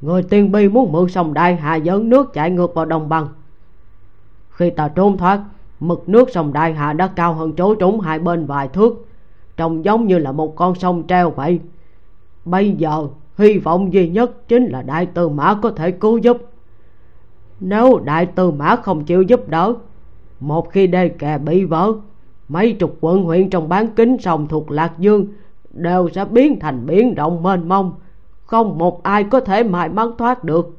Người 0.00 0.22
tiên 0.22 0.52
bi 0.52 0.68
muốn 0.68 0.92
mượn 0.92 1.08
sông 1.08 1.34
đai 1.34 1.56
hạ 1.56 1.76
dẫn 1.76 2.08
nước 2.08 2.32
chạy 2.32 2.50
ngược 2.50 2.74
vào 2.74 2.84
đồng 2.84 3.08
bằng. 3.08 3.28
Khi 4.50 4.70
ta 4.70 4.88
trốn 4.88 5.16
thoát, 5.16 5.40
mực 5.80 6.08
nước 6.08 6.30
sông 6.30 6.52
đai 6.52 6.72
hạ 6.72 6.92
đã 6.92 7.06
cao 7.06 7.34
hơn 7.34 7.52
chỗ 7.56 7.74
trúng 7.74 8.00
hai 8.00 8.18
bên 8.18 8.46
vài 8.46 8.68
thước, 8.68 9.06
trông 9.56 9.84
giống 9.84 10.06
như 10.06 10.18
là 10.18 10.32
một 10.32 10.56
con 10.56 10.74
sông 10.74 11.06
treo 11.08 11.30
vậy. 11.30 11.60
Bây 12.44 12.72
giờ, 12.72 13.06
hy 13.38 13.58
vọng 13.58 13.92
duy 13.92 14.08
nhất 14.08 14.48
chính 14.48 14.66
là 14.66 14.82
đại 14.82 15.06
tư 15.06 15.28
mã 15.28 15.54
có 15.62 15.70
thể 15.70 15.90
cứu 15.90 16.18
giúp. 16.18 16.36
Nếu 17.60 18.00
đại 18.04 18.26
tư 18.26 18.50
mã 18.50 18.76
không 18.76 19.04
chịu 19.04 19.22
giúp 19.22 19.48
đỡ, 19.48 19.74
một 20.40 20.70
khi 20.70 20.86
đê 20.86 21.08
kè 21.08 21.38
bị 21.38 21.64
vỡ 21.64 21.92
mấy 22.50 22.72
chục 22.72 22.96
quận 23.00 23.24
huyện 23.24 23.50
trong 23.50 23.68
bán 23.68 23.88
kính 23.88 24.18
sông 24.18 24.48
thuộc 24.48 24.70
lạc 24.70 24.92
dương 24.98 25.26
đều 25.70 26.08
sẽ 26.08 26.24
biến 26.24 26.58
thành 26.60 26.86
biển 26.86 27.14
động 27.14 27.42
mênh 27.42 27.68
mông. 27.68 27.92
Không 28.44 28.78
một 28.78 29.02
ai 29.02 29.24
có 29.24 29.40
thể 29.40 29.62
may 29.62 29.88
mắn 29.88 30.10
thoát 30.18 30.44
được. 30.44 30.76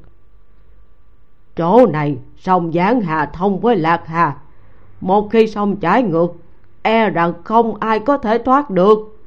Chỗ 1.56 1.86
này, 1.86 2.16
sông 2.36 2.72
giáng 2.72 3.00
hà 3.00 3.26
thông 3.26 3.60
với 3.60 3.76
lạc 3.76 4.02
hà. 4.06 4.36
Một 5.00 5.28
khi 5.30 5.46
sông 5.46 5.76
chảy 5.76 6.02
ngược 6.02 6.34
e 6.82 7.10
rằng 7.10 7.32
không 7.44 7.76
ai 7.80 7.98
có 7.98 8.18
thể 8.18 8.38
thoát 8.38 8.70
được. 8.70 9.18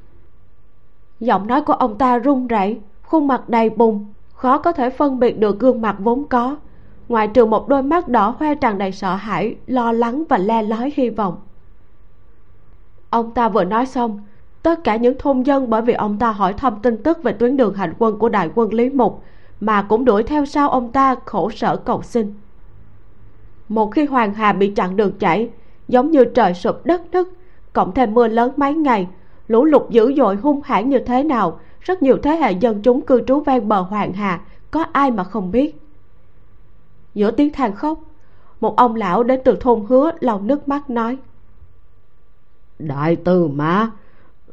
Giọng 1.20 1.48
nói 1.48 1.62
của 1.62 1.74
ông 1.74 1.98
ta 1.98 2.18
run 2.18 2.48
rẩy, 2.48 2.80
khuôn 3.04 3.28
mặt 3.28 3.50
đầy 3.50 3.70
bùn 3.70 4.06
khó 4.34 4.58
có 4.58 4.72
thể 4.72 4.90
phân 4.90 5.20
biệt 5.20 5.40
được 5.40 5.60
gương 5.60 5.82
mặt 5.82 5.96
vốn 6.00 6.24
có. 6.28 6.56
Ngoại 7.10 7.28
trừ 7.28 7.46
một 7.46 7.68
đôi 7.68 7.84
mắt 7.84 8.08
đỏ 8.08 8.36
hoe 8.40 8.56
tràn 8.56 8.78
đầy 8.78 8.92
sợ 8.92 9.16
hãi, 9.16 9.56
lo 9.68 9.92
lắng 9.92 10.24
và 10.30 10.38
le 10.38 10.64
lói 10.64 10.92
hy 10.96 11.10
vọng 11.10 11.38
ông 13.16 13.32
ta 13.32 13.50
vừa 13.50 13.64
nói 13.64 13.86
xong, 13.86 14.20
tất 14.64 14.84
cả 14.84 14.96
những 14.96 15.16
thôn 15.20 15.42
dân 15.42 15.70
bởi 15.70 15.82
vì 15.82 15.94
ông 15.94 16.18
ta 16.20 16.32
hỏi 16.32 16.54
thăm 16.54 16.80
tin 16.82 17.04
tức 17.04 17.24
về 17.24 17.34
tuyến 17.34 17.58
đường 17.58 17.74
hành 17.74 17.94
quân 18.00 18.20
của 18.20 18.30
đại 18.30 18.50
quân 18.56 18.74
lý 18.74 18.90
mục 18.90 19.24
mà 19.60 19.82
cũng 19.82 20.06
đuổi 20.06 20.24
theo 20.24 20.46
sau 20.46 20.70
ông 20.70 20.92
ta 20.92 21.16
khổ 21.26 21.50
sở 21.50 21.78
cầu 21.78 22.02
xin. 22.02 22.34
Một 23.70 23.92
khi 23.92 24.06
hoàng 24.06 24.34
hà 24.34 24.54
bị 24.54 24.70
chặn 24.70 24.96
đường 24.96 25.12
chảy, 25.20 25.50
giống 25.88 26.12
như 26.12 26.26
trời 26.26 26.54
sụp 26.54 26.86
đất 26.86 27.02
nứt, 27.12 27.28
cộng 27.74 27.94
thêm 27.94 28.14
mưa 28.14 28.28
lớn 28.28 28.52
mấy 28.58 28.74
ngày, 28.74 29.08
lũ 29.48 29.66
lụt 29.66 29.90
dữ 29.90 30.14
dội 30.18 30.36
hung 30.36 30.62
hãn 30.64 30.90
như 30.90 31.00
thế 31.00 31.24
nào, 31.24 31.60
rất 31.82 32.04
nhiều 32.04 32.18
thế 32.24 32.36
hệ 32.36 32.52
dân 32.52 32.82
chúng 32.82 33.02
cư 33.02 33.22
trú 33.28 33.40
ven 33.40 33.68
bờ 33.68 33.82
hoàng 33.82 34.14
hà, 34.14 34.42
có 34.72 34.86
ai 34.92 35.12
mà 35.12 35.24
không 35.24 35.52
biết. 35.52 35.82
Giữa 37.14 37.32
tiếng 37.32 37.54
than 37.54 37.76
khóc, 37.76 38.00
một 38.62 38.76
ông 38.78 38.96
lão 38.96 39.24
đến 39.24 39.42
từ 39.46 39.58
thôn 39.60 39.86
hứa 39.90 40.12
lau 40.20 40.40
nước 40.40 40.68
mắt 40.68 40.90
nói 40.90 41.18
đại 42.80 43.16
tư 43.16 43.48
mã, 43.48 43.90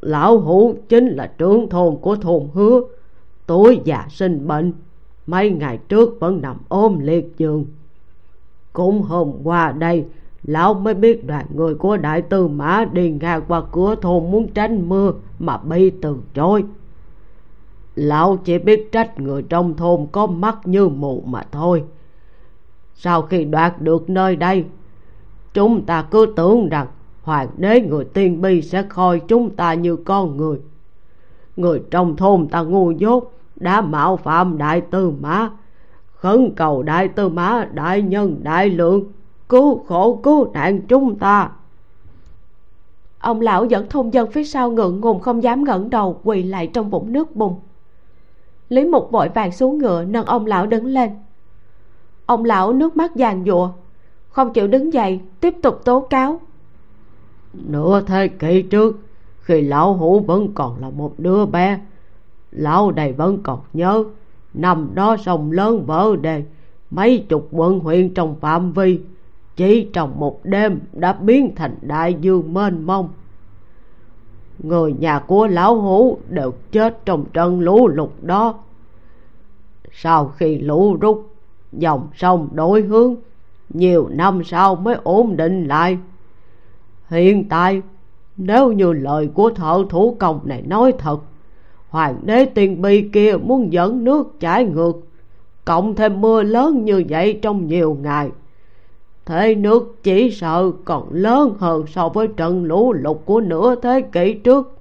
lão 0.00 0.38
hủ 0.38 0.74
chính 0.88 1.06
là 1.06 1.26
trưởng 1.38 1.68
thôn 1.68 1.96
của 2.00 2.16
thôn 2.16 2.48
hứa. 2.54 2.80
Tuổi 3.46 3.80
già 3.84 4.06
sinh 4.10 4.46
bệnh, 4.46 4.72
mấy 5.26 5.50
ngày 5.50 5.78
trước 5.88 6.20
vẫn 6.20 6.42
nằm 6.42 6.56
ôm 6.68 6.98
liệt 6.98 7.34
giường. 7.36 7.64
Cũng 8.72 9.02
hôm 9.02 9.32
qua 9.44 9.72
đây, 9.72 10.04
lão 10.42 10.74
mới 10.74 10.94
biết 10.94 11.26
đoàn 11.26 11.46
người 11.54 11.74
của 11.74 11.96
đại 11.96 12.22
tư 12.22 12.48
mã 12.48 12.84
đi 12.92 13.10
ngang 13.10 13.42
qua 13.48 13.62
cửa 13.72 13.94
thôn 14.02 14.30
muốn 14.30 14.48
tránh 14.48 14.88
mưa 14.88 15.12
mà 15.38 15.56
bị 15.56 15.90
từ 15.90 16.16
chối. 16.34 16.64
Lão 17.94 18.36
chỉ 18.36 18.58
biết 18.58 18.92
trách 18.92 19.20
người 19.20 19.42
trong 19.42 19.76
thôn 19.76 20.06
có 20.12 20.26
mắt 20.26 20.58
như 20.64 20.88
mù 20.88 21.22
mà 21.26 21.42
thôi. 21.52 21.84
Sau 22.94 23.22
khi 23.22 23.44
đoạt 23.44 23.82
được 23.82 24.10
nơi 24.10 24.36
đây, 24.36 24.64
chúng 25.54 25.86
ta 25.86 26.02
cứ 26.10 26.32
tưởng 26.36 26.68
rằng 26.68 26.86
hoàng 27.22 27.48
đế 27.56 27.80
người 27.80 28.04
tiên 28.04 28.40
bi 28.40 28.62
sẽ 28.62 28.82
coi 28.82 29.20
chúng 29.20 29.50
ta 29.50 29.74
như 29.74 29.96
con 29.96 30.36
người. 30.36 30.60
Người 31.56 31.82
trong 31.90 32.16
thôn 32.16 32.48
ta 32.48 32.62
ngu 32.62 32.90
dốt, 32.90 33.32
đã 33.56 33.80
mạo 33.80 34.16
phạm 34.16 34.58
đại 34.58 34.80
tư 34.80 35.12
mã, 35.20 35.50
khấn 36.14 36.52
cầu 36.56 36.82
đại 36.82 37.08
tư 37.08 37.28
mã, 37.28 37.68
đại 37.72 38.02
nhân, 38.02 38.40
đại 38.42 38.70
lượng, 38.70 39.04
cứu 39.48 39.84
khổ 39.88 40.20
cứu 40.22 40.52
nạn 40.52 40.80
chúng 40.88 41.18
ta. 41.18 41.50
Ông 43.18 43.40
lão 43.40 43.64
dẫn 43.64 43.88
thôn 43.88 44.10
dân 44.10 44.30
phía 44.30 44.44
sau 44.44 44.70
ngượng 44.70 45.00
ngùng 45.00 45.20
không 45.20 45.42
dám 45.42 45.64
ngẩng 45.64 45.90
đầu, 45.90 46.20
quỳ 46.24 46.42
lại 46.42 46.66
trong 46.66 46.90
vũng 46.90 47.12
nước 47.12 47.36
bùn. 47.36 47.54
Lý 48.68 48.84
mục 48.84 49.10
vội 49.10 49.28
vàng 49.28 49.52
xuống 49.52 49.78
ngựa, 49.78 50.04
nâng 50.04 50.26
ông 50.26 50.46
lão 50.46 50.66
đứng 50.66 50.86
lên. 50.86 51.10
Ông 52.26 52.44
lão 52.44 52.72
nước 52.72 52.96
mắt 52.96 53.16
giàn 53.16 53.44
giụa, 53.44 53.70
không 54.28 54.52
chịu 54.52 54.66
đứng 54.68 54.92
dậy, 54.92 55.20
tiếp 55.40 55.54
tục 55.62 55.84
tố 55.84 56.00
cáo 56.00 56.40
nửa 57.54 58.02
thế 58.06 58.28
kỷ 58.28 58.62
trước, 58.62 58.98
khi 59.40 59.60
lão 59.60 59.94
hủ 59.94 60.20
vẫn 60.20 60.52
còn 60.54 60.80
là 60.80 60.90
một 60.90 61.14
đứa 61.18 61.46
bé, 61.46 61.80
lão 62.50 62.90
đây 62.90 63.12
vẫn 63.12 63.42
còn 63.42 63.60
nhớ, 63.72 64.04
năm 64.54 64.90
đó 64.94 65.16
sông 65.16 65.52
lớn 65.52 65.86
vỡ 65.86 66.16
đê, 66.20 66.42
mấy 66.90 67.24
chục 67.28 67.48
quận 67.50 67.80
huyện 67.80 68.14
trong 68.14 68.36
phạm 68.40 68.72
vi, 68.72 69.00
chỉ 69.56 69.88
trong 69.92 70.20
một 70.20 70.40
đêm 70.44 70.80
đã 70.92 71.12
biến 71.12 71.54
thành 71.56 71.74
đại 71.80 72.14
dương 72.20 72.54
mênh 72.54 72.86
mông. 72.86 73.08
Người 74.58 74.92
nhà 74.92 75.18
của 75.18 75.46
lão 75.46 75.80
hủ 75.80 76.18
đều 76.28 76.52
chết 76.72 77.04
trong 77.04 77.24
trận 77.32 77.60
lũ 77.60 77.88
lụt 77.88 78.10
đó. 78.22 78.54
Sau 79.92 80.32
khi 80.36 80.58
lũ 80.58 80.96
rút, 81.00 81.32
dòng 81.72 82.08
sông 82.16 82.48
đổi 82.52 82.82
hướng, 82.82 83.14
nhiều 83.68 84.08
năm 84.08 84.44
sau 84.44 84.74
mới 84.74 84.96
ổn 85.02 85.36
định 85.36 85.64
lại 85.64 85.98
hiện 87.16 87.48
tại, 87.48 87.82
nếu 88.36 88.72
như 88.72 88.92
lời 88.92 89.28
của 89.34 89.50
thợ 89.50 89.84
thủ 89.90 90.16
công 90.18 90.40
này 90.44 90.62
nói 90.62 90.92
thật, 90.98 91.18
hoàng 91.88 92.20
đế 92.22 92.44
tiền 92.44 92.82
bi 92.82 93.08
kia 93.12 93.36
muốn 93.42 93.72
dẫn 93.72 94.04
nước 94.04 94.40
chảy 94.40 94.64
ngược, 94.64 94.92
cộng 95.64 95.94
thêm 95.94 96.20
mưa 96.20 96.42
lớn 96.42 96.84
như 96.84 97.04
vậy 97.08 97.38
trong 97.42 97.66
nhiều 97.66 97.96
ngày, 98.02 98.30
thế 99.26 99.54
nước 99.54 100.02
chỉ 100.02 100.30
sợ 100.30 100.70
còn 100.84 101.08
lớn 101.10 101.54
hơn 101.58 101.84
so 101.86 102.08
với 102.08 102.28
trận 102.28 102.64
lũ 102.64 102.92
lụt 102.92 103.16
của 103.24 103.40
nửa 103.40 103.74
thế 103.74 104.00
kỷ 104.00 104.34
trước. 104.34 104.78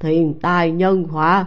Thiên 0.00 0.34
tai 0.34 0.70
nhân 0.70 1.04
họa, 1.04 1.46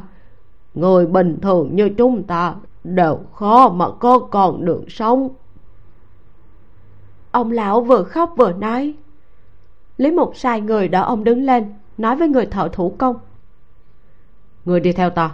người 0.74 1.08
bình 1.08 1.38
thường 1.42 1.76
như 1.76 1.90
chúng 1.90 2.24
ta 2.24 2.56
đều 2.84 3.20
khó 3.34 3.70
mà 3.70 3.86
có 4.00 4.20
con 4.20 4.66
đường 4.66 4.90
sống. 4.90 5.30
Ông 7.32 7.52
lão 7.52 7.82
vừa 7.82 8.04
khóc 8.04 8.34
vừa 8.38 8.52
nói 8.52 8.94
lý 10.02 10.12
mục 10.12 10.36
sai 10.36 10.62
người 10.62 10.88
đỡ 10.88 11.04
ông 11.04 11.24
đứng 11.24 11.44
lên 11.44 11.74
nói 11.98 12.16
với 12.16 12.28
người 12.28 12.46
thợ 12.46 12.70
thủ 12.74 12.96
công. 12.98 13.16
Người 14.66 14.80
đi 14.80 14.94
theo 14.94 15.10
ta. 15.10 15.32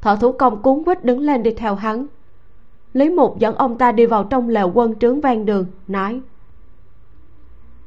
Thợ 0.00 0.16
thủ 0.16 0.32
công 0.32 0.62
cuốn 0.62 0.84
quýt 0.84 1.04
đứng 1.04 1.20
lên 1.20 1.42
đi 1.42 1.54
theo 1.54 1.74
hắn. 1.74 2.06
Lý 2.92 3.10
mục 3.10 3.38
dẫn 3.38 3.54
ông 3.54 3.78
ta 3.78 3.92
đi 3.92 4.06
vào 4.06 4.24
trong 4.24 4.48
lều 4.48 4.70
quân 4.74 4.98
trướng 4.98 5.20
ven 5.20 5.46
đường 5.46 5.66
nói. 5.88 6.20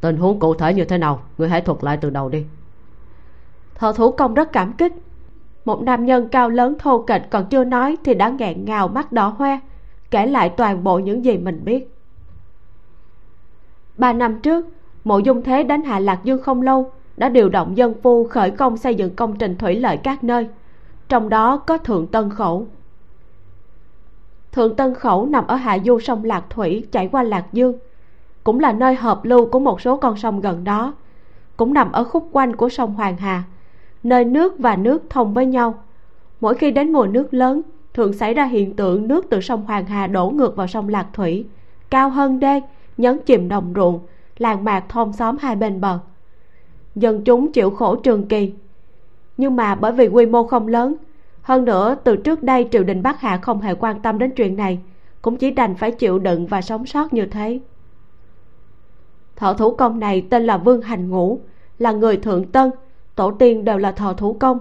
Tình 0.02 0.18
huống 0.18 0.40
cụ 0.40 0.54
thể 0.54 0.74
như 0.74 0.86
thế 0.86 0.98
nào? 0.98 1.24
Người 1.38 1.50
hãy 1.50 1.62
thuật 1.62 1.84
lại 1.84 1.98
từ 1.98 2.10
đầu 2.10 2.30
đi. 2.30 2.46
Thợ 3.76 3.94
thủ 3.94 4.12
công 4.12 4.34
rất 4.34 4.52
cảm 4.52 4.74
kích. 4.74 4.94
Một 5.66 5.82
nam 5.82 6.06
nhân 6.06 6.28
cao 6.28 6.50
lớn 6.50 6.76
thô 6.80 7.04
kệch 7.04 7.22
còn 7.30 7.46
chưa 7.50 7.64
nói 7.64 7.98
thì 8.04 8.14
đã 8.14 8.30
nghẹn 8.30 8.66
ngào 8.66 8.88
mắt 8.88 9.12
đỏ 9.12 9.28
hoe 9.28 9.60
kể 10.12 10.26
lại 10.26 10.50
toàn 10.50 10.84
bộ 10.84 11.00
những 11.00 11.26
gì 11.26 11.38
mình 11.38 11.62
biết. 11.66 11.96
Ba 13.98 14.14
năm 14.14 14.40
trước 14.40 14.66
mộ 15.04 15.20
dung 15.20 15.42
thế 15.42 15.64
đánh 15.64 15.84
hạ 15.84 16.00
lạc 16.00 16.20
dương 16.24 16.42
không 16.42 16.62
lâu, 16.62 16.92
đã 17.18 17.30
điều 17.30 17.50
động 17.50 17.78
dân 17.78 17.94
phu 18.02 18.24
khởi 18.24 18.52
công 18.52 18.78
xây 18.78 18.96
dựng 18.96 19.16
công 19.16 19.36
trình 19.38 19.58
thủy 19.58 19.76
lợi 19.76 19.98
các 19.98 20.24
nơi, 20.24 20.48
trong 21.10 21.30
đó 21.30 21.58
có 21.58 21.78
thượng 21.78 22.08
tân 22.08 22.30
khẩu. 22.30 22.68
Thượng 24.52 24.76
tân 24.76 24.94
khẩu 24.94 25.26
nằm 25.26 25.48
ở 25.48 25.56
hạ 25.56 25.78
du 25.86 26.00
sông 26.00 26.24
lạc 26.24 26.46
thủy 26.50 26.88
chảy 26.92 27.08
qua 27.08 27.24
lạc 27.24 27.46
dương, 27.54 27.78
cũng 28.44 28.60
là 28.60 28.72
nơi 28.72 28.96
hợp 28.96 29.26
lưu 29.26 29.46
của 29.46 29.60
một 29.60 29.82
số 29.82 29.98
con 29.98 30.18
sông 30.18 30.42
gần 30.42 30.64
đó, 30.64 30.94
cũng 31.58 31.74
nằm 31.74 31.92
ở 31.92 32.04
khúc 32.04 32.30
quanh 32.32 32.56
của 32.56 32.70
sông 32.70 32.94
hoàng 32.94 33.18
hà, 33.18 33.44
nơi 34.04 34.26
nước 34.26 34.60
và 34.60 34.76
nước 34.76 35.04
thông 35.10 35.34
với 35.34 35.46
nhau. 35.46 35.84
Mỗi 36.42 36.56
khi 36.56 36.72
đến 36.72 36.92
mùa 36.94 37.06
nước 37.06 37.34
lớn, 37.34 37.62
thường 37.94 38.14
xảy 38.14 38.34
ra 38.34 38.46
hiện 38.46 38.76
tượng 38.76 39.08
nước 39.08 39.26
từ 39.30 39.42
sông 39.42 39.66
hoàng 39.66 39.86
hà 39.86 40.08
đổ 40.08 40.30
ngược 40.30 40.56
vào 40.56 40.68
sông 40.68 40.90
lạc 40.90 41.08
thủy, 41.14 41.46
cao 41.90 42.10
hơn 42.10 42.40
đê, 42.40 42.62
nhấn 42.98 43.20
chìm 43.26 43.50
đồng 43.50 43.74
ruộng 43.76 44.00
làng 44.44 44.64
mạc 44.64 44.84
thôn 44.90 45.14
xóm 45.14 45.38
hai 45.38 45.56
bên 45.56 45.82
bờ. 45.82 46.00
Dân 46.96 47.24
chúng 47.24 47.52
chịu 47.52 47.70
khổ 47.70 47.96
trường 47.96 48.28
kỳ. 48.28 48.54
Nhưng 49.38 49.56
mà 49.56 49.76
bởi 49.76 49.92
vì 49.92 50.08
quy 50.08 50.26
mô 50.26 50.44
không 50.44 50.68
lớn, 50.68 50.96
hơn 51.42 51.66
nữa 51.66 51.96
từ 52.04 52.16
trước 52.16 52.44
đây 52.44 52.68
triều 52.72 52.84
đình 52.84 53.04
bắc 53.04 53.22
hạ 53.22 53.38
không 53.38 53.62
hề 53.62 53.76
quan 53.76 54.02
tâm 54.02 54.20
đến 54.20 54.32
chuyện 54.32 54.58
này, 54.58 54.80
cũng 55.22 55.38
chỉ 55.38 55.52
đành 55.52 55.76
phải 55.76 55.92
chịu 55.92 56.20
đựng 56.20 56.48
và 56.48 56.62
sống 56.62 56.86
sót 56.86 57.14
như 57.14 57.26
thế. 57.26 57.60
Thợ 59.36 59.54
thủ 59.58 59.76
công 59.76 60.00
này 60.00 60.28
tên 60.30 60.46
là 60.46 60.58
vương 60.58 60.82
hành 60.82 61.10
ngũ, 61.10 61.40
là 61.80 61.92
người 61.92 62.18
thượng 62.18 62.52
tân, 62.52 62.72
tổ 63.16 63.32
tiên 63.32 63.66
đều 63.66 63.78
là 63.78 63.92
thợ 63.92 64.14
thủ 64.18 64.34
công. 64.34 64.60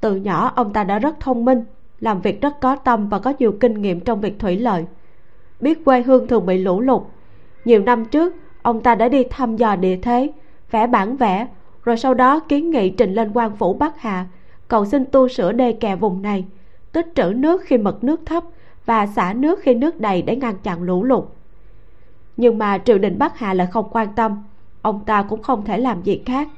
Từ 0.00 0.16
nhỏ, 0.16 0.52
ông 0.56 0.72
ta 0.72 0.84
đã 0.84 0.98
rất 0.98 1.20
thông 1.20 1.44
minh, 1.44 1.64
làm 2.00 2.20
việc 2.20 2.42
rất 2.42 2.60
có 2.60 2.76
tâm 2.76 3.08
và 3.08 3.18
có 3.18 3.32
nhiều 3.38 3.52
kinh 3.60 3.82
nghiệm 3.82 4.00
trong 4.00 4.20
việc 4.20 4.38
thủy 4.38 4.56
lợi. 4.58 4.84
Biết 5.60 5.84
quê 5.84 6.02
hương 6.02 6.26
thường 6.26 6.46
bị 6.46 6.58
lũ 6.58 6.80
lụt. 6.80 7.02
Nhiều 7.64 7.82
năm 7.82 8.04
trước 8.04 8.34
ông 8.62 8.82
ta 8.82 8.94
đã 8.94 9.08
đi 9.08 9.24
thăm 9.24 9.56
dò 9.56 9.76
địa 9.76 9.96
thế, 9.96 10.32
vẽ 10.70 10.86
bản 10.86 11.16
vẽ, 11.16 11.46
rồi 11.84 11.96
sau 11.96 12.14
đó 12.14 12.40
kiến 12.40 12.70
nghị 12.70 12.90
trình 12.90 13.14
lên 13.14 13.30
quan 13.34 13.56
phủ 13.56 13.74
bắc 13.74 14.00
hà 14.00 14.26
cầu 14.68 14.84
xin 14.84 15.04
tu 15.04 15.28
sửa 15.28 15.52
đê 15.52 15.72
kè 15.72 15.96
vùng 15.96 16.22
này, 16.22 16.44
tích 16.92 17.06
trữ 17.14 17.32
nước 17.36 17.62
khi 17.64 17.78
mực 17.78 18.04
nước 18.04 18.20
thấp 18.26 18.44
và 18.86 19.06
xả 19.06 19.32
nước 19.32 19.60
khi 19.62 19.74
nước 19.74 20.00
đầy 20.00 20.22
để 20.22 20.36
ngăn 20.36 20.54
chặn 20.62 20.82
lũ 20.82 21.04
lụt. 21.04 21.24
Nhưng 22.36 22.58
mà 22.58 22.78
triều 22.78 22.98
đình 22.98 23.18
bắc 23.18 23.38
hà 23.38 23.54
lại 23.54 23.66
không 23.70 23.88
quan 23.90 24.08
tâm, 24.14 24.44
ông 24.82 25.04
ta 25.06 25.22
cũng 25.22 25.42
không 25.42 25.64
thể 25.64 25.78
làm 25.78 26.02
gì 26.02 26.22
khác. 26.26 26.48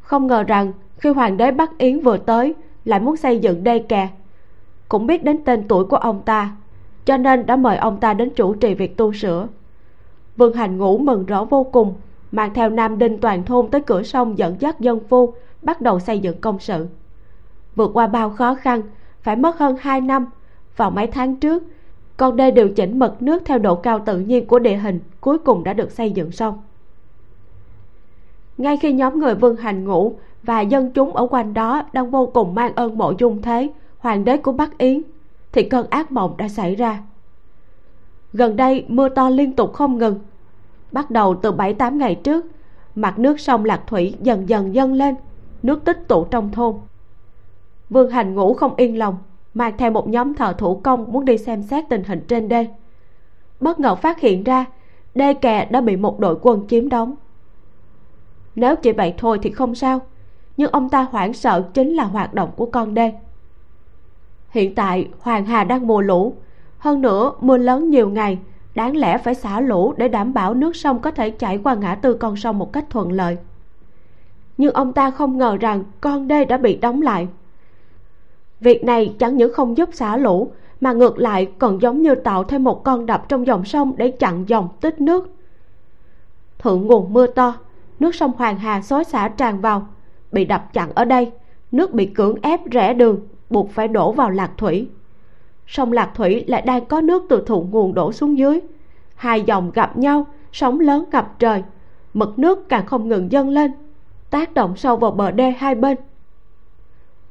Không 0.00 0.26
ngờ 0.26 0.42
rằng, 0.42 0.72
khi 0.96 1.10
hoàng 1.10 1.36
đế 1.36 1.50
bắc 1.50 1.78
yến 1.78 2.00
vừa 2.00 2.16
tới, 2.16 2.54
lại 2.84 3.00
muốn 3.00 3.16
xây 3.16 3.38
dựng 3.38 3.64
đê 3.64 3.78
kè. 3.78 4.08
Cũng 4.88 5.06
biết 5.06 5.24
đến 5.24 5.44
tên 5.44 5.68
tuổi 5.68 5.84
của 5.84 5.96
ông 5.96 6.22
ta, 6.24 6.56
cho 7.04 7.16
nên 7.16 7.46
đã 7.46 7.56
mời 7.56 7.76
ông 7.76 8.00
ta 8.00 8.14
đến 8.14 8.30
chủ 8.36 8.54
trì 8.54 8.74
việc 8.74 8.96
tu 8.96 9.12
sửa 9.12 9.46
vương 10.36 10.52
hành 10.52 10.78
ngũ 10.78 10.98
mừng 10.98 11.26
rõ 11.26 11.44
vô 11.44 11.64
cùng, 11.64 11.94
mang 12.32 12.54
theo 12.54 12.70
nam 12.70 12.98
đinh 12.98 13.18
toàn 13.18 13.44
thôn 13.44 13.68
tới 13.70 13.80
cửa 13.80 14.02
sông 14.02 14.38
dẫn 14.38 14.56
dắt 14.60 14.80
dân 14.80 15.00
phu, 15.08 15.34
bắt 15.62 15.80
đầu 15.80 16.00
xây 16.00 16.18
dựng 16.18 16.40
công 16.40 16.58
sự. 16.58 16.86
Vượt 17.76 17.90
qua 17.94 18.06
bao 18.06 18.30
khó 18.30 18.54
khăn, 18.54 18.82
phải 19.20 19.36
mất 19.36 19.58
hơn 19.58 19.76
hai 19.80 20.00
năm, 20.00 20.26
vào 20.76 20.90
mấy 20.90 21.06
tháng 21.06 21.36
trước, 21.36 21.62
con 22.16 22.36
đê 22.36 22.50
điều 22.50 22.68
chỉnh 22.68 22.98
mực 22.98 23.22
nước 23.22 23.42
theo 23.44 23.58
độ 23.58 23.74
cao 23.74 23.98
tự 24.06 24.18
nhiên 24.18 24.46
của 24.46 24.58
địa 24.58 24.76
hình 24.76 25.00
cuối 25.20 25.38
cùng 25.38 25.64
đã 25.64 25.72
được 25.72 25.90
xây 25.90 26.10
dựng 26.10 26.32
xong. 26.32 26.62
Ngay 28.58 28.76
khi 28.76 28.92
nhóm 28.92 29.18
người 29.18 29.34
vương 29.34 29.56
hành 29.56 29.84
ngũ 29.84 30.16
và 30.42 30.60
dân 30.60 30.90
chúng 30.90 31.16
ở 31.16 31.26
quanh 31.26 31.54
đó 31.54 31.82
đang 31.92 32.10
vô 32.10 32.26
cùng 32.26 32.54
mang 32.54 32.74
ơn 32.74 32.98
mộ 32.98 33.12
dung 33.18 33.42
thế, 33.42 33.70
hoàng 33.98 34.24
đế 34.24 34.36
của 34.36 34.52
bắc 34.52 34.78
yến, 34.78 35.02
thì 35.52 35.62
cơn 35.62 35.86
ác 35.90 36.12
mộng 36.12 36.34
đã 36.36 36.48
xảy 36.48 36.74
ra 36.74 37.02
gần 38.34 38.56
đây, 38.56 38.84
mưa 38.88 39.08
to 39.08 39.28
liên 39.28 39.52
tục 39.52 39.72
không 39.72 39.98
ngừng. 39.98 40.18
Bắt 40.92 41.10
đầu 41.10 41.34
từ 41.34 41.52
bảy, 41.52 41.74
tám 41.74 41.98
ngày 41.98 42.14
trước, 42.14 42.46
mặt 42.94 43.18
nước 43.18 43.40
sông 43.40 43.64
lạc 43.64 43.82
thủy 43.86 44.14
dần 44.20 44.48
dần 44.48 44.74
dâng 44.74 44.92
lên, 44.92 45.14
nước 45.62 45.84
tích 45.84 46.08
tụ 46.08 46.24
trong 46.24 46.52
thôn. 46.52 46.74
Vương 47.90 48.10
hành 48.10 48.34
ngũ 48.34 48.54
không 48.54 48.74
yên 48.76 48.98
lòng, 48.98 49.18
mang 49.54 49.76
theo 49.78 49.90
một 49.90 50.08
nhóm 50.08 50.34
thợ 50.34 50.52
thủ 50.52 50.80
công 50.84 51.12
muốn 51.12 51.24
đi 51.24 51.38
xem 51.38 51.62
xét 51.62 51.84
tình 51.88 52.04
hình 52.04 52.20
trên 52.28 52.48
đê. 52.48 52.66
Bất 53.60 53.80
ngờ 53.80 53.94
phát 53.94 54.20
hiện 54.20 54.44
ra, 54.44 54.64
đê 55.14 55.34
kè 55.34 55.64
đã 55.70 55.80
bị 55.80 55.96
một 55.96 56.20
đội 56.20 56.36
quân 56.42 56.66
chiếm 56.68 56.88
đóng. 56.88 57.14
Nếu 58.54 58.76
chỉ 58.76 58.92
vậy 58.92 59.14
thôi 59.18 59.38
thì 59.42 59.50
không 59.50 59.74
sao, 59.74 60.00
nhưng 60.56 60.70
ông 60.70 60.88
ta 60.88 61.02
hoảng 61.02 61.32
sợ 61.32 61.64
chính 61.74 61.94
là 61.94 62.04
hoạt 62.04 62.34
động 62.34 62.50
của 62.56 62.66
con 62.66 62.94
đê. 62.94 63.12
Hiện 64.50 64.74
tại, 64.74 65.08
hoàng 65.20 65.46
hà 65.46 65.64
đang 65.64 65.86
mùa 65.86 66.00
lũ 66.00 66.34
hơn 66.84 67.00
nữa, 67.00 67.32
mưa 67.40 67.56
lớn 67.56 67.90
nhiều 67.90 68.10
ngày, 68.10 68.38
đáng 68.74 68.96
lẽ 68.96 69.18
phải 69.18 69.34
xả 69.34 69.60
lũ 69.60 69.94
để 69.96 70.08
đảm 70.08 70.34
bảo 70.34 70.54
nước 70.54 70.76
sông 70.76 70.98
có 70.98 71.10
thể 71.10 71.30
chảy 71.30 71.58
qua 71.58 71.74
ngã 71.74 71.94
tư 71.94 72.14
con 72.14 72.36
sông 72.36 72.58
một 72.58 72.72
cách 72.72 72.84
thuận 72.90 73.12
lợi. 73.12 73.36
Nhưng 74.58 74.72
ông 74.72 74.92
ta 74.92 75.10
không 75.10 75.38
ngờ 75.38 75.56
rằng 75.60 75.84
con 76.00 76.28
đê 76.28 76.44
đã 76.44 76.56
bị 76.56 76.76
đóng 76.76 77.02
lại. 77.02 77.28
Việc 78.60 78.84
này 78.84 79.14
chẳng 79.18 79.36
những 79.36 79.52
không 79.52 79.76
giúp 79.76 79.88
xả 79.92 80.16
lũ, 80.16 80.50
mà 80.80 80.92
ngược 80.92 81.18
lại 81.18 81.52
còn 81.58 81.82
giống 81.82 82.02
như 82.02 82.14
tạo 82.14 82.44
thêm 82.44 82.64
một 82.64 82.84
con 82.84 83.06
đập 83.06 83.28
trong 83.28 83.46
dòng 83.46 83.64
sông 83.64 83.92
để 83.96 84.10
chặn 84.10 84.48
dòng 84.48 84.68
tích 84.80 85.00
nước. 85.00 85.30
Thượng 86.58 86.86
nguồn 86.86 87.12
mưa 87.12 87.26
to, 87.26 87.54
nước 88.00 88.14
sông 88.14 88.32
hoàng 88.36 88.58
hà 88.58 88.82
xối 88.82 89.04
xả 89.04 89.28
tràn 89.28 89.60
vào, 89.60 89.86
bị 90.32 90.44
đập 90.44 90.72
chặn 90.72 90.90
ở 90.94 91.04
đây, 91.04 91.32
nước 91.72 91.94
bị 91.94 92.06
cưỡng 92.06 92.34
ép 92.42 92.70
rẽ 92.70 92.94
đường, 92.94 93.20
buộc 93.50 93.70
phải 93.70 93.88
đổ 93.88 94.12
vào 94.12 94.30
lạc 94.30 94.50
thủy 94.56 94.88
sông 95.66 95.92
lạc 95.92 96.10
thủy 96.14 96.44
lại 96.46 96.62
đang 96.62 96.86
có 96.86 97.00
nước 97.00 97.26
từ 97.28 97.44
thượng 97.46 97.70
nguồn 97.70 97.94
đổ 97.94 98.12
xuống 98.12 98.38
dưới. 98.38 98.60
Hai 99.14 99.42
dòng 99.42 99.70
gặp 99.74 99.96
nhau, 99.96 100.26
sóng 100.52 100.80
lớn 100.80 101.04
gặp 101.10 101.38
trời. 101.38 101.62
Mực 102.14 102.38
nước 102.38 102.68
càng 102.68 102.86
không 102.86 103.08
ngừng 103.08 103.32
dâng 103.32 103.48
lên, 103.48 103.72
tác 104.30 104.54
động 104.54 104.76
sâu 104.76 104.96
vào 104.96 105.10
bờ 105.10 105.30
đê 105.30 105.50
hai 105.50 105.74
bên. 105.74 105.96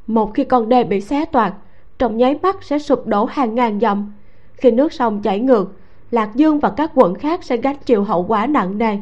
Một 0.07 0.33
khi 0.33 0.43
con 0.43 0.69
đê 0.69 0.83
bị 0.83 1.01
xé 1.01 1.25
toạc, 1.25 1.53
trong 1.99 2.17
nháy 2.17 2.39
mắt 2.41 2.63
sẽ 2.63 2.79
sụp 2.79 3.07
đổ 3.07 3.25
hàng 3.25 3.55
ngàn 3.55 3.79
dặm 3.79 4.13
khi 4.53 4.71
nước 4.71 4.93
sông 4.93 5.21
chảy 5.21 5.39
ngược, 5.39 5.71
lạc 6.11 6.35
dương 6.35 6.59
và 6.59 6.69
các 6.69 6.91
quận 6.95 7.15
khác 7.15 7.43
sẽ 7.43 7.57
gánh 7.57 7.75
chịu 7.85 8.03
hậu 8.03 8.23
quả 8.23 8.47
nặng 8.47 8.77
nề. 8.77 8.97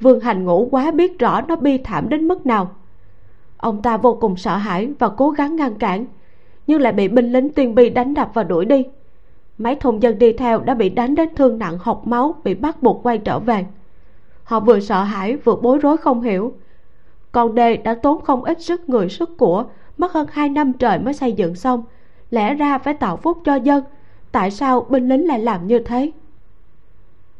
Vương 0.00 0.20
hành 0.20 0.44
ngũ 0.44 0.68
quá 0.70 0.90
biết 0.90 1.18
rõ 1.18 1.40
nó 1.40 1.56
bi 1.56 1.78
thảm 1.78 2.08
đến 2.08 2.28
mức 2.28 2.46
nào. 2.46 2.70
Ông 3.56 3.82
ta 3.82 3.96
vô 3.96 4.14
cùng 4.20 4.36
sợ 4.36 4.56
hãi 4.56 4.88
và 4.98 5.08
cố 5.08 5.30
gắng 5.30 5.56
ngăn 5.56 5.74
cản 5.74 6.06
nhưng 6.66 6.80
lại 6.80 6.92
bị 6.92 7.08
binh 7.08 7.32
lính 7.32 7.50
tiên 7.50 7.74
bi 7.74 7.90
đánh 7.90 8.14
đập 8.14 8.30
và 8.34 8.42
đuổi 8.42 8.64
đi. 8.64 8.84
Mấy 9.58 9.74
thôn 9.74 9.98
dân 9.98 10.18
đi 10.18 10.32
theo 10.32 10.60
đã 10.60 10.74
bị 10.74 10.88
đánh 10.88 11.14
đến 11.14 11.34
thương 11.34 11.58
nặng 11.58 11.78
hộc 11.80 12.06
máu, 12.06 12.34
bị 12.44 12.54
bắt 12.54 12.82
buộc 12.82 13.02
quay 13.02 13.18
trở 13.18 13.38
về. 13.38 13.66
Họ 14.44 14.60
vừa 14.60 14.80
sợ 14.80 15.02
hãi, 15.02 15.36
vừa 15.36 15.56
bối 15.56 15.78
rối 15.78 15.96
không 15.96 16.22
hiểu. 16.22 16.54
Còn 17.32 17.54
đê 17.54 17.76
đã 17.76 17.94
tốn 17.94 18.24
không 18.24 18.44
ít 18.44 18.62
sức, 18.62 18.88
người 18.88 19.08
sức 19.08 19.36
của, 19.38 19.64
mất 19.96 20.12
hơn 20.12 20.26
hai 20.32 20.48
năm 20.48 20.72
trời 20.72 20.98
mới 20.98 21.14
xây 21.14 21.32
dựng 21.32 21.54
xong. 21.54 21.82
Lẽ 22.30 22.54
ra 22.54 22.78
phải 22.78 22.94
tạo 22.94 23.16
phúc 23.16 23.38
cho 23.44 23.54
dân, 23.54 23.84
tại 24.32 24.50
sao 24.50 24.86
binh 24.90 25.08
lính 25.08 25.26
lại 25.26 25.38
làm 25.38 25.66
như 25.66 25.78
thế? 25.78 26.10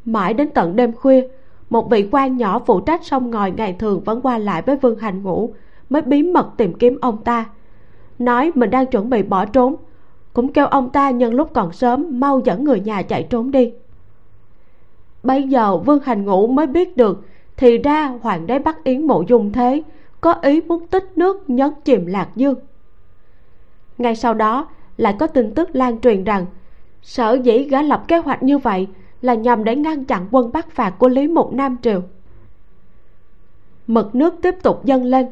Mãi 0.05 0.33
đến 0.33 0.49
tận 0.49 0.75
đêm 0.75 0.93
khuya, 0.93 1.27
một 1.69 1.89
vị 1.89 2.09
quan 2.11 2.37
nhỏ 2.37 2.59
phụ 2.65 2.79
trách 2.79 3.05
sông 3.05 3.31
ngòi 3.31 3.51
ngày 3.51 3.75
thường 3.79 4.01
vẫn 4.03 4.21
qua 4.21 4.37
lại 4.37 4.61
với 4.61 4.75
vương 4.75 4.99
hành 4.99 5.23
ngũ, 5.23 5.53
mới 5.89 6.01
bí 6.01 6.23
mật 6.23 6.47
tìm 6.57 6.73
kiếm 6.73 6.97
ông 7.01 7.23
ta 7.23 7.45
nói 8.19 8.51
mình 8.55 8.69
đang 8.69 8.85
chuẩn 8.85 9.09
bị 9.09 9.23
bỏ 9.23 9.45
trốn. 9.45 9.75
Cũng 10.33 10.53
kêu 10.53 10.67
ông 10.67 10.89
ta 10.89 11.09
nhân 11.09 11.33
lúc 11.33 11.49
còn 11.53 11.73
sớm 11.73 12.19
mau 12.19 12.41
dẫn 12.45 12.63
người 12.63 12.79
nhà 12.79 13.01
chạy 13.01 13.23
trốn 13.23 13.51
đi. 13.51 13.73
Bây 15.23 15.43
giờ 15.43 15.77
vương 15.77 15.99
hành 15.99 16.25
ngũ 16.25 16.47
mới 16.47 16.67
biết 16.67 16.97
được, 16.97 17.25
thì 17.57 17.77
ra 17.77 18.05
hoàng 18.21 18.47
đế 18.47 18.59
bắt 18.59 18.83
yến 18.83 19.07
mộ 19.07 19.23
dung 19.27 19.51
thế, 19.51 19.83
có 20.21 20.33
ý 20.41 20.61
muốn 20.61 20.87
tích 20.87 21.11
nước 21.15 21.49
nhấn 21.49 21.71
chìm 21.83 22.05
lạc 22.05 22.29
dương. 22.35 22.55
Ngay 23.97 24.15
sau 24.15 24.33
đó, 24.33 24.67
lại 24.97 25.15
có 25.19 25.27
tin 25.27 25.53
tức 25.55 25.69
lan 25.75 25.99
truyền 26.01 26.23
rằng, 26.23 26.45
sở 27.01 27.33
dĩ 27.33 27.63
gã 27.63 27.81
lập 27.81 28.03
kế 28.07 28.17
hoạch 28.17 28.43
như 28.43 28.57
vậy 28.57 28.87
là 29.21 29.33
nhằm 29.33 29.63
để 29.63 29.75
ngăn 29.75 30.05
chặn 30.05 30.27
quân 30.31 30.51
bắc 30.53 30.71
phạt 30.71 30.89
của 30.99 31.07
lý 31.07 31.27
mục 31.27 31.53
nam 31.53 31.77
triều. 31.81 32.01
Mực 33.87 34.15
nước 34.15 34.33
tiếp 34.41 34.55
tục 34.63 34.85
dâng 34.85 35.03
lên. 35.03 35.27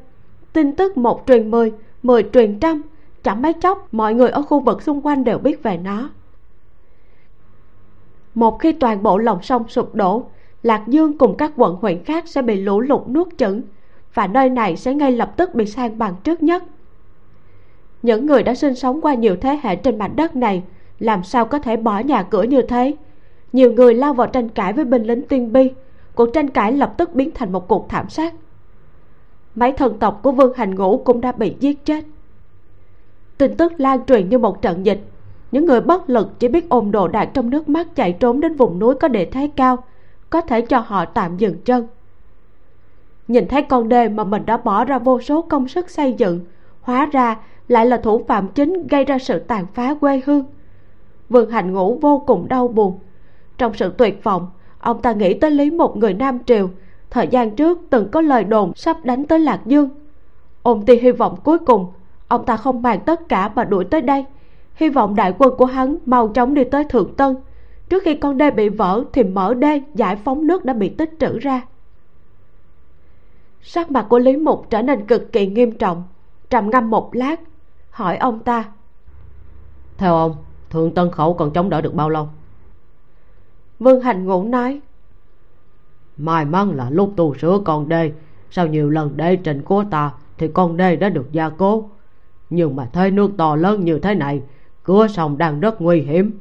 Tin 0.54 0.76
tức 0.76 0.98
một 0.98 1.24
truyền 1.28 1.52
mười 1.52 1.74
mười 2.06 2.24
truyền 2.34 2.60
trăm, 2.60 2.82
chẳng 3.24 3.42
mấy 3.42 3.54
chốc 3.54 3.88
mọi 3.92 4.14
người 4.14 4.30
ở 4.30 4.42
khu 4.42 4.60
vực 4.60 4.82
xung 4.82 5.02
quanh 5.02 5.24
đều 5.24 5.38
biết 5.38 5.64
về 5.64 5.78
nó. 5.78 6.10
Một 8.36 8.60
khi 8.60 8.72
toàn 8.72 9.04
bộ 9.04 9.18
lòng 9.18 9.42
sông 9.42 9.68
sụp 9.68 9.96
đổ, 9.96 10.26
lạc 10.64 10.84
dương 10.88 11.18
cùng 11.18 11.38
các 11.38 11.52
quận 11.56 11.76
huyện 11.82 12.04
khác 12.04 12.28
sẽ 12.28 12.42
bị 12.42 12.62
lũ 12.62 12.80
lụt 12.80 13.08
nuốt 13.08 13.28
chửng, 13.38 13.62
và 14.14 14.28
nơi 14.28 14.50
này 14.50 14.76
sẽ 14.76 14.94
ngay 14.94 15.12
lập 15.12 15.34
tức 15.38 15.56
bị 15.56 15.66
san 15.66 15.98
bằng 15.98 16.16
trước 16.24 16.44
nhất. 16.44 16.64
Những 18.04 18.26
người 18.26 18.44
đã 18.44 18.56
sinh 18.56 18.76
sống 18.76 19.02
qua 19.02 19.14
nhiều 19.14 19.36
thế 19.42 19.60
hệ 19.64 19.76
trên 19.76 19.98
mảnh 19.98 20.16
đất 20.16 20.36
này, 20.36 20.64
làm 21.00 21.24
sao 21.24 21.46
có 21.46 21.60
thể 21.60 21.78
bỏ 21.78 22.00
nhà 22.00 22.24
cửa 22.24 22.44
như 22.44 22.62
thế? 22.62 22.96
Nhiều 23.54 23.74
người 23.74 23.94
lao 23.94 24.14
vào 24.14 24.28
tranh 24.28 24.50
cãi 24.50 24.74
với 24.74 24.86
binh 24.86 25.04
lính 25.04 25.28
tiên 25.28 25.54
bi, 25.54 25.72
cuộc 26.16 26.30
tranh 26.34 26.48
cãi 26.48 26.72
lập 26.72 26.94
tức 26.98 27.16
biến 27.16 27.32
thành 27.34 27.52
một 27.52 27.68
cuộc 27.68 27.90
thảm 27.90 28.10
sát 28.10 28.34
mấy 29.56 29.72
thần 29.72 30.00
tộc 30.00 30.20
của 30.24 30.32
vương 30.32 30.54
hành 30.56 30.76
ngũ 30.76 30.98
cũng 30.98 31.22
đã 31.22 31.32
bị 31.32 31.56
giết 31.60 31.86
chết. 31.86 32.06
Tin 33.38 33.58
tức 33.58 33.74
lan 33.78 34.06
truyền 34.06 34.30
như 34.30 34.38
một 34.38 34.62
trận 34.62 34.86
dịch. 34.86 35.02
Những 35.52 35.66
người 35.66 35.82
bất 35.82 36.10
lực 36.10 36.40
chỉ 36.40 36.48
biết 36.48 36.70
ôm 36.70 36.92
đồ 36.92 37.08
đạc 37.08 37.30
trong 37.34 37.50
nước 37.50 37.70
mắt 37.70 37.96
chạy 37.96 38.14
trốn 38.14 38.40
đến 38.40 38.56
vùng 38.56 38.80
núi 38.80 38.96
có 38.96 39.08
địa 39.08 39.26
thế 39.26 39.50
cao, 39.56 39.84
có 40.30 40.42
thể 40.42 40.62
cho 40.62 40.80
họ 40.80 41.06
tạm 41.06 41.38
dừng 41.38 41.58
chân. 41.66 41.88
Nhìn 43.28 43.48
thấy 43.48 43.62
con 43.62 43.90
đê 43.90 44.10
mà 44.10 44.24
mình 44.24 44.46
đã 44.46 44.58
bỏ 44.58 44.86
ra 44.86 45.00
vô 45.00 45.22
số 45.22 45.42
công 45.42 45.68
sức 45.68 45.90
xây 45.90 46.14
dựng, 46.14 46.40
hóa 46.82 47.10
ra 47.12 47.38
lại 47.68 47.86
là 47.86 47.98
thủ 47.98 48.24
phạm 48.28 48.48
chính 48.48 48.88
gây 48.88 49.06
ra 49.06 49.20
sự 49.20 49.40
tàn 49.40 49.66
phá 49.74 49.94
quê 49.94 50.22
hương. 50.26 50.46
Vương 51.30 51.50
hành 51.50 51.72
ngũ 51.72 51.98
vô 52.02 52.24
cùng 52.28 52.48
đau 52.48 52.68
buồn. 52.68 53.00
Trong 53.58 53.74
sự 53.74 53.94
tuyệt 53.98 54.24
vọng, 54.24 54.48
ông 54.80 55.02
ta 55.02 55.12
nghĩ 55.12 55.34
tới 55.34 55.52
lý 55.52 55.70
một 55.70 55.98
người 55.98 56.14
nam 56.14 56.40
triều 56.46 56.70
thời 57.16 57.28
gian 57.28 57.56
trước 57.56 57.80
từng 57.90 58.10
có 58.12 58.22
lời 58.22 58.44
đồn 58.44 58.74
sắp 58.76 58.98
đánh 59.04 59.26
tới 59.26 59.40
lạc 59.40 59.62
dương. 59.66 59.90
Ôm 60.64 60.86
ti 60.86 60.96
hy 60.96 61.12
vọng 61.12 61.38
cuối 61.44 61.60
cùng 61.60 61.94
ông 62.28 62.46
ta 62.46 62.58
không 62.58 62.82
màng 62.82 63.00
tất 63.00 63.30
cả 63.30 63.52
mà 63.56 63.64
đuổi 63.64 63.86
tới 63.86 64.02
đây. 64.02 64.26
Hy 64.76 64.90
vọng 64.90 65.16
đại 65.16 65.34
quân 65.38 65.54
của 65.58 65.66
hắn 65.66 65.98
mau 66.06 66.28
chóng 66.28 66.54
đi 66.54 66.64
tới 66.64 66.84
thượng 66.84 67.16
tân. 67.16 67.36
Trước 67.90 68.04
khi 68.04 68.16
con 68.16 68.38
đê 68.38 68.52
bị 68.52 68.70
vỡ 68.70 69.04
thì 69.14 69.24
mở 69.24 69.54
đê 69.54 69.82
giải 69.94 70.16
phóng 70.16 70.48
nước 70.48 70.66
đã 70.66 70.74
bị 70.74 70.90
tích 70.90 71.12
trữ 71.20 71.40
ra. 71.40 71.62
Sắc 73.62 73.92
mặt 73.92 74.06
của 74.10 74.20
lý 74.20 74.38
mục 74.38 74.70
trở 74.70 74.82
nên 74.82 75.08
cực 75.08 75.32
kỳ 75.32 75.48
nghiêm 75.48 75.72
trọng 75.72 76.04
trầm 76.50 76.70
ngâm 76.70 76.90
một 76.90 77.16
lát 77.16 77.40
hỏi 77.90 78.18
ông 78.18 78.40
ta. 78.40 78.64
Theo 79.98 80.16
ông 80.16 80.36
thượng 80.70 80.94
tân 80.94 81.12
khẩu 81.12 81.34
còn 81.34 81.54
chống 81.54 81.70
đỡ 81.70 81.82
được 81.82 81.94
bao 81.94 82.10
lâu? 82.10 82.28
Vương 83.80 84.02
hành 84.02 84.26
ngũ 84.26 84.44
nói 84.44 84.82
may 86.18 86.46
mắn 86.46 86.72
là 86.72 86.90
lúc 86.90 87.14
tu 87.16 87.36
sửa 87.36 87.60
con 87.66 87.90
đê. 87.90 88.12
Sau 88.52 88.68
nhiều 88.68 88.90
lần 88.90 89.18
đê 89.18 89.36
trình 89.36 89.62
của 89.62 89.84
ta, 89.92 90.12
thì 90.38 90.48
con 90.48 90.78
đê 90.78 90.96
đã 90.96 91.10
được 91.10 91.32
gia 91.32 91.50
cố. 91.50 91.90
Nhưng 92.50 92.76
mà 92.76 92.90
thấy 92.94 93.12
nước 93.12 93.32
to 93.38 93.56
lớn 93.56 93.86
như 93.86 94.00
thế 94.00 94.16
này, 94.16 94.42
cửa 94.84 95.08
sông 95.08 95.38
đang 95.38 95.60
rất 95.60 95.82
nguy 95.82 96.02
hiểm. 96.02 96.40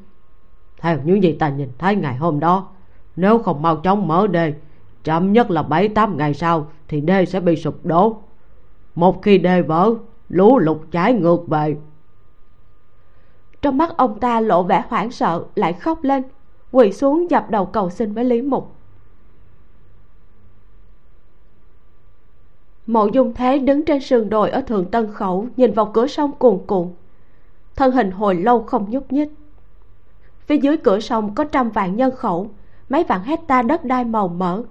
Theo 0.80 0.98
những 1.04 1.22
gì 1.22 1.32
ta 1.32 1.48
nhìn 1.48 1.68
thấy 1.78 1.96
ngày 1.96 2.16
hôm 2.16 2.40
đó, 2.40 2.68
nếu 3.16 3.38
không 3.38 3.62
mau 3.62 3.76
chóng 3.76 4.08
mở 4.08 4.26
đê 4.26 4.54
chậm 5.04 5.32
nhất 5.32 5.50
là 5.50 5.62
bảy 5.62 5.88
tám 5.88 6.16
ngày 6.16 6.34
sau 6.34 6.66
thì 6.88 7.00
đê 7.00 7.24
sẽ 7.24 7.40
bị 7.40 7.56
sụp 7.56 7.86
đổ. 7.86 8.16
Một 8.94 9.22
khi 9.22 9.38
đê 9.38 9.62
vỡ, 9.62 9.94
lũ 10.28 10.58
lụt 10.58 10.78
trái 10.90 11.12
ngược 11.12 11.48
về. 11.48 11.76
Trong 13.62 13.78
mắt 13.78 13.96
ông 13.96 14.20
ta 14.20 14.40
lộ 14.40 14.62
vẻ 14.62 14.84
hoảng 14.88 15.10
sợ, 15.10 15.44
lại 15.54 15.72
khóc 15.72 16.04
lên. 16.04 16.22
Quỳ 16.72 16.92
xuống 16.92 17.30
dập 17.30 17.50
đầu 17.50 17.66
cầu 17.66 17.90
xin 17.90 18.12
với 18.14 18.24
lý 18.24 18.42
mục. 18.42 18.73
Mộ 22.86 23.06
dung 23.06 23.34
thế 23.34 23.58
đứng 23.58 23.84
trên 23.84 24.00
sườn 24.00 24.28
đồi 24.30 24.50
ở 24.50 24.60
thượng 24.60 24.90
tân 24.90 25.12
khẩu, 25.12 25.46
nhìn 25.56 25.72
vào 25.72 25.90
cửa 25.94 26.06
sông 26.06 26.32
cuồn 26.32 26.58
cuộn. 26.66 26.88
Thân 27.76 27.92
hình 27.92 28.10
hồi 28.10 28.34
lâu 28.34 28.62
không 28.62 28.90
nhúc 28.90 29.12
nhích. 29.12 29.32
Phía 30.46 30.56
dưới 30.56 30.76
cửa 30.76 31.00
sông 31.00 31.34
có 31.34 31.44
trăm 31.44 31.70
vạn 31.70 31.96
nhân 31.96 32.16
khẩu, 32.16 32.50
mấy 32.88 33.04
vạn 33.04 33.22
hecta 33.22 33.62
đất 33.62 33.84
đai 33.84 34.04
màu 34.04 34.28
mỡ. 34.28 34.62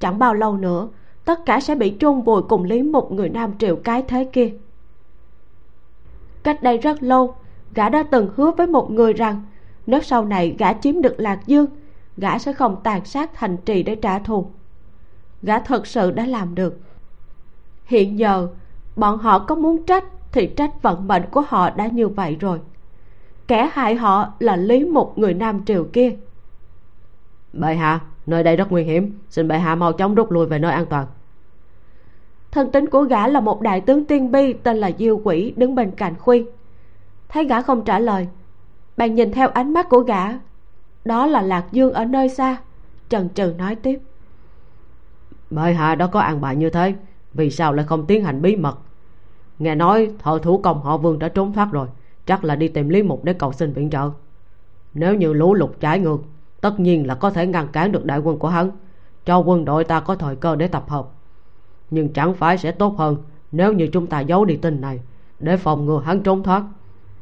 Chẳng 0.00 0.18
bao 0.18 0.34
lâu 0.34 0.56
nữa, 0.56 0.88
tất 1.24 1.46
cả 1.46 1.60
sẽ 1.60 1.74
bị 1.74 1.96
chôn 2.00 2.22
vùi 2.22 2.42
cùng 2.42 2.64
lý 2.64 2.82
một 2.82 3.12
người 3.12 3.28
nam 3.28 3.52
triệu 3.58 3.76
cái 3.76 4.02
thế 4.08 4.24
kia. 4.32 4.52
Cách 6.42 6.62
đây 6.62 6.78
rất 6.78 7.02
lâu, 7.02 7.34
gã 7.74 7.88
đã 7.88 8.02
từng 8.02 8.30
hứa 8.36 8.50
với 8.50 8.66
một 8.66 8.90
người 8.90 9.12
rằng 9.12 9.42
nếu 9.86 10.00
sau 10.00 10.24
này 10.24 10.56
gã 10.58 10.72
chiếm 10.72 11.02
được 11.02 11.20
lạc 11.20 11.40
dương, 11.46 11.66
gã 12.16 12.38
sẽ 12.38 12.52
không 12.52 12.76
tàn 12.84 13.04
sát 13.04 13.30
thành 13.34 13.56
trì 13.56 13.82
để 13.82 13.96
trả 13.96 14.18
thù. 14.18 14.46
Gã 15.42 15.58
thật 15.58 15.86
sự 15.86 16.10
đã 16.10 16.26
làm 16.26 16.54
được 16.54 16.80
hiện 17.88 18.18
giờ 18.18 18.48
bọn 18.96 19.18
họ 19.18 19.38
có 19.38 19.54
muốn 19.54 19.84
trách 19.86 20.04
thì 20.32 20.46
trách 20.46 20.82
vận 20.82 21.08
mệnh 21.08 21.22
của 21.30 21.42
họ 21.48 21.70
đã 21.70 21.86
như 21.86 22.08
vậy 22.08 22.36
rồi. 22.40 22.60
Kẻ 23.46 23.70
hại 23.72 23.94
họ 23.94 24.32
là 24.38 24.56
lý 24.56 24.84
một 24.84 25.18
người 25.18 25.34
nam 25.34 25.64
triều 25.64 25.84
kia. 25.84 26.16
Bệ 27.52 27.74
hạ 27.74 28.00
nơi 28.26 28.42
đây 28.42 28.56
rất 28.56 28.72
nguy 28.72 28.82
hiểm. 28.82 29.18
Xin 29.30 29.48
bệ 29.48 29.58
hạ 29.58 29.74
mau 29.74 29.92
chóng 29.92 30.14
rút 30.14 30.30
lui 30.30 30.46
về 30.46 30.58
nơi 30.58 30.72
an 30.72 30.86
toàn. 30.86 31.06
Thân 32.50 32.70
tính 32.70 32.86
của 32.86 33.02
gã 33.02 33.26
là 33.26 33.40
một 33.40 33.60
đại 33.60 33.80
tướng 33.80 34.04
tiên 34.04 34.32
bi 34.32 34.52
tên 34.52 34.76
là 34.76 34.90
diêu 34.98 35.20
quỷ 35.24 35.52
đứng 35.56 35.74
bên 35.74 35.90
cạnh 35.90 36.14
khuyên 36.18 36.46
thấy 37.28 37.44
gã 37.44 37.62
không 37.62 37.84
trả 37.84 37.98
lời 37.98 38.28
bạn 38.96 39.14
nhìn 39.14 39.32
theo 39.32 39.48
ánh 39.48 39.72
mắt 39.72 39.88
của 39.88 40.00
gã. 40.00 40.24
Đó 41.04 41.26
là 41.26 41.42
lạc 41.42 41.64
dương 41.72 41.92
ở 41.92 42.04
nơi 42.04 42.28
xa. 42.28 42.56
Trần 43.08 43.28
trừ 43.28 43.54
nói 43.58 43.74
tiếp. 43.74 44.00
Bệ 45.50 45.72
hạ 45.72 45.94
đó 45.94 46.06
có 46.06 46.20
an 46.20 46.40
bài 46.40 46.56
như 46.56 46.70
thế 46.70 46.94
vì 47.38 47.50
sao 47.50 47.72
lại 47.72 47.86
không 47.86 48.06
tiến 48.06 48.24
hành 48.24 48.42
bí 48.42 48.56
mật? 48.56 48.78
Nghe 49.58 49.74
nói 49.74 50.10
thợ 50.18 50.38
thủ 50.42 50.58
công 50.58 50.82
họ 50.82 50.96
vương 50.96 51.18
đã 51.18 51.28
trốn 51.28 51.52
thoát 51.52 51.68
rồi, 51.72 51.88
chắc 52.26 52.44
là 52.44 52.56
đi 52.56 52.68
tìm 52.68 52.88
lý 52.88 53.02
mục 53.02 53.24
để 53.24 53.32
cầu 53.32 53.52
xin 53.52 53.72
viện 53.72 53.90
trợ. 53.90 54.10
Nếu 54.94 55.14
như 55.14 55.32
lũ 55.32 55.54
lụt 55.54 55.70
trái 55.80 55.98
ngược, 55.98 56.18
tất 56.60 56.80
nhiên 56.80 57.06
là 57.06 57.14
có 57.14 57.30
thể 57.30 57.46
ngăn 57.46 57.68
cản 57.68 57.92
được 57.92 58.04
đại 58.04 58.18
quân 58.18 58.38
của 58.38 58.48
hắn. 58.48 58.70
Cho 59.24 59.38
quân 59.38 59.64
đội 59.64 59.84
ta 59.84 60.00
có 60.00 60.14
thời 60.14 60.36
cơ 60.36 60.56
để 60.56 60.68
tập 60.68 60.84
hợp. 60.88 61.08
Nhưng 61.90 62.12
chẳng 62.12 62.34
phải 62.34 62.58
sẽ 62.58 62.72
tốt 62.72 62.94
hơn 62.98 63.16
nếu 63.52 63.72
như 63.72 63.86
chúng 63.92 64.06
ta 64.06 64.20
giấu 64.20 64.44
đi 64.44 64.56
tin 64.56 64.80
này, 64.80 65.00
để 65.38 65.56
phòng 65.56 65.86
ngừa 65.86 66.02
hắn 66.04 66.22
trốn 66.22 66.42
thoát. 66.42 66.62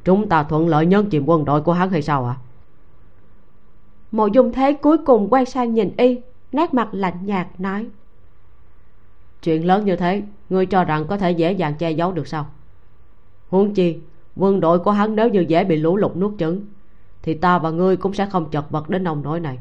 Chúng 0.05 0.29
ta 0.29 0.43
thuận 0.43 0.69
lợi 0.69 0.87
nhân 0.87 1.11
chìm 1.11 1.27
quân 1.27 1.45
đội 1.45 1.61
của 1.61 1.73
hắn 1.73 1.91
hay 1.91 2.03
sao 2.03 2.27
ạ? 2.27 2.37
À? 2.39 2.43
mộ 4.13 4.27
dung 4.27 4.53
thế 4.53 4.73
cuối 4.73 4.99
cùng 4.99 5.29
quay 5.29 5.45
sang 5.45 5.75
nhìn 5.75 5.97
y, 5.97 6.21
nét 6.53 6.75
mặt 6.75 6.89
lạnh 6.93 7.17
nhạt 7.23 7.47
nói 7.59 7.87
chuyện 9.47 9.67
lớn 9.67 9.85
như 9.85 9.97
thế, 9.97 10.23
ngươi 10.51 10.67
cho 10.67 10.85
rằng 10.85 11.07
có 11.07 11.19
thể 11.19 11.31
dễ 11.31 11.53
dàng 11.53 11.75
che 11.75 11.91
giấu 11.91 12.13
được 12.13 12.27
sao? 12.27 12.47
Huống 13.49 13.75
chi, 13.75 13.99
quân 14.37 14.61
đội 14.61 14.79
của 14.79 14.91
hắn 14.91 15.17
nếu 15.17 15.29
như 15.29 15.41
dễ 15.41 15.65
bị 15.65 15.77
lũ 15.77 15.97
lụt 15.97 16.17
nuốt 16.17 16.33
chửng 16.39 16.61
thì 17.23 17.35
ta 17.35 17.59
và 17.59 17.71
ngươi 17.71 17.97
cũng 17.97 18.15
sẽ 18.15 18.27
không 18.27 18.51
chật 18.51 18.71
vật 18.71 18.89
đến 18.89 19.05
nông 19.05 19.23
nỗi 19.23 19.41
này. 19.41 19.59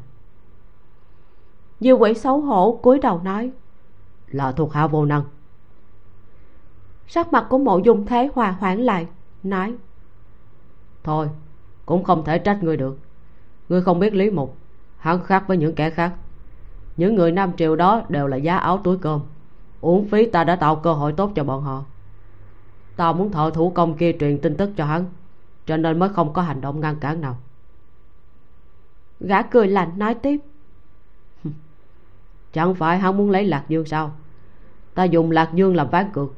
Dư 1.80 1.92
quỷ 1.92 2.14
xấu 2.14 2.40
hổ 2.40 2.80
cúi 2.82 2.98
đầu 2.98 3.20
nói, 3.24 3.50
là 4.28 4.52
thuộc 4.52 4.72
hạ 4.72 4.86
vô 4.86 5.04
năng. 5.04 5.22
Sắc 7.06 7.32
mặt 7.32 7.46
của 7.50 7.58
mộ 7.58 7.78
dung 7.78 8.06
thế 8.06 8.28
hòa 8.34 8.56
hoãn 8.60 8.80
lại, 8.80 9.06
nói, 9.42 9.74
thôi, 11.04 11.28
cũng 11.86 12.04
không 12.04 12.24
thể 12.24 12.38
trách 12.38 12.62
ngươi 12.62 12.76
được. 12.76 12.98
Ngươi 13.68 13.82
không 13.82 13.98
biết 13.98 14.14
lý 14.14 14.30
mục, 14.30 14.56
hắn 14.96 15.24
khác 15.24 15.44
với 15.46 15.56
những 15.56 15.74
kẻ 15.74 15.90
khác. 15.90 16.12
Những 16.96 17.14
người 17.14 17.32
nam 17.32 17.52
triều 17.56 17.76
đó 17.76 18.02
đều 18.08 18.26
là 18.26 18.36
giá 18.36 18.56
áo 18.56 18.80
túi 18.84 18.98
cơm 18.98 19.20
uổng 19.80 20.08
phí 20.08 20.26
ta 20.26 20.44
đã 20.44 20.56
tạo 20.56 20.76
cơ 20.76 20.92
hội 20.92 21.12
tốt 21.12 21.30
cho 21.34 21.44
bọn 21.44 21.62
họ. 21.62 21.84
Ta 22.96 23.12
muốn 23.12 23.30
thợ 23.30 23.50
thủ 23.54 23.70
công 23.70 23.96
kia 23.96 24.12
truyền 24.20 24.38
tin 24.38 24.56
tức 24.56 24.70
cho 24.76 24.84
hắn, 24.84 25.04
cho 25.66 25.76
nên 25.76 25.98
mới 25.98 26.08
không 26.08 26.32
có 26.32 26.42
hành 26.42 26.60
động 26.60 26.80
ngăn 26.80 26.96
cản 26.96 27.20
nào. 27.20 27.36
Gã 29.20 29.42
cười 29.42 29.68
lạnh 29.68 29.90
nói 29.96 30.14
tiếp. 30.14 30.40
Chẳng 32.52 32.74
phải 32.74 32.98
hắn 32.98 33.16
muốn 33.16 33.30
lấy 33.30 33.44
lạc 33.44 33.64
dương 33.68 33.84
sao? 33.84 34.12
Ta 34.94 35.04
dùng 35.04 35.30
lạc 35.30 35.50
dương 35.54 35.76
làm 35.76 35.88
ván 35.88 36.10
cược, 36.12 36.34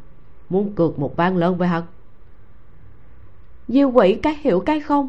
muốn 0.49 0.73
cược 0.73 0.99
một 0.99 1.17
ván 1.17 1.37
lớn 1.37 1.57
với 1.57 1.69
hắn. 1.69 1.83
Diêu 3.69 3.91
quỷ 3.91 4.15
cái 4.23 4.37
hiểu 4.41 4.61
cái 4.61 4.81
không? 4.81 5.09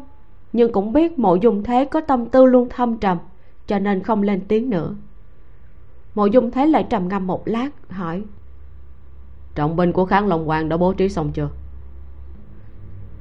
Nhưng 0.52 0.72
cũng 0.72 0.92
biết 0.92 1.18
mộ 1.18 1.34
dung 1.34 1.62
thế 1.62 1.84
có 1.84 2.00
tâm 2.00 2.26
tư 2.26 2.44
luôn 2.44 2.68
thâm 2.68 2.98
trầm, 2.98 3.18
cho 3.66 3.78
nên 3.78 4.02
không 4.02 4.22
lên 4.22 4.44
tiếng 4.48 4.70
nữa 4.70 4.94
mộ 6.20 6.26
dung 6.26 6.50
thế 6.50 6.66
lại 6.66 6.86
trầm 6.90 7.08
ngâm 7.08 7.26
một 7.26 7.48
lát 7.48 7.70
hỏi. 7.88 8.22
Trọng 9.54 9.76
binh 9.76 9.92
của 9.92 10.04
kháng 10.04 10.26
long 10.26 10.46
hoàng 10.46 10.68
đã 10.68 10.76
bố 10.76 10.92
trí 10.92 11.08
xong 11.08 11.32
chưa? 11.32 11.48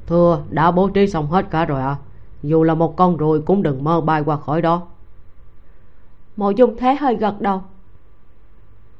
Thưa 0.07 0.43
đã 0.49 0.71
bố 0.71 0.89
trí 0.89 1.07
xong 1.07 1.27
hết 1.27 1.45
cả 1.49 1.65
rồi 1.65 1.81
ạ 1.81 1.87
à. 1.87 1.97
dù 2.43 2.63
là 2.63 2.75
một 2.75 2.95
con 2.95 3.17
ruồi 3.17 3.41
cũng 3.41 3.63
đừng 3.63 3.83
mơ 3.83 4.01
bay 4.01 4.23
qua 4.23 4.37
khỏi 4.37 4.61
đó. 4.61 4.87
Mộ 6.37 6.49
dung 6.49 6.77
thế 6.77 6.95
hơi 6.95 7.15
gật 7.15 7.41
đầu. 7.41 7.61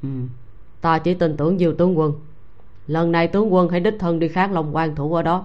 Ừ 0.02 0.08
ta 0.80 0.98
chỉ 0.98 1.14
tin 1.14 1.36
tưởng 1.36 1.58
diêu 1.58 1.74
tướng 1.74 1.98
quân. 1.98 2.12
Lần 2.86 3.12
này 3.12 3.28
tướng 3.28 3.54
quân 3.54 3.68
hãy 3.68 3.80
đích 3.80 3.96
thân 3.98 4.18
đi 4.18 4.28
kháng 4.28 4.52
long 4.52 4.76
quan 4.76 4.94
thủ 4.94 5.14
ở 5.14 5.22
đó. 5.22 5.44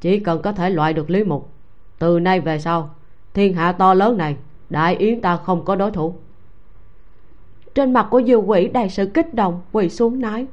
Chỉ 0.00 0.20
cần 0.20 0.42
có 0.42 0.52
thể 0.52 0.70
loại 0.70 0.92
được 0.92 1.10
lý 1.10 1.24
mục 1.24 1.50
từ 1.98 2.20
nay 2.20 2.40
về 2.40 2.58
sau 2.58 2.94
thiên 3.34 3.54
hạ 3.54 3.72
to 3.72 3.94
lớn 3.94 4.18
này 4.18 4.36
đại 4.70 4.96
yến 4.96 5.20
ta 5.20 5.36
không 5.36 5.64
có 5.64 5.76
đối 5.76 5.90
thủ 5.90 6.14
trên 7.74 7.92
mặt 7.92 8.06
của 8.10 8.22
diều 8.26 8.42
quỷ 8.42 8.68
đầy 8.68 8.88
sự 8.88 9.06
kích 9.06 9.34
động 9.34 9.60
quỳ 9.72 9.88
xuống 9.88 10.20
nói. 10.20 10.46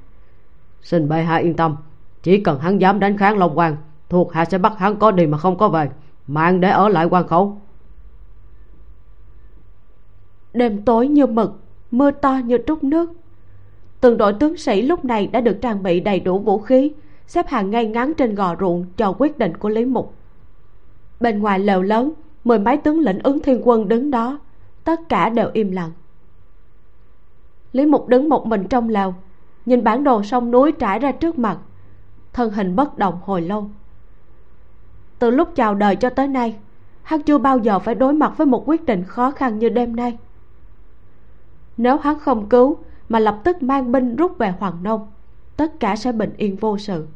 Xin 0.81 1.09
bệ 1.09 1.21
hạ 1.21 1.35
yên 1.35 1.53
tâm 1.53 1.75
chỉ 2.23 2.39
cần 2.39 2.59
hắn 2.59 2.81
dám 2.81 2.99
đánh 2.99 3.17
kháng 3.17 3.37
long 3.37 3.57
quan 3.57 3.77
thuộc 4.09 4.33
hạ 4.33 4.45
sẽ 4.45 4.57
bắt 4.57 4.73
hắn 4.77 4.95
có 4.95 5.11
đi 5.11 5.27
mà 5.27 5.37
không 5.37 5.57
có 5.57 5.69
về 5.69 5.89
mạng 6.27 6.61
để 6.61 6.69
ở 6.69 6.89
lại 6.89 7.05
quan 7.05 7.27
khẩu. 7.27 7.61
Đêm 10.53 10.81
tối 10.81 11.07
như 11.07 11.25
mực 11.25 11.59
mưa 11.91 12.11
to 12.11 12.39
như 12.45 12.57
trút 12.67 12.83
nước. 12.83 13.11
Từng 14.01 14.17
đội 14.17 14.33
tướng 14.33 14.57
sĩ 14.57 14.81
lúc 14.81 15.05
này 15.05 15.27
đã 15.27 15.41
được 15.41 15.57
trang 15.61 15.83
bị 15.83 15.99
đầy 15.99 16.19
đủ 16.19 16.39
vũ 16.39 16.59
khí 16.59 16.91
xếp 17.27 17.47
hàng 17.47 17.71
ngay 17.71 17.85
ngắn 17.85 18.13
trên 18.13 18.35
gò 18.35 18.55
ruộng 18.59 18.85
cho 18.97 19.15
quyết 19.17 19.37
định 19.37 19.57
của 19.57 19.69
lý 19.69 19.85
mục. 19.85 20.13
Bên 21.19 21.39
ngoài 21.39 21.59
lều 21.59 21.81
lớn 21.81 22.11
mười 22.43 22.59
mấy 22.59 22.77
tướng 22.77 22.99
lĩnh 22.99 23.19
ứng 23.23 23.39
thiên 23.39 23.61
quân 23.63 23.87
đứng 23.87 24.11
đó 24.11 24.39
tất 24.83 25.09
cả 25.09 25.29
đều 25.29 25.49
im 25.53 25.71
lặng 25.71 25.91
lý 27.75 27.85
mục 27.85 28.07
đứng 28.07 28.29
một 28.29 28.47
mình 28.47 28.67
trong 28.67 28.89
lều 28.89 29.13
nhìn 29.65 29.83
bản 29.83 30.03
đồ 30.03 30.23
sông 30.23 30.51
núi 30.51 30.71
trải 30.71 30.99
ra 30.99 31.11
trước 31.11 31.39
mặt, 31.39 31.57
thân 32.33 32.51
hình 32.51 32.75
bất 32.75 32.97
động 32.97 33.19
hồi 33.23 33.41
lâu. 33.41 33.69
Từ 35.19 35.29
lúc 35.29 35.49
chào 35.55 35.75
đời 35.75 35.95
cho 35.95 36.09
tới 36.09 36.27
nay, 36.27 36.55
hắn 37.03 37.21
chưa 37.21 37.37
bao 37.37 37.57
giờ 37.57 37.79
phải 37.79 37.95
đối 37.95 38.13
mặt 38.13 38.33
với 38.37 38.47
một 38.47 38.63
quyết 38.65 38.85
định 38.85 39.03
khó 39.03 39.31
khăn 39.31 39.59
như 39.59 39.69
đêm 39.69 39.95
nay. 39.95 40.17
Nếu 41.77 41.97
hắn 41.97 42.19
không 42.19 42.49
cứu 42.49 42.77
mà 43.09 43.19
lập 43.19 43.39
tức 43.43 43.63
mang 43.63 43.91
binh 43.91 44.15
rút 44.15 44.37
về 44.37 44.53
hoàng 44.59 44.83
nông, 44.83 45.07
tất 45.57 45.79
cả 45.79 45.95
sẽ 45.95 46.11
bình 46.11 46.33
yên 46.37 46.55
vô 46.55 46.77
sự. 46.77 47.07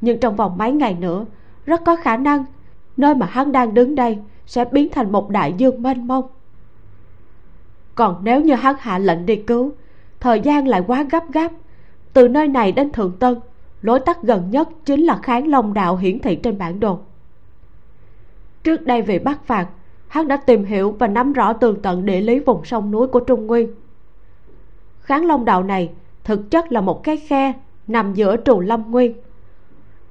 Nhưng 0.00 0.20
trong 0.20 0.36
vòng 0.36 0.58
mấy 0.58 0.72
ngày 0.72 0.94
nữa, 0.94 1.24
rất 1.66 1.84
có 1.86 1.96
khả 1.96 2.16
năng 2.16 2.44
nơi 2.96 3.14
mà 3.14 3.26
hắn 3.26 3.52
đang 3.52 3.74
đứng 3.74 3.94
đây 3.94 4.18
sẽ 4.46 4.64
biến 4.64 4.88
thành 4.92 5.12
một 5.12 5.30
đại 5.30 5.54
dương 5.58 5.82
mênh 5.82 6.06
mông 6.06 6.24
còn 7.98 8.16
nếu 8.22 8.40
như 8.40 8.54
hắn 8.54 8.74
hạ 8.78 8.98
lệnh 8.98 9.26
đi 9.26 9.36
cứu, 9.36 9.72
thời 10.20 10.40
gian 10.40 10.68
lại 10.68 10.82
quá 10.86 11.06
gấp 11.10 11.32
gáp. 11.32 11.52
Từ 12.12 12.28
nơi 12.28 12.48
này 12.48 12.72
đến 12.72 12.92
thượng 12.92 13.12
tân, 13.18 13.36
lối 13.82 14.00
tắt 14.00 14.22
gần 14.22 14.50
nhất 14.50 14.68
chính 14.84 15.04
là 15.04 15.18
kháng 15.22 15.48
long 15.48 15.74
đạo 15.74 15.96
hiển 15.96 16.18
thị 16.18 16.36
trên 16.36 16.58
bản 16.58 16.80
đồ. 16.80 16.98
Trước 18.64 18.86
đây 18.86 19.02
vì 19.02 19.18
bắt 19.18 19.44
phạt, 19.44 19.68
hắn 20.08 20.28
đã 20.28 20.36
tìm 20.36 20.64
hiểu 20.64 20.96
và 20.98 21.06
nắm 21.06 21.32
rõ 21.32 21.52
tường 21.52 21.82
tận 21.82 22.06
địa 22.06 22.20
lý 22.20 22.38
vùng 22.38 22.64
sông 22.64 22.90
núi 22.90 23.06
của 23.06 23.20
trung 23.20 23.46
nguyên. 23.46 23.68
Kháng 25.00 25.26
long 25.26 25.44
đạo 25.44 25.62
này 25.62 25.90
thực 26.24 26.50
chất 26.50 26.72
là 26.72 26.80
một 26.80 27.04
cái 27.04 27.16
khe 27.16 27.52
nằm 27.86 28.14
giữa 28.14 28.36
trù 28.44 28.60
lâm 28.60 28.90
nguyên. 28.90 29.12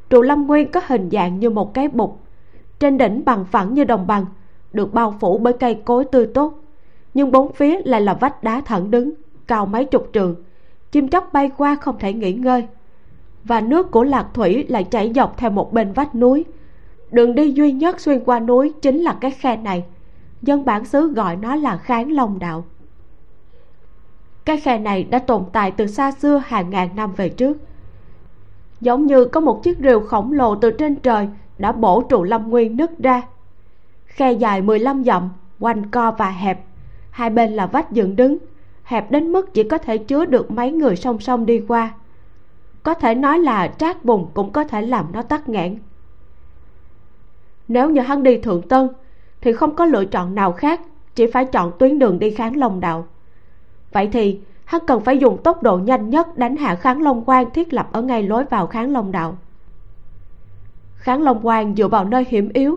Trù 0.10 0.22
lâm 0.22 0.48
nguyên 0.48 0.72
có 0.72 0.82
hình 0.88 1.10
dạng 1.12 1.40
như 1.40 1.50
một 1.50 1.74
cái 1.74 1.88
bục, 1.88 2.20
trên 2.80 2.98
đỉnh 2.98 3.26
bằng 3.26 3.46
phẳng 3.46 3.74
như 3.74 3.84
đồng 3.84 4.08
bằng, 4.08 4.26
được 4.74 4.94
bao 4.94 5.16
phủ 5.20 5.38
bởi 5.38 5.54
cây 5.54 5.82
cối 5.86 6.06
tươi 6.06 6.28
tốt 6.34 6.64
nhưng 7.18 7.32
bốn 7.32 7.54
phía 7.54 7.82
lại 7.86 8.02
là 8.02 8.14
vách 8.14 8.44
đá 8.44 8.62
thẳng 8.62 8.92
đứng, 8.92 9.14
cao 9.48 9.66
mấy 9.66 9.86
chục 9.86 10.10
trường. 10.14 10.36
Chim 10.92 11.08
chóc 11.08 11.34
bay 11.34 11.52
qua 11.58 11.76
không 11.76 12.00
thể 12.00 12.14
nghỉ 12.14 12.34
ngơi. 12.34 12.68
Và 13.44 13.62
nước 13.62 13.92
của 13.92 14.04
lạc 14.04 14.28
thủy 14.34 14.66
lại 14.70 14.84
chảy 14.84 15.12
dọc 15.16 15.38
theo 15.38 15.50
một 15.50 15.74
bên 15.74 15.92
vách 15.92 16.16
núi. 16.16 16.46
Đường 17.12 17.36
đi 17.36 17.52
duy 17.52 17.72
nhất 17.72 18.00
xuyên 18.00 18.24
qua 18.24 18.40
núi 18.40 18.74
chính 18.82 18.98
là 18.98 19.18
cái 19.22 19.32
khe 19.32 19.58
này. 19.58 19.84
Dân 20.42 20.66
bản 20.66 20.86
xứ 20.86 21.14
gọi 21.14 21.36
nó 21.36 21.56
là 21.56 21.78
kháng 21.78 22.12
long 22.12 22.40
đạo. 22.40 22.66
Cái 24.46 24.58
khe 24.58 24.78
này 24.78 25.04
đã 25.04 25.20
tồn 25.20 25.44
tại 25.54 25.72
từ 25.72 25.88
xa 25.88 26.12
xưa 26.12 26.42
hàng 26.46 26.70
ngàn 26.70 26.96
năm 26.96 27.14
về 27.18 27.30
trước. 27.30 27.58
Giống 28.82 29.06
như 29.06 29.26
có 29.26 29.40
một 29.40 29.64
chiếc 29.64 29.78
rìu 29.78 30.00
khổng 30.00 30.34
lồ 30.34 30.56
từ 30.56 30.72
trên 30.72 30.96
trời 30.96 31.28
đã 31.58 31.72
bổ 31.72 32.02
trụ 32.02 32.24
lâm 32.24 32.50
nguyên 32.50 32.78
nứt 32.78 33.00
ra. 33.00 33.22
Khe 34.06 34.32
dài 34.32 34.62
15 34.62 35.04
dặm, 35.04 35.30
quanh 35.60 35.92
co 35.92 36.12
và 36.12 36.30
hẹp 36.30 36.68
hai 37.18 37.30
bên 37.30 37.52
là 37.54 37.66
vách 37.66 37.92
dựng 37.92 38.16
đứng, 38.16 38.38
hẹp 38.84 39.12
đến 39.12 39.32
mức 39.32 39.54
chỉ 39.54 39.64
có 39.64 39.78
thể 39.78 39.98
chứa 39.98 40.26
được 40.26 40.52
mấy 40.52 40.72
người 40.72 40.96
song 40.96 41.20
song 41.20 41.46
đi 41.46 41.62
qua. 41.68 41.94
Có 42.84 42.94
thể 42.94 43.16
nói 43.16 43.40
là 43.40 43.68
trát 43.68 44.06
bùn 44.06 44.28
cũng 44.34 44.52
có 44.52 44.64
thể 44.64 44.82
làm 44.82 45.06
nó 45.14 45.22
tắc 45.22 45.50
nghẽn. 45.50 45.78
Nếu 47.68 47.90
như 47.90 48.02
hắn 48.02 48.24
đi 48.24 48.38
thượng 48.38 48.62
tân, 48.62 48.90
thì 49.42 49.54
không 49.54 49.76
có 49.76 49.86
lựa 49.86 50.06
chọn 50.06 50.36
nào 50.36 50.52
khác, 50.52 50.82
chỉ 51.16 51.28
phải 51.28 51.46
chọn 51.46 51.72
tuyến 51.80 52.00
đường 52.00 52.20
đi 52.20 52.32
kháng 52.32 52.58
long 52.58 52.80
đạo. 52.80 53.08
Vậy 53.92 54.10
thì, 54.12 54.40
hắn 54.66 54.82
cần 54.88 55.02
phải 55.02 55.18
dùng 55.18 55.38
tốc 55.44 55.64
độ 55.64 55.78
nhanh 55.78 56.10
nhất 56.10 56.38
đánh 56.38 56.56
hạ 56.56 56.76
kháng 56.76 57.02
long 57.02 57.24
quan 57.26 57.52
thiết 57.52 57.74
lập 57.74 57.90
ở 57.92 58.02
ngay 58.02 58.24
lối 58.24 58.46
vào 58.46 58.68
kháng 58.68 58.94
long 58.94 59.12
đạo. 59.12 59.38
Kháng 60.96 61.22
long 61.22 61.40
quan 61.44 61.76
dựa 61.76 61.88
vào 61.88 62.06
nơi 62.06 62.26
hiểm 62.30 62.50
yếu, 62.54 62.76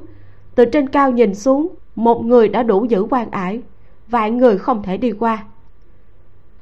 từ 0.55 0.65
trên 0.65 0.89
cao 0.89 1.11
nhìn 1.11 1.35
xuống, 1.35 1.75
một 1.95 2.25
người 2.25 2.49
đã 2.49 2.63
đủ 2.63 2.85
giữ 2.85 3.07
quan 3.11 3.31
ải 3.31 3.63
vài 4.11 4.31
người 4.31 4.59
không 4.59 4.83
thể 4.83 4.97
đi 4.97 5.13
qua. 5.13 5.45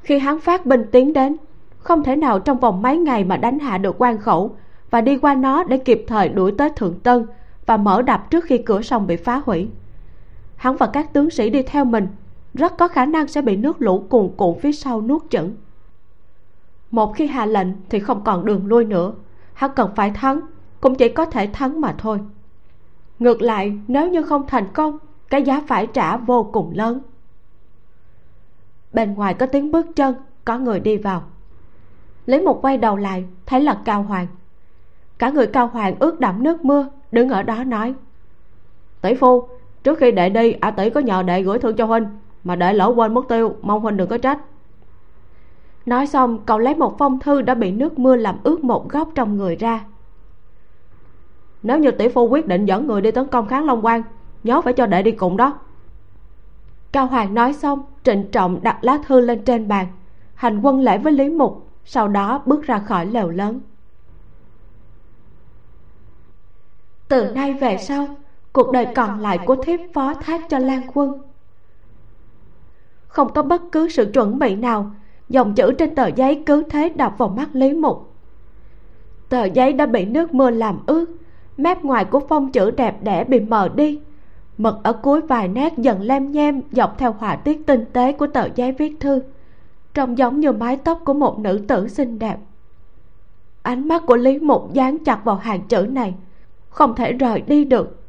Khi 0.02 0.18
hắn 0.18 0.40
phát 0.40 0.66
binh 0.66 0.86
tiến 0.92 1.12
đến, 1.12 1.36
không 1.78 2.02
thể 2.02 2.16
nào 2.16 2.40
trong 2.40 2.60
vòng 2.60 2.82
mấy 2.82 2.98
ngày 2.98 3.24
mà 3.24 3.36
đánh 3.36 3.58
hạ 3.58 3.78
được 3.78 3.96
quan 3.98 4.18
khẩu 4.18 4.56
và 4.90 5.00
đi 5.00 5.18
qua 5.18 5.34
nó 5.34 5.64
để 5.64 5.78
kịp 5.78 6.04
thời 6.08 6.28
đuổi 6.28 6.52
tới 6.58 6.70
thượng 6.76 7.00
tân 7.00 7.26
và 7.66 7.76
mở 7.76 8.02
đập 8.02 8.30
trước 8.30 8.44
khi 8.44 8.58
cửa 8.58 8.82
sông 8.82 9.06
bị 9.06 9.16
phá 9.16 9.42
hủy. 9.46 9.68
Hắn 10.56 10.76
và 10.76 10.86
các 10.86 11.12
tướng 11.12 11.30
sĩ 11.30 11.50
đi 11.50 11.62
theo 11.62 11.84
mình, 11.84 12.06
rất 12.54 12.78
có 12.78 12.88
khả 12.88 13.06
năng 13.06 13.28
sẽ 13.28 13.42
bị 13.42 13.56
nước 13.56 13.82
lũ 13.82 14.04
cuồn 14.08 14.30
cuộn 14.36 14.58
phía 14.60 14.72
sau 14.72 15.00
nuốt 15.00 15.22
chửng. 15.30 15.54
Một 16.90 17.16
khi 17.16 17.26
hạ 17.26 17.46
lệnh 17.46 17.68
thì 17.88 17.98
không 17.98 18.24
còn 18.24 18.44
đường 18.44 18.66
lui 18.66 18.84
nữa, 18.84 19.12
hắn 19.54 19.70
cần 19.76 19.90
phải 19.96 20.10
thắng, 20.10 20.40
cũng 20.80 20.94
chỉ 20.94 21.08
có 21.08 21.24
thể 21.24 21.48
thắng 21.52 21.80
mà 21.80 21.94
thôi. 21.98 22.20
Ngược 23.18 23.42
lại, 23.42 23.78
nếu 23.88 24.10
như 24.10 24.22
không 24.22 24.46
thành 24.46 24.66
công, 24.72 24.98
cái 25.30 25.42
giá 25.42 25.62
phải 25.66 25.86
trả 25.86 26.16
vô 26.16 26.50
cùng 26.52 26.72
lớn 26.74 27.00
bên 28.92 29.14
ngoài 29.14 29.34
có 29.34 29.46
tiếng 29.46 29.72
bước 29.72 29.86
chân, 29.96 30.14
có 30.44 30.58
người 30.58 30.80
đi 30.80 30.96
vào. 30.96 31.22
Lấy 32.26 32.40
một 32.40 32.62
quay 32.62 32.78
đầu 32.78 32.96
lại, 32.96 33.24
thấy 33.46 33.60
là 33.60 33.78
cao 33.84 34.02
hoàng. 34.02 34.26
Cả 35.18 35.30
người 35.30 35.46
cao 35.46 35.66
hoàng 35.66 35.96
ướt 35.98 36.20
đẫm 36.20 36.42
nước 36.42 36.64
mưa, 36.64 36.88
đứng 37.12 37.28
ở 37.28 37.42
đó 37.42 37.64
nói, 37.64 37.94
tỷ 39.00 39.14
phu, 39.14 39.48
trước 39.82 39.98
khi 39.98 40.10
đệ 40.10 40.28
đi, 40.28 40.52
a 40.52 40.70
tỷ 40.70 40.90
có 40.90 41.00
nhờ 41.00 41.22
đệ 41.22 41.42
gửi 41.42 41.58
thư 41.58 41.72
cho 41.72 41.86
huynh, 41.86 42.06
mà 42.44 42.56
đệ 42.56 42.72
lỡ 42.72 42.92
quên 42.96 43.14
mất 43.14 43.28
tiêu, 43.28 43.56
mong 43.62 43.80
huynh 43.80 43.96
đừng 43.96 44.08
có 44.08 44.18
trách. 44.18 44.38
Nói 45.86 46.06
xong, 46.06 46.38
cậu 46.46 46.58
lấy 46.58 46.74
một 46.74 46.98
phong 46.98 47.18
thư 47.18 47.42
đã 47.42 47.54
bị 47.54 47.70
nước 47.70 47.98
mưa 47.98 48.16
làm 48.16 48.36
ướt 48.42 48.64
một 48.64 48.88
góc 48.88 49.08
trong 49.14 49.36
người 49.36 49.56
ra. 49.56 49.84
Nếu 51.62 51.78
như 51.78 51.90
tỷ 51.90 52.08
phu 52.08 52.28
quyết 52.28 52.46
định 52.46 52.64
dẫn 52.64 52.86
người 52.86 53.00
đi 53.00 53.10
tấn 53.10 53.26
công 53.26 53.46
kháng 53.46 53.64
long 53.64 53.84
quan, 53.84 54.02
nhớ 54.42 54.60
phải 54.60 54.72
cho 54.72 54.86
đệ 54.86 55.02
đi 55.02 55.10
cùng 55.10 55.36
đó. 55.36 55.58
Cao 56.92 57.06
hoàng 57.06 57.34
nói 57.34 57.52
xong 57.52 57.82
trịnh 58.08 58.30
trọng 58.30 58.62
đặt 58.62 58.78
lá 58.82 58.98
thư 59.06 59.20
lên 59.20 59.44
trên 59.44 59.68
bàn. 59.68 59.86
Hành 60.34 60.60
quân 60.60 60.80
lễ 60.80 60.98
với 60.98 61.12
lý 61.12 61.30
mục, 61.30 61.68
sau 61.84 62.08
đó 62.08 62.42
bước 62.46 62.62
ra 62.62 62.78
khỏi 62.78 63.06
lều 63.06 63.28
lớn. 63.28 63.60
Từ 67.08 67.32
nay 67.34 67.52
về 67.52 67.76
sau, 67.76 68.06
cuộc 68.52 68.72
đời 68.72 68.86
còn 68.94 69.20
lại 69.20 69.38
của 69.46 69.56
thiếp 69.56 69.80
phó 69.94 70.14
thác 70.14 70.48
cho 70.48 70.58
lan 70.58 70.80
quân. 70.94 71.22
Không 73.06 73.32
có 73.32 73.42
bất 73.42 73.62
cứ 73.72 73.88
sự 73.88 74.10
chuẩn 74.14 74.38
bị 74.38 74.54
nào, 74.54 74.90
dòng 75.28 75.54
chữ 75.54 75.72
trên 75.72 75.94
tờ 75.94 76.06
giấy 76.06 76.42
cứ 76.46 76.62
thế 76.70 76.88
đập 76.88 77.14
vào 77.18 77.28
mắt 77.28 77.48
lý 77.52 77.74
mục. 77.74 78.12
Tờ 79.28 79.44
giấy 79.44 79.72
đã 79.72 79.86
bị 79.86 80.04
nước 80.04 80.34
mưa 80.34 80.50
làm 80.50 80.78
ướt, 80.86 81.06
mép 81.56 81.84
ngoài 81.84 82.04
của 82.04 82.20
phong 82.20 82.52
chữ 82.52 82.70
đẹp 82.70 83.02
đẽ 83.02 83.24
bị 83.24 83.40
mờ 83.40 83.68
đi 83.74 84.00
mực 84.58 84.74
ở 84.82 84.92
cuối 84.92 85.20
vài 85.20 85.48
nét 85.48 85.78
dần 85.78 86.02
lem 86.02 86.32
nhem, 86.32 86.60
dọc 86.72 86.98
theo 86.98 87.12
họa 87.12 87.36
tiết 87.36 87.66
tinh 87.66 87.84
tế 87.92 88.12
của 88.12 88.26
tờ 88.26 88.48
giấy 88.54 88.72
viết 88.72 88.96
thư, 89.00 89.22
trông 89.94 90.18
giống 90.18 90.40
như 90.40 90.52
mái 90.52 90.76
tóc 90.76 91.00
của 91.04 91.14
một 91.14 91.38
nữ 91.38 91.64
tử 91.68 91.88
xinh 91.88 92.18
đẹp. 92.18 92.36
Ánh 93.62 93.88
mắt 93.88 94.02
của 94.06 94.16
lý 94.16 94.38
mục 94.38 94.72
dán 94.72 95.04
chặt 95.04 95.24
vào 95.24 95.36
hàng 95.36 95.60
chữ 95.68 95.86
này, 95.90 96.14
không 96.68 96.94
thể 96.94 97.12
rời 97.12 97.40
đi 97.40 97.64
được. 97.64 98.02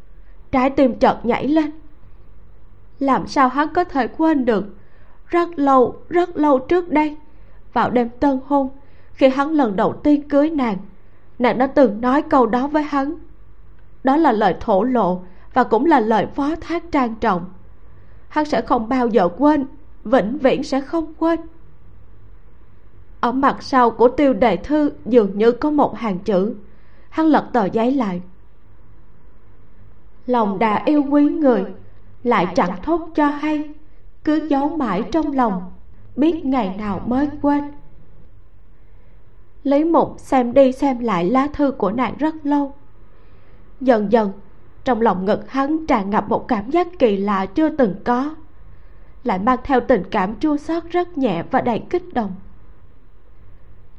Trái 0.51 0.69
tim 0.69 0.99
chợt 0.99 1.25
nhảy 1.25 1.47
lên. 1.47 1.71
Làm 2.99 3.27
sao 3.27 3.47
hắn 3.47 3.73
có 3.73 3.83
thể 3.83 4.07
quên 4.07 4.45
được? 4.45 4.65
Rất 5.25 5.59
lâu 5.59 5.95
rất 6.09 6.37
lâu 6.37 6.59
trước 6.59 6.91
đây, 6.91 7.17
vào 7.73 7.89
đêm 7.89 8.09
tân 8.19 8.39
hôn, 8.45 8.69
khi 9.13 9.29
hắn 9.29 9.51
lần 9.51 9.75
đầu 9.75 9.93
tiên 9.93 10.29
cưới 10.29 10.49
nàng 10.49 10.77
nàng 11.39 11.57
đã 11.57 11.67
từng 11.67 12.01
nói 12.01 12.21
câu 12.21 12.45
đó 12.45 12.67
với 12.67 12.83
hắn. 12.83 13.15
Đó 14.03 14.17
là 14.17 14.31
lời 14.31 14.55
thổ 14.59 14.83
lộ 14.83 15.21
và 15.53 15.63
cũng 15.63 15.85
là 15.85 15.99
lời 15.99 16.27
phó 16.35 16.55
thác 16.55 16.83
trang 16.91 17.15
trọng. 17.15 17.45
Hắn 18.27 18.45
sẽ 18.45 18.61
không 18.61 18.89
bao 18.89 19.07
giờ 19.07 19.29
quên, 19.37 19.65
vĩnh 20.03 20.37
viễn 20.37 20.63
sẽ 20.63 20.81
không 20.81 21.13
quên. 21.13 21.39
Ở 23.19 23.31
mặt 23.31 23.63
sau 23.63 23.91
của 23.91 24.09
tiêu 24.09 24.33
đề 24.33 24.57
thư 24.57 24.91
dường 25.05 25.37
như 25.37 25.51
có 25.51 25.71
một 25.71 25.97
hàng 25.97 26.19
chữ. 26.19 26.55
Hắn 27.09 27.25
lật 27.25 27.49
tờ 27.53 27.65
giấy 27.65 27.91
lại. 27.91 28.21
Lòng 30.25 30.59
đã 30.59 30.83
yêu 30.85 31.03
quý 31.09 31.23
người, 31.23 31.65
lại 32.23 32.47
chẳng 32.55 32.81
thốt 32.83 33.09
cho 33.15 33.27
hay, 33.27 33.69
cứ 34.23 34.47
giấu 34.47 34.69
mãi 34.69 35.03
trong 35.11 35.31
lòng, 35.31 35.71
biết 36.15 36.45
ngày 36.45 36.75
nào 36.77 37.01
mới 37.05 37.29
quên. 37.41 37.71
Lý 39.63 39.83
mục 39.83 40.15
xem 40.17 40.53
đi 40.53 40.71
xem 40.71 40.99
lại 40.99 41.25
lá 41.25 41.47
thư 41.53 41.71
của 41.71 41.91
nàng 41.91 42.17
rất 42.17 42.35
lâu. 42.43 42.73
Dần 43.81 44.11
dần 44.11 44.31
trong 44.89 45.01
lòng 45.01 45.25
ngực 45.25 45.51
hắn 45.51 45.85
tràn 45.85 46.09
ngập 46.09 46.29
một 46.29 46.47
cảm 46.47 46.69
giác 46.69 46.87
kỳ 46.99 47.17
lạ 47.17 47.45
chưa 47.45 47.69
từng 47.69 47.95
có. 48.05 48.35
Lại 49.23 49.39
mang 49.39 49.57
theo 49.63 49.79
tình 49.79 50.03
cảm 50.11 50.39
chua 50.39 50.57
xót 50.57 50.83
rất 50.89 51.17
nhẹ 51.17 51.43
và 51.51 51.61
đầy 51.61 51.81
kích 51.89 52.13
động. 52.13 52.31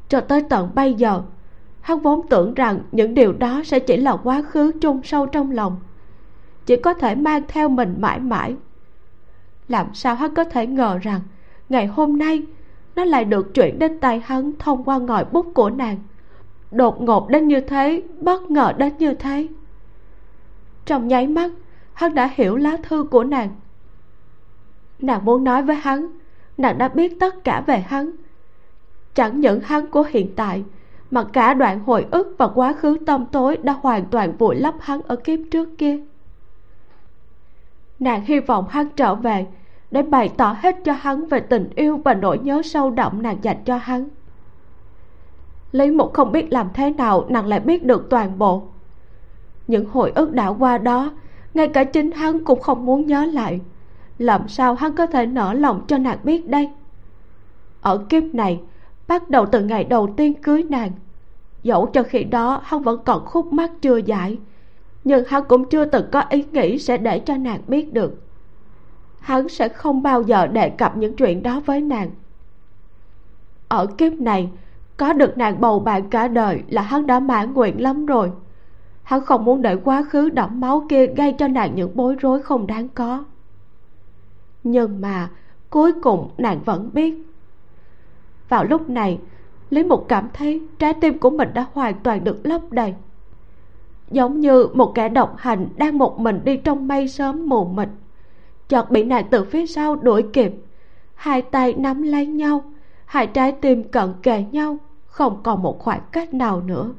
Cho 0.09 0.21
tới 0.21 0.43
tận 0.49 0.71
bây 0.75 0.95
giờ, 0.95 1.23
hắn 1.81 1.99
vốn 1.99 2.29
tưởng 2.29 2.55
rằng 2.55 2.81
những 2.93 3.15
điều 3.15 3.33
đó 3.33 3.63
sẽ 3.65 3.79
chỉ 3.79 3.97
là 3.97 4.17
quá 4.17 4.43
khứ 4.43 4.73
chôn 4.81 5.01
sâu 5.05 5.27
trong 5.27 5.51
lòng. 5.51 5.77
Chỉ 6.67 6.77
có 6.77 6.95
thể 6.95 7.15
mang 7.15 7.43
theo 7.49 7.69
mình 7.69 7.95
mãi 7.99 8.19
mãi. 8.21 8.57
Làm 9.69 9.95
sao 9.95 10.15
hắn 10.15 10.35
có 10.35 10.45
thể 10.45 10.67
ngờ 10.67 10.99
rằng 11.03 11.21
ngày 11.69 11.87
hôm 11.87 12.19
nay 12.19 12.43
nó 12.97 13.05
lại 13.05 13.25
được 13.25 13.55
chuyển 13.55 13.79
đến 13.79 14.01
tay 14.01 14.23
hắn 14.25 14.53
thông 14.59 14.85
qua 14.85 14.99
ngòi 14.99 15.25
bút 15.25 15.47
của 15.55 15.71
nàng? 15.71 15.99
Đột 16.71 17.03
ngột 17.03 17.29
đến 17.29 17.49
như 17.49 17.61
thế, 17.61 18.03
bất 18.21 18.51
ngờ 18.51 18.73
đến 18.79 18.93
như 18.99 19.15
thế 19.15 19.49
trong 20.91 21.09
nháy 21.09 21.27
mắt, 21.27 21.51
hắn 21.93 22.15
đã 22.15 22.31
hiểu 22.35 22.57
lá 22.57 22.77
thư 22.83 23.05
của 23.05 23.25
nàng. 23.25 23.49
Nàng 24.99 25.25
muốn 25.25 25.45
nói 25.45 25.63
với 25.63 25.77
hắn, 25.77 26.19
nàng 26.57 26.79
đã 26.79 26.89
biết 26.89 27.21
tất 27.21 27.45
cả 27.45 27.63
về 27.67 27.79
hắn. 27.79 28.11
Chẳng 29.15 29.41
những 29.41 29.61
hắn 29.61 29.91
của 29.91 30.05
hiện 30.09 30.35
tại, 30.37 30.65
mà 31.11 31.25
cả 31.25 31.55
đoạn 31.55 31.81
hồi 31.81 32.07
ức 32.11 32.35
và 32.39 32.49
quá 32.55 32.73
khứ 32.73 32.99
tâm 33.07 33.27
tối 33.33 33.57
đã 33.63 33.73
hoàn 33.73 34.05
toàn 34.05 34.37
vùi 34.37 34.57
lấp 34.57 34.75
hắn 34.81 35.01
ở 35.03 35.17
kiếp 35.17 35.39
trước 35.51 35.69
kia. 35.79 35.99
Nàng 37.99 38.25
hy 38.25 38.41
vọng 38.41 38.67
hắn 38.69 38.89
trở 38.97 39.15
về 39.15 39.47
để 39.91 40.03
bày 40.03 40.31
tỏ 40.37 40.57
hết 40.59 40.77
cho 40.85 40.93
hắn 40.93 41.27
về 41.27 41.41
tình 41.41 41.71
yêu 41.75 41.97
và 42.05 42.15
nỗi 42.15 42.39
nhớ 42.39 42.63
sâu 42.65 42.91
đậm 42.91 43.23
nàng 43.23 43.39
dành 43.43 43.65
cho 43.65 43.77
hắn. 43.77 44.09
Lý 45.73 45.91
mục 45.91 46.13
không 46.15 46.33
biết 46.33 46.53
làm 46.53 46.69
thế 46.75 46.91
nào, 46.91 47.27
nàng 47.29 47.47
lại 47.47 47.61
biết 47.61 47.85
được 47.85 48.07
toàn 48.11 48.39
bộ 48.39 48.63
những 49.71 49.87
hồi 49.91 50.13
ức 50.15 50.33
đã 50.33 50.49
qua 50.49 50.79
đó, 50.79 51.13
ngay 51.55 51.69
cả 51.69 51.85
chính 51.85 52.11
hắn 52.11 52.45
cũng 52.45 52.61
không 52.61 52.87
muốn 52.87 53.07
nhớ 53.07 53.25
lại. 53.25 53.61
Làm 54.19 54.49
sao 54.49 54.75
hắn 54.75 54.97
có 54.97 55.07
thể 55.07 55.27
nở 55.27 55.53
lòng 55.53 55.85
cho 55.87 55.99
nàng 55.99 56.19
biết 56.25 56.49
đây? 56.49 56.71
Ở 57.81 57.99
kiếp 58.09 58.23
này, 58.23 58.61
bắt 59.09 59.31
đầu 59.31 59.47
từ 59.47 59.65
ngày 59.65 59.85
đầu 59.85 60.15
tiên 60.17 60.35
cưới 60.43 60.63
nàng, 60.63 60.91
dẫu 61.63 61.87
cho 61.87 62.03
khi 62.03 62.25
đó 62.25 62.61
hắn 62.65 62.83
vẫn 62.83 63.01
còn 63.05 63.25
khúc 63.27 63.53
mắc 63.53 63.71
chưa 63.81 63.97
giải, 63.97 64.39
nhưng 65.05 65.25
hắn 65.29 65.45
cũng 65.49 65.69
chưa 65.69 65.85
từng 65.85 66.07
có 66.13 66.23
ý 66.29 66.45
nghĩ 66.53 66.79
sẽ 66.79 66.97
để 66.97 67.19
cho 67.19 67.37
nàng 67.37 67.61
biết 67.69 67.93
được. 67.93 68.23
Hắn 69.21 69.49
sẽ 69.49 69.69
không 69.69 70.03
bao 70.03 70.23
giờ 70.23 70.47
đề 70.47 70.71
cập 70.71 70.97
những 70.97 71.17
chuyện 71.17 71.43
đó 71.43 71.61
với 71.67 71.81
nàng. 71.81 72.11
Ở 73.69 73.87
kiếp 73.87 74.13
này, 74.13 74.51
có 74.97 75.13
được 75.13 75.39
nàng 75.39 75.61
bầu 75.61 75.81
bạn 75.81 76.11
cả 76.11 76.29
đời 76.29 76.63
là 76.69 76.83
hắn 76.83 77.07
đã 77.07 77.21
mãn 77.21 77.53
nguyện 77.53 77.83
lắm 77.83 78.07
rồi 78.07 78.31
hắn 79.11 79.25
không 79.25 79.45
muốn 79.45 79.63
để 79.63 79.77
quá 79.77 80.03
khứ 80.03 80.31
đẫm 80.31 80.61
máu 80.61 80.87
kia 80.89 81.07
gây 81.07 81.33
cho 81.33 81.49
nàng 81.49 81.75
những 81.75 81.97
bối 81.97 82.17
rối 82.21 82.43
không 82.43 82.67
đáng 82.67 82.89
có. 82.89 83.25
Nhưng 84.65 85.01
mà 85.01 85.31
cuối 85.71 85.93
cùng 86.03 86.31
nàng 86.39 86.61
vẫn 86.65 86.91
biết. 86.93 87.15
Vào 88.49 88.65
lúc 88.65 88.91
này, 88.91 89.19
lý 89.71 89.85
mục 89.85 90.05
cảm 90.09 90.29
thấy 90.33 90.63
trái 90.79 90.95
tim 90.95 91.19
của 91.19 91.31
mình 91.31 91.49
đã 91.55 91.67
hoàn 91.73 91.95
toàn 92.03 92.25
được 92.25 92.47
lấp 92.47 92.61
đầy. 92.71 92.95
Giống 94.11 94.41
như 94.41 94.67
một 94.75 94.93
kẻ 94.95 95.09
độc 95.09 95.35
hành 95.39 95.69
đang 95.77 95.99
một 95.99 96.21
mình 96.21 96.41
đi 96.45 96.57
trong 96.57 96.89
mây 96.89 97.09
sớm 97.09 97.49
mù 97.49 97.65
mịt. 97.65 97.89
Chợt 98.69 98.91
bị 98.91 99.05
nàng 99.05 99.27
từ 99.31 99.45
phía 99.45 99.67
sau 99.67 99.97
đuổi 99.97 100.25
kịp. 100.33 100.53
Hai 101.15 101.43
tay 101.43 101.75
nắm 101.75 102.03
lấy 102.03 102.27
nhau, 102.27 102.73
hai 103.05 103.27
trái 103.27 103.53
tim 103.53 103.89
cận 103.89 104.13
kề 104.23 104.45
nhau, 104.53 104.77
không 105.07 105.41
còn 105.43 105.63
một 105.63 105.79
khoảng 105.79 106.03
cách 106.13 106.35
nào 106.35 106.61
nữa 106.61 106.93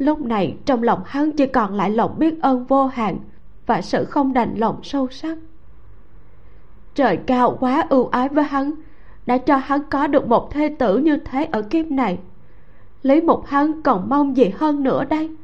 lúc 0.00 0.20
này, 0.20 0.56
trong 0.64 0.82
lòng 0.82 1.02
hắn 1.06 1.32
chỉ 1.32 1.46
còn 1.46 1.74
lại 1.74 1.90
lòng 1.90 2.18
biết 2.18 2.42
ơn 2.42 2.64
vô 2.64 2.86
hạn 2.86 3.18
và 3.66 3.82
sự 3.82 4.04
không 4.04 4.32
đành 4.32 4.54
lòng 4.56 4.80
sâu 4.82 5.08
sắc. 5.10 5.38
Trời 6.94 7.16
cao 7.16 7.56
quá 7.60 7.86
ưu 7.88 8.06
ái 8.06 8.28
với 8.28 8.44
hắn, 8.44 8.72
đã 9.26 9.38
cho 9.38 9.56
hắn 9.56 9.80
có 9.90 10.06
được 10.06 10.28
một 10.28 10.50
thê 10.50 10.74
tử 10.78 10.98
như 10.98 11.16
thế 11.16 11.44
ở 11.44 11.62
kiếp 11.62 11.86
này. 11.86 12.18
Lý 13.02 13.20
mục 13.20 13.46
hắn 13.46 13.82
còn 13.82 14.08
mong 14.08 14.36
gì 14.36 14.48
hơn 14.48 14.82
nữa 14.82 15.04
đây? 15.04 15.36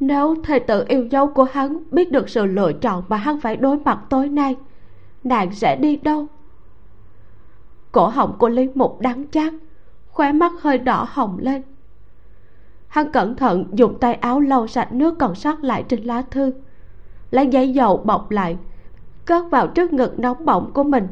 Nếu 0.00 0.36
thê 0.44 0.58
tử 0.58 0.84
yêu 0.88 1.06
dấu 1.06 1.26
của 1.26 1.46
hắn 1.52 1.78
biết 1.90 2.12
được 2.12 2.28
sự 2.28 2.46
lựa 2.46 2.72
chọn 2.72 3.04
mà 3.08 3.16
hắn 3.16 3.40
phải 3.40 3.56
đối 3.56 3.78
mặt 3.78 4.00
tối 4.08 4.28
nay, 4.28 4.56
nàng 5.24 5.52
sẽ 5.52 5.76
đi 5.76 5.96
đâu? 5.96 6.26
Cổ 7.92 8.06
họng 8.08 8.38
của 8.38 8.48
lý 8.48 8.68
mục 8.74 9.00
đắng 9.00 9.24
chát, 9.30 9.52
khóe 10.08 10.32
mắt 10.32 10.52
hơi 10.60 10.78
đỏ 10.78 11.06
hồng 11.10 11.38
lên 11.40 11.62
hắn 12.94 13.12
cẩn 13.12 13.36
thận 13.36 13.64
dùng 13.72 13.98
tay 13.98 14.14
áo 14.14 14.40
lau 14.40 14.66
sạch 14.66 14.92
nước 14.92 15.18
còn 15.18 15.34
sót 15.34 15.64
lại 15.64 15.84
trên 15.88 16.02
lá 16.02 16.22
thư. 16.30 16.52
Lấy 17.30 17.46
giấy 17.46 17.72
dầu 17.72 17.96
bọc 17.96 18.30
lại, 18.30 18.56
cất 19.24 19.50
vào 19.50 19.68
trước 19.68 19.92
ngực 19.92 20.18
nóng 20.18 20.44
bỏng 20.44 20.70
của 20.74 20.84
mình, 20.84 21.08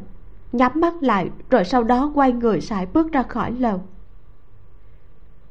nhắm 0.52 0.72
mắt 0.74 0.94
lại, 1.02 1.30
rồi 1.50 1.64
sau 1.64 1.84
đó 1.84 2.12
quay 2.14 2.32
người 2.32 2.60
sải 2.60 2.86
bước 2.86 3.12
ra 3.12 3.22
khỏi 3.22 3.52
lều 3.52 3.80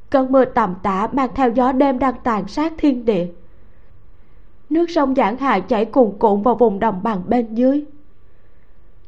cơn 0.09 0.31
mưa 0.31 0.45
tầm 0.45 0.75
tã 0.83 1.09
mang 1.11 1.29
theo 1.35 1.49
gió 1.49 1.71
đêm 1.71 1.99
đang 1.99 2.15
tàn 2.23 2.47
sát 2.47 2.73
thiên 2.77 3.05
địa. 3.05 3.27
Nước 4.69 4.89
sông 4.89 5.15
giảng 5.15 5.37
hà 5.37 5.59
chảy 5.59 5.85
cuồn 5.85 6.11
cuộn 6.19 6.41
vào 6.41 6.55
vùng 6.55 6.79
đồng 6.79 7.03
bằng 7.03 7.21
bên 7.27 7.55
dưới. 7.55 7.85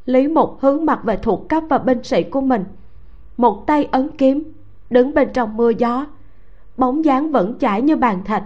Lý 0.06 0.28
mục 0.28 0.58
hướng 0.60 0.86
mặt 0.86 1.00
về 1.04 1.18
thuộc 1.18 1.50
cấp 1.50 1.64
và 1.70 1.78
binh 1.78 2.04
sĩ 2.04 2.24
của 2.24 2.42
mình. 2.42 2.66
Một 3.38 3.68
tay 3.68 3.88
ấn 3.92 4.10
kiếm, 4.18 4.44
đứng 4.90 5.14
bên 5.14 5.30
trong 5.34 5.58
mưa 5.58 5.70
gió 5.70 6.06
bóng 6.78 7.06
dáng 7.06 7.32
vẫn 7.32 7.60
chảy 7.60 7.82
như 7.82 7.96
bàn 7.96 8.24
thạch. 8.24 8.44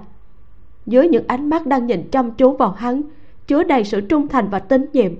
Dưới 0.85 1.07
những 1.07 1.27
ánh 1.27 1.49
mắt 1.49 1.67
đang 1.67 1.85
nhìn 1.85 2.09
chăm 2.11 2.31
chú 2.31 2.57
vào 2.57 2.71
hắn, 2.71 3.01
chứa 3.47 3.63
đầy 3.63 3.83
sự 3.83 4.01
trung 4.01 4.27
thành 4.27 4.49
và 4.49 4.59
tín 4.59 4.85
nhiệm, 4.93 5.11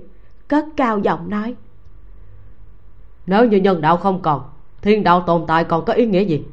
cất 0.48 0.64
cao 0.76 0.98
giọng 0.98 1.30
nói. 1.30 1.54
Nếu 3.26 3.44
như 3.44 3.56
nhân 3.56 3.80
đạo 3.80 3.96
không 3.96 4.22
còn, 4.22 4.42
thiên 4.82 5.04
đạo 5.04 5.20
tồn 5.26 5.44
tại 5.46 5.64
còn 5.64 5.84
có 5.84 5.92
ý 5.92 6.06
nghĩa 6.06 6.22
gì? 6.22 6.44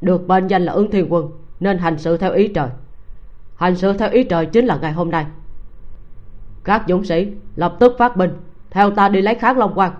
Được 0.00 0.26
bên 0.26 0.46
danh 0.46 0.64
là 0.64 0.72
ứng 0.72 0.90
thiên 0.90 1.12
quân, 1.12 1.30
nên 1.60 1.78
hành 1.78 1.98
sự 1.98 2.16
theo 2.16 2.32
ý 2.32 2.48
trời. 2.48 2.68
Hành 3.56 3.76
sự 3.76 3.92
theo 3.92 4.10
ý 4.10 4.24
trời 4.24 4.46
chính 4.46 4.66
là 4.66 4.78
ngày 4.82 4.92
hôm 4.92 5.10
nay. 5.10 5.26
Các 6.64 6.84
dũng 6.88 7.04
sĩ 7.04 7.32
lập 7.56 7.76
tức 7.80 7.94
phát 7.98 8.16
binh, 8.16 8.30
theo 8.70 8.90
ta 8.90 9.08
đi 9.08 9.22
lấy 9.22 9.34
kháng 9.34 9.58
long 9.58 9.72
quan 9.74 9.92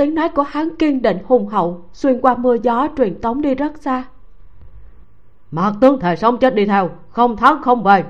tiếng 0.00 0.14
nói 0.14 0.28
của 0.28 0.42
hắn 0.42 0.76
kiên 0.76 1.02
định 1.02 1.18
hùng 1.24 1.46
hậu 1.46 1.84
xuyên 1.92 2.20
qua 2.20 2.34
mưa 2.34 2.56
gió 2.62 2.88
truyền 2.96 3.20
tống 3.20 3.42
đi 3.42 3.54
rất 3.54 3.78
xa. 3.78 4.04
Mặt 5.50 5.72
tướng 5.80 6.00
thề 6.00 6.16
sống 6.16 6.38
chết 6.38 6.54
đi 6.54 6.66
theo 6.66 6.90
không 7.10 7.36
thắng 7.36 7.62
không 7.62 7.82
về 7.82 8.04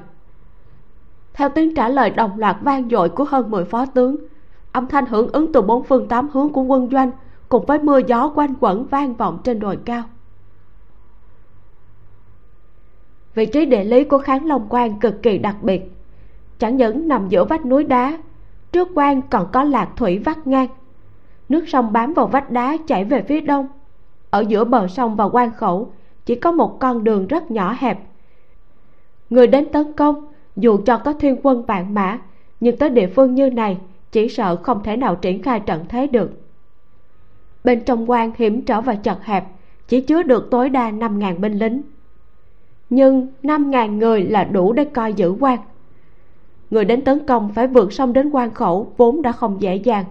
theo 1.34 1.48
tiếng 1.48 1.74
trả 1.74 1.88
lời 1.88 2.10
đồng 2.10 2.38
loạt 2.38 2.56
vang 2.60 2.88
dội 2.90 3.08
của 3.08 3.24
hơn 3.24 3.50
mười 3.50 3.64
phó 3.64 3.86
tướng 3.86 4.16
âm 4.72 4.86
thanh 4.86 5.06
hưởng 5.06 5.32
ứng 5.32 5.52
từ 5.52 5.62
bốn 5.62 5.84
phương 5.84 6.08
tám 6.08 6.28
hướng 6.32 6.52
của 6.52 6.62
quân 6.62 6.88
doanh 6.90 7.10
cùng 7.48 7.66
với 7.66 7.78
mưa 7.78 8.00
gió 8.06 8.32
quanh 8.34 8.54
quẩn 8.60 8.86
vang 8.86 9.14
vọng 9.14 9.38
trên 9.44 9.60
đồi 9.60 9.78
cao. 9.84 10.02
Vị 13.34 13.46
trí 13.46 13.66
địa 13.66 13.84
lý 13.84 14.04
của 14.04 14.18
kháng 14.18 14.46
long 14.46 14.66
quan 14.68 15.00
cực 15.00 15.22
kỳ 15.22 15.38
đặc 15.38 15.56
biệt. 15.62 15.82
Chẳng 16.58 16.76
những 16.76 17.08
nằm 17.08 17.28
giữa 17.28 17.44
vách 17.44 17.66
núi 17.66 17.84
đá 17.84 18.18
trước 18.72 18.88
quan 18.94 19.22
còn 19.22 19.46
có 19.52 19.64
lạc 19.64 19.88
thủy 19.96 20.18
vắt 20.18 20.46
ngang 20.46 20.68
nước 21.50 21.68
sông 21.68 21.92
bám 21.92 22.14
vào 22.14 22.26
vách 22.26 22.50
đá 22.50 22.76
chảy 22.86 23.04
về 23.04 23.22
phía 23.22 23.40
đông. 23.40 23.68
Ở 24.30 24.44
giữa 24.48 24.64
bờ 24.64 24.88
sông 24.88 25.16
và 25.16 25.24
quan 25.24 25.50
khẩu, 25.52 25.92
chỉ 26.26 26.34
có 26.34 26.52
một 26.52 26.76
con 26.80 27.04
đường 27.04 27.26
rất 27.26 27.50
nhỏ 27.50 27.74
hẹp. 27.78 27.98
Người 29.30 29.46
đến 29.46 29.72
tấn 29.72 29.92
công, 29.92 30.26
dù 30.56 30.78
cho 30.86 30.98
có 30.98 31.12
thiên 31.12 31.36
quân 31.42 31.62
vạn 31.62 31.94
mã, 31.94 32.18
nhưng 32.60 32.76
tới 32.76 32.88
địa 32.88 33.06
phương 33.06 33.34
như 33.34 33.50
này, 33.50 33.78
chỉ 34.12 34.28
sợ 34.28 34.56
không 34.56 34.82
thể 34.82 34.96
nào 34.96 35.16
triển 35.16 35.42
khai 35.42 35.60
trận 35.60 35.84
thế 35.88 36.06
được. 36.06 36.30
Bên 37.64 37.84
trong 37.84 38.10
quan 38.10 38.32
hiểm 38.36 38.62
trở 38.62 38.80
và 38.80 38.94
chật 38.94 39.24
hẹp, 39.24 39.44
chỉ 39.88 40.00
chứa 40.00 40.22
được 40.22 40.50
tối 40.50 40.68
đa 40.68 40.90
năm 40.90 41.18
ngàn 41.18 41.40
binh 41.40 41.58
lính. 41.58 41.82
Nhưng 42.90 43.26
năm 43.42 43.70
ngàn 43.70 43.98
người 43.98 44.22
là 44.22 44.44
đủ 44.44 44.72
để 44.72 44.84
coi 44.84 45.12
giữ 45.12 45.36
quan. 45.40 45.58
Người 46.70 46.84
đến 46.84 47.04
tấn 47.04 47.26
công 47.26 47.52
phải 47.54 47.66
vượt 47.66 47.92
sông 47.92 48.12
đến 48.12 48.30
quan 48.30 48.54
khẩu 48.54 48.92
vốn 48.96 49.22
đã 49.22 49.32
không 49.32 49.60
dễ 49.60 49.76
dàng 49.76 50.04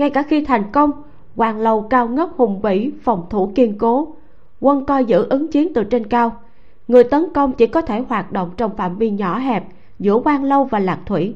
ngay 0.00 0.10
cả 0.10 0.22
khi 0.22 0.44
thành 0.44 0.72
công, 0.72 0.90
hoàng 1.36 1.58
lâu 1.58 1.82
cao 1.82 2.08
ngất 2.08 2.28
hùng 2.36 2.60
vĩ, 2.60 2.90
phòng 3.02 3.26
thủ 3.30 3.52
kiên 3.54 3.78
cố. 3.78 4.16
Quân 4.60 4.84
coi 4.84 5.04
giữ 5.04 5.26
ứng 5.30 5.48
chiến 5.48 5.74
từ 5.74 5.84
trên 5.84 6.06
cao. 6.06 6.36
Người 6.88 7.04
tấn 7.04 7.26
công 7.34 7.52
chỉ 7.52 7.66
có 7.66 7.82
thể 7.82 8.04
hoạt 8.08 8.32
động 8.32 8.50
trong 8.56 8.76
phạm 8.76 8.96
vi 8.96 9.10
nhỏ 9.10 9.38
hẹp 9.38 9.64
giữa 9.98 10.20
quan 10.24 10.44
lâu 10.44 10.64
và 10.64 10.78
lạc 10.78 11.00
thủy. 11.06 11.34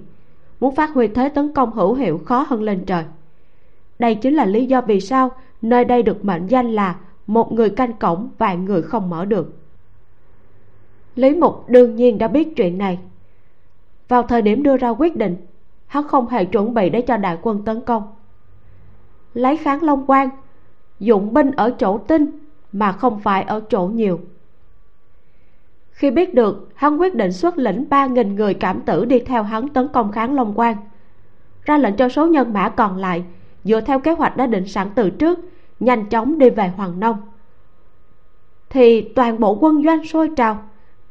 Muốn 0.61 0.75
phát 0.75 0.91
huy 0.95 1.09
thế 1.09 1.29
tấn 1.29 1.53
công 1.53 1.73
hữu 1.73 1.95
hiệu 1.95 2.21
khó 2.25 2.47
hơn 2.49 2.63
lên 2.63 2.85
trời. 2.87 3.05
Đây 3.99 4.15
chính 4.15 4.35
là 4.35 4.45
lý 4.45 4.67
do 4.67 4.81
vì 4.81 5.01
sao 5.01 5.31
nơi 5.63 5.85
đây 5.85 6.03
được 6.03 6.25
mệnh 6.25 6.47
danh 6.47 6.73
là 6.73 6.97
một 7.27 7.53
người 7.53 7.71
canh 7.71 7.93
cổng 7.93 8.29
vài 8.39 8.57
người 8.57 8.83
không 8.83 9.11
mở 9.11 9.25
được. 9.25 9.57
Lý 11.15 11.35
mục 11.35 11.69
đương 11.69 11.97
nhiên 11.97 12.19
đã 12.19 12.29
biết 12.29 12.57
chuyện 12.57 12.79
này. 12.79 12.99
Vào 14.09 14.23
thời 14.23 14.43
điểm 14.43 14.63
đưa 14.63 14.77
ra 14.77 14.89
quyết 14.89 15.17
định, 15.17 15.37
hắn 15.87 16.09
không 16.09 16.29
hề 16.29 16.45
chuẩn 16.45 16.75
bị 16.75 16.91
để 16.91 17.01
cho 17.01 17.17
đại 17.17 17.39
quân 17.43 17.65
tấn 17.65 17.81
công 17.81 18.03
lấy 19.35 19.57
kháng 19.57 19.83
long 19.83 20.05
quan 20.07 20.29
dụng 21.01 21.35
binh 21.35 21.51
ở 21.51 21.71
chỗ 21.79 21.99
tinh, 21.99 22.27
mà 22.73 22.93
không 22.93 23.21
phải 23.21 23.43
ở 23.43 23.61
chỗ 23.69 23.87
nhiều. 23.87 24.21
Khi 25.91 26.11
biết 26.11 26.35
được, 26.35 26.69
hắn 26.75 27.01
quyết 27.01 27.15
định 27.15 27.33
xuất 27.33 27.59
lĩnh 27.59 27.85
ba 27.89 28.07
nghìn 28.07 28.35
người 28.35 28.55
cảm 28.55 28.81
tử 28.81 29.05
đi 29.05 29.19
theo 29.19 29.43
hắn 29.43 29.69
tấn 29.69 29.89
công 29.89 30.13
kháng 30.13 30.35
long 30.35 30.53
quan 30.57 30.77
ra 31.65 31.79
lệnh 31.79 31.97
cho 31.97 32.09
số 32.09 32.27
nhân 32.27 32.53
mã 32.53 32.69
còn 32.69 32.97
lại, 32.97 33.25
dựa 33.65 33.81
theo 33.81 33.99
kế 33.99 34.13
hoạch 34.13 34.37
đã 34.37 34.47
định 34.47 34.69
sẵn 34.69 34.89
từ 34.95 35.11
trước, 35.11 35.39
nhanh 35.81 36.07
chóng 36.07 36.39
đi 36.39 36.51
về 36.51 36.69
hoàng 36.69 37.01
nông. 37.01 37.17
Thì 38.71 39.01
toàn 39.01 39.41
bộ 39.41 39.59
quân 39.61 39.85
doanh 39.85 40.05
sôi 40.05 40.31
trào, 40.37 40.63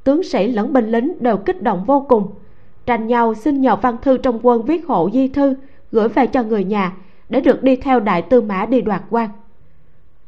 tướng 0.03 0.23
sĩ 0.23 0.51
lẫn 0.51 0.73
binh 0.73 0.91
lính 0.91 1.13
đều 1.19 1.37
kích 1.37 1.61
động 1.61 1.83
vô 1.87 2.05
cùng. 2.09 2.27
Tranh 2.85 3.07
nhau 3.07 3.33
xin 3.33 3.61
nhờ 3.61 3.75
văn 3.75 3.97
thư 4.01 4.17
trong 4.17 4.39
quân 4.43 4.61
viết 4.61 4.87
hộ 4.87 5.09
di 5.13 5.27
thư 5.27 5.55
gửi 5.91 6.07
về 6.07 6.27
cho 6.27 6.43
người 6.43 6.63
nhà 6.63 6.93
để 7.29 7.41
được 7.41 7.63
đi 7.63 7.75
theo 7.75 7.99
đại 7.99 8.21
tư 8.21 8.41
mã 8.41 8.65
đi 8.65 8.81
đoạt 8.81 9.01
quan. 9.09 9.29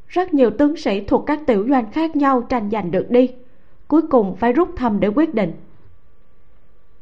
Rất 0.07 0.33
nhiều 0.33 0.49
tướng 0.49 0.77
sĩ 0.77 1.01
thuộc 1.01 1.25
các 1.25 1.39
tiểu 1.47 1.65
doanh 1.69 1.91
khác 1.91 2.15
nhau 2.15 2.41
tranh 2.41 2.69
giành 2.71 2.91
được 2.91 3.09
đi, 3.09 3.31
cuối 3.87 4.01
cùng 4.01 4.35
phải 4.35 4.53
rút 4.53 4.69
thăm 4.75 4.99
để 4.99 5.07
quyết 5.07 5.33
định. 5.33 5.53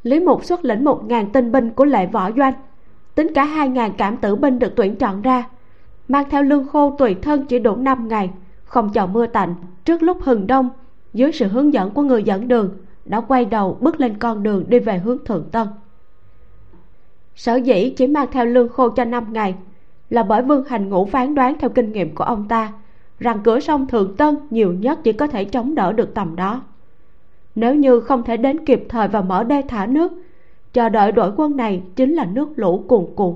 Lý 0.04 0.20
mục 0.20 0.44
xuất 0.44 0.66
lĩnh 0.66 0.84
một 0.84 1.04
ngàn 1.06 1.32
tinh 1.32 1.52
binh 1.52 1.72
của 1.72 1.86
lệ 1.86 2.06
võ 2.06 2.32
doanh, 2.32 2.54
tính 3.16 3.34
cả 3.34 3.44
hai 3.44 3.70
ngàn 3.70 3.92
cảm 3.98 4.18
tử 4.18 4.36
binh 4.36 4.60
được 4.60 4.74
tuyển 4.76 4.96
chọn 4.96 5.22
ra, 5.22 5.50
mang 6.08 6.30
theo 6.30 6.44
lương 6.44 6.68
khô 6.68 6.96
tùy 6.98 7.16
thân 7.22 7.46
chỉ 7.46 7.60
đủ 7.60 7.76
năm 7.76 8.08
ngày, 8.08 8.32
không 8.64 8.90
chờ 8.94 9.08
mưa 9.08 9.28
tạnh. 9.28 9.56
Trước 9.86 10.04
lúc 10.04 10.18
hừng 10.22 10.48
đông, 10.48 10.70
dưới 11.14 11.32
sự 11.32 11.48
hướng 11.48 11.74
dẫn 11.74 11.92
của 11.92 12.02
người 12.02 12.24
dẫn 12.24 12.48
đường, 12.48 12.78
đã 13.06 13.22
quay 13.22 13.46
đầu 13.46 13.78
bước 13.82 14.00
lên 14.00 14.18
con 14.18 14.44
đường 14.44 14.66
đi 14.68 14.80
về 14.80 14.98
hướng 14.98 15.26
thượng 15.26 15.50
tân. 15.52 15.68
Sở 17.36 17.56
dĩ 17.56 17.94
chỉ 17.98 18.08
mang 18.08 18.28
theo 18.32 18.46
lương 18.46 18.70
khô 18.70 18.90
cho 18.90 19.06
năm 19.06 19.34
ngày 19.34 19.56
là 20.14 20.24
bởi 20.24 20.42
vương 20.42 20.64
hành 20.64 20.90
ngũ 20.90 21.06
phán 21.06 21.36
đoán 21.36 21.56
theo 21.60 21.70
kinh 21.70 21.92
nghiệm 21.92 22.16
của 22.16 22.24
ông 22.24 22.48
ta, 22.48 22.74
rằng 23.20 23.40
cửa 23.44 23.60
sông 23.60 23.88
thượng 23.88 24.16
tân 24.16 24.38
nhiều 24.50 24.74
nhất 24.74 25.00
chỉ 25.04 25.14
có 25.14 25.28
thể 25.28 25.46
chống 25.46 25.76
đỡ 25.76 25.94
được 25.94 26.14
tầm 26.14 26.36
đó. 26.36 26.62
Nếu 27.56 27.76
như 27.76 28.00
không 28.00 28.24
thể 28.24 28.38
đến 28.38 28.66
kịp 28.66 28.86
thời 28.90 29.08
và 29.08 29.22
mở 29.22 29.44
đê 29.44 29.62
thả 29.68 29.86
nước, 29.86 30.12
chờ 30.74 30.90
đợi 30.90 31.12
đội 31.12 31.32
quân 31.38 31.58
này 31.58 31.84
chính 31.96 32.14
là 32.14 32.26
nước 32.26 32.50
lũ 32.56 32.86
cuồn 32.88 33.06
cuộn. 33.16 33.36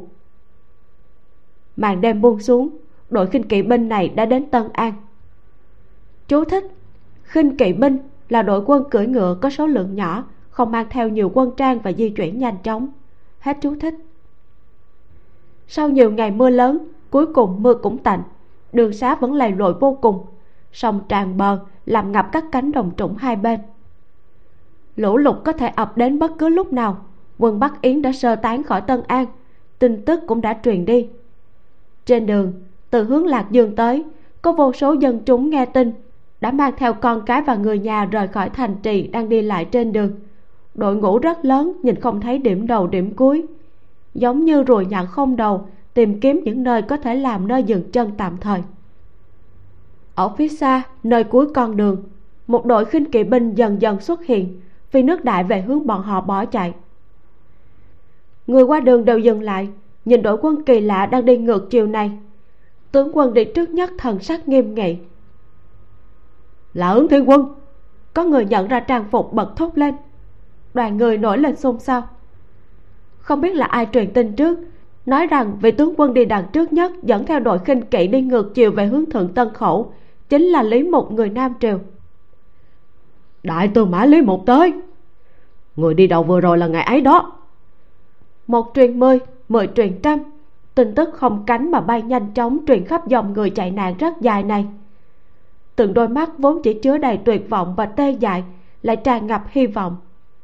Màn 1.78 2.02
đêm 2.02 2.22
buông 2.22 2.40
xuống, 2.40 2.70
đội 3.10 3.28
khinh 3.28 3.44
kỵ 3.44 3.62
binh 3.62 3.90
này 3.90 4.10
đã 4.10 4.26
đến 4.26 4.46
tân 4.46 4.64
an. 4.74 4.94
Chú 6.28 6.44
thích, 6.44 6.64
khinh 7.24 7.58
kỵ 7.58 7.74
binh 7.74 7.98
là 8.30 8.42
đội 8.42 8.64
quân 8.66 8.84
cưỡi 8.90 9.08
ngựa 9.08 9.38
có 9.42 9.50
số 9.50 9.68
lượng 9.68 9.96
nhỏ, 9.96 10.24
không 10.50 10.72
mang 10.72 10.86
theo 10.90 11.10
nhiều 11.10 11.32
quân 11.34 11.52
trang 11.58 11.80
và 11.80 11.92
di 11.92 12.10
chuyển 12.10 12.40
nhanh 12.40 12.58
chóng. 12.64 12.88
Hết 13.40 13.58
chú 13.62 13.76
thích 13.80 13.96
sau 15.68 15.90
nhiều 15.90 16.12
ngày 16.12 16.32
mưa 16.32 16.50
lớn, 16.50 16.78
cuối 17.10 17.26
cùng 17.34 17.64
mưa 17.64 17.74
cũng 17.74 17.98
tạnh. 17.98 18.24
Đường 18.74 18.94
xá 18.94 19.16
vẫn 19.16 19.34
lầy 19.34 19.52
lội 19.52 19.74
vô 19.74 19.98
cùng. 20.02 20.26
Sông 20.72 21.00
tràn 21.10 21.38
bờ, 21.38 21.60
làm 21.86 22.12
ngập 22.12 22.30
các 22.32 22.46
cánh 22.52 22.72
đồng 22.72 22.92
trũng 22.98 23.16
hai 23.16 23.36
bên. 23.36 23.60
Lũ 24.96 25.18
lụt 25.18 25.36
có 25.46 25.52
thể 25.52 25.68
ập 25.68 25.98
đến 25.98 26.20
bất 26.20 26.32
cứ 26.38 26.50
lúc 26.50 26.74
nào. 26.74 26.98
Quân 27.38 27.60
bắc 27.60 27.82
yến 27.82 28.02
đã 28.02 28.12
sơ 28.12 28.36
tán 28.36 28.64
khỏi 28.64 28.82
tân 28.82 29.02
an. 29.08 29.26
Tin 29.80 30.06
tức 30.06 30.20
cũng 30.28 30.42
đã 30.42 30.60
truyền 30.64 30.86
đi. 30.86 31.08
Trên 32.06 32.26
đường, 32.26 32.54
từ 32.90 33.04
hướng 33.04 33.26
lạc 33.26 33.46
dương 33.52 33.76
tới, 33.76 34.04
có 34.42 34.52
vô 34.52 34.74
số 34.74 34.94
dân 34.94 35.20
chúng 35.26 35.50
nghe 35.50 35.66
tin, 35.66 35.92
đã 36.42 36.52
mang 36.52 36.74
theo 36.78 36.94
con 36.94 37.22
cái 37.26 37.42
và 37.42 37.56
người 37.56 37.80
nhà 37.80 38.06
rời 38.06 38.28
khỏi 38.28 38.50
thành 38.50 38.76
trì 38.84 39.08
đang 39.08 39.30
đi 39.30 39.42
lại 39.42 39.66
trên 39.66 39.92
đường. 39.92 40.12
Đội 40.76 40.96
ngũ 40.96 41.20
rất 41.20 41.46
lớn, 41.46 41.74
nhìn 41.84 41.96
không 41.96 42.22
thấy 42.22 42.38
điểm 42.38 42.68
đầu 42.68 42.88
điểm 42.88 43.14
cuối 43.16 43.46
giống 44.18 44.46
như 44.46 44.64
ruồi 44.64 44.86
nhặn 44.86 45.08
không 45.08 45.36
đầu, 45.36 45.68
tìm 45.94 46.20
kiếm 46.20 46.42
những 46.44 46.64
nơi 46.64 46.82
có 46.82 46.98
thể 46.98 47.16
làm 47.16 47.48
nơi 47.48 47.64
dừng 47.64 47.92
chân 47.92 48.12
tạm 48.18 48.38
thời. 48.38 48.62
Ở 50.16 50.30
phía 50.30 50.48
xa, 50.48 50.84
nơi 51.04 51.24
cuối 51.24 51.48
con 51.54 51.78
đường, 51.78 52.04
một 52.48 52.66
đội 52.66 52.86
khinh 52.86 53.12
kỵ 53.12 53.24
binh 53.24 53.56
dần 53.56 53.82
dần 53.82 54.00
xuất 54.00 54.26
hiện 54.26 54.62
vì 54.92 55.04
nước 55.04 55.24
đại 55.24 55.44
về 55.44 55.62
hướng 55.62 55.88
bọn 55.88 56.04
họ 56.04 56.22
bỏ 56.22 56.46
chạy. 56.46 56.74
Người 58.48 58.64
qua 58.64 58.80
đường 58.80 59.06
đều 59.06 59.20
dừng 59.20 59.42
lại, 59.42 59.70
nhìn 60.06 60.22
đội 60.22 60.38
quân 60.42 60.64
kỳ 60.64 60.80
lạ 60.80 61.06
đang 61.06 61.26
đi 61.26 61.38
ngược 61.38 61.68
chiều 61.70 61.88
này. 61.88 62.12
Tướng 62.92 63.18
quân 63.18 63.34
đi 63.34 63.46
trước 63.46 63.70
nhất 63.70 63.92
thần 63.98 64.20
sắc 64.20 64.48
nghiêm 64.48 64.76
nghị. 64.76 64.98
Là 66.74 66.90
ứng 66.92 67.08
thiên 67.08 67.30
quân, 67.30 67.54
có 68.14 68.24
người 68.24 68.46
nhận 68.46 68.68
ra 68.68 68.80
trang 68.80 69.06
phục 69.12 69.34
bật 69.34 69.54
thốt 69.56 69.78
lên. 69.78 69.96
Đoàn 70.74 70.98
người 70.98 71.18
nổi 71.18 71.38
lên 71.38 71.56
xôn 71.56 71.80
xao 71.80 72.08
không 73.28 73.42
biết 73.42 73.56
là 73.56 73.66
ai 73.66 73.88
truyền 73.94 74.14
tin 74.14 74.34
trước. 74.34 74.60
Nói 75.06 75.28
rằng 75.28 75.58
vị 75.62 75.72
tướng 75.72 75.94
quân 75.98 76.14
đi 76.14 76.26
đằng 76.26 76.46
trước 76.54 76.74
nhất 76.74 76.92
dẫn 77.04 77.26
theo 77.26 77.40
đội 77.40 77.60
khinh 77.60 77.82
kỵ 77.82 78.08
đi 78.08 78.22
ngược 78.22 78.56
chiều 78.56 78.72
về 78.72 78.86
hướng 78.86 79.06
thượng 79.06 79.34
tân 79.34 79.54
khẩu 79.54 79.94
chính 80.30 80.44
là 80.44 80.64
lý 80.64 80.84
mục 80.84 81.12
người 81.12 81.30
nam 81.30 81.54
triều. 81.60 81.80
Đại 83.44 83.68
tư 83.68 83.86
mã 83.86 84.06
lý 84.06 84.22
mục 84.22 84.44
tới. 84.46 84.74
Người 85.76 85.94
đi 85.94 86.08
đầu 86.08 86.24
vừa 86.24 86.42
rồi 86.42 86.58
là 86.58 86.68
ngày 86.68 86.84
ấy 86.84 87.02
đó. 87.02 87.32
Một 88.48 88.72
truyền 88.76 89.00
mười 89.00 89.20
mười 89.50 89.68
truyền 89.76 90.02
trăm. 90.02 90.20
Tin 90.76 90.96
tức 90.96 91.10
không 91.14 91.44
cánh 91.46 91.72
mà 91.72 91.82
bay 91.82 92.02
nhanh 92.02 92.34
chóng 92.34 92.58
truyền 92.68 92.86
khắp 92.86 93.08
dòng 93.08 93.34
người 93.34 93.50
chạy 93.50 93.72
nạn 93.72 93.96
rất 94.00 94.22
dài 94.22 94.44
này. 94.44 94.66
Từng 95.76 95.94
đôi 95.94 96.08
mắt 96.08 96.30
vốn 96.38 96.62
chỉ 96.64 96.74
chứa 96.74 96.98
đầy 96.98 97.18
tuyệt 97.18 97.50
vọng 97.50 97.74
và 97.78 97.86
tê 97.86 98.12
dại 98.12 98.44
lại 98.82 98.96
tràn 98.96 99.28
ngập 99.28 99.44
hy 99.50 99.68
vọng. 99.68 99.98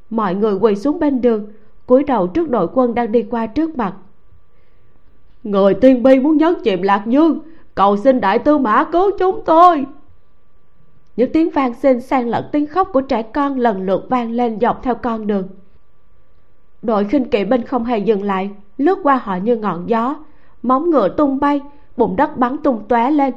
Mọi 0.10 0.36
người 0.36 0.54
quỳ 0.54 0.76
xuống 0.76 1.00
bên 1.00 1.22
đường 1.22 1.48
cúi 1.86 2.04
đầu 2.04 2.28
trước 2.28 2.50
đội 2.50 2.68
quân 2.74 2.96
đang 2.96 3.12
đi 3.12 3.24
qua 3.24 3.46
trước 3.46 3.78
mặt. 3.78 3.96
Người 5.44 5.74
tiên 5.74 6.04
bi 6.04 6.20
muốn 6.20 6.38
nhấn 6.38 6.54
chìm 6.64 6.82
lạc 6.82 7.04
dương 7.06 7.40
cầu 7.76 7.98
xin 7.98 8.22
đại 8.22 8.40
tư 8.40 8.58
mã 8.58 8.84
cứu 8.92 9.12
chúng 9.20 9.42
tôi. 9.46 9.86
Những 11.16 11.32
tiếng 11.34 11.50
vang 11.50 11.74
xin 11.74 12.02
sang 12.02 12.28
lẫn 12.28 12.50
tiếng 12.52 12.68
khóc 12.68 12.90
của 12.94 13.02
trẻ 13.02 13.22
con 13.22 13.60
lần 13.60 13.86
lượt 13.86 14.06
vang 14.10 14.32
lên 14.32 14.60
dọc 14.60 14.84
theo 14.84 14.96
con 14.96 15.28
đường. 15.28 15.48
Đội 16.82 17.06
khinh 17.06 17.30
kỵ 17.30 17.44
binh 17.44 17.66
không 17.66 17.86
hề 17.86 17.98
dừng 17.98 18.24
lại, 18.24 18.52
lướt 18.78 19.00
qua 19.04 19.16
họ 19.24 19.36
như 19.36 19.56
ngọn 19.56 19.90
gió. 19.90 20.16
Móng 20.62 20.90
ngựa 20.90 21.10
tung 21.10 21.40
bay 21.40 21.62
bụng 21.98 22.16
đất 22.16 22.38
bắn 22.38 22.58
tung 22.58 22.84
tóe 22.88 23.12
lên. 23.12 23.34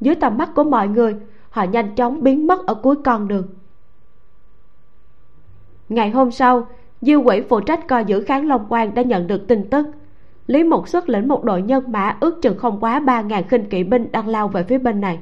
Dưới 0.00 0.14
tầm 0.14 0.38
mắt 0.38 0.50
của 0.54 0.64
mọi 0.64 0.88
người, 0.88 1.16
họ 1.50 1.62
nhanh 1.62 1.94
chóng 1.94 2.22
biến 2.22 2.46
mất 2.46 2.66
ở 2.66 2.74
cuối 2.74 2.96
con 3.04 3.28
đường. 3.28 3.46
Ngày 5.88 6.10
hôm 6.10 6.30
sau 6.30 6.66
diêu 7.02 7.22
quỷ 7.22 7.42
phụ 7.48 7.60
trách 7.60 7.88
coi 7.88 8.04
giữ 8.04 8.20
kháng 8.20 8.48
long 8.48 8.66
quan 8.68 8.94
đã 8.94 9.02
nhận 9.02 9.26
được 9.26 9.48
tin 9.48 9.70
tức. 9.70 9.86
Lý 10.46 10.64
mục 10.64 10.88
xuất 10.88 11.08
lĩnh 11.08 11.28
một 11.28 11.44
đội 11.44 11.62
nhân 11.62 11.92
mã 11.92 12.16
ước 12.20 12.42
chừng 12.42 12.58
không 12.58 12.80
quá 12.80 13.00
ba 13.00 13.22
ngàn 13.22 13.48
khinh 13.48 13.64
kỵ 13.64 13.84
binh 13.84 14.12
đang 14.12 14.28
lao 14.28 14.48
về 14.48 14.62
phía 14.62 14.78
bên 14.78 15.00
này. 15.00 15.18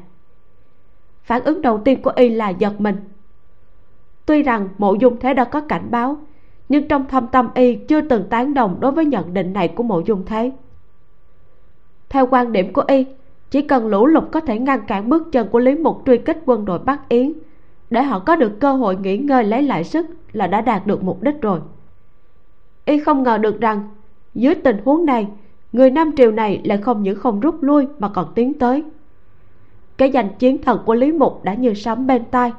Phản 1.23 1.44
ứng 1.44 1.62
đầu 1.62 1.81
tiên 1.85 2.02
của 2.02 2.12
y 2.16 2.28
là 2.28 2.48
giật 2.48 2.81
mình. 2.81 2.97
Tuy 4.27 4.43
rằng 4.43 4.69
mộ 4.78 4.94
dung 4.94 5.16
thế 5.20 5.35
đã 5.35 5.44
có 5.44 5.61
cảnh 5.61 5.86
báo, 5.90 6.16
nhưng 6.69 6.89
trong 6.89 7.07
thâm 7.07 7.27
tâm 7.27 7.48
y 7.55 7.74
chưa 7.74 8.01
từng 8.01 8.24
tán 8.31 8.55
đồng 8.55 8.77
đối 8.81 8.93
với 8.93 9.05
nhận 9.05 9.35
định 9.35 9.52
này 9.52 9.69
của 9.69 9.82
mộ 9.82 10.01
dung 10.01 10.24
thế. 10.27 10.52
Theo 12.09 12.27
quan 12.27 12.52
điểm 12.52 12.73
của 12.73 12.85
y, 12.89 13.07
chỉ 13.51 13.62
cần 13.62 13.86
lũ 13.86 14.07
lụt 14.07 14.24
có 14.32 14.40
thể 14.40 14.59
ngăn 14.59 14.81
cản 14.86 15.09
bước 15.09 15.32
chân 15.32 15.48
của 15.48 15.59
lý 15.59 15.74
mục 15.74 16.02
truy 16.07 16.19
kích 16.19 16.39
quân 16.47 16.65
đội 16.65 16.78
bắc 16.78 17.09
yến 17.09 17.32
để 17.90 18.02
họ 18.02 18.18
có 18.18 18.36
được 18.36 18.60
cơ 18.60 18.72
hội 18.72 18.96
nghỉ 18.96 19.16
ngơi 19.16 19.44
lấy 19.44 19.62
lại 19.62 19.84
sức 19.84 20.06
là 20.32 20.46
đã 20.46 20.60
đạt 20.60 20.86
được 20.86 21.02
mục 21.02 21.22
đích 21.22 21.42
rồi. 21.42 21.60
Y 22.84 22.98
không 22.98 23.22
ngờ 23.22 23.38
được 23.38 23.60
rằng, 23.60 23.88
dưới 24.34 24.54
tình 24.54 24.76
huống 24.84 25.06
này, 25.06 25.28
người 25.72 25.90
nam 25.90 26.10
triều 26.16 26.32
này 26.32 26.60
lại 26.64 26.78
không 26.78 27.02
những 27.02 27.18
không 27.18 27.40
rút 27.40 27.62
lui 27.62 27.86
mà 27.98 28.08
còn 28.08 28.32
tiến 28.34 28.54
tới. 28.54 28.84
Cái 29.96 30.10
danh 30.10 30.28
chiến 30.38 30.62
thần 30.62 30.82
của 30.86 30.94
lý 30.94 31.12
mục 31.12 31.44
đã 31.44 31.54
như 31.54 31.74
sấm 31.74 32.06
bên 32.06 32.24
tai, 32.30 32.52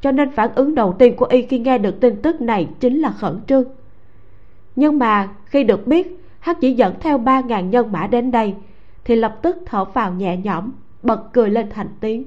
cho 0.00 0.12
nên 0.12 0.30
phản 0.30 0.54
ứng 0.54 0.74
đầu 0.74 0.92
tiên 0.98 1.16
của 1.16 1.26
y 1.26 1.42
khi 1.42 1.58
nghe 1.58 1.78
được 1.78 2.00
tin 2.00 2.22
tức 2.22 2.40
này 2.40 2.68
chính 2.80 3.00
là 3.00 3.10
khẩn 3.10 3.40
trương. 3.46 3.64
Nhưng 4.76 4.98
mà 4.98 5.28
khi 5.44 5.64
được 5.64 5.86
biết 5.86 6.20
hắn 6.40 6.56
chỉ 6.60 6.72
dẫn 6.72 6.94
theo 7.00 7.18
ba 7.18 7.40
ngàn 7.40 7.70
nhân 7.70 7.92
mã 7.92 8.06
đến 8.06 8.30
đây, 8.30 8.54
thì 9.04 9.16
lập 9.16 9.38
tức 9.42 9.56
thở 9.66 9.84
phào 9.84 10.12
nhẹ 10.12 10.36
nhõm, 10.36 10.70
bật 11.02 11.32
cười 11.32 11.50
lên 11.50 11.66
thành 11.70 11.88
tiếng 12.00 12.24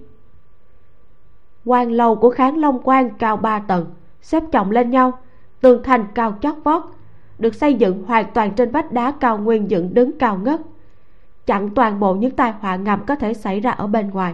quan 1.68 1.92
lầu 1.92 2.16
của 2.16 2.30
kháng 2.30 2.58
long 2.58 2.80
quan 2.84 3.10
cao 3.10 3.38
ba 3.38 3.60
tầng, 3.60 3.86
xếp 4.22 4.44
chồng 4.52 4.72
lên 4.72 4.90
nhau, 4.90 5.20
tường 5.62 5.84
thành 5.84 6.06
cao 6.16 6.38
chót 6.42 6.56
vót, 6.64 6.82
được 7.40 7.56
xây 7.56 7.74
dựng 7.74 8.04
hoàn 8.04 8.26
toàn 8.34 8.52
trên 8.56 8.72
vách 8.72 8.92
đá 8.92 9.12
cao 9.12 9.38
nguyên 9.38 9.72
dựng 9.72 9.94
đứng 9.94 10.18
cao 10.18 10.38
ngất. 10.38 10.62
Chặn 11.46 11.70
toàn 11.70 12.00
bộ 12.00 12.16
những 12.16 12.32
tai 12.32 12.52
họa 12.52 12.76
ngầm 12.76 13.06
có 13.08 13.16
thể 13.16 13.34
xảy 13.34 13.60
ra 13.60 13.72
ở 13.72 13.88
bên 13.88 14.10
ngoài. 14.10 14.34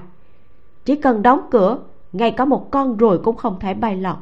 Chỉ 0.86 0.96
cần 0.96 1.22
đóng 1.22 1.42
cửa, 1.52 1.80
ngay 2.14 2.32
cả 2.32 2.46
một 2.46 2.72
con 2.72 2.98
ruồi 2.98 3.18
cũng 3.18 3.36
không 3.36 3.60
thể 3.60 3.74
bay 3.74 3.98
lọt. 3.98 4.18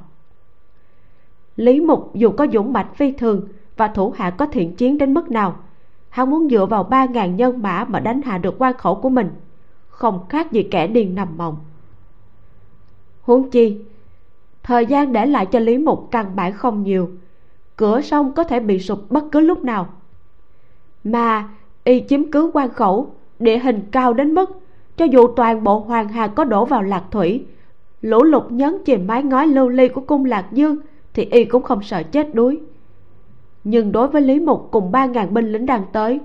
Lý 1.56 1.82
mục 1.82 2.12
dù 2.14 2.32
có 2.32 2.48
dũng 2.54 2.74
mãnh 2.74 2.94
phi 2.94 3.12
thường 3.12 3.48
và 3.78 3.88
thủ 3.88 4.14
hạ 4.18 4.30
có 4.30 4.46
thiện 4.46 4.76
chiến 4.76 4.98
đến 4.98 5.14
mức 5.14 5.32
nào, 5.32 5.56
hắn 6.10 6.30
muốn 6.30 6.50
dựa 6.50 6.66
vào 6.66 6.84
ba 6.84 7.06
ngàn 7.06 7.36
nhân 7.36 7.62
mã 7.62 7.86
mà 7.88 8.00
đánh 8.00 8.22
hạ 8.22 8.38
được 8.38 8.56
quan 8.58 8.78
khẩu 8.78 8.96
của 8.96 9.10
mình, 9.10 9.30
không 9.90 10.26
khác 10.30 10.52
gì 10.52 10.64
kẻ 10.64 10.88
điên 10.88 11.16
nằm 11.16 11.38
mộng 11.38 11.58
huống 13.22 13.50
chi, 13.50 13.78
thời 14.64 14.86
gian 14.86 15.14
để 15.14 15.26
lại 15.26 15.46
cho 15.46 15.60
lý 15.60 15.78
mục 15.78 16.08
căn 16.12 16.36
bản 16.36 16.54
không 16.54 16.84
nhiều. 16.84 17.10
Cửa 17.76 18.02
sông 18.02 18.34
có 18.34 18.44
thể 18.44 18.60
bị 18.60 18.80
sụp 18.80 19.12
bất 19.12 19.24
cứ 19.32 19.40
lúc 19.40 19.64
nào. 19.64 19.88
Mà 21.04 21.50
y 21.84 22.04
chiếm 22.10 22.32
cứ 22.32 22.52
quan 22.54 22.70
khẩu, 22.70 23.16
địa 23.40 23.58
hình 23.58 23.82
cao 23.92 24.14
đến 24.14 24.34
mức, 24.34 24.60
cho 24.98 25.06
dù 25.06 25.28
toàn 25.36 25.64
bộ 25.64 25.80
hoàng 25.80 26.08
hà 26.08 26.28
có 26.28 26.44
đổ 26.44 26.66
vào 26.66 26.82
lạc 26.82 27.04
thủy, 27.12 27.46
lũ 28.02 28.24
lụt 28.24 28.52
nhấn 28.52 28.78
chìm 28.86 29.08
mái 29.08 29.24
ngói 29.24 29.48
lưu 29.48 29.70
ly 29.70 29.88
của 29.88 30.02
cung 30.02 30.26
lạc 30.26 30.46
dương 30.52 30.78
thì 31.14 31.26
y 31.26 31.46
cũng 31.46 31.64
không 31.64 31.84
sợ 31.84 32.04
chết 32.04 32.36
đuối. 32.36 32.60
Nhưng 33.64 33.92
đối 33.92 34.08
với 34.08 34.22
lý 34.22 34.40
mục 34.40 34.68
cùng 34.72 34.92
ba 34.92 35.06
ngàn 35.06 35.34
binh 35.34 35.52
lính 35.52 35.66
đang 35.66 35.84
tới 35.92 36.20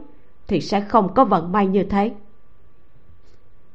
thì 0.49 0.61
sẽ 0.61 0.81
không 0.81 1.15
có 1.15 1.25
vận 1.25 1.53
may 1.53 1.67
như 1.67 1.83
thế 1.83 2.13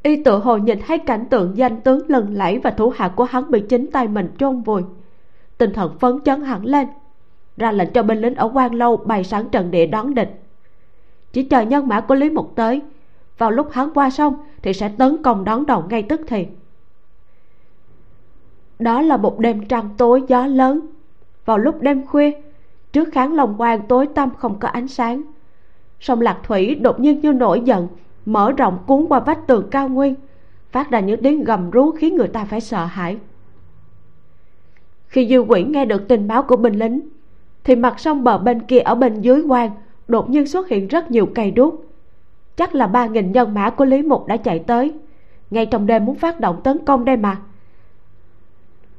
y 0.04 0.24
tự 0.24 0.38
hồ 0.38 0.58
nhìn 0.58 0.80
thấy 0.88 0.98
cảnh 0.98 1.26
tượng 1.30 1.58
danh 1.58 1.82
tướng 1.82 2.10
lần 2.10 2.34
lẫy 2.34 2.60
và 2.60 2.72
thủ 2.72 2.94
hạ 2.96 3.08
của 3.16 3.24
hắn 3.24 3.52
bị 3.52 3.64
chính 3.70 3.92
tay 3.92 4.08
mình 4.08 4.30
chôn 4.38 4.62
vùi. 4.62 4.84
Tinh 5.58 5.74
thần 5.74 5.98
phấn 6.00 6.20
chấn 6.26 6.42
hẳn 6.42 6.66
lên. 6.66 6.88
Ra 7.58 7.72
lệnh 7.72 7.94
cho 7.94 8.04
binh 8.04 8.22
lính 8.22 8.36
ở 8.36 8.52
quan 8.54 8.74
lâu 8.74 8.98
bày 8.98 9.24
sẵn 9.24 9.50
trận 9.50 9.72
địa 9.72 9.86
đón 9.86 10.14
địch. 10.14 10.42
Chỉ 11.34 11.44
chờ 11.44 11.62
nhân 11.62 11.88
mã 11.88 12.02
của 12.02 12.16
lý 12.16 12.30
mục 12.30 12.54
tới, 12.56 12.82
vào 13.38 13.52
lúc 13.52 13.72
hắn 13.72 13.90
qua 13.94 14.10
sông 14.10 14.36
thì 14.62 14.74
sẽ 14.74 14.90
tấn 14.90 15.24
công 15.24 15.44
đón 15.44 15.66
đầu 15.66 15.84
ngay 15.90 16.04
tức 16.04 16.22
thì. 16.28 16.48
Đó 18.80 19.02
là 19.02 19.18
một 19.18 19.40
đêm 19.40 19.66
trăng 19.66 19.90
tối 19.98 20.24
gió 20.28 20.46
lớn. 20.48 20.80
Vào 21.46 21.58
lúc 21.58 21.82
đêm 21.82 22.06
khuya, 22.06 22.32
trước 22.94 23.10
kháng 23.12 23.34
lòng 23.34 23.56
quan 23.58 23.88
tối 23.88 24.08
tăm 24.08 24.30
không 24.38 24.60
có 24.60 24.68
ánh 24.68 24.88
sáng, 24.88 25.22
sông 26.00 26.22
lạc 26.22 26.40
thủy 26.44 26.76
đột 26.76 27.00
nhiên 27.00 27.20
như 27.20 27.34
nổi 27.34 27.62
giận 27.66 27.88
mở 28.26 28.52
rộng 28.52 28.78
cuốn 28.88 29.06
qua 29.10 29.20
vách 29.20 29.48
tường 29.48 29.68
cao 29.72 29.90
nguyên, 29.90 30.16
phát 30.72 30.92
ra 30.92 31.00
những 31.00 31.24
tiếng 31.24 31.44
gầm 31.44 31.72
rú 31.72 31.92
khiến 31.92 32.16
người 32.16 32.28
ta 32.28 32.46
phải 32.46 32.62
sợ 32.62 32.86
hãi. 32.86 33.18
Khi 35.08 35.28
dư 35.28 35.40
quỷ 35.40 35.64
nghe 35.64 35.86
được 35.86 36.08
tình 36.08 36.28
báo 36.28 36.44
của 36.44 36.56
binh 36.56 36.74
lính, 36.74 37.00
thì 37.64 37.76
mặt 37.76 38.00
sông 38.00 38.24
bờ 38.24 38.38
bên 38.38 38.62
kia 38.62 38.80
ở 38.80 38.96
bên 38.96 39.22
dưới 39.22 39.42
quan 39.42 39.72
đột 40.08 40.30
nhiên 40.30 40.48
xuất 40.48 40.68
hiện 40.68 40.88
rất 40.88 41.12
nhiều 41.12 41.26
cây 41.36 41.52
đuốc. 41.52 41.86
Chắc 42.56 42.76
là 42.76 42.88
ba 42.88 43.08
nghìn 43.08 43.32
nhân 43.32 43.54
mã 43.54 43.70
của 43.70 43.86
lý 43.86 44.02
mục 44.02 44.28
đã 44.28 44.38
chạy 44.38 44.60
tới, 44.60 44.94
ngay 45.52 45.66
trong 45.66 45.88
đêm 45.88 46.06
muốn 46.06 46.16
phát 46.16 46.40
động 46.40 46.62
tấn 46.64 46.86
công 46.86 47.06
đây 47.06 47.18
mà. 47.18 47.42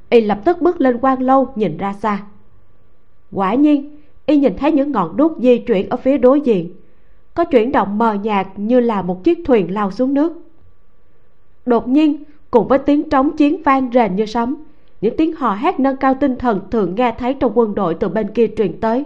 Y 0.09 0.21
lập 0.21 0.39
tức 0.45 0.61
bước 0.61 0.81
lên 0.81 0.97
quan 1.01 1.21
lâu, 1.21 1.47
nhìn 1.55 1.77
ra 1.77 1.93
xa. 1.93 2.23
Quả 3.31 3.53
nhiên, 3.53 3.97
y 4.25 4.37
nhìn 4.37 4.57
thấy 4.57 4.71
những 4.71 4.91
ngọn 4.91 5.17
đuốc 5.17 5.37
di 5.39 5.57
chuyển 5.57 5.89
ở 5.89 5.97
phía 5.97 6.17
đối 6.17 6.41
diện 6.41 6.69
có 7.33 7.45
chuyển 7.45 7.71
động 7.71 7.97
mờ 7.97 8.13
nhạt 8.13 8.47
như 8.55 8.79
là 8.79 9.01
một 9.01 9.23
chiếc 9.23 9.39
thuyền 9.45 9.73
lao 9.73 9.91
xuống 9.91 10.13
nước. 10.13 10.33
Đột 11.65 11.87
nhiên, 11.87 12.23
cùng 12.51 12.67
với 12.67 12.79
tiếng 12.79 13.09
trống 13.09 13.37
chiến 13.37 13.63
vang 13.63 13.89
rền 13.93 14.15
như 14.15 14.25
sấm, 14.25 14.55
những 15.01 15.17
tiếng 15.17 15.35
hò 15.35 15.55
hét 15.55 15.79
nâng 15.79 15.97
cao 15.97 16.15
tinh 16.19 16.35
thần 16.35 16.61
thường 16.71 16.95
nghe 16.95 17.15
thấy 17.19 17.33
trong 17.33 17.51
quân 17.55 17.75
đội 17.75 17.93
từ 17.93 18.09
bên 18.09 18.27
kia 18.33 18.47
truyền 18.57 18.79
tới. 18.79 19.05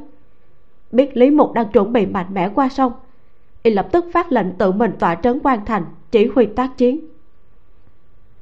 Biết 0.91 1.17
lý 1.17 1.31
mục 1.31 1.53
đang 1.53 1.71
chuẩn 1.71 1.93
bị 1.93 2.05
mạnh 2.05 2.25
mẽ 2.33 2.49
qua 2.55 2.69
sông, 2.69 2.93
y 3.63 3.71
lập 3.71 3.87
tức 3.91 4.05
phát 4.13 4.31
lệnh 4.31 4.51
tự 4.51 4.71
mình 4.71 4.91
tỏa 4.99 5.15
trấn 5.15 5.39
quan 5.43 5.65
thành, 5.65 5.85
chỉ 6.11 6.27
huy 6.27 6.45
tác 6.45 6.77
chiến. 6.77 6.99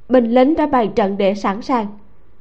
Binh 0.08 0.34
lính 0.34 0.54
đã 0.54 0.66
bày 0.66 0.90
trận 0.94 1.16
để 1.18 1.34
sẵn 1.34 1.62
sàng. 1.62 1.86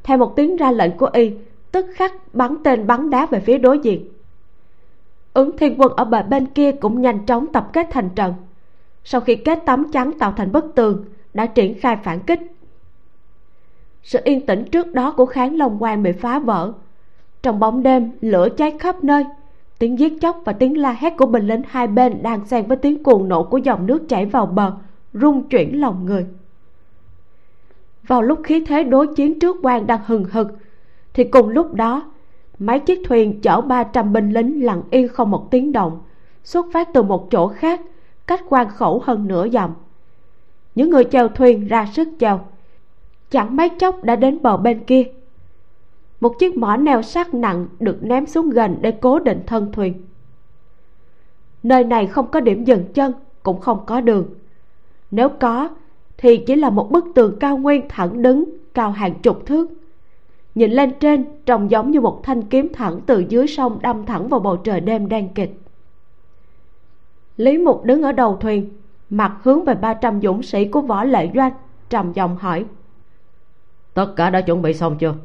Theo 0.04 0.18
một 0.18 0.36
tiếng 0.36 0.56
ra 0.56 0.72
lệnh 0.72 0.92
của 0.98 1.10
y, 1.14 1.32
tức 1.72 1.86
khắc 1.96 2.34
bắn 2.34 2.56
tên 2.64 2.88
bắn 2.88 3.10
đá 3.10 3.26
về 3.26 3.40
phía 3.40 3.58
đối 3.58 3.80
diện 3.80 4.08
ứng 5.36 5.58
thiên 5.58 5.76
quân 5.78 5.92
ở 5.96 6.06
bờ 6.06 6.24
bên 6.24 6.46
kia 6.46 6.72
cũng 6.72 7.02
nhanh 7.02 7.26
chóng 7.26 7.48
tập 7.48 7.70
kết 7.74 7.88
thành 7.92 8.10
trận. 8.16 8.34
Sau 9.04 9.22
khi 9.22 9.36
kết 9.36 9.60
tấm 9.66 9.92
chắn 9.92 10.12
tạo 10.20 10.34
thành 10.38 10.52
bức 10.52 10.76
tường, 10.76 11.06
đã 11.34 11.46
triển 11.46 11.80
khai 11.80 11.98
phản 12.04 12.20
kích. 12.20 12.40
Sự 14.04 14.20
yên 14.24 14.46
tĩnh 14.46 14.66
trước 14.72 14.94
đó 14.94 15.12
của 15.12 15.26
kháng 15.26 15.58
long 15.58 15.84
quan 15.84 16.04
bị 16.04 16.12
phá 16.12 16.40
vỡ. 16.40 16.74
Trong 17.42 17.60
bóng 17.60 17.84
đêm, 17.84 18.12
lửa 18.22 18.50
cháy 18.58 18.78
khắp 18.80 19.04
nơi. 19.04 19.26
Tiếng 19.80 20.00
giết 20.00 20.14
chóc 20.22 20.42
và 20.46 20.54
tiếng 20.54 20.78
la 20.78 20.92
hét 20.92 21.18
của 21.18 21.26
binh 21.26 21.48
lính 21.48 21.62
hai 21.68 21.88
bên 21.88 22.24
đang 22.24 22.46
xen 22.46 22.66
với 22.68 22.78
tiếng 22.78 23.04
cuồng 23.04 23.28
nộ 23.28 23.44
của 23.44 23.58
dòng 23.58 23.86
nước 23.86 24.10
chảy 24.10 24.26
vào 24.26 24.46
bờ, 24.46 24.74
rung 25.14 25.50
chuyển 25.50 25.82
lòng 25.82 26.06
người. 26.06 26.26
Vào 28.08 28.22
lúc 28.22 28.40
khí 28.44 28.66
thế 28.66 28.84
đối 28.84 29.08
chiến 29.08 29.40
trước 29.40 29.56
quan 29.64 29.88
đang 29.88 30.00
hừng 30.06 30.24
hực, 30.24 30.58
thì 31.14 31.24
cùng 31.24 31.50
lúc 31.50 31.74
đó 31.74 32.12
mấy 32.60 32.80
chiếc 32.80 33.02
thuyền 33.08 33.42
chở 33.42 33.62
300 33.62 34.14
binh 34.14 34.32
lính 34.32 34.66
lặng 34.66 34.82
yên 34.92 35.08
không 35.08 35.32
một 35.32 35.48
tiếng 35.52 35.72
động, 35.72 36.02
xuất 36.44 36.66
phát 36.74 36.90
từ 36.94 37.04
một 37.04 37.28
chỗ 37.32 37.48
khác, 37.48 37.82
cách 38.28 38.42
quan 38.50 38.70
khẩu 38.70 39.02
hơn 39.06 39.28
nửa 39.28 39.50
dặm. 39.50 39.74
Những 40.76 40.90
người 40.90 41.04
chèo 41.04 41.28
thuyền 41.28 41.68
ra 41.68 41.88
sức 41.94 42.08
chèo. 42.20 42.40
Chẳng 43.30 43.56
mấy 43.56 43.70
chốc 43.70 44.04
đã 44.04 44.16
đến 44.16 44.42
bờ 44.42 44.58
bên 44.58 44.80
kia. 44.80 45.04
Một 46.22 46.40
chiếc 46.40 46.58
mỏ 46.58 46.78
neo 46.78 47.02
sắt 47.02 47.34
nặng 47.34 47.68
được 47.80 48.04
ném 48.04 48.26
xuống 48.26 48.50
gần 48.50 48.78
để 48.82 48.92
cố 48.92 49.20
định 49.20 49.42
thân 49.48 49.72
thuyền. 49.72 49.94
Nơi 51.64 51.84
này 51.84 52.08
không 52.08 52.28
có 52.32 52.40
điểm 52.40 52.64
dừng 52.64 52.86
chân, 52.94 53.14
cũng 53.44 53.60
không 53.60 53.80
có 53.86 54.02
đường. 54.02 54.30
Nếu 55.12 55.30
có, 55.30 55.70
thì 56.18 56.38
chỉ 56.38 56.56
là 56.56 56.70
một 56.70 56.92
bức 56.92 57.06
tường 57.16 57.38
cao 57.40 57.58
nguyên 57.58 57.86
thẳng 57.90 58.22
đứng, 58.22 58.44
cao 58.74 58.92
hàng 58.92 59.14
chục 59.14 59.46
thước 59.46 59.68
nhìn 60.56 60.72
lên 60.72 60.92
trên 61.00 61.26
trông 61.46 61.72
giống 61.72 61.92
như 61.92 62.02
một 62.02 62.22
thanh 62.24 62.44
kiếm 62.44 62.68
thẳng 62.74 63.00
từ 63.06 63.20
dưới 63.30 63.48
sông 63.48 63.80
đâm 63.82 64.06
thẳng 64.06 64.28
vào 64.28 64.40
bầu 64.40 64.58
trời 64.58 64.80
đêm 64.80 65.10
đen 65.10 65.30
kịch. 65.36 65.60
Lý 67.38 67.58
mục 67.58 67.84
đứng 67.84 68.02
ở 68.02 68.12
đầu 68.12 68.38
thuyền 68.42 68.70
mặt 69.10 69.38
hướng 69.44 69.66
về 69.66 69.74
ba 69.74 69.94
trăm 69.94 70.22
dũng 70.22 70.44
sĩ 70.44 70.66
của 70.66 70.82
võ 70.82 71.04
lệ 71.04 71.30
doanh 71.36 71.52
trầm 71.90 72.14
giọng 72.14 72.36
hỏi. 72.36 72.66
Tất 73.94 74.14
cả 74.16 74.30
đã 74.30 74.42
chuẩn 74.42 74.62
bị 74.62 74.74
xong 74.74 74.98
chưa? 74.98 75.16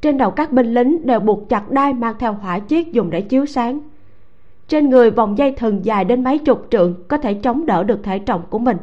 Trên 0.00 0.18
đầu 0.18 0.30
các 0.30 0.52
binh 0.52 0.74
lính 0.74 1.06
đều 1.06 1.20
buộc 1.20 1.48
chặt 1.48 1.70
đai 1.70 1.94
mang 1.94 2.14
theo 2.18 2.32
hỏa 2.32 2.58
chiếc 2.58 2.92
dùng 2.92 3.10
để 3.10 3.20
chiếu 3.20 3.46
sáng. 3.46 3.80
Trên 4.68 4.90
người 4.90 5.10
vòng 5.10 5.38
dây 5.38 5.52
thừng 5.52 5.84
dài 5.84 6.04
đến 6.04 6.24
mấy 6.24 6.38
chục 6.38 6.66
trượng 6.70 6.94
có 7.08 7.18
thể 7.18 7.34
chống 7.34 7.66
đỡ 7.66 7.82
được 7.82 8.00
thể 8.02 8.18
trọng 8.18 8.42
của 8.50 8.58
mình. 8.58 8.76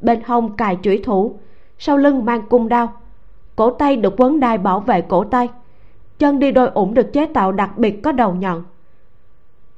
Bên 0.00 0.22
hông 0.26 0.56
cài 0.56 0.76
chủy 0.76 1.00
thủ 1.04 1.38
sau 1.78 1.96
lưng 1.96 2.24
mang 2.24 2.42
cung 2.48 2.68
đao 2.68 2.92
cổ 3.56 3.70
tay 3.70 3.96
được 3.96 4.14
quấn 4.16 4.40
đai 4.40 4.58
bảo 4.58 4.80
vệ 4.80 5.00
cổ 5.00 5.24
tay. 5.24 5.48
Chân 6.18 6.38
đi 6.38 6.50
đôi 6.50 6.68
ủng 6.68 6.94
được 6.94 7.12
chế 7.12 7.26
tạo 7.26 7.52
đặc 7.52 7.78
biệt 7.78 8.02
có 8.02 8.12
đầu 8.12 8.34
nhọn 8.34 8.64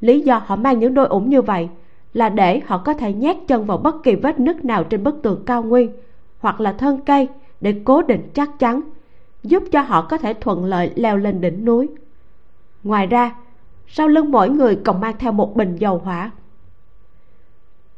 lý 0.01 0.21
do 0.21 0.43
họ 0.47 0.57
mang 0.57 0.79
những 0.79 0.95
đôi 0.95 1.07
ủng 1.07 1.31
như 1.31 1.43
vậy 1.43 1.69
là 2.15 2.29
để 2.29 2.61
họ 2.67 2.79
có 2.79 2.95
thể 2.95 3.13
nhét 3.13 3.37
chân 3.47 3.65
vào 3.65 3.79
bất 3.79 4.03
kỳ 4.03 4.15
vết 4.15 4.41
nứt 4.41 4.65
nào 4.65 4.85
trên 4.85 5.05
bức 5.05 5.23
tường 5.23 5.43
cao 5.47 5.63
nguyên 5.63 5.93
hoặc 6.39 6.61
là 6.61 6.73
thân 6.73 7.01
cây 7.07 7.29
để 7.61 7.81
cố 7.85 8.03
định 8.03 8.31
chắc 8.35 8.59
chắn, 8.59 8.81
giúp 9.43 9.63
cho 9.73 9.81
họ 9.81 10.03
có 10.03 10.19
thể 10.19 10.35
thuận 10.35 10.65
lợi 10.65 10.93
leo 10.95 11.17
lên 11.17 11.41
đỉnh 11.41 11.65
núi. 11.65 11.89
Ngoài 12.85 13.07
ra, 13.07 13.35
sau 13.87 14.09
lưng 14.09 14.31
mỗi 14.31 14.51
người 14.51 14.77
còn 14.85 15.01
mang 15.01 15.15
theo 15.19 15.33
một 15.33 15.57
bình 15.57 15.77
dầu 15.77 15.99
hỏa. 15.99 16.31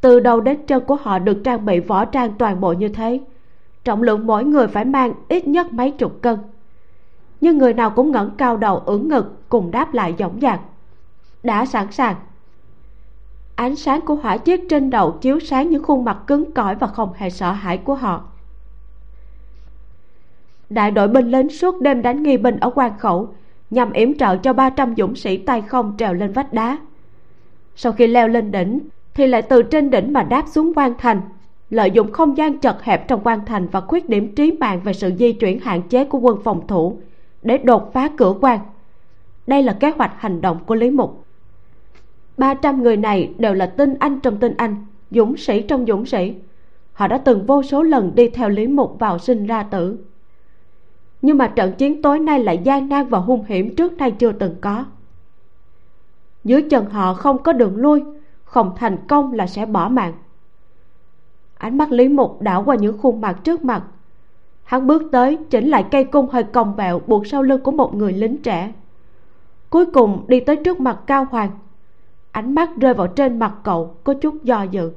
Từ 0.00 0.20
đầu 0.20 0.40
đến 0.40 0.66
chân 0.66 0.84
của 0.84 0.96
họ 0.96 1.18
được 1.18 1.40
trang 1.44 1.64
bị 1.64 1.80
võ 1.80 2.04
trang 2.04 2.32
toàn 2.38 2.60
bộ 2.60 2.72
như 2.72 2.88
thế 2.88 3.20
trọng 3.84 4.02
lượng 4.02 4.26
mỗi 4.26 4.44
người 4.44 4.66
phải 4.66 4.84
mang 4.84 5.12
ít 5.28 5.48
nhất 5.48 5.72
mấy 5.72 5.90
chục 5.90 6.22
cân. 6.22 6.38
Nhưng 7.40 7.58
người 7.58 7.74
nào 7.74 7.90
cũng 7.90 8.12
ngẩng 8.12 8.30
cao 8.36 8.56
đầu 8.56 8.78
ưỡn 8.78 9.08
ngực 9.08 9.48
cùng 9.48 9.70
đáp 9.70 9.94
lại 9.94 10.14
dõng 10.18 10.38
dạc. 10.42 10.60
Đã 11.42 11.66
sẵn 11.66 11.92
sàng. 11.92 12.16
Ánh 13.54 13.76
sáng 13.76 14.00
của 14.00 14.14
hỏa 14.14 14.36
chiếc 14.36 14.60
trên 14.68 14.90
đầu 14.90 15.18
chiếu 15.20 15.40
sáng 15.40 15.70
những 15.70 15.82
khuôn 15.82 16.04
mặt 16.04 16.18
cứng 16.26 16.52
cỏi 16.52 16.74
và 16.74 16.86
không 16.86 17.12
hề 17.14 17.30
sợ 17.30 17.52
hãi 17.52 17.78
của 17.78 17.94
họ. 17.94 18.24
Đại 20.70 20.90
đội 20.90 21.08
binh 21.08 21.30
lính 21.30 21.48
suốt 21.48 21.80
đêm 21.80 22.02
đánh 22.02 22.22
nghi 22.22 22.36
binh 22.36 22.60
ở 22.60 22.70
quan 22.74 22.98
khẩu, 22.98 23.34
nhằm 23.70 23.92
yểm 23.92 24.18
trợ 24.18 24.36
cho 24.36 24.52
300 24.52 24.94
dũng 24.96 25.16
sĩ 25.16 25.36
tay 25.36 25.62
không 25.62 25.94
trèo 25.98 26.14
lên 26.14 26.32
vách 26.32 26.52
đá. 26.52 26.78
Sau 27.76 27.92
khi 27.92 28.06
leo 28.06 28.28
lên 28.28 28.52
đỉnh, 28.52 28.80
thì 29.14 29.26
lại 29.26 29.42
từ 29.42 29.62
trên 29.62 29.90
đỉnh 29.90 30.12
mà 30.12 30.22
đáp 30.22 30.44
xuống 30.48 30.72
quan 30.76 30.94
thành 30.98 31.20
lợi 31.70 31.90
dụng 31.90 32.12
không 32.12 32.36
gian 32.36 32.58
chật 32.58 32.82
hẹp 32.82 33.08
trong 33.08 33.20
quan 33.24 33.40
thành 33.46 33.66
và 33.66 33.80
khuyết 33.80 34.08
điểm 34.08 34.34
trí 34.34 34.52
mạng 34.52 34.80
về 34.84 34.92
sự 34.92 35.12
di 35.18 35.32
chuyển 35.32 35.60
hạn 35.60 35.82
chế 35.82 36.04
của 36.04 36.18
quân 36.18 36.38
phòng 36.44 36.66
thủ 36.66 36.96
để 37.42 37.58
đột 37.58 37.92
phá 37.92 38.08
cửa 38.16 38.34
quan. 38.40 38.60
Đây 39.46 39.62
là 39.62 39.72
kế 39.72 39.90
hoạch 39.90 40.12
hành 40.16 40.40
động 40.40 40.58
của 40.66 40.74
lý 40.74 40.90
mục. 40.90 41.24
300 42.36 42.82
người 42.82 42.96
này 42.96 43.34
đều 43.38 43.54
là 43.54 43.66
tinh 43.66 43.94
anh 43.98 44.20
trong 44.20 44.38
tinh 44.38 44.54
anh, 44.56 44.86
dũng 45.10 45.36
sĩ 45.36 45.62
trong 45.62 45.86
dũng 45.86 46.06
sĩ. 46.06 46.34
Họ 46.92 47.08
đã 47.08 47.18
từng 47.18 47.46
vô 47.46 47.62
số 47.62 47.82
lần 47.82 48.12
đi 48.14 48.28
theo 48.28 48.48
lý 48.48 48.66
mục 48.66 48.96
vào 48.98 49.18
sinh 49.18 49.46
ra 49.46 49.62
tử. 49.62 49.98
Nhưng 51.22 51.38
mà 51.38 51.46
trận 51.46 51.72
chiến 51.78 52.02
tối 52.02 52.18
nay 52.18 52.44
lại 52.44 52.60
gian 52.64 52.88
nan 52.88 53.06
và 53.06 53.18
hung 53.18 53.44
hiểm 53.44 53.76
trước 53.76 53.98
nay 53.98 54.10
chưa 54.10 54.32
từng 54.32 54.54
có. 54.60 54.84
Dưới 56.44 56.62
chân 56.62 56.84
họ 56.84 57.14
không 57.14 57.42
có 57.42 57.52
đường 57.52 57.76
lui, 57.76 58.02
không 58.44 58.72
thành 58.76 58.96
công 59.08 59.32
là 59.32 59.46
sẽ 59.46 59.66
bỏ 59.66 59.88
mạng 59.88 60.12
ánh 61.60 61.78
mắt 61.78 61.92
lý 61.92 62.08
mục 62.08 62.42
đảo 62.42 62.62
qua 62.66 62.76
những 62.76 62.98
khuôn 62.98 63.20
mặt 63.20 63.40
trước 63.44 63.64
mặt. 63.64 63.82
Hắn 64.64 64.86
bước 64.86 65.02
tới 65.12 65.38
chỉnh 65.50 65.68
lại 65.68 65.84
cây 65.90 66.04
cung 66.04 66.28
hơi 66.28 66.44
cong 66.44 66.76
vẹo 66.76 67.00
buộc 67.06 67.26
sau 67.26 67.42
lưng 67.42 67.60
của 67.60 67.70
một 67.70 67.94
người 67.94 68.12
lính 68.12 68.42
trẻ. 68.42 68.72
Cuối 69.70 69.86
cùng 69.86 70.24
đi 70.28 70.40
tới 70.40 70.56
trước 70.56 70.80
mặt 70.80 70.98
cao 71.06 71.26
hoàng. 71.30 71.50
Ánh 72.30 72.54
mắt 72.54 72.70
rơi 72.76 72.94
vào 72.94 73.06
trên 73.06 73.38
mặt 73.38 73.54
cậu 73.62 73.94
có 74.04 74.14
chút 74.14 74.42
do 74.42 74.62
dự. 74.62 74.92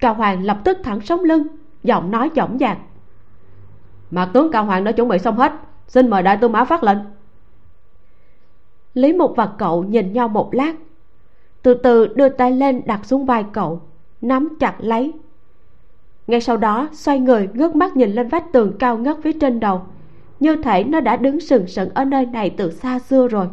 Cao 0.00 0.14
hoàng 0.14 0.44
lập 0.44 0.58
tức 0.64 0.78
thẳng 0.84 1.00
sống 1.00 1.24
lưng 1.24 1.46
giọng 1.82 2.10
nói 2.10 2.30
dõng 2.36 2.58
dạc. 2.60 2.78
Mặt 4.10 4.30
tướng 4.32 4.52
cao 4.52 4.64
hoàng 4.64 4.84
đã 4.84 4.92
chuẩn 4.92 5.08
bị 5.08 5.18
xong 5.18 5.36
hết 5.36 5.52
xin 5.88 6.10
mời 6.10 6.22
đại 6.22 6.36
tư 6.36 6.48
mã 6.48 6.64
phát 6.64 6.84
lệnh. 6.84 6.98
Lý 8.94 9.12
mục 9.12 9.32
và 9.36 9.46
cậu 9.58 9.84
nhìn 9.84 10.12
nhau 10.12 10.28
một 10.28 10.54
lát. 10.54 10.72
Từ 11.62 11.74
từ 11.74 12.06
đưa 12.06 12.28
tay 12.28 12.50
lên 12.50 12.82
đặt 12.86 13.04
xuống 13.04 13.26
vai 13.26 13.44
cậu 13.52 13.80
nắm 14.20 14.56
chặt 14.60 14.74
lấy 14.78 15.12
ngay 16.26 16.40
sau 16.40 16.56
đó, 16.56 16.88
xoay 16.92 17.18
người, 17.18 17.48
ngước 17.52 17.76
mắt 17.76 17.96
nhìn 17.96 18.12
lên 18.12 18.28
vách 18.28 18.52
tường 18.52 18.72
cao 18.78 18.98
ngất 18.98 19.16
phía 19.22 19.32
trên 19.32 19.60
đầu. 19.60 19.82
Như 20.40 20.56
thể 20.56 20.84
nó 20.84 21.00
đã 21.00 21.16
đứng 21.16 21.40
sừng 21.40 21.66
sững 21.66 21.88
ở 21.94 22.04
nơi 22.04 22.26
này 22.26 22.50
từ 22.50 22.70
xa 22.70 22.98
xưa 22.98 23.28
rồi. 23.28 23.48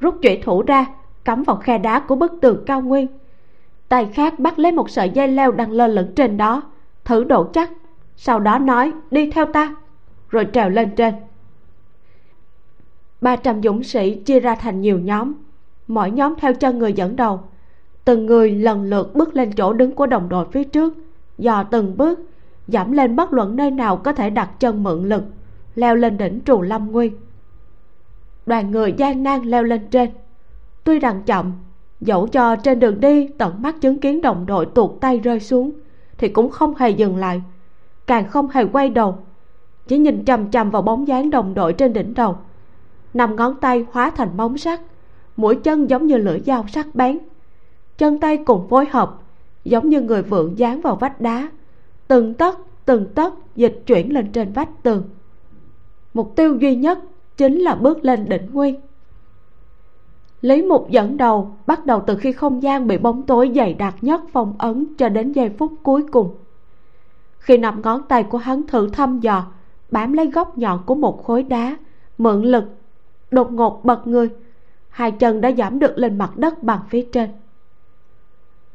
Rút 0.00 0.14
chủy 0.22 0.40
thủ 0.42 0.62
ra, 0.62 0.86
cắm 1.24 1.42
vào 1.42 1.56
khe 1.56 1.78
đá 1.78 2.00
của 2.00 2.14
bức 2.14 2.32
tường 2.40 2.62
cao 2.66 2.80
nguyên. 2.80 3.06
Tay 3.88 4.08
khác 4.14 4.38
bắt 4.38 4.58
lấy 4.58 4.72
một 4.72 4.90
sợi 4.90 5.10
dây 5.10 5.28
leo 5.28 5.52
đang 5.52 5.72
lơ 5.72 5.86
lửng 5.86 6.12
trên 6.16 6.36
đó. 6.36 6.62
Thử 7.04 7.24
độ 7.24 7.44
chắc, 7.52 7.70
sau 8.16 8.40
đó 8.40 8.58
nói, 8.58 8.92
đi 9.10 9.30
theo 9.30 9.44
ta. 9.46 9.74
Rồi 10.30 10.46
trèo 10.52 10.68
lên 10.68 10.90
trên. 10.96 11.14
Ba 13.20 13.36
trăm 13.36 13.62
dũng 13.62 13.82
sĩ 13.82 14.14
chia 14.14 14.40
ra 14.40 14.54
thành 14.54 14.80
nhiều 14.80 14.98
nhóm. 14.98 15.32
Mỗi 15.88 16.10
nhóm 16.10 16.34
theo 16.38 16.54
chân 16.54 16.78
người 16.78 16.92
dẫn 16.92 17.16
đầu. 17.16 17.40
Từng 18.04 18.26
người 18.26 18.50
lần 18.50 18.84
lượt 18.84 19.14
bước 19.14 19.36
lên 19.36 19.52
chỗ 19.52 19.72
đứng 19.72 19.94
của 19.94 20.06
đồng 20.06 20.28
đội 20.28 20.46
phía 20.52 20.64
trước 20.64 20.94
dò 21.38 21.62
từng 21.62 21.96
bước, 21.96 22.20
giảm 22.68 22.92
lên 22.92 23.16
bất 23.16 23.32
luận 23.32 23.56
nơi 23.56 23.70
nào 23.70 23.96
có 23.96 24.12
thể 24.12 24.30
đặt 24.30 24.60
chân 24.60 24.82
mượn 24.82 25.08
lực, 25.08 25.24
leo 25.74 25.96
lên 25.96 26.18
đỉnh 26.18 26.40
trù 26.44 26.62
lâm 26.62 26.92
nguyên 26.92 27.12
đoàn 28.48 28.70
người 28.70 28.92
gian 28.92 29.22
nan 29.22 29.42
leo 29.42 29.62
lên 29.62 29.86
trên. 29.90 30.10
Tuy 30.84 30.98
rằng 30.98 31.22
chậm, 31.26 31.52
dẫu 32.00 32.26
cho 32.26 32.56
trên 32.56 32.80
đường 32.80 33.00
đi 33.00 33.28
tận 33.28 33.62
mắt 33.62 33.80
chứng 33.80 34.00
kiến 34.00 34.20
đồng 34.20 34.46
đội 34.46 34.66
tuột 34.66 34.90
tay 35.00 35.18
rơi 35.18 35.40
xuống, 35.40 35.70
thì 36.18 36.28
cũng 36.28 36.50
không 36.50 36.74
hề 36.74 36.90
dừng 36.90 37.16
lại, 37.16 37.42
càng 38.06 38.28
không 38.28 38.48
hề 38.48 38.64
quay 38.64 38.90
đầu, 38.90 39.18
chỉ 39.86 39.98
nhìn 39.98 40.24
chằm 40.24 40.50
chằm 40.50 40.70
vào 40.70 40.82
bóng 40.82 41.08
dáng 41.08 41.30
đồng 41.30 41.54
đội 41.54 41.72
trên 41.72 41.92
đỉnh 41.92 42.14
đầu. 42.14 42.36
Năm 43.14 43.36
ngón 43.36 43.54
tay 43.60 43.86
hóa 43.92 44.10
thành 44.10 44.36
móng 44.36 44.58
sắt, 44.58 44.80
mũi 45.36 45.56
chân 45.56 45.90
giống 45.90 46.06
như 46.06 46.16
lưỡi 46.16 46.40
dao 46.40 46.64
sắc 46.68 46.94
bén, 46.94 47.18
chân 47.98 48.20
tay 48.20 48.36
cùng 48.36 48.68
phối 48.68 48.86
hợp 48.86 49.20
giống 49.68 49.88
như 49.88 50.00
người 50.00 50.22
vượng 50.22 50.58
dán 50.58 50.80
vào 50.80 50.96
vách 50.96 51.20
đá. 51.20 51.48
Từng 52.08 52.34
tấc 52.34 52.58
từng 52.84 53.06
tấc 53.14 53.34
dịch 53.56 53.82
chuyển 53.86 54.12
lên 54.12 54.32
trên 54.32 54.52
vách 54.52 54.82
tường. 54.82 55.02
Mục 56.14 56.32
tiêu 56.36 56.56
duy 56.56 56.76
nhất 56.76 56.98
chính 57.36 57.58
là 57.58 57.74
bước 57.74 58.04
lên 58.04 58.28
đỉnh 58.28 58.48
nguyên. 58.52 58.80
Lý 60.40 60.62
mục 60.62 60.90
dẫn 60.90 61.16
đầu, 61.16 61.56
bắt 61.66 61.86
đầu 61.86 62.02
từ 62.06 62.16
khi 62.16 62.32
không 62.32 62.62
gian 62.62 62.86
bị 62.86 62.98
bóng 62.98 63.22
tối 63.22 63.52
dày 63.54 63.74
đặc 63.74 63.94
nhất 64.00 64.20
phong 64.32 64.54
ấn 64.58 64.86
cho 64.98 65.08
đến 65.08 65.32
giây 65.32 65.50
phút 65.58 65.72
cuối 65.82 66.02
cùng. 66.12 66.34
Khi 67.38 67.56
nằm 67.58 67.82
ngón 67.82 68.02
tay 68.08 68.22
của 68.22 68.38
hắn 68.38 68.66
thử 68.66 68.88
thăm 68.88 69.20
dò, 69.20 69.46
bám 69.90 70.12
lấy 70.12 70.26
góc 70.26 70.58
nhọn 70.58 70.82
của 70.86 70.94
một 70.94 71.24
khối 71.24 71.42
đá, 71.42 71.76
mượn 72.18 72.42
lực, 72.42 72.64
đột 73.30 73.52
ngột 73.52 73.84
bật 73.84 74.06
người. 74.06 74.28
Hai 74.88 75.10
chân 75.10 75.40
đã 75.40 75.52
giảm 75.52 75.78
được 75.78 75.98
lên 75.98 76.18
mặt 76.18 76.36
đất 76.36 76.62
bằng 76.62 76.80
phía 76.88 77.06
trên. 77.12 77.30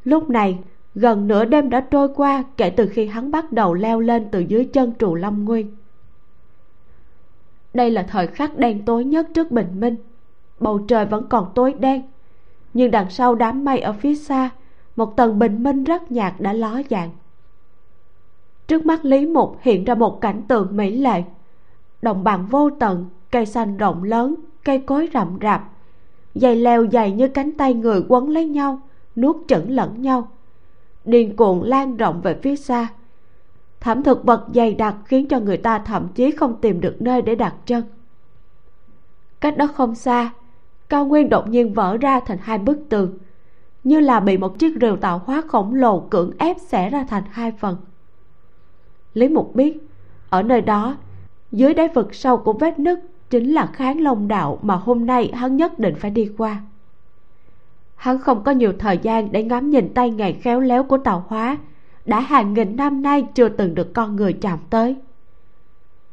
Lúc 0.03 0.29
này 0.29 0.59
gần 0.95 1.27
nửa 1.27 1.45
đêm 1.45 1.69
đã 1.69 1.81
trôi 1.81 2.09
qua 2.15 2.43
kể 2.57 2.69
từ 2.69 2.87
khi 2.87 3.05
hắn 3.05 3.31
bắt 3.31 3.51
đầu 3.51 3.73
leo 3.73 3.99
lên 3.99 4.27
từ 4.31 4.39
dưới 4.39 4.65
chân 4.65 4.93
trù 4.99 5.15
lâm 5.15 5.45
nguyên. 5.45 5.75
Đây 7.73 7.91
là 7.91 8.03
thời 8.03 8.27
khắc 8.27 8.57
đen 8.57 8.85
tối 8.85 9.03
nhất 9.03 9.27
trước 9.33 9.51
bình 9.51 9.79
minh. 9.79 9.95
Bầu 10.59 10.79
trời 10.87 11.05
vẫn 11.05 11.27
còn 11.29 11.51
tối 11.55 11.73
đen, 11.79 12.01
nhưng 12.73 12.91
đằng 12.91 13.09
sau 13.09 13.35
đám 13.35 13.65
mây 13.65 13.79
ở 13.79 13.93
phía 13.93 14.15
xa, 14.15 14.49
một 14.95 15.17
tầng 15.17 15.39
bình 15.39 15.63
minh 15.63 15.83
rất 15.83 16.11
nhạt 16.11 16.33
đã 16.39 16.53
ló 16.53 16.81
dạng. 16.89 17.09
Trước 18.67 18.85
mắt 18.85 19.05
lý 19.05 19.25
mục 19.25 19.57
hiện 19.61 19.83
ra 19.83 19.95
một 19.95 20.21
cảnh 20.21 20.41
tượng 20.47 20.77
mỹ 20.77 20.95
lệ. 20.97 21.23
Đồng 22.01 22.23
bằng 22.23 22.45
vô 22.45 22.69
tận, 22.69 23.05
cây 23.31 23.45
xanh 23.45 23.77
rộng 23.77 24.03
lớn, 24.03 24.35
cây 24.63 24.79
cối 24.79 25.09
rậm 25.13 25.37
rạp, 25.41 25.69
dây 26.35 26.55
leo 26.55 26.87
dày 26.91 27.11
như 27.11 27.27
cánh 27.27 27.51
tay 27.51 27.73
người 27.73 28.03
quấn 28.07 28.29
lấy 28.29 28.47
nhau, 28.47 28.81
nuốt 29.15 29.35
chửng 29.47 29.71
lẫn 29.71 30.01
nhau 30.01 30.27
điên 31.05 31.35
cuồng 31.35 31.63
lan 31.63 31.97
rộng 31.97 32.21
về 32.21 32.39
phía 32.41 32.55
xa. 32.55 32.87
Thảm 33.79 34.03
thực 34.03 34.23
vật 34.23 34.47
dày 34.53 34.73
đặc 34.73 34.95
khiến 35.05 35.27
cho 35.27 35.39
người 35.39 35.57
ta 35.57 35.79
thậm 35.79 36.07
chí 36.15 36.31
không 36.31 36.61
tìm 36.61 36.81
được 36.81 37.01
nơi 37.01 37.21
để 37.21 37.35
đặt 37.35 37.55
chân. 37.65 37.83
Cách 39.41 39.57
đó 39.57 39.67
không 39.67 39.95
xa, 39.95 40.31
cao 40.89 41.05
nguyên 41.05 41.29
đột 41.29 41.47
nhiên 41.47 41.73
vỡ 41.73 41.97
ra 41.97 42.19
thành 42.19 42.37
hai 42.41 42.57
bức 42.57 42.79
tường, 42.89 43.17
như 43.83 43.99
là 43.99 44.19
bị 44.19 44.37
một 44.37 44.59
chiếc 44.59 44.73
rìu 44.81 44.95
tạo 44.95 45.21
hóa 45.25 45.41
khổng 45.47 45.75
lồ 45.75 45.99
cưỡng 45.99 46.31
ép 46.37 46.57
xẻ 46.59 46.89
ra 46.89 47.05
thành 47.09 47.23
hai 47.31 47.51
phần. 47.51 47.77
Lý 49.13 49.29
mục 49.29 49.55
biết, 49.55 49.77
ở 50.29 50.43
nơi 50.43 50.61
đó, 50.61 50.97
dưới 51.51 51.73
đáy 51.73 51.87
vực 51.87 52.13
sâu 52.13 52.37
của 52.37 52.53
vết 52.53 52.79
nứt 52.79 52.99
chính 53.29 53.53
là 53.53 53.65
kháng 53.65 54.01
long 54.01 54.27
đạo 54.27 54.59
mà 54.61 54.75
hôm 54.75 55.05
nay 55.05 55.31
hắn 55.33 55.57
nhất 55.57 55.79
định 55.79 55.95
phải 55.99 56.11
đi 56.11 56.31
qua 56.37 56.61
hắn 58.03 58.19
không 58.19 58.43
có 58.43 58.51
nhiều 58.51 58.73
thời 58.79 58.97
gian 58.97 59.31
để 59.31 59.43
ngắm 59.43 59.69
nhìn 59.69 59.93
tay 59.93 60.09
nghề 60.09 60.33
khéo 60.33 60.59
léo 60.59 60.83
của 60.83 60.97
tàu 60.97 61.25
hóa. 61.27 61.57
Đã 62.05 62.19
hàng 62.19 62.53
nghìn 62.53 62.75
năm 62.75 63.01
nay 63.01 63.27
chưa 63.35 63.49
từng 63.49 63.75
được 63.75 63.93
con 63.93 64.15
người 64.15 64.33
chạm 64.33 64.59
tới. 64.69 64.95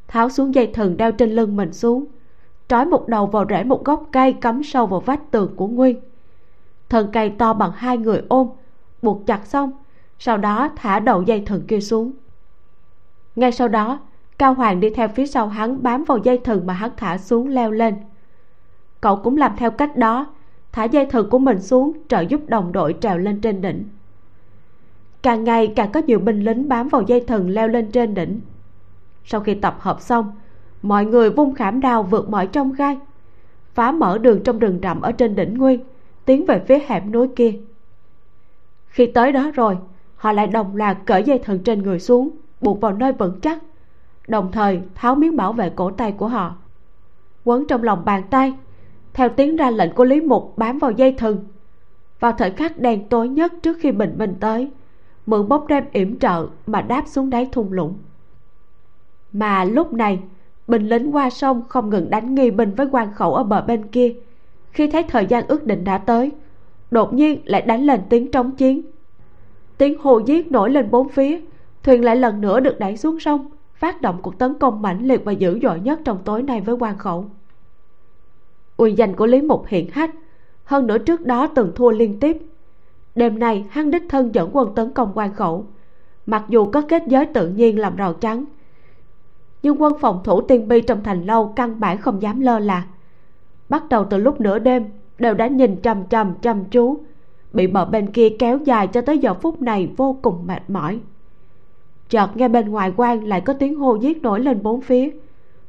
Tháo 0.08 0.28
xuống 0.28 0.54
dây 0.54 0.66
thừng 0.66 0.96
đeo 0.96 1.12
trên 1.12 1.30
lưng 1.30 1.56
mình 1.56 1.72
xuống. 1.72 2.04
Trói 2.68 2.86
một 2.86 3.08
đầu 3.08 3.26
vào 3.26 3.44
rễ 3.48 3.64
một 3.64 3.84
gốc 3.84 4.08
cây 4.12 4.32
cắm 4.32 4.62
sâu 4.62 4.86
vào 4.86 5.00
vách 5.00 5.30
tường 5.30 5.56
của 5.56 5.66
nguyên. 5.66 6.00
Thân 6.88 7.08
cây 7.12 7.30
to 7.30 7.52
bằng 7.52 7.72
hai 7.72 7.98
người 7.98 8.22
ôm, 8.28 8.48
buộc 9.02 9.26
chặt 9.26 9.46
xong, 9.46 9.72
sau 10.18 10.36
đó 10.36 10.68
thả 10.76 11.00
đầu 11.00 11.22
dây 11.22 11.42
thừng 11.46 11.66
kia 11.66 11.80
xuống. 11.80 12.12
Ngay 13.36 13.52
sau 13.52 13.68
đó, 13.68 14.00
cao 14.38 14.54
hoàng 14.54 14.80
đi 14.80 14.90
theo 14.90 15.08
phía 15.08 15.26
sau 15.26 15.48
hắn 15.48 15.82
bám 15.82 16.04
vào 16.04 16.18
dây 16.18 16.38
thừng 16.38 16.66
mà 16.66 16.74
hắn 16.74 16.90
thả 16.96 17.18
xuống 17.18 17.48
leo 17.48 17.70
lên. 17.70 17.94
Cậu 19.00 19.16
cũng 19.16 19.36
làm 19.36 19.56
theo 19.56 19.70
cách 19.70 19.96
đó 19.96 20.26
thả 20.72 20.84
dây 20.84 21.06
thừng 21.06 21.30
của 21.30 21.38
mình 21.38 21.60
xuống, 21.60 21.92
trợ 22.08 22.20
giúp 22.20 22.40
đồng 22.48 22.72
đội 22.72 22.94
trèo 23.00 23.18
lên 23.18 23.40
trên 23.40 23.60
đỉnh. 23.60 23.84
Càng 25.22 25.44
ngày 25.44 25.72
càng 25.76 25.92
có 25.92 26.00
nhiều 26.06 26.18
binh 26.18 26.40
lính 26.40 26.68
bám 26.68 26.88
vào 26.88 27.02
dây 27.02 27.20
thừng 27.20 27.50
leo 27.50 27.68
lên 27.68 27.90
trên 27.90 28.14
đỉnh. 28.14 28.40
Sau 29.24 29.40
khi 29.40 29.54
tập 29.54 29.76
hợp 29.78 30.00
xong, 30.00 30.32
mọi 30.82 31.04
người 31.04 31.30
vung 31.30 31.54
khảm 31.54 31.80
đao 31.80 32.02
vượt 32.02 32.28
mọi 32.30 32.46
trong 32.46 32.72
gai, 32.72 32.98
phá 33.74 33.92
mở 33.92 34.18
đường 34.18 34.42
trong 34.44 34.58
rừng 34.58 34.78
rậm 34.82 35.00
ở 35.00 35.12
trên 35.12 35.34
đỉnh 35.34 35.58
nguyên 35.58 35.80
tiến 36.24 36.46
về 36.46 36.62
phía 36.66 36.78
hẻm 36.86 37.12
núi 37.12 37.28
kia. 37.36 37.52
Khi 38.86 39.06
tới 39.06 39.32
đó 39.32 39.50
rồi, 39.54 39.76
họ 40.16 40.32
lại 40.32 40.46
đồng 40.46 40.76
loạt 40.76 40.96
cởi 41.06 41.22
dây 41.22 41.38
thừng 41.38 41.58
trên 41.58 41.82
người 41.82 41.98
xuống, 41.98 42.30
buộc 42.60 42.80
vào 42.80 42.92
nơi 42.92 43.12
vững 43.12 43.40
chắc, 43.40 43.58
đồng 44.28 44.52
thời 44.52 44.80
tháo 44.94 45.14
miếng 45.14 45.36
bảo 45.36 45.52
vệ 45.52 45.70
cổ 45.70 45.90
tay 45.90 46.12
của 46.12 46.28
họ. 46.28 46.56
Quấn 47.44 47.66
trong 47.66 47.82
lòng 47.82 48.04
bàn 48.04 48.22
tay 48.30 48.54
theo 49.14 49.28
tiếng 49.28 49.56
ra 49.56 49.70
lệnh 49.70 49.94
của 49.94 50.04
lý 50.04 50.20
mục 50.20 50.52
bám 50.56 50.78
vào 50.78 50.90
dây 50.90 51.12
thừng. 51.12 51.44
Vào 52.20 52.32
thời 52.32 52.50
khắc 52.50 52.78
đen 52.78 53.08
tối 53.08 53.28
nhất 53.28 53.52
trước 53.62 53.78
khi 53.80 53.92
bình 53.92 54.14
minh 54.18 54.34
tới, 54.40 54.70
mượn 55.26 55.48
bóng 55.48 55.66
đêm 55.66 55.84
yểm 55.92 56.18
trợ 56.18 56.46
mà 56.66 56.80
đáp 56.80 57.04
xuống 57.06 57.30
đáy 57.30 57.48
thung 57.52 57.72
lũng. 57.72 57.94
Mà 59.32 59.64
lúc 59.64 59.92
này, 59.92 60.20
binh 60.68 60.88
lính 60.88 61.14
qua 61.14 61.30
sông 61.30 61.62
không 61.68 61.90
ngừng 61.90 62.10
đánh 62.10 62.34
nghi 62.34 62.50
binh 62.50 62.74
với 62.74 62.88
quan 62.92 63.12
khẩu 63.14 63.34
ở 63.34 63.44
bờ 63.44 63.60
bên 63.60 63.86
kia. 63.86 64.14
Khi 64.70 64.86
thấy 64.86 65.02
thời 65.02 65.26
gian 65.26 65.46
ước 65.48 65.66
định 65.66 65.84
đã 65.84 65.98
tới, 65.98 66.30
đột 66.90 67.12
nhiên 67.14 67.40
lại 67.44 67.62
đánh 67.62 67.86
lên 67.86 68.00
tiếng 68.08 68.30
trống 68.30 68.50
chiến. 68.50 68.82
Tiếng 69.78 69.98
hô 69.98 70.18
giết 70.18 70.52
nổi 70.52 70.70
lên 70.70 70.90
bốn 70.90 71.08
phía, 71.08 71.40
thuyền 71.82 72.04
lại 72.04 72.16
lần 72.16 72.40
nữa 72.40 72.60
được 72.60 72.78
đẩy 72.78 72.96
xuống 72.96 73.20
sông, 73.20 73.48
phát 73.74 74.02
động 74.02 74.18
cuộc 74.22 74.38
tấn 74.38 74.54
công 74.54 74.82
mãnh 74.82 75.06
liệt 75.06 75.24
và 75.24 75.32
dữ 75.32 75.58
dội 75.62 75.80
nhất 75.80 76.00
trong 76.04 76.18
tối 76.24 76.42
nay 76.42 76.60
với 76.60 76.76
quan 76.76 76.98
khẩu 76.98 77.24
uy 78.80 78.92
danh 78.92 79.16
của 79.16 79.26
lý 79.26 79.40
mục 79.40 79.64
hiện 79.66 79.90
hách. 79.90 80.10
Hơn 80.64 80.86
nữa 80.86 80.98
trước 80.98 81.26
đó 81.26 81.46
từng 81.46 81.72
thua 81.74 81.90
liên 81.90 82.20
tiếp. 82.20 82.38
Đêm 83.14 83.38
nay, 83.38 83.64
hắn 83.70 83.90
đích 83.90 84.02
thân 84.08 84.34
dẫn 84.34 84.50
quân 84.52 84.74
tấn 84.74 84.90
công 84.90 85.12
quan 85.14 85.34
khẩu. 85.34 85.66
Mặc 86.26 86.44
dù 86.48 86.64
có 86.64 86.82
kết 86.88 87.02
giới 87.06 87.26
tự 87.26 87.48
nhiên 87.48 87.78
làm 87.78 87.96
rào 87.96 88.14
chắn, 88.14 88.44
nhưng 89.62 89.82
quân 89.82 89.92
phòng 90.00 90.20
thủ 90.24 90.40
tiên 90.40 90.68
bi 90.68 90.80
trong 90.80 91.02
thành 91.02 91.26
lâu 91.26 91.52
căn 91.56 91.80
bản 91.80 91.98
không 91.98 92.22
dám 92.22 92.40
lơ 92.40 92.58
là. 92.58 92.86
Bắt 93.68 93.88
đầu 93.88 94.04
từ 94.04 94.18
lúc 94.18 94.40
nửa 94.40 94.58
đêm, 94.58 94.84
đều 95.18 95.34
đã 95.34 95.46
nhìn 95.46 95.82
chằm 95.82 96.06
chằm, 96.06 96.34
chăm 96.42 96.64
chú, 96.64 96.98
bị 97.52 97.66
bờ 97.66 97.84
bên 97.84 98.12
kia 98.12 98.28
kéo 98.38 98.58
dài 98.58 98.86
cho 98.86 99.00
tới 99.00 99.18
giờ 99.18 99.34
phút 99.34 99.62
này 99.62 99.90
vô 99.96 100.18
cùng 100.22 100.46
mệt 100.46 100.62
mỏi. 100.68 101.00
Chợt 102.08 102.36
nghe 102.36 102.48
bên 102.48 102.68
ngoài 102.68 102.92
quan 102.96 103.24
lại 103.24 103.40
có 103.40 103.52
tiếng 103.52 103.74
hô 103.74 103.94
giết 103.94 104.22
nổi 104.22 104.40
lên 104.40 104.62
bốn 104.62 104.80
phía. 104.80 105.10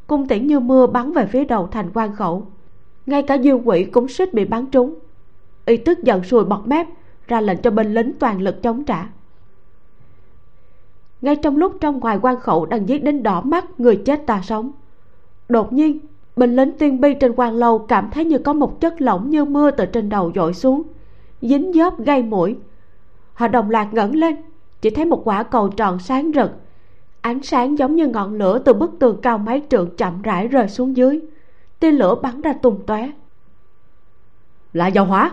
Cung 0.07 0.27
tiễn 0.27 0.47
như 0.47 0.59
mưa 0.59 0.87
bắn 0.87 1.11
về 1.11 1.25
phía 1.25 1.45
đầu 1.45 1.67
thành 1.67 1.89
quan 1.93 2.15
khẩu 2.15 2.47
ngay 3.11 3.23
cả 3.23 3.35
dương 3.35 3.67
quỷ 3.67 3.83
cũng 3.83 4.07
suýt 4.07 4.33
bị 4.33 4.45
bắn 4.45 4.65
trúng. 4.65 4.95
Y 5.65 5.77
tức 5.77 6.03
giận 6.03 6.23
sùi 6.23 6.45
bọt 6.45 6.67
mép, 6.67 6.87
ra 7.27 7.41
lệnh 7.41 7.57
cho 7.57 7.71
binh 7.71 7.93
lính 7.93 8.13
toàn 8.19 8.41
lực 8.41 8.63
chống 8.63 8.83
trả. 8.83 9.07
Ngay 11.21 11.35
trong 11.35 11.57
lúc 11.57 11.77
trong 11.81 11.99
ngoài 11.99 12.19
quan 12.21 12.39
khẩu 12.39 12.65
đang 12.65 12.89
giết 12.89 13.03
đến 13.03 13.23
đỏ 13.23 13.41
mắt, 13.41 13.79
người 13.79 13.95
chết 13.95 14.25
ta 14.25 14.41
sống. 14.43 14.71
Đột 15.49 15.73
nhiên, 15.73 15.99
binh 16.35 16.55
lính 16.55 16.71
tiên 16.77 17.01
bi 17.01 17.13
trên 17.13 17.33
quan 17.35 17.53
lâu 17.53 17.79
cảm 17.79 18.09
thấy 18.11 18.25
như 18.25 18.37
có 18.37 18.53
một 18.53 18.81
chất 18.81 19.01
lỏng 19.01 19.29
như 19.29 19.45
mưa 19.45 19.71
từ 19.71 19.85
trên 19.85 20.09
đầu 20.09 20.31
dội 20.35 20.53
xuống, 20.53 20.83
dính 21.41 21.73
dớp 21.73 21.99
gây 21.99 22.23
mũi. 22.23 22.57
Họ 23.33 23.47
đồng 23.47 23.69
loạt 23.69 23.93
ngẩng 23.93 24.15
lên, 24.15 24.35
chỉ 24.81 24.89
thấy 24.89 25.05
một 25.05 25.21
quả 25.25 25.43
cầu 25.43 25.69
tròn 25.69 25.99
sáng 25.99 26.31
rực. 26.35 26.51
Ánh 27.21 27.43
sáng 27.43 27.77
giống 27.77 27.95
như 27.95 28.07
ngọn 28.07 28.33
lửa 28.33 28.59
từ 28.59 28.73
bức 28.73 28.91
tường 28.99 29.17
cao 29.21 29.37
mấy 29.37 29.61
trượng 29.69 29.89
chậm 29.97 30.21
rãi 30.21 30.47
rơi 30.47 30.67
xuống 30.67 30.97
dưới 30.97 31.21
tia 31.81 31.91
lửa 31.91 32.15
bắn 32.15 32.41
ra 32.41 32.53
tung 32.53 32.85
tóe. 32.85 33.11
Là 34.73 34.87
dầu 34.87 35.05
hỏa. 35.05 35.31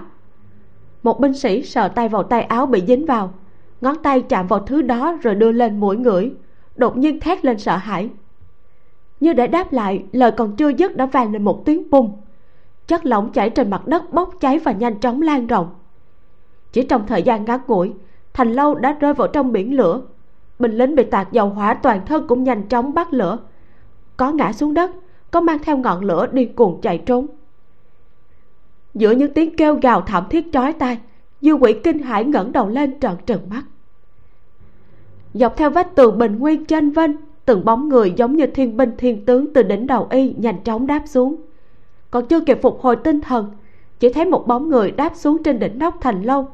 Một 1.03 1.21
binh 1.21 1.35
sĩ 1.35 1.63
sờ 1.63 1.89
tay 1.89 2.09
vào 2.09 2.23
tay 2.23 2.43
áo 2.43 2.67
bị 2.67 2.83
dính 2.87 3.07
vào. 3.07 3.33
Ngón 3.81 4.03
tay 4.03 4.23
chạm 4.23 4.47
vào 4.47 4.61
thứ 4.61 4.83
đó 4.83 5.19
rồi 5.23 5.35
đưa 5.35 5.53
lên 5.53 5.81
mũi 5.81 5.97
ngửi 5.97 6.33
đột 6.77 6.97
nhiên 6.97 7.21
thét 7.21 7.45
lên 7.45 7.59
sợ 7.59 7.77
hãi. 7.77 8.11
Như 9.21 9.33
để 9.33 9.47
đáp 9.47 9.73
lại 9.73 10.05
lời 10.13 10.31
còn 10.31 10.57
chưa 10.57 10.69
dứt 10.69 10.97
đã 10.97 11.07
vang 11.07 11.33
lên 11.33 11.43
một 11.45 11.65
tiếng 11.65 11.91
bung. 11.91 12.21
Chất 12.87 13.07
lỏng 13.07 13.33
chảy 13.33 13.51
trên 13.51 13.71
mặt 13.71 13.87
đất 13.87 14.13
bốc 14.13 14.35
cháy 14.41 14.59
và 14.59 14.73
nhanh 14.73 15.01
chóng 15.01 15.23
lan 15.23 15.47
rộng. 15.47 15.75
Chỉ 16.73 16.83
trong 16.83 17.07
thời 17.07 17.23
gian 17.23 17.45
ngắn 17.45 17.61
ngủi 17.67 17.93
thành 18.35 18.53
lâu 18.53 18.75
đã 18.75 18.97
rơi 19.01 19.15
vào 19.15 19.29
trong 19.29 19.53
biển 19.53 19.77
lửa. 19.77 20.03
Binh 20.59 20.73
lính 20.73 20.95
bị 20.95 21.05
tạt 21.05 21.33
dầu 21.33 21.49
hỏa 21.49 21.75
toàn 21.75 22.07
thân 22.07 22.27
cũng 22.27 22.45
nhanh 22.45 22.69
chóng 22.69 22.95
bắt 22.95 23.13
lửa 23.13 23.39
có 24.17 24.33
ngã 24.33 24.53
xuống 24.53 24.75
đất 24.75 24.91
có 25.31 25.41
mang 25.41 25.59
theo 25.63 25.77
ngọn 25.77 26.05
lửa 26.05 26.27
điên 26.33 26.55
cuồng 26.55 26.81
chạy 26.81 26.99
trốn. 26.99 27.27
Giữa 28.95 29.11
những 29.11 29.35
tiếng 29.35 29.57
kêu 29.57 29.79
gào 29.83 30.01
thảm 30.01 30.25
thiết 30.31 30.47
chói 30.53 30.73
tai, 30.73 30.99
dư 31.41 31.53
quỷ 31.53 31.75
kinh 31.85 31.99
hãi 31.99 32.25
ngẩng 32.25 32.53
đầu 32.53 32.69
lên 32.69 33.01
trợn 33.01 33.13
trừng 33.27 33.43
mắt. 33.51 33.63
Dọc 35.35 35.57
theo 35.57 35.71
vách 35.71 35.95
tường 35.95 36.19
bình 36.19 36.39
nguyên 36.39 36.65
trên 36.65 36.91
vênh, 36.91 37.11
từng 37.45 37.65
bóng 37.65 37.89
người 37.89 38.13
giống 38.17 38.37
như 38.37 38.47
thiên 38.47 38.77
binh 38.77 38.93
thiên 38.99 39.25
tướng 39.25 39.53
từ 39.53 39.63
đỉnh 39.63 39.87
đầu 39.87 40.07
y 40.11 40.35
nhanh 40.39 40.65
chóng 40.65 40.87
đáp 40.87 41.03
xuống. 41.07 41.37
Còn 42.11 42.27
chưa 42.27 42.41
kịp 42.41 42.59
phục 42.63 42.81
hồi 42.81 42.97
tinh 42.97 43.21
thần, 43.21 43.51
chỉ 44.01 44.13
thấy 44.13 44.25
một 44.25 44.47
bóng 44.47 44.69
người 44.69 44.91
đáp 44.91 45.13
xuống 45.17 45.43
trên 45.43 45.59
đỉnh 45.59 45.79
nóc 45.79 45.99
thành 46.01 46.23
lâu, 46.23 46.49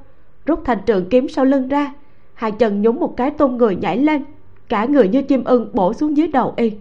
rút 0.47 0.61
thành 0.65 0.79
trường 0.87 1.09
kiếm 1.09 1.29
sau 1.29 1.45
lưng 1.45 1.69
ra, 1.69 1.95
hai 2.35 2.53
chân 2.53 2.83
nhúng 2.83 3.01
một 3.01 3.17
cái 3.17 3.31
tung 3.31 3.57
người 3.57 3.77
nhảy 3.77 3.99
lên, 3.99 4.25
cả 4.69 4.85
người 4.85 5.09
như 5.09 5.23
chim 5.23 5.45
ưng 5.45 5.71
bổ 5.73 5.93
xuống 5.93 6.17
dưới 6.17 6.29
đầu 6.29 6.55
y 6.57 6.73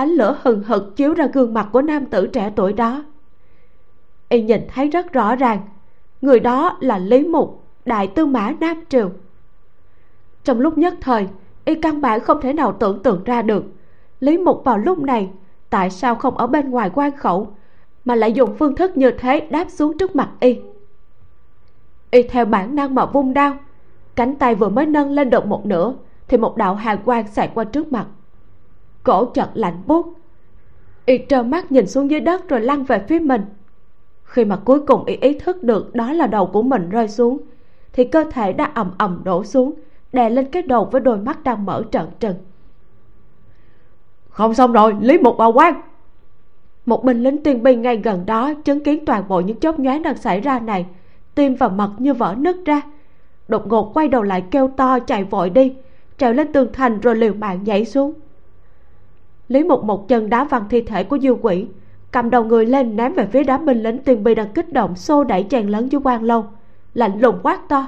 ánh 0.00 0.10
lửa 0.10 0.36
hừng 0.42 0.62
hực 0.62 0.96
chiếu 0.96 1.14
ra 1.14 1.26
gương 1.26 1.54
mặt 1.54 1.68
của 1.72 1.82
nam 1.82 2.06
tử 2.06 2.26
trẻ 2.26 2.52
tuổi 2.56 2.72
đó. 2.72 3.04
Y 4.28 4.42
nhìn 4.42 4.60
thấy 4.74 4.88
rất 4.88 5.12
rõ 5.12 5.36
ràng, 5.36 5.60
người 6.20 6.40
đó 6.40 6.76
là 6.80 6.98
lý 6.98 7.24
mục, 7.24 7.64
đại 7.84 8.06
tư 8.06 8.26
mã 8.26 8.52
nam 8.60 8.84
triều. 8.88 9.10
Trong 10.44 10.60
lúc 10.60 10.78
nhất 10.78 10.94
thời, 11.00 11.28
y 11.64 11.74
căn 11.74 12.00
bản 12.00 12.20
không 12.20 12.40
thể 12.40 12.52
nào 12.52 12.72
tưởng 12.72 13.02
tượng 13.02 13.24
ra 13.24 13.42
được 13.42 13.64
lý 14.20 14.38
mục 14.38 14.64
vào 14.64 14.78
lúc 14.78 14.98
này 14.98 15.30
tại 15.70 15.90
sao 15.90 16.14
không 16.14 16.36
ở 16.38 16.46
bên 16.46 16.70
ngoài 16.70 16.90
quan 16.94 17.16
khẩu 17.16 17.48
mà 18.04 18.14
lại 18.14 18.32
dùng 18.32 18.56
phương 18.58 18.76
thức 18.76 18.96
như 18.96 19.10
thế 19.10 19.40
đáp 19.50 19.70
xuống 19.70 19.98
trước 19.98 20.16
mặt 20.16 20.30
y. 20.40 20.58
Y 22.10 22.22
theo 22.22 22.44
bản 22.44 22.74
năng 22.74 22.94
mà 22.94 23.06
vung 23.06 23.34
đao, 23.34 23.56
cánh 24.16 24.34
tay 24.36 24.54
vừa 24.54 24.68
mới 24.68 24.86
nâng 24.86 25.10
lên 25.10 25.30
được 25.30 25.46
một 25.46 25.66
nửa 25.66 25.94
thì 26.28 26.36
một 26.36 26.56
đạo 26.56 26.74
hàn 26.74 26.98
quang 27.04 27.28
xẹt 27.28 27.50
qua 27.54 27.64
trước 27.64 27.92
mặt 27.92 28.06
cổ 29.02 29.24
chợt 29.24 29.50
lạnh 29.54 29.82
buốt. 29.86 30.18
Y 31.06 31.18
trơ 31.28 31.42
mắt 31.42 31.72
nhìn 31.72 31.86
xuống 31.86 32.10
dưới 32.10 32.20
đất 32.20 32.48
rồi 32.48 32.60
lăn 32.60 32.84
về 32.84 33.04
phía 33.08 33.18
mình. 33.18 33.42
Khi 34.24 34.44
mà 34.44 34.56
cuối 34.56 34.80
cùng 34.86 35.04
y 35.04 35.16
ý 35.16 35.38
thức 35.38 35.62
được 35.62 35.94
đó 35.94 36.12
là 36.12 36.26
đầu 36.26 36.46
của 36.46 36.62
mình 36.62 36.88
rơi 36.88 37.08
xuống 37.08 37.38
thì 37.92 38.04
cơ 38.04 38.24
thể 38.30 38.52
đã 38.52 38.70
ầm 38.74 38.90
ầm 38.98 39.20
đổ 39.24 39.44
xuống 39.44 39.74
đè 40.12 40.30
lên 40.30 40.46
cái 40.46 40.62
đầu 40.62 40.84
với 40.84 41.00
đôi 41.00 41.18
mắt 41.18 41.44
đang 41.44 41.66
mở 41.66 41.82
trợn 41.90 42.06
trừng. 42.20 42.36
Không 44.28 44.54
xong 44.54 44.72
rồi 44.72 44.96
lý 45.00 45.18
mục 45.18 45.36
bảo 45.38 45.52
quan 45.52 45.74
một 46.86 47.04
binh 47.04 47.22
lính 47.22 47.42
tiên 47.42 47.62
binh 47.62 47.82
ngay 47.82 47.96
gần 47.96 48.26
đó 48.26 48.54
chứng 48.54 48.84
kiến 48.84 49.04
toàn 49.06 49.28
bộ 49.28 49.40
những 49.40 49.60
chốc 49.60 49.78
nhoáng 49.78 50.02
đang 50.02 50.16
xảy 50.16 50.40
ra 50.40 50.58
này 50.58 50.86
tim 51.34 51.54
và 51.54 51.68
mật 51.68 51.90
như 51.98 52.14
vỡ 52.14 52.34
nứt 52.38 52.56
ra. 52.64 52.82
Đột 53.48 53.66
ngột 53.66 53.90
quay 53.94 54.08
đầu 54.08 54.22
lại 54.22 54.44
kêu 54.50 54.70
to 54.76 54.98
chạy 54.98 55.24
vội 55.24 55.50
đi 55.50 55.74
trèo 56.18 56.32
lên 56.32 56.52
tường 56.52 56.68
thành 56.72 57.00
rồi 57.00 57.16
liều 57.16 57.34
mạng 57.34 57.60
nhảy 57.64 57.84
xuống 57.84 58.12
lý 59.50 59.64
mục 59.64 59.84
một 59.84 60.08
chân 60.08 60.30
đá 60.30 60.44
văng 60.44 60.64
thi 60.70 60.80
thể 60.80 61.04
của 61.04 61.18
diêu 61.18 61.38
quỷ 61.42 61.66
cầm 62.10 62.30
đầu 62.30 62.44
người 62.44 62.66
lên 62.66 62.96
ném 62.96 63.14
về 63.14 63.26
phía 63.26 63.44
đám 63.44 63.66
binh 63.66 63.82
lính 63.82 63.98
tiên 63.98 64.24
bi 64.24 64.34
đang 64.34 64.52
kích 64.52 64.72
động 64.72 64.96
xô 64.96 65.24
đẩy 65.24 65.46
chèn 65.50 65.68
lớn 65.68 65.88
với 65.92 66.00
quan 66.04 66.22
lâu. 66.22 66.44
Lạnh 66.94 67.20
lùng 67.20 67.38
quát 67.42 67.68
to. 67.68 67.86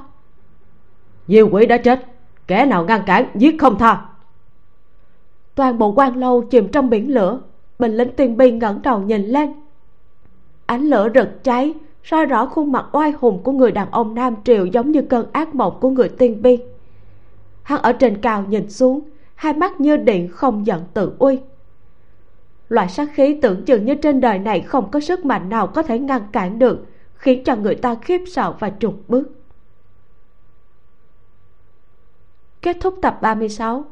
Diêu 1.28 1.48
quỷ 1.52 1.66
đã 1.66 1.76
chết 1.76 2.06
kẻ 2.46 2.66
nào 2.66 2.84
ngăn 2.84 3.02
cản 3.06 3.26
giết 3.34 3.56
không 3.58 3.78
tha. 3.78 4.04
Toàn 5.54 5.78
bộ 5.78 5.92
quan 5.92 6.16
lâu 6.16 6.42
chìm 6.42 6.68
trong 6.68 6.90
biển 6.90 7.14
lửa 7.14 7.40
binh 7.78 7.96
lính 7.96 8.12
tiên 8.16 8.36
bi 8.36 8.50
ngẩng 8.50 8.82
đầu 8.82 8.98
nhìn 8.98 9.22
lên. 9.22 9.52
Ánh 10.66 10.82
lửa 10.82 11.08
rực 11.14 11.44
cháy 11.44 11.74
soi 12.04 12.26
rõ 12.26 12.46
khuôn 12.46 12.72
mặt 12.72 12.86
oai 12.92 13.12
hùng 13.20 13.42
của 13.42 13.52
người 13.52 13.72
đàn 13.72 13.90
ông 13.90 14.14
nam 14.14 14.34
triều 14.44 14.66
giống 14.66 14.92
như 14.92 15.02
cơn 15.02 15.26
ác 15.32 15.54
mộng 15.54 15.78
của 15.80 15.90
người 15.90 16.08
tiên 16.08 16.42
bi. 16.42 16.58
Hắn 17.62 17.82
ở 17.82 17.92
trên 17.92 18.20
cao 18.20 18.44
nhìn 18.48 18.70
xuống 18.70 19.00
hai 19.34 19.52
mắt 19.52 19.80
như 19.80 19.96
điện 19.96 20.28
không 20.28 20.66
giận 20.66 20.82
tự 20.94 21.12
uy 21.18 21.38
loại 22.72 22.88
sát 22.88 23.08
khí 23.12 23.38
tưởng 23.42 23.64
chừng 23.64 23.84
như 23.84 23.94
trên 23.94 24.20
đời 24.20 24.38
này 24.38 24.60
không 24.60 24.90
có 24.90 25.00
sức 25.00 25.24
mạnh 25.24 25.48
nào 25.48 25.66
có 25.66 25.82
thể 25.82 25.98
ngăn 25.98 26.22
cản 26.32 26.58
được, 26.58 26.86
khiến 27.14 27.44
cho 27.44 27.56
người 27.56 27.74
ta 27.74 27.94
khiếp 27.94 28.20
sợ 28.26 28.52
và 28.58 28.72
trục 28.78 29.08
bước. 29.08 29.30
Kết 32.62 32.76
thúc 32.80 32.98
tập 33.02 33.18
36 33.22 33.84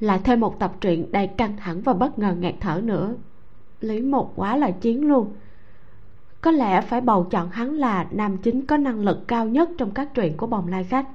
lại 0.00 0.20
thêm 0.24 0.40
một 0.40 0.58
tập 0.58 0.72
truyện 0.80 1.12
đầy 1.12 1.26
căng 1.26 1.56
thẳng 1.56 1.80
và 1.80 1.92
bất 1.92 2.18
ngờ 2.18 2.34
ngạt 2.38 2.54
thở 2.60 2.80
nữa. 2.84 3.14
Lý 3.80 4.00
một 4.00 4.32
quá 4.36 4.56
là 4.56 4.70
chiến 4.70 5.08
luôn. 5.08 5.36
Có 6.40 6.50
lẽ 6.50 6.80
phải 6.80 7.00
bầu 7.00 7.26
chọn 7.30 7.50
hắn 7.50 7.74
là 7.74 8.06
nam 8.10 8.38
chính 8.38 8.66
có 8.66 8.76
năng 8.76 9.00
lực 9.00 9.18
cao 9.28 9.46
nhất 9.46 9.70
trong 9.78 9.90
các 9.90 10.08
truyện 10.14 10.36
của 10.36 10.46
bồng 10.46 10.68
lai 10.68 10.84
khách. 10.84 11.06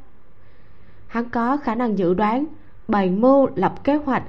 Hắn 1.07 1.29
có 1.29 1.57
khả 1.57 1.75
năng 1.75 1.97
dự 1.97 2.13
đoán 2.13 2.45
bày 2.87 3.09
mưu 3.09 3.47
lập 3.55 3.83
kế 3.83 3.95
hoạch, 3.95 4.23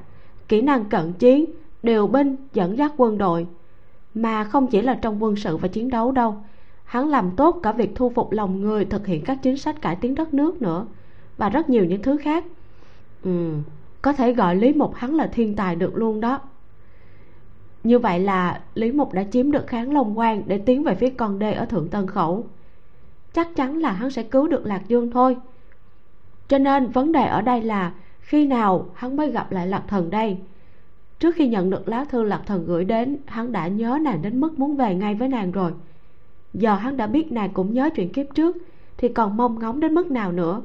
kỹ 0.49 0.61
năng 0.61 0.85
cận 0.85 1.13
chiến, 1.13 1.45
điều 1.83 2.07
binh, 2.07 2.37
dẫn 2.53 2.79
dắt 2.79 2.93
quân 2.97 3.19
đội. 3.19 3.47
Mà 4.15 4.45
không 4.45 4.67
chỉ 4.67 4.83
là 4.83 4.95
trong 4.95 5.23
quân 5.23 5.37
sự 5.37 5.57
và 5.57 5.69
chiến 5.69 5.91
đấu 5.91 6.13
đâu, 6.13 6.37
hắn 6.85 7.09
làm 7.09 7.31
tốt 7.37 7.61
cả 7.63 7.73
việc 7.73 7.93
thu 7.95 8.13
phục 8.15 8.33
lòng 8.33 8.61
người, 8.61 8.85
thực 8.85 9.07
hiện 9.07 9.25
các 9.25 9.39
chính 9.43 9.57
sách 9.57 9.83
cải 9.83 9.97
tiến 9.97 10.15
đất 10.15 10.35
nước 10.35 10.63
nữa, 10.63 10.87
và 11.37 11.49
rất 11.49 11.71
nhiều 11.71 11.85
những 11.85 12.03
thứ 12.03 12.17
khác. 12.17 12.45
Ừ 13.23 13.53
có 14.03 14.13
thể 14.13 14.33
gọi 14.33 14.57
lý 14.57 14.73
mục 14.73 14.95
hắn 14.95 15.15
là 15.15 15.27
thiên 15.27 15.57
tài 15.57 15.77
được 15.77 15.97
luôn 15.97 16.21
đó. 16.21 16.41
Như 17.85 17.99
vậy 17.99 18.21
là 18.21 18.61
lý 18.75 18.93
mục 18.93 19.13
đã 19.13 19.25
chiếm 19.25 19.51
được 19.51 19.67
kháng 19.67 19.93
long 19.93 20.19
quan 20.19 20.43
để 20.47 20.59
tiến 20.59 20.83
về 20.83 20.95
phía 20.95 21.11
con 21.11 21.39
đê 21.39 21.53
ở 21.53 21.65
thượng 21.65 21.89
tân 21.89 22.07
khẩu. 22.07 22.47
Chắc 23.33 23.57
chắn 23.57 23.77
là 23.77 23.93
hắn 23.93 24.11
sẽ 24.11 24.23
cứu 24.23 24.49
được 24.49 24.67
lạc 24.67 24.83
dương 24.89 25.11
thôi. 25.11 25.37
Cho 26.49 26.59
nên 26.59 26.87
vấn 26.87 27.13
đề 27.13 27.27
ở 27.27 27.43
đây 27.43 27.63
là 27.63 27.93
khi 28.29 28.47
nào 28.47 28.87
hắn 28.95 29.17
mới 29.17 29.31
gặp 29.31 29.53
lại 29.53 29.67
lạc 29.67 29.85
thần 29.89 30.11
đây? 30.11 30.39
Trước 31.19 31.35
khi 31.35 31.49
nhận 31.49 31.71
được 31.71 31.89
lá 31.89 32.05
thư 32.05 32.23
lạc 32.23 32.43
thần 32.47 32.67
gửi 32.67 32.85
đến, 32.85 33.17
hắn 33.27 33.53
đã 33.53 33.69
nhớ 33.69 33.99
nàng 34.03 34.23
đến 34.23 34.41
mức 34.41 34.59
muốn 34.59 34.77
về 34.77 34.95
ngay 34.95 35.15
với 35.15 35.29
nàng 35.29 35.53
rồi. 35.53 35.73
Giờ 36.55 36.75
hắn 36.75 36.97
đã 36.97 37.07
biết 37.07 37.33
nàng 37.33 37.51
cũng 37.53 37.75
nhớ 37.75 37.91
chuyện 37.95 38.13
kiếp 38.13 38.27
trước, 38.35 38.57
thì 38.97 39.09
còn 39.09 39.37
mong 39.37 39.59
ngóng 39.59 39.81
đến 39.81 39.95
mức 39.95 40.11
nào 40.11 40.33
nữa? 40.33 40.63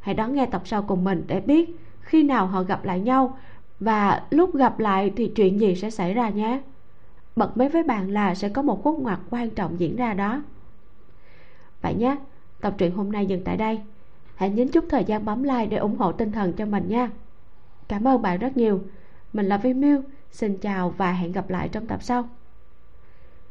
Hãy 0.00 0.14
đón 0.14 0.34
nghe 0.34 0.46
tập 0.46 0.62
sau 0.64 0.82
cùng 0.82 1.04
mình 1.04 1.24
để 1.26 1.40
biết 1.40 1.76
khi 2.00 2.22
nào 2.22 2.46
họ 2.46 2.62
gặp 2.62 2.84
lại 2.84 3.00
nhau, 3.00 3.38
và 3.80 4.22
lúc 4.30 4.54
gặp 4.54 4.78
lại 4.78 5.12
thì 5.16 5.32
chuyện 5.36 5.60
gì 5.60 5.74
sẽ 5.74 5.90
xảy 5.90 6.14
ra 6.14 6.28
nhé. 6.28 6.60
Bật 7.36 7.56
mí 7.56 7.68
với 7.68 7.82
bạn 7.82 8.10
là 8.10 8.34
sẽ 8.34 8.48
có 8.48 8.62
một 8.62 8.82
khúc 8.84 8.98
ngoặt 8.98 9.18
quan 9.30 9.50
trọng 9.50 9.80
diễn 9.80 9.96
ra 9.96 10.14
đó. 10.14 10.42
Vậy 11.82 11.94
nhé, 11.94 12.16
tập 12.60 12.74
truyện 12.78 12.92
hôm 12.92 13.12
nay 13.12 13.26
dừng 13.26 13.44
tại 13.44 13.56
đây 13.56 13.80
hãy 14.36 14.50
nhấn 14.50 14.68
chút 14.68 14.84
thời 14.88 15.04
gian 15.04 15.24
bấm 15.24 15.42
like 15.42 15.66
để 15.66 15.76
ủng 15.76 15.96
hộ 15.98 16.12
tinh 16.12 16.32
thần 16.32 16.52
cho 16.52 16.66
mình 16.66 16.88
nha. 16.88 17.10
Cảm 17.88 18.08
ơn 18.08 18.22
bạn 18.22 18.38
rất 18.38 18.56
nhiều. 18.56 18.80
Mình 19.32 19.46
là 19.46 19.56
vi 19.56 19.74
miu. 19.74 20.02
Xin 20.30 20.58
chào 20.58 20.90
và 20.90 21.12
hẹn 21.12 21.32
gặp 21.32 21.50
lại 21.50 21.68
trong 21.68 21.86
tập 21.86 22.02
sau. 22.02 22.28